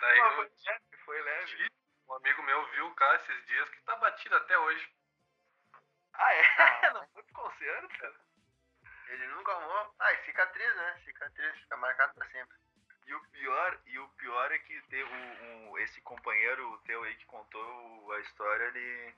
Daí 0.00 0.20
Ah, 0.20 0.24
eu- 0.26 0.34
foi 0.36 0.50
leve, 0.64 0.96
foi 1.04 1.22
leve. 1.22 1.68
um 2.08 2.14
amigo 2.14 2.42
meu 2.44 2.70
viu 2.70 2.86
o 2.86 2.94
carro 2.94 3.14
esses 3.16 3.46
dias 3.46 3.68
que 3.70 3.82
tá 3.82 3.96
batido 3.96 4.36
até 4.36 4.56
hoje. 4.58 4.92
Ah, 6.14 6.34
é? 6.34 6.42
Não 6.94 7.08
foi 7.08 7.22
pro 7.24 7.34
concerto? 7.34 8.26
Ele 9.08 9.26
nunca 9.28 9.52
arrumou. 9.52 9.94
Ah, 9.98 10.12
e 10.12 10.24
cicatriz, 10.24 10.76
né? 10.76 11.00
Cicatriz 11.04 11.58
fica 11.58 11.76
marcado 11.76 12.14
pra 12.14 12.28
sempre. 12.30 12.56
E 13.06 13.14
o 13.14 13.20
pior, 13.30 13.78
e 13.86 13.98
o 13.98 14.08
pior 14.08 14.52
é 14.52 14.58
que 14.58 14.80
teve 14.82 15.04
um, 15.10 15.70
um- 15.70 15.78
esse 15.78 16.00
companheiro 16.02 16.78
teu 16.86 17.02
aí 17.04 17.14
que 17.16 17.24
contou 17.26 18.12
a 18.12 18.20
história, 18.20 18.64
ele, 18.64 19.14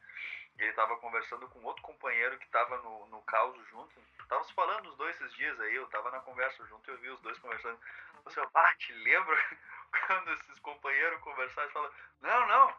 ele 0.59 0.73
tava 0.74 0.97
conversando 0.98 1.48
com 1.48 1.62
outro 1.65 1.82
companheiro 1.82 2.39
que 2.39 2.48
tava 2.48 2.78
no, 2.78 3.06
no 3.09 3.23
caos 3.23 3.56
junto. 3.69 4.01
Tava 4.28 4.44
se 4.44 4.52
falando 4.52 4.89
os 4.90 4.97
dois 4.97 5.16
esses 5.16 5.32
dias 5.36 5.59
aí, 5.60 5.74
eu 5.74 5.86
tava 5.89 6.10
na 6.10 6.20
conversa 6.20 6.65
junto 6.66 6.90
e 6.90 6.94
eu 6.94 6.98
vi 6.98 7.09
os 7.10 7.20
dois 7.23 7.39
conversando. 7.39 7.78
Você, 8.24 8.40
ah, 8.55 8.74
te 8.78 8.93
lembra 8.93 9.36
quando 10.06 10.32
esses 10.32 10.59
companheiros 10.60 11.20
conversaram 11.20 11.69
e 11.69 11.73
falaram, 11.73 11.94
não, 12.20 12.47
não, 12.48 12.77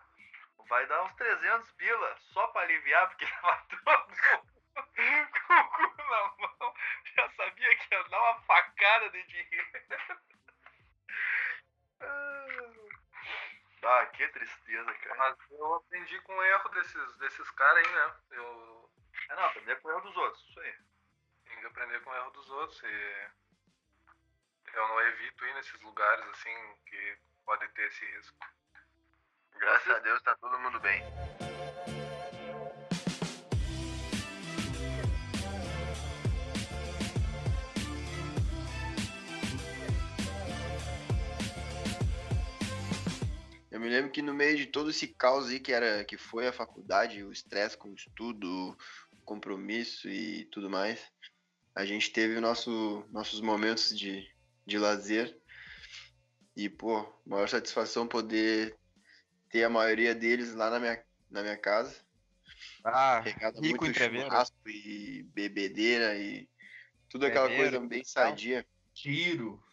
vai 0.68 0.86
dar 0.88 1.04
uns 1.04 1.14
300 1.16 1.72
pila, 1.74 2.18
só 2.34 2.48
pra 2.50 2.62
aliviar, 2.62 3.08
porque 3.10 3.26
tava 3.42 3.66
todo 3.70 4.16
com 5.48 5.54
o 5.56 5.70
cu 5.70 5.98
na 5.98 6.34
mão, 6.38 6.74
já 7.16 7.30
sabia 7.32 7.76
que 7.78 7.96
ia 7.96 8.04
dar 8.06 8.22
uma 8.22 8.42
facada 8.44 9.10
de 9.10 9.24
dinheiro. 9.24 9.68
Ah, 13.84 14.09
que 14.20 14.28
tristeza, 14.34 14.94
cara. 14.96 15.16
Mas 15.18 15.38
eu 15.52 15.76
aprendi 15.76 16.20
com 16.22 16.36
o 16.36 16.44
erro 16.44 16.70
desses, 16.70 17.18
desses 17.20 17.50
caras 17.52 17.78
aí, 17.88 17.96
né? 17.96 18.16
Eu 18.32 18.90
É, 19.30 19.36
não, 19.36 19.46
aprender 19.46 19.80
com 19.80 19.88
o 19.88 19.92
erro 19.92 20.02
dos 20.02 20.18
outros, 20.18 20.44
isso 20.50 20.60
aí. 20.60 20.76
tenho 21.46 21.60
que 21.62 21.66
aprender 21.68 22.02
com 22.04 22.10
o 22.10 22.16
erro 22.16 22.30
dos 22.32 22.50
outros 22.50 22.84
e 22.84 23.30
eu 24.74 24.88
não 24.90 25.02
evito 25.02 25.46
ir 25.46 25.54
nesses 25.54 25.80
lugares 25.82 26.26
assim 26.32 26.76
que 26.86 27.18
pode 27.46 27.66
ter 27.70 27.88
esse 27.88 28.06
risco. 28.18 28.38
Graças 29.56 29.96
a 29.96 30.00
Deus 30.00 30.22
tá 30.22 30.36
todo 30.36 30.60
mundo 30.60 30.80
bem. 30.82 31.02
Eu 43.72 43.80
me 43.80 43.88
lembro 43.88 44.12
que 44.12 44.22
no 44.22 44.34
meio 44.34 44.58
de 44.58 44.66
todo 44.66 44.90
esse 44.90 45.08
caos 45.08 45.50
aí 45.50 45.60
que 45.60 45.72
era 45.72 46.04
que 46.04 46.18
foi 46.18 46.48
a 46.48 46.54
faculdade, 46.54 47.24
o 47.24 47.32
estresse 47.32 47.78
com 47.78 47.90
o 47.90 47.96
estudo, 47.96 48.76
o 49.14 49.22
compromisso 49.24 50.10
e 50.10 50.46
tudo 50.46 50.70
mais, 50.70 51.00
a 51.76 51.86
gente 51.86 52.12
teve 52.12 52.40
nosso, 52.40 53.06
nossos 53.12 53.42
momentos 53.42 53.98
de, 53.98 54.28
de 54.66 54.78
lazer. 54.78 55.38
E, 56.56 56.68
pô, 56.68 57.08
maior 57.26 57.48
satisfação 57.48 58.08
poder 58.08 58.76
ter 59.50 59.64
a 59.64 59.70
maioria 59.70 60.16
deles 60.16 60.54
lá 60.56 60.70
na 60.70 60.80
minha, 60.80 61.04
na 61.30 61.42
minha 61.44 61.58
casa. 61.58 61.96
Ah, 62.84 63.20
Regada 63.20 63.62
rico 63.62 63.86
muito 63.86 63.98
churrasco 63.98 64.58
e 64.68 65.24
bebedeira 65.34 66.18
e 66.18 66.50
tudo 67.08 67.26
aquela 67.26 67.48
coisa 67.48 67.80
bem 67.80 68.04
sadia. 68.04 68.66
Tiro. 68.94 69.64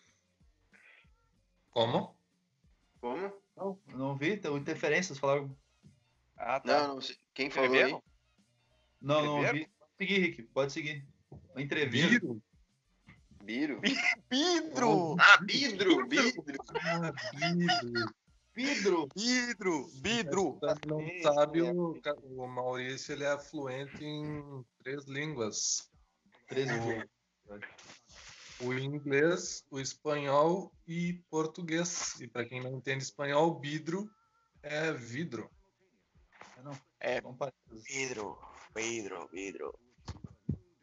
Como? 1.70 2.16
Como? 3.00 3.45
Não, 3.56 3.78
não 3.88 4.16
vi, 4.16 4.36
tem 4.36 4.54
interferências, 4.54 5.18
falaram. 5.18 5.56
Ah, 6.36 6.60
tá. 6.60 6.86
Não, 6.86 6.94
não 6.96 7.00
sei. 7.00 7.16
Quem 7.32 7.50
falou 7.50 7.72
aí? 7.72 7.98
Não, 9.00 9.24
não 9.24 9.52
vi. 9.52 9.66
Pode 9.66 9.92
seguir, 9.98 10.18
Rick, 10.18 10.42
pode 10.42 10.72
seguir. 10.72 11.06
Entreviro. 11.56 12.42
Biro? 13.42 13.80
Vidro! 14.28 15.16
Ah, 15.20 15.38
vidro, 15.46 16.06
vidro. 16.08 16.44
Vidro. 18.52 19.08
Vidro! 19.14 19.86
Vidro! 20.02 20.54
Pra 20.58 20.74
quem 20.74 20.90
não 20.90 20.98
Sim, 20.98 21.22
sabe, 21.22 21.60
sim, 21.60 21.68
é. 21.68 21.72
o, 21.72 22.42
o 22.42 22.48
Maurício 22.48 23.12
ele 23.12 23.22
é 23.22 23.38
fluente 23.38 24.04
em 24.04 24.64
três 24.82 25.04
línguas. 25.04 25.88
Três 26.48 26.68
O 28.60 28.72
inglês, 28.72 29.64
o 29.70 29.78
espanhol 29.78 30.72
e 30.86 31.14
português. 31.30 32.18
E 32.20 32.26
para 32.26 32.44
quem 32.44 32.62
não 32.62 32.76
entende 32.76 33.04
espanhol, 33.04 33.60
vidro 33.60 34.10
é 34.62 34.92
vidro. 34.92 35.50
Não, 36.62 36.76
É. 36.98 37.20
Vidro! 37.70 38.38
Vidro! 38.74 39.28
Vidro! 39.32 39.78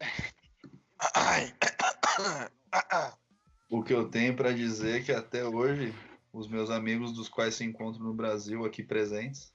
O 3.70 3.82
que 3.82 3.92
eu 3.92 4.08
tenho 4.08 4.36
pra 4.36 4.52
dizer 4.52 5.00
é 5.00 5.02
que 5.02 5.10
até 5.10 5.44
hoje, 5.44 5.92
os 6.32 6.46
meus 6.46 6.70
amigos 6.70 7.12
dos 7.12 7.28
quais 7.28 7.56
se 7.56 7.64
encontram 7.64 8.04
no 8.04 8.14
Brasil 8.14 8.64
aqui 8.64 8.84
presentes, 8.84 9.52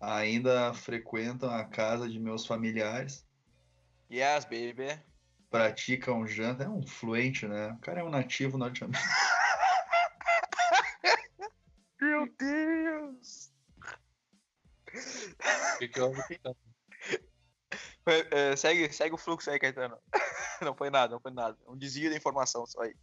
ainda 0.00 0.74
frequentam 0.74 1.50
a 1.50 1.64
casa 1.64 2.08
de 2.08 2.18
meus 2.18 2.44
familiares, 2.44 3.24
Yes, 4.10 4.44
baby! 4.44 5.00
pratica 5.50 6.12
um 6.12 6.26
janta, 6.26 6.64
é 6.64 6.68
um 6.68 6.86
fluente, 6.86 7.46
né? 7.46 7.72
O 7.72 7.78
cara 7.78 8.00
é 8.00 8.04
um 8.04 8.10
nativo 8.10 8.58
norte-americano. 8.58 9.06
Meu 12.00 12.28
Deus! 12.38 13.52
Que 15.78 15.88
que 15.88 16.00
é, 18.30 18.54
segue, 18.54 18.92
segue 18.92 19.14
o 19.14 19.18
fluxo 19.18 19.50
aí, 19.50 19.58
Caetano. 19.58 19.98
Não 20.62 20.74
foi 20.74 20.88
nada, 20.88 21.12
não 21.12 21.20
foi 21.20 21.32
nada. 21.32 21.54
Um 21.68 21.76
desvio 21.76 22.08
da 22.08 22.16
informação 22.16 22.66
só 22.66 22.80
aí. 22.80 22.96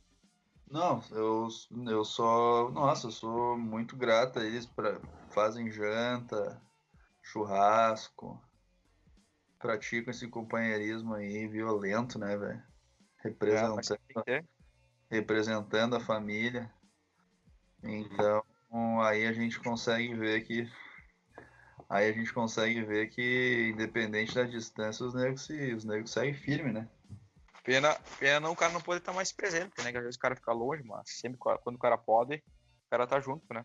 Não, 0.67 1.03
eu, 1.11 1.47
eu 1.85 2.03
só. 2.03 2.71
Nossa, 2.71 3.05
eu 3.05 3.11
sou 3.11 3.55
muito 3.55 3.95
grato 3.95 4.39
a 4.39 4.43
eles. 4.43 4.65
Pra, 4.65 4.99
fazem 5.29 5.71
janta, 5.71 6.59
churrasco 7.21 8.41
praticam 9.63 10.11
esse 10.11 10.27
companheirismo 10.27 11.13
aí 11.13 11.47
violento, 11.47 12.19
né, 12.19 12.35
velho? 12.35 12.61
É, 13.23 13.69
mas 13.69 13.87
Representando, 13.87 14.23
ter. 14.25 14.45
representando 15.09 15.95
a 15.95 16.01
família. 16.01 16.69
Então, 17.81 18.43
aí 19.01 19.25
a 19.25 19.31
gente 19.31 19.57
consegue 19.61 20.13
ver 20.13 20.41
que. 20.41 20.69
Aí 21.89 22.09
a 22.09 22.13
gente 22.13 22.33
consegue 22.33 22.83
ver 22.83 23.09
que, 23.09 23.71
independente 23.73 24.35
da 24.35 24.43
distância, 24.43 25.05
os 25.05 25.13
negros, 25.13 25.45
se, 25.45 25.73
os 25.73 25.85
negros 25.85 26.11
seguem 26.11 26.33
firme, 26.33 26.73
né? 26.73 26.89
Pena, 27.63 27.95
pena 28.19 28.41
não, 28.41 28.51
o 28.51 28.55
cara 28.57 28.73
não 28.73 28.81
poder 28.81 28.99
estar 28.99 29.13
mais 29.13 29.31
presente, 29.31 29.81
né? 29.81 29.91
Que 29.91 29.97
às 29.97 30.03
vezes 30.03 30.17
o 30.17 30.19
cara 30.19 30.35
fica 30.35 30.51
longe, 30.51 30.83
mas 30.83 31.03
sempre 31.07 31.37
quando 31.37 31.77
o 31.77 31.79
cara 31.79 31.97
pode, 31.97 32.35
o 32.35 32.89
cara 32.89 33.07
tá 33.07 33.21
junto, 33.21 33.45
né? 33.53 33.63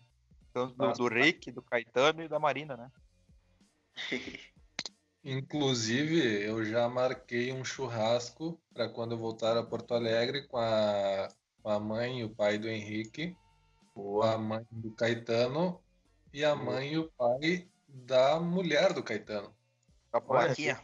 Tanto 0.53 0.75
do, 0.77 0.93
do 0.93 1.09
Rick, 1.09 1.51
do 1.51 1.63
Caetano 1.63 2.23
e 2.23 2.29
da 2.29 2.39
Marina, 2.39 2.77
né? 2.77 2.89
Inclusive, 5.25 6.45
eu 6.45 6.65
já 6.65 6.89
marquei 6.89 7.53
um 7.53 7.65
churrasco 7.65 8.61
para 8.73 8.89
quando 8.89 9.13
eu 9.13 9.19
voltar 9.19 9.57
a 9.57 9.63
Porto 9.63 9.93
Alegre 9.95 10.47
com 10.47 10.57
a, 10.57 11.29
com 11.63 11.71
a 11.71 11.81
mãe 11.81 12.21
e 12.21 12.25
o 12.25 12.35
pai 12.35 12.57
do 12.57 12.69
Henrique, 12.69 13.37
a 14.23 14.39
mãe 14.39 14.67
do 14.71 14.93
Caetano 14.93 15.83
e 16.33 16.45
a 16.45 16.55
mãe 16.55 16.93
e 16.93 16.99
o 16.99 17.11
pai 17.11 17.69
da 17.89 18.39
mulher 18.39 18.93
do 18.93 19.03
Caetano. 19.03 19.55
A 20.13 20.21
plaquinha. 20.21 20.81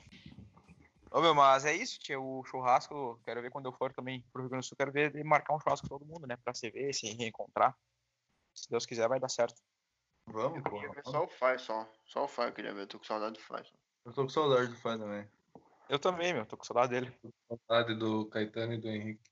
Ô, 1.11 1.21
meu, 1.21 1.33
mas 1.33 1.65
é 1.65 1.73
isso, 1.73 1.99
tinha 2.01 2.19
o 2.19 2.43
churrasco. 2.45 3.21
Quero 3.25 3.41
ver 3.41 3.51
quando 3.51 3.67
eu 3.67 3.73
for 3.73 3.93
também 3.93 4.25
pro 4.33 4.43
Rio 4.43 4.51
Grande 4.51 4.67
do 4.67 4.69
Sul. 4.69 4.77
Quero 4.77 4.91
ver 4.91 5.13
de 5.13 5.23
marcar 5.23 5.55
um 5.55 5.61
churrasco 5.61 5.89
com 5.89 5.97
todo 5.97 6.09
mundo, 6.09 6.27
né? 6.27 6.37
Pra 6.37 6.53
se 6.53 6.69
ver, 6.71 6.93
se 6.93 7.07
reencontrar. 7.15 7.77
Se 8.53 8.69
Deus 8.69 8.85
quiser, 8.85 9.09
vai 9.09 9.21
dar 9.21 9.29
certo. 9.29 9.63
Vamos, 10.27 10.61
pô. 10.63 10.81
só 11.05 11.25
o 11.25 11.29
Fai, 11.29 11.57
só. 11.59 11.89
Só 12.05 12.25
o 12.25 12.29
Fai 12.29 12.49
eu 12.49 12.53
queria 12.53 12.75
ver. 12.75 12.83
Eu 12.83 12.87
tô 12.89 12.99
com 12.99 13.05
saudade 13.05 13.35
do 13.35 13.41
Fai. 13.41 13.65
Só. 13.65 13.73
Eu 14.05 14.13
tô 14.13 14.23
com 14.23 14.29
saudade 14.29 14.69
do 14.69 14.77
Fai 14.77 14.99
também. 14.99 15.29
Eu 15.89 15.99
também, 15.99 16.33
meu. 16.35 16.47
Tô 16.47 16.57
com 16.57 16.65
saudade 16.65 16.91
dele. 16.93 17.17
Saudade 17.49 17.95
do 17.95 18.27
Caetano 18.27 18.75
e 18.75 18.79
do 18.79 18.89
Henrique. 18.89 19.23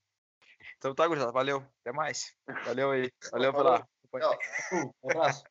Então 0.77 0.93
tá, 0.95 1.07
gurizada. 1.07 1.31
Valeu. 1.31 1.65
Até 1.81 1.91
mais. 1.91 2.35
Valeu 2.65 2.91
aí. 2.91 3.11
Valeu 3.31 3.53
pela. 3.53 3.87
Tchau. 4.19 4.39
Um 5.03 5.09
abraço. 5.11 5.43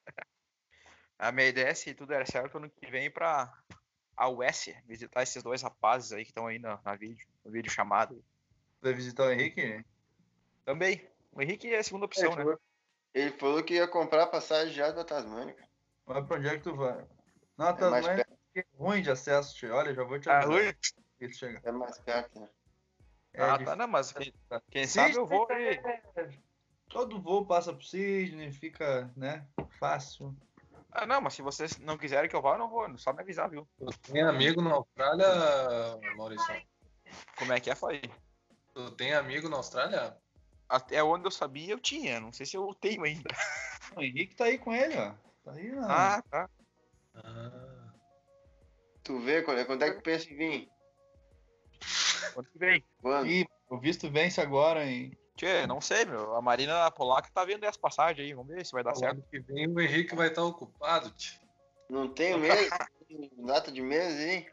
A 1.19 1.31
minha 1.33 1.49
ideia 1.49 1.69
é, 1.69 1.75
se 1.75 1.95
tudo 1.95 2.09
der 2.09 2.27
certo, 2.27 2.59
ano 2.59 2.71
que 2.71 2.91
vem 2.91 3.11
pra 3.11 3.53
a 4.17 4.29
US 4.29 4.67
visitar 4.87 5.23
esses 5.23 5.43
dois 5.43 5.63
rapazes 5.63 6.13
aí 6.13 6.25
que 6.25 6.31
estão 6.31 6.47
aí 6.47 6.59
na, 6.59 6.81
na 6.85 6.95
vídeo, 6.97 7.27
no 7.45 7.51
vídeo 7.51 7.71
chamado. 7.71 8.23
Vai 8.81 8.93
visitar 8.93 9.25
o 9.27 9.31
Henrique? 9.31 9.85
Também. 10.65 11.09
O 11.33 11.41
Henrique 11.41 11.73
é 11.73 11.79
a 11.79 11.83
segunda 11.85 12.07
opção, 12.07 12.27
Ele 12.33 12.37
né? 12.37 12.43
falou- 12.43 12.61
Ele 13.15 13.31
falou 13.39 13.63
que 13.65 13.75
ia 13.75 13.89
comprar 13.89 14.27
passagem 14.27 14.73
já 14.75 14.91
da 14.91 15.05
Tasmânia. 15.05 15.55
cara. 15.55 15.69
Mas 16.07 16.27
pra 16.27 16.37
onde 16.37 16.49
é 16.49 16.57
que 16.57 16.63
tu 16.65 16.75
vai? 16.77 17.07
Não, 17.57 17.69
É 17.69 17.91
mais 17.91 18.07
é 18.61 18.67
ruim 18.77 19.03
de 19.03 19.11
acesso, 19.11 19.55
tio. 19.55 19.75
Olha, 19.75 19.95
já 19.95 20.05
vou 20.05 20.19
te 20.19 20.29
Ah, 20.29 20.39
avisar. 20.39 20.55
ruim? 20.55 20.75
Isso 21.21 21.39
chega. 21.39 21.61
É 21.65 21.73
mais 21.73 21.99
perto, 21.99 22.41
né? 22.41 22.49
É 23.35 23.43
ah, 23.43 23.53
difícil. 23.53 23.65
tá. 23.67 23.77
Não, 23.77 23.89
mas 23.89 24.13
quem, 24.13 24.35
quem 24.71 24.87
Sim, 24.87 25.01
sabe 25.01 25.15
eu 25.17 25.27
vou 25.27 25.47
aí. 25.51 25.81
Todo 26.89 27.21
voo 27.21 27.47
passa 27.47 27.73
por 27.73 27.83
Sydney, 27.83 28.53
fica, 28.53 29.11
né, 29.17 29.47
fácil. 29.79 30.37
Ah, 30.91 31.07
não, 31.07 31.23
mas 31.23 31.33
se 31.33 31.41
vocês 31.41 31.79
não 31.79 31.97
quiserem 31.97 32.29
que 32.29 32.37
eu 32.37 32.43
vá, 32.43 32.53
eu 32.53 32.59
não 32.59 32.69
vou. 32.69 32.99
Só 32.99 33.15
me 33.15 33.23
avisar, 33.23 33.49
viu? 33.49 33.67
Tu 33.79 33.87
tem 34.13 34.23
amigo 34.23 34.61
na 34.61 34.75
Austrália, 34.75 35.27
Maurício? 36.17 36.55
Como 37.39 37.51
é 37.53 37.61
que 37.61 37.71
é, 37.71 37.75
foi? 37.75 38.03
Tu 38.75 38.91
tem 38.93 39.15
amigo 39.15 39.49
na 39.49 39.57
Austrália? 39.57 40.19
Até 40.69 41.03
onde 41.03 41.27
eu 41.27 41.31
sabia, 41.31 41.73
eu 41.73 41.81
tinha. 41.81 42.21
Não 42.21 42.31
sei 42.31 42.45
se 42.45 42.57
eu 42.59 42.75
tenho 42.75 43.05
ainda. 43.05 43.31
O 43.97 44.03
Henrique 44.03 44.35
tá 44.35 44.45
aí 44.45 44.59
com 44.59 44.75
ele, 44.75 44.97
ó. 44.97 45.15
Tá 45.45 45.53
aí, 45.53 45.75
ó. 45.79 45.83
Ah, 45.83 46.23
tá. 46.31 46.51
Ah, 47.15 47.62
Tu 49.03 49.19
vê 49.21 49.43
quando, 49.43 49.65
quando 49.67 49.83
é 49.83 49.91
que 49.91 50.03
pensa 50.03 50.31
em 50.31 50.37
vir? 50.37 50.69
Quando 52.35 52.49
que 52.51 52.59
vem? 52.59 52.85
Quando? 53.01 53.27
Ih, 53.27 53.47
o 53.69 53.79
visto 53.79 54.11
vence 54.11 54.41
agora, 54.41 54.85
hein? 54.85 55.17
Tchê, 55.37 55.67
não 55.67 55.81
sei, 55.81 56.05
meu. 56.05 56.37
A 56.37 56.43
Marina 56.43 56.91
Polaca 56.91 57.31
tá 57.33 57.45
vendo 57.45 57.65
as 57.65 57.77
passagens 57.77 58.27
aí. 58.27 58.35
Vamos 58.35 58.55
ver 58.55 58.65
se 58.65 58.73
vai 58.73 58.85
dar 58.85 58.95
certo. 58.95 59.15
ano 59.15 59.25
que 59.31 59.41
vem 59.41 59.67
o 59.67 59.81
Henrique 59.81 60.15
vai 60.15 60.29
estar 60.29 60.45
ocupado, 60.45 61.11
tio. 61.11 61.41
Não 61.89 62.09
tem 62.09 62.39
mês? 62.39 62.71
Data 63.39 63.71
de 63.71 63.83
mês, 63.83 64.19
hein? 64.21 64.47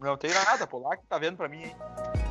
Não 0.00 0.16
tem 0.16 0.32
nada, 0.32 0.64
a 0.64 0.66
Polaca 0.66 1.02
tá 1.08 1.18
vendo 1.18 1.36
pra 1.36 1.48
mim 1.48 1.64
aí. 1.64 2.23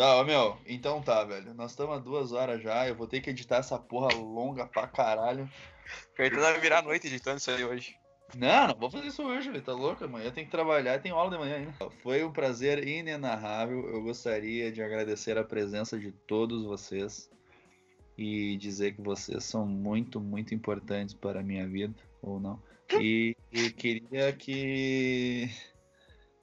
Tá, 0.00 0.24
meu. 0.24 0.56
Então 0.66 1.02
tá, 1.02 1.22
velho. 1.24 1.52
Nós 1.52 1.72
estamos 1.72 1.94
a 1.94 1.98
duas 1.98 2.32
horas 2.32 2.62
já. 2.62 2.88
Eu 2.88 2.94
vou 2.94 3.06
ter 3.06 3.20
que 3.20 3.28
editar 3.28 3.58
essa 3.58 3.78
porra 3.78 4.08
longa 4.16 4.64
pra 4.64 4.86
caralho. 4.86 5.46
Caetano 6.14 6.40
vai 6.40 6.58
virar 6.58 6.78
a 6.78 6.82
noite 6.82 7.06
editando 7.06 7.36
isso 7.36 7.50
aí 7.50 7.62
hoje. 7.62 7.94
Não, 8.34 8.68
não 8.68 8.74
vou 8.76 8.90
fazer 8.90 9.08
isso 9.08 9.22
hoje, 9.22 9.50
ele 9.50 9.60
tá 9.60 9.74
louco? 9.74 10.02
Amanhã 10.02 10.30
tem 10.30 10.46
que 10.46 10.50
trabalhar, 10.50 11.02
tem 11.02 11.12
aula 11.12 11.30
de 11.30 11.36
manhã 11.36 11.56
ainda. 11.56 11.74
Foi 12.02 12.24
um 12.24 12.32
prazer 12.32 12.88
inenarrável. 12.88 13.90
Eu 13.90 14.02
gostaria 14.02 14.72
de 14.72 14.82
agradecer 14.82 15.36
a 15.36 15.44
presença 15.44 15.98
de 15.98 16.10
todos 16.10 16.64
vocês 16.64 17.30
e 18.16 18.56
dizer 18.56 18.94
que 18.94 19.02
vocês 19.02 19.44
são 19.44 19.66
muito, 19.66 20.18
muito 20.18 20.54
importantes 20.54 21.14
para 21.14 21.40
a 21.40 21.42
minha 21.42 21.68
vida, 21.68 21.94
ou 22.22 22.40
não. 22.40 22.58
E, 22.98 23.36
e 23.52 23.68
queria 23.70 24.32
que. 24.32 25.50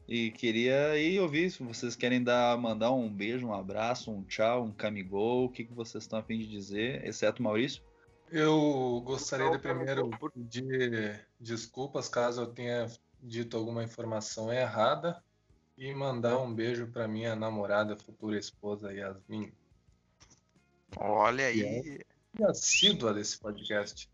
E 0.07 0.31
queria 0.31 0.91
aí 0.91 1.19
ouvir 1.19 1.51
se 1.51 1.61
vocês 1.61 1.95
querem 1.95 2.23
dar, 2.23 2.57
mandar 2.57 2.91
um 2.91 3.09
beijo, 3.09 3.47
um 3.47 3.53
abraço, 3.53 4.09
um 4.09 4.23
tchau, 4.23 4.63
um 4.63 4.71
camigol, 4.71 5.45
o 5.45 5.49
que, 5.49 5.65
que 5.65 5.73
vocês 5.73 6.05
estão 6.05 6.19
a 6.19 6.23
fim 6.23 6.39
de 6.39 6.47
dizer, 6.47 7.05
exceto 7.05 7.41
o 7.41 7.43
Maurício. 7.43 7.83
Eu 8.31 9.01
gostaria 9.05 9.49
de 9.51 9.59
primeiro 9.59 10.09
pedir 10.33 11.27
desculpas 11.39 12.07
caso 12.07 12.41
eu 12.41 12.47
tenha 12.47 12.87
dito 13.21 13.57
alguma 13.57 13.83
informação 13.83 14.51
errada 14.51 15.21
e 15.77 15.93
mandar 15.93 16.37
um 16.37 16.53
beijo 16.53 16.87
para 16.87 17.07
minha 17.07 17.35
namorada, 17.35 17.97
futura 17.97 18.37
esposa 18.37 18.93
Yasmin, 18.93 19.51
Olha 20.95 21.47
aí. 21.47 22.01
e 22.39 22.43
assídua 22.45 23.13
desse 23.13 23.37
podcast. 23.37 24.09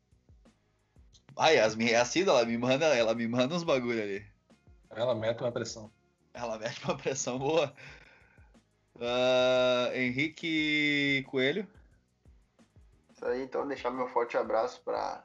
Ai, 1.35 1.57
Yasmin 1.57 1.89
é 1.89 1.97
assim, 1.97 2.21
ela 2.21 2.45
me 2.45 2.57
manda, 2.57 2.85
ela 2.85 3.13
me 3.13 3.27
manda 3.27 3.55
uns 3.55 3.63
bagulho 3.63 4.01
ali. 4.01 4.32
Ela 4.95 5.15
mete 5.15 5.41
uma 5.41 5.51
pressão. 5.51 5.91
Ela 6.33 6.57
mete 6.57 6.83
uma 6.85 6.97
pressão 6.97 7.37
boa. 7.37 7.73
Ah, 8.99 9.89
Henrique 9.93 11.25
Coelho. 11.29 11.67
Isso 13.13 13.25
aí, 13.25 13.43
então, 13.43 13.67
deixar 13.67 13.91
meu 13.91 14.07
forte 14.07 14.37
abraço 14.37 14.81
pra, 14.83 15.23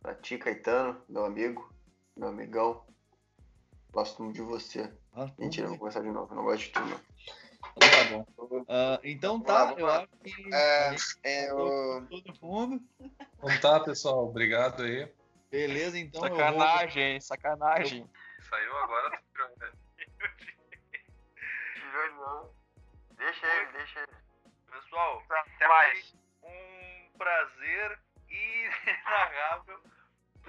pra 0.00 0.14
ti, 0.14 0.38
Caetano, 0.38 1.00
meu 1.08 1.24
amigo, 1.24 1.72
meu 2.16 2.28
amigão. 2.28 2.84
Gosto 3.92 4.22
muito 4.22 4.36
de 4.36 4.42
você. 4.42 4.92
Ah, 5.14 5.30
Mentira, 5.38 5.66
eu 5.66 5.70
vou 5.70 5.78
começar 5.78 6.00
de 6.00 6.08
novo, 6.10 6.32
eu 6.32 6.36
não 6.36 6.44
gosto 6.44 6.64
de 6.64 6.70
tu, 6.70 6.80
não. 6.80 7.00
Então 7.76 7.90
tá 7.90 8.04
bom. 8.10 8.64
Ah, 8.68 9.00
então 9.02 9.40
tá, 9.40 9.74
eu 9.76 9.86
lá. 9.86 9.98
acho 9.98 10.08
que 10.22 10.54
É, 10.54 10.96
é, 11.24 11.48
todo 11.48 12.34
mundo. 12.42 12.80
Então 13.00 13.60
tá, 13.60 13.80
pessoal. 13.80 14.26
Obrigado 14.28 14.82
aí. 14.82 15.10
Beleza, 15.50 15.98
então 15.98 16.22
eu 16.24 16.30
vou... 16.30 16.38
Sacanagem, 16.38 17.20
sacanagem. 17.20 18.10
Saiu 18.48 18.76
agora, 18.78 19.10
tu 19.10 19.22
tirou, 19.32 19.56
né? 19.58 19.72
Tirou 21.74 22.08
de 22.08 22.14
novo. 22.14 22.54
Deixa 23.12 23.46
ele, 23.46 23.72
deixa 23.72 24.00
ele. 24.00 24.16
Pessoal, 24.70 25.24
até 25.30 25.68
mais. 25.68 26.14
Um 26.42 27.10
prazer 27.18 27.98
inenarrável 28.28 29.82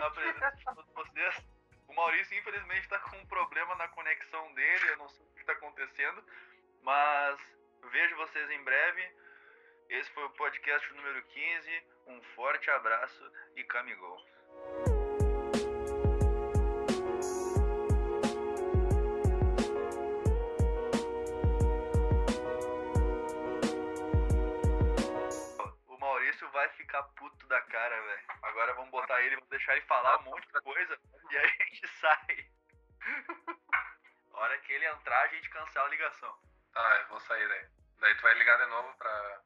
a 0.01 0.11
presença 0.11 0.51
de 0.51 0.63
todos 0.63 0.93
vocês. 0.93 1.45
O 1.87 1.93
Maurício, 1.93 2.37
infelizmente, 2.37 2.81
está 2.81 2.99
com 2.99 3.17
um 3.17 3.25
problema 3.25 3.75
na 3.75 3.87
conexão 3.89 4.53
dele. 4.53 4.89
Eu 4.89 4.97
não 4.97 5.09
sei 5.09 5.25
o 5.25 5.33
que 5.33 5.41
está 5.41 5.53
acontecendo, 5.53 6.23
mas 6.81 7.39
vejo 7.91 8.15
vocês 8.15 8.49
em 8.49 8.63
breve. 8.63 9.11
Esse 9.89 10.09
foi 10.11 10.23
o 10.23 10.29
podcast 10.31 10.93
número 10.93 11.21
15. 11.23 11.83
Um 12.07 12.21
forte 12.35 12.69
abraço 12.69 13.31
e 13.55 13.63
camigol. 13.63 14.23
Vai 26.59 26.69
ficar 26.69 27.03
puto 27.03 27.47
da 27.47 27.61
cara, 27.61 28.01
velho. 28.01 28.21
Agora 28.43 28.73
vamos 28.73 28.91
botar 28.91 29.21
ele, 29.21 29.35
vamos 29.35 29.49
deixar 29.49 29.77
ele 29.77 29.85
falar 29.85 30.19
um 30.19 30.23
monte 30.23 30.45
de 30.45 30.61
coisa 30.61 30.99
e 31.31 31.37
aí 31.37 31.45
a 31.45 31.63
gente 31.63 31.87
sai. 31.99 32.47
A 34.33 34.39
hora 34.39 34.57
que 34.59 34.73
ele 34.73 34.85
entrar, 34.85 35.23
a 35.23 35.27
gente 35.29 35.49
cancela 35.49 35.87
a 35.87 35.89
ligação. 35.89 36.35
Tá, 36.73 36.99
eu 37.01 37.07
vou 37.09 37.19
sair 37.21 37.47
daí. 37.47 37.65
Daí 38.01 38.15
tu 38.15 38.21
vai 38.21 38.37
ligar 38.37 38.57
de 38.57 38.69
novo 38.69 38.97
pra, 38.97 39.41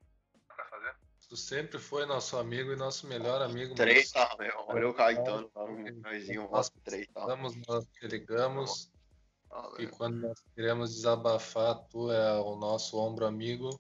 pra 0.56 0.66
fazer? 0.66 0.96
Tu 1.30 1.38
sempre 1.38 1.80
foi 1.80 2.06
nosso 2.06 2.38
amigo 2.38 2.72
e 2.72 2.76
nosso 2.76 3.08
melhor 3.08 3.42
amigo. 3.42 3.76
Três, 3.76 4.12
tá, 4.12 4.36
meu. 4.38 4.66
Olha 4.68 4.90
o 4.90 4.94
Caetano, 4.94 5.50
tá? 5.50 5.62
Nós 5.62 6.30
íamos 6.30 6.52
Nós 6.52 6.70
três, 6.84 7.08
tá? 7.08 7.22
Estamos, 7.22 7.56
nós 7.68 7.86
te 7.88 8.08
ligamos 8.08 8.92
Tá, 9.50 9.72
e 9.78 9.86
quando 9.86 10.16
nós 10.18 10.44
queremos 10.56 10.96
desabafar, 10.96 11.76
tu 11.90 12.12
é 12.12 12.34
o 12.42 12.56
nosso 12.56 12.98
ombro 12.98 13.28
amigo 13.28 13.80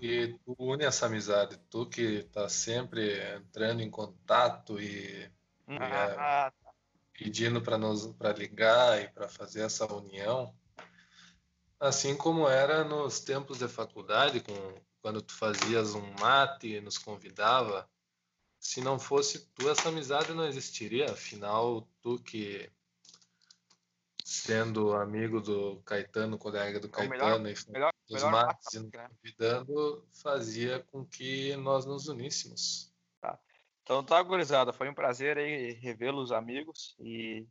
e 0.00 0.38
tu 0.44 0.54
une 0.58 0.84
essa 0.84 1.06
amizade. 1.06 1.58
Tu 1.70 1.86
que 1.86 2.22
tá 2.24 2.48
sempre 2.48 3.20
entrando 3.36 3.80
em 3.82 3.90
contato 3.90 4.80
e 4.80 5.30
Ah, 5.68 6.52
pedindo 7.12 7.60
para 7.60 7.78
nos 7.78 8.06
para 8.14 8.32
ligar 8.32 9.02
e 9.02 9.08
para 9.08 9.28
fazer 9.28 9.62
essa 9.62 9.90
união, 9.92 10.54
assim 11.80 12.16
como 12.16 12.48
era 12.48 12.84
nos 12.84 13.20
tempos 13.20 13.58
de 13.58 13.68
faculdade, 13.68 14.40
com, 14.40 14.74
quando 15.00 15.22
tu 15.22 15.34
fazias 15.34 15.94
um 15.94 16.12
mate 16.20 16.68
e 16.68 16.80
nos 16.80 16.98
convidava. 16.98 17.88
Se 18.58 18.80
não 18.80 18.98
fosse 18.98 19.46
tu, 19.54 19.68
essa 19.68 19.88
amizade 19.88 20.32
não 20.32 20.46
existiria. 20.46 21.12
Afinal, 21.12 21.86
tu 22.00 22.18
que 22.18 22.70
sendo 24.28 24.92
amigo 24.92 25.40
do 25.40 25.80
Caetano, 25.82 26.36
colega 26.36 26.80
do 26.80 26.88
É 26.88 27.06
melhor- 27.06 27.18
Caetano 27.38 27.48
e 27.48 27.70
melhor, 27.70 27.92
dos 28.08 28.22
melhor 28.24 28.32
mates 28.32 28.74
e 28.74 28.78
mate, 28.80 28.86
nos 28.86 28.92
né? 28.98 29.08
convidando, 29.08 30.08
fazia 30.20 30.84
com 30.90 31.06
que 31.06 31.54
nós 31.56 31.86
nos 31.86 32.08
uníssemos. 32.08 32.92
Então 33.84 34.02
tá, 34.02 34.20
gurizada. 34.20 34.72
Foi 34.72 34.88
um 34.90 34.94
prazer 34.94 35.38
aí 35.38 35.74
revê-los 35.74 36.32
amigos. 36.32 36.96
E 36.98 37.46